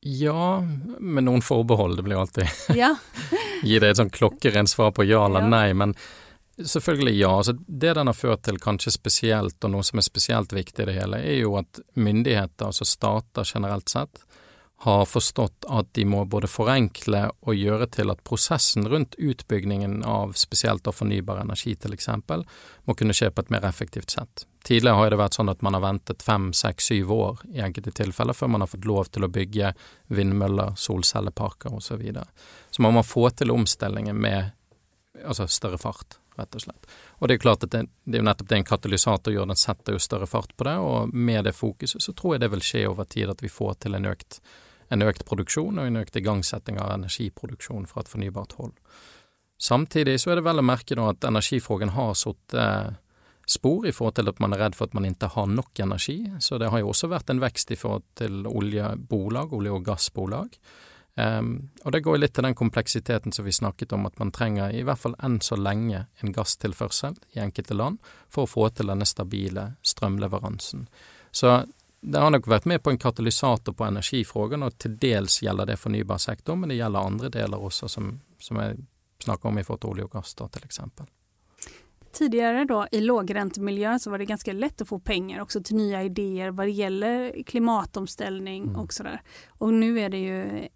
Ja, 0.00 0.62
med 0.98 1.24
någon 1.24 1.42
förbehåll. 1.42 1.96
Det 1.96 2.02
blir 2.02 2.20
alltid 2.20 2.44
ja. 2.68 2.96
ge 3.62 3.78
dig 3.78 3.90
ett 3.90 3.96
sånt 3.96 4.12
klockrent 4.12 4.70
svar 4.70 4.90
på 4.90 5.04
ja 5.04 5.26
eller 5.26 5.40
ja. 5.40 5.48
nej. 5.48 5.74
Men 5.74 5.94
selvfølgelig 6.66 7.14
ja. 7.20 7.36
Altså 7.36 7.52
det 7.52 7.94
den 7.94 8.06
har 8.06 8.14
fört 8.14 8.42
till 8.42 8.58
kanske 8.58 8.90
speciellt 8.90 9.64
och 9.64 9.70
något 9.70 9.86
som 9.86 9.98
är 9.98 10.02
speciellt 10.02 10.52
viktigt 10.52 10.78
i 10.78 10.84
det 10.84 10.92
hela 10.92 11.18
är 11.18 11.34
ju 11.34 11.56
att 11.56 11.80
myndigheter, 11.94 12.66
altså 12.66 12.84
stater 12.84 13.50
generellt 13.54 13.88
sett, 13.88 14.20
har 14.82 15.04
förstått 15.04 15.64
att 15.68 15.94
de 15.94 16.04
må 16.04 16.24
både 16.24 16.46
förenkla 16.46 17.32
och 17.40 17.54
göra 17.54 17.86
till 17.86 18.10
att 18.10 18.24
processen 18.24 18.88
runt 18.88 19.14
utbyggningen 19.14 20.04
av 20.04 20.32
speciellt 20.32 20.86
av 20.86 20.92
förnybar 20.92 21.36
energi 21.36 21.76
till 21.76 21.92
exempel 21.92 22.46
må 22.84 22.94
kunna 22.94 23.12
ske 23.12 23.30
på 23.30 23.40
ett 23.40 23.50
mer 23.50 23.64
effektivt 23.64 24.10
sätt. 24.10 24.46
Tidigare 24.64 24.94
har 24.94 25.10
det 25.10 25.16
varit 25.16 25.34
sånn 25.34 25.48
att 25.48 25.60
man 25.60 25.74
har 25.74 25.80
väntat 25.80 26.22
fem, 26.22 26.52
sex, 26.52 26.88
sju 26.88 27.04
år 27.06 27.38
i 27.54 27.60
enkelte 27.60 27.90
tilfeller 27.90 28.32
för 28.32 28.46
man 28.46 28.60
har 28.60 28.66
fått 28.66 28.84
lov 28.84 29.04
till 29.04 29.24
att 29.24 29.30
bygga 29.30 29.74
vindmöller, 30.06 30.72
solcelleparker 30.76 31.74
och 31.74 31.82
så 31.82 31.96
vidare. 31.96 32.26
Så 32.70 32.82
man 32.82 32.94
må 32.94 33.02
få 33.02 33.30
till 33.30 33.50
omställningen 33.50 34.16
med 34.16 34.50
altså, 35.26 35.48
större 35.48 35.78
fart 35.78 36.06
rätt 36.40 36.54
och 36.54 36.60
slett. 36.60 36.86
Och 37.08 37.28
det 37.28 37.34
är 37.34 37.38
klart 37.38 37.64
att 37.64 37.70
det, 37.70 37.86
det 38.04 38.18
är 38.18 38.22
nettopp 38.22 38.48
det 38.48 38.54
en 38.54 38.64
katalysator 38.64 39.34
gör, 39.34 39.46
den 39.46 39.56
sätter 39.56 39.92
ju 39.92 39.98
större 39.98 40.26
fart 40.26 40.56
på 40.56 40.64
det 40.64 40.76
och 40.76 41.08
med 41.08 41.44
det 41.44 41.52
fokuset 41.52 42.02
så 42.02 42.12
tror 42.12 42.34
jag 42.34 42.40
det 42.40 42.48
vill 42.48 42.60
ske 42.60 42.84
över 42.84 43.04
tid 43.04 43.30
att 43.30 43.42
vi 43.42 43.48
får 43.48 43.74
till 43.74 43.94
en 43.94 44.04
ökt 44.04 44.40
en 44.92 45.02
ökt 45.02 45.26
produktion 45.26 45.78
och 45.78 45.86
en 45.86 45.96
ökt 45.96 46.16
igångsättning 46.16 46.78
av 46.78 46.90
energiproduktion 46.90 47.86
för 47.86 48.00
ett 48.00 48.08
förnybart 48.08 48.52
håll. 48.52 48.72
Samtidigt 49.58 50.20
så 50.20 50.30
är 50.30 50.36
det 50.36 50.42
väl 50.42 50.58
att 50.58 50.64
märka 50.64 50.94
då 50.94 51.08
att 51.08 51.24
energifrågan 51.24 51.88
har 51.88 52.14
sått 52.14 52.54
eh, 52.54 52.86
spår 53.46 53.86
i 53.86 53.92
forhold 53.92 54.14
till 54.14 54.28
att 54.28 54.38
man 54.38 54.52
är 54.52 54.58
rädd 54.58 54.74
för 54.74 54.84
att 54.84 54.92
man 54.92 55.04
inte 55.04 55.26
har 55.26 55.46
nog 55.46 55.80
energi. 55.80 56.32
Så 56.40 56.58
det 56.58 56.66
har 56.66 56.78
ju 56.78 56.84
också 56.84 57.06
varit 57.06 57.30
en 57.30 57.40
växt 57.40 57.70
i 57.70 57.76
forhold 57.76 58.02
till 58.14 58.46
oljebolag, 58.46 59.52
olje 59.52 59.70
och 59.70 59.84
gasbolag. 59.84 60.56
Um, 61.20 61.70
och 61.84 61.92
det 61.92 62.00
går 62.00 62.18
lite 62.18 62.34
till 62.34 62.42
den 62.42 62.54
komplexiteten 62.54 63.32
som 63.32 63.44
vi 63.44 63.52
snakket 63.52 63.92
om, 63.92 64.06
att 64.06 64.18
man 64.18 64.32
trenger 64.32 64.74
i 64.74 64.82
hvert 64.82 64.98
fall 64.98 65.16
enn 65.18 65.40
så 65.40 65.56
lenge 65.56 66.06
en 66.20 66.32
gasstilførsel 66.32 67.16
i 67.32 67.40
enkelte 67.40 67.74
land 67.74 67.98
for 68.28 68.46
å 68.46 68.50
få 68.50 68.68
til 68.70 68.88
denne 68.88 69.04
stabile 69.06 69.72
strømleveransen. 69.82 70.86
Så 71.30 71.64
det 72.00 72.22
har 72.22 72.30
nok 72.30 72.48
vært 72.48 72.64
med 72.64 72.82
på 72.82 72.90
en 72.90 72.98
katalysator 72.98 73.72
på 73.72 73.84
energifrågan 73.84 74.62
och 74.62 74.78
till 74.78 74.96
dels 74.96 75.42
gäller 75.42 75.66
det 75.66 75.76
förnybarsektorn, 75.76 76.60
men 76.60 76.68
det 76.68 76.74
gäller 76.74 76.98
andra 76.98 77.28
delar 77.28 77.58
också 77.58 77.88
som, 77.88 78.20
som 78.38 78.56
jag 78.56 78.76
snackar 79.18 79.48
om 79.48 79.58
i 79.58 79.64
forhold 79.64 79.84
olje 79.84 80.04
och 80.04 80.10
gas 80.10 80.34
då, 80.34 80.48
till 80.48 80.64
exempel. 80.64 81.06
Tidigare 82.12 82.64
då 82.64 82.86
i 82.92 83.00
lågräntemiljö 83.00 83.98
så 83.98 84.10
var 84.10 84.18
det 84.18 84.24
ganska 84.24 84.52
lätt 84.52 84.80
att 84.80 84.88
få 84.88 84.98
pengar 84.98 85.40
också 85.40 85.62
till 85.62 85.76
nya 85.76 86.02
idéer 86.02 86.50
vad 86.50 86.66
det 86.66 86.70
gäller 86.70 87.42
klimatomställning 87.42 88.62
mm. 88.62 88.76
och 88.76 88.92
sådär. 88.92 89.22
Och 89.48 89.74
nu 89.74 90.00
är 90.00 90.08
det 90.08 90.18
ju 90.18 90.68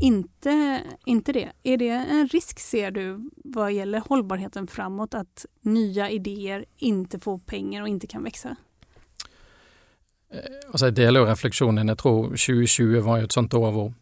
inte, 0.00 0.82
inte 1.04 1.32
det. 1.32 1.52
Är 1.62 1.76
det 1.76 1.88
en 1.88 2.28
risk 2.28 2.58
ser 2.58 2.90
du 2.90 3.30
vad 3.34 3.72
gäller 3.72 4.00
hållbarheten 4.00 4.66
framåt 4.66 5.14
att 5.14 5.46
nya 5.60 6.10
idéer 6.10 6.64
inte 6.76 7.18
får 7.18 7.38
pengar 7.38 7.82
och 7.82 7.88
inte 7.88 8.06
kan 8.06 8.24
växa? 8.24 8.56
Eh, 10.32 10.40
altså, 10.72 10.86
jeg 10.86 10.96
deler 10.96 11.20
jo 11.20 11.26
refleksjonen. 11.28 11.88
Jeg 11.92 11.98
tror 12.00 12.22
2020 12.30 13.00
var 13.04 13.20
jo 13.20 13.28
et 13.28 13.36
sånt 13.36 13.54
år 13.54 13.70
hvor 13.72 13.92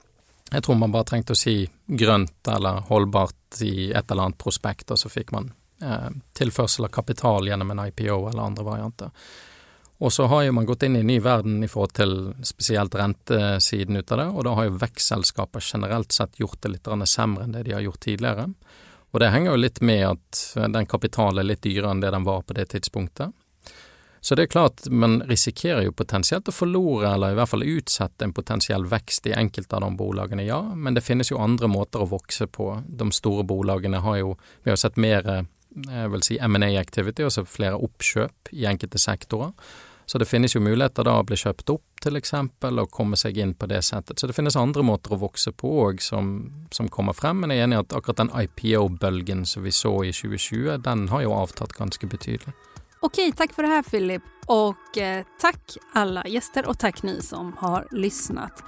jeg 0.50 0.64
tror 0.66 0.78
man 0.78 0.92
bare 0.92 1.06
trengte 1.06 1.34
å 1.34 1.38
si 1.38 1.62
grønt 1.86 2.48
eller 2.50 2.82
holdbart 2.88 3.60
i 3.62 3.92
et 3.92 4.10
eller 4.10 4.28
annet 4.28 4.38
prospekt, 4.38 4.90
og 4.90 4.98
så 4.98 5.10
fikk 5.10 5.30
man 5.34 5.52
eh, 5.82 6.10
tilførsel 6.34 6.88
av 6.88 6.94
kapital 6.94 7.46
gjennom 7.46 7.70
en 7.70 7.84
IPO 7.86 8.24
eller 8.30 8.42
andre 8.42 8.64
varianter. 8.66 9.12
Og 10.00 10.12
så 10.12 10.24
har 10.32 10.46
jo 10.46 10.52
man 10.56 10.66
gått 10.66 10.82
inn 10.82 10.96
i 10.96 11.02
en 11.02 11.10
ny 11.10 11.18
verden 11.20 11.64
i 11.64 11.68
forhold 11.68 11.92
til 11.92 12.14
spesielt 12.46 12.94
rentesiden 12.96 14.00
ut 14.00 14.12
av 14.12 14.18
det, 14.22 14.28
og 14.32 14.46
da 14.46 14.54
har 14.56 14.68
jo 14.68 14.78
vekstselskaper 14.80 15.60
generelt 15.60 16.12
sett 16.16 16.40
gjort 16.40 16.62
det 16.62 16.72
litt 16.72 16.88
sämre 17.04 17.44
enn 17.44 17.52
det 17.52 17.66
de 17.68 17.72
har 17.72 17.84
gjort 17.84 18.00
tidligere. 18.00 18.52
Och 19.10 19.20
det 19.20 19.28
hänger 19.28 19.50
ju 19.50 19.56
lite 19.56 19.84
med 19.84 20.08
att 20.08 20.52
den 20.54 20.86
kapital 20.86 21.38
är 21.38 21.42
lite 21.42 21.68
dyrare 21.68 21.90
än 21.90 22.00
det 22.00 22.10
den 22.10 22.24
var 22.24 22.42
på 22.42 22.52
det 22.52 22.66
tidspunktet. 22.66 23.30
Så 24.20 24.34
det 24.34 24.42
är 24.42 24.46
klart, 24.46 24.86
man 24.86 25.22
riskerar 25.22 25.82
ju 25.82 25.92
potentiellt 25.92 26.48
att 26.48 26.54
förlora 26.54 27.14
eller 27.14 27.28
i 27.28 27.32
alla 27.32 27.46
fall 27.46 27.62
utsätta 27.62 28.24
en 28.24 28.32
potentiell 28.32 28.86
växt 28.86 29.26
i 29.26 29.32
enkelte 29.32 29.74
av 29.76 29.80
de 29.80 29.96
bolagen, 29.96 30.46
ja. 30.46 30.74
Men 30.74 30.94
det 30.94 31.00
finns 31.00 31.32
ju 31.32 31.38
andra 31.38 31.66
måter 31.66 32.02
att 32.02 32.12
växa 32.12 32.46
på. 32.46 32.82
De 32.88 33.12
stora 33.12 33.42
bolagen 33.42 33.94
har 33.94 34.16
ju, 34.16 34.34
vi 34.62 34.70
har 34.70 34.76
sett 34.76 34.96
mer 34.96 35.28
eh, 35.28 35.44
jag 35.70 35.94
jeg 35.94 36.10
vil 36.10 36.22
si 36.22 36.38
M&A 36.38 36.80
activity, 36.80 37.30
så 37.30 37.44
flera 37.44 37.78
uppköp 37.78 38.48
i 38.50 38.66
enkelte 38.66 38.98
sektorer. 38.98 39.52
Så 40.10 40.18
det 40.18 40.24
finnes 40.24 40.54
jo 40.56 40.60
muligheter 40.60 41.06
da 41.06 41.12
å 41.20 41.22
bli 41.22 41.36
kjøpt 41.38 41.70
opp 41.70 42.00
til 42.02 42.18
eksempel, 42.18 42.80
og 42.82 42.90
komme 42.90 43.14
seg 43.14 43.36
inn 43.38 43.52
på 43.54 43.68
det 43.70 43.78
sättet. 43.86 44.18
Så 44.18 44.26
det 44.26 44.34
finnes 44.34 44.56
andre 44.58 44.82
måter 44.82 45.12
å 45.14 45.18
vokse 45.20 45.52
på 45.54 45.70
òg 45.84 46.00
som, 46.02 46.32
som, 46.74 46.88
kommer 46.90 47.14
frem. 47.14 47.38
Men 47.38 47.52
jeg 47.54 47.60
er 47.60 47.68
enig 47.68 47.76
i 47.78 47.82
at 47.84 47.94
akkurat 47.94 48.18
den 48.24 48.32
IPO-bølgen 48.34 49.44
som 49.46 49.62
vi 49.62 49.70
så 49.70 49.92
i 50.02 50.10
2020, 50.10 50.80
den 50.82 51.04
har 51.12 51.22
jo 51.22 51.36
avtatt 51.36 51.76
ganske 51.78 52.10
betydelig. 52.10 52.56
Okej, 53.00 53.32
tack 53.32 53.52
för 53.52 53.62
det 53.62 53.68
här 53.68 53.82
Filip. 53.82 54.22
Och 54.46 54.98
eh, 54.98 55.24
tack 55.40 55.76
alla 55.92 56.26
gäster 56.26 56.66
och 56.66 56.78
tack 56.78 57.02
ni 57.02 57.22
som 57.22 57.52
har 57.58 57.86
lyssnat. 57.90 58.64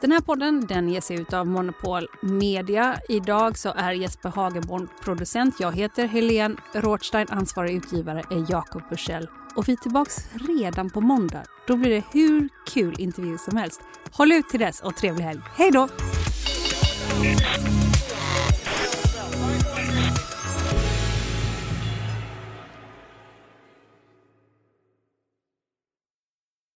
Den 0.00 0.12
här 0.12 0.20
podden 0.20 0.66
den 0.66 0.88
ges 0.88 1.10
ut 1.10 1.32
av 1.32 1.46
Monopol 1.46 2.06
Media. 2.22 2.96
Idag 3.08 3.58
så 3.58 3.72
är 3.76 3.92
Jesper 3.92 4.28
Hageborn 4.28 4.88
producent. 5.04 5.60
Jag 5.60 5.76
heter 5.76 6.06
Helene 6.06 6.56
Rothstein. 6.74 7.26
Ansvarig 7.30 7.76
utgivare 7.76 8.22
är 8.30 8.46
Jakob 8.50 8.82
Bursell. 8.90 9.28
Och 9.56 9.68
vi 9.68 9.72
är 9.72 9.76
tillbaka 9.76 10.10
redan 10.34 10.90
på 10.90 11.00
måndag. 11.00 11.42
Då 11.66 11.76
blir 11.76 11.90
det 11.90 12.04
hur 12.12 12.48
kul 12.66 12.94
intervju 12.98 13.38
som 13.38 13.56
helst. 13.56 13.80
Håll 14.12 14.32
ut 14.32 14.48
till 14.48 14.60
dess 14.60 14.80
och 14.80 14.96
trevlig 14.96 15.24
helg. 15.24 15.40
Hej 15.56 15.70
då! 15.70 15.88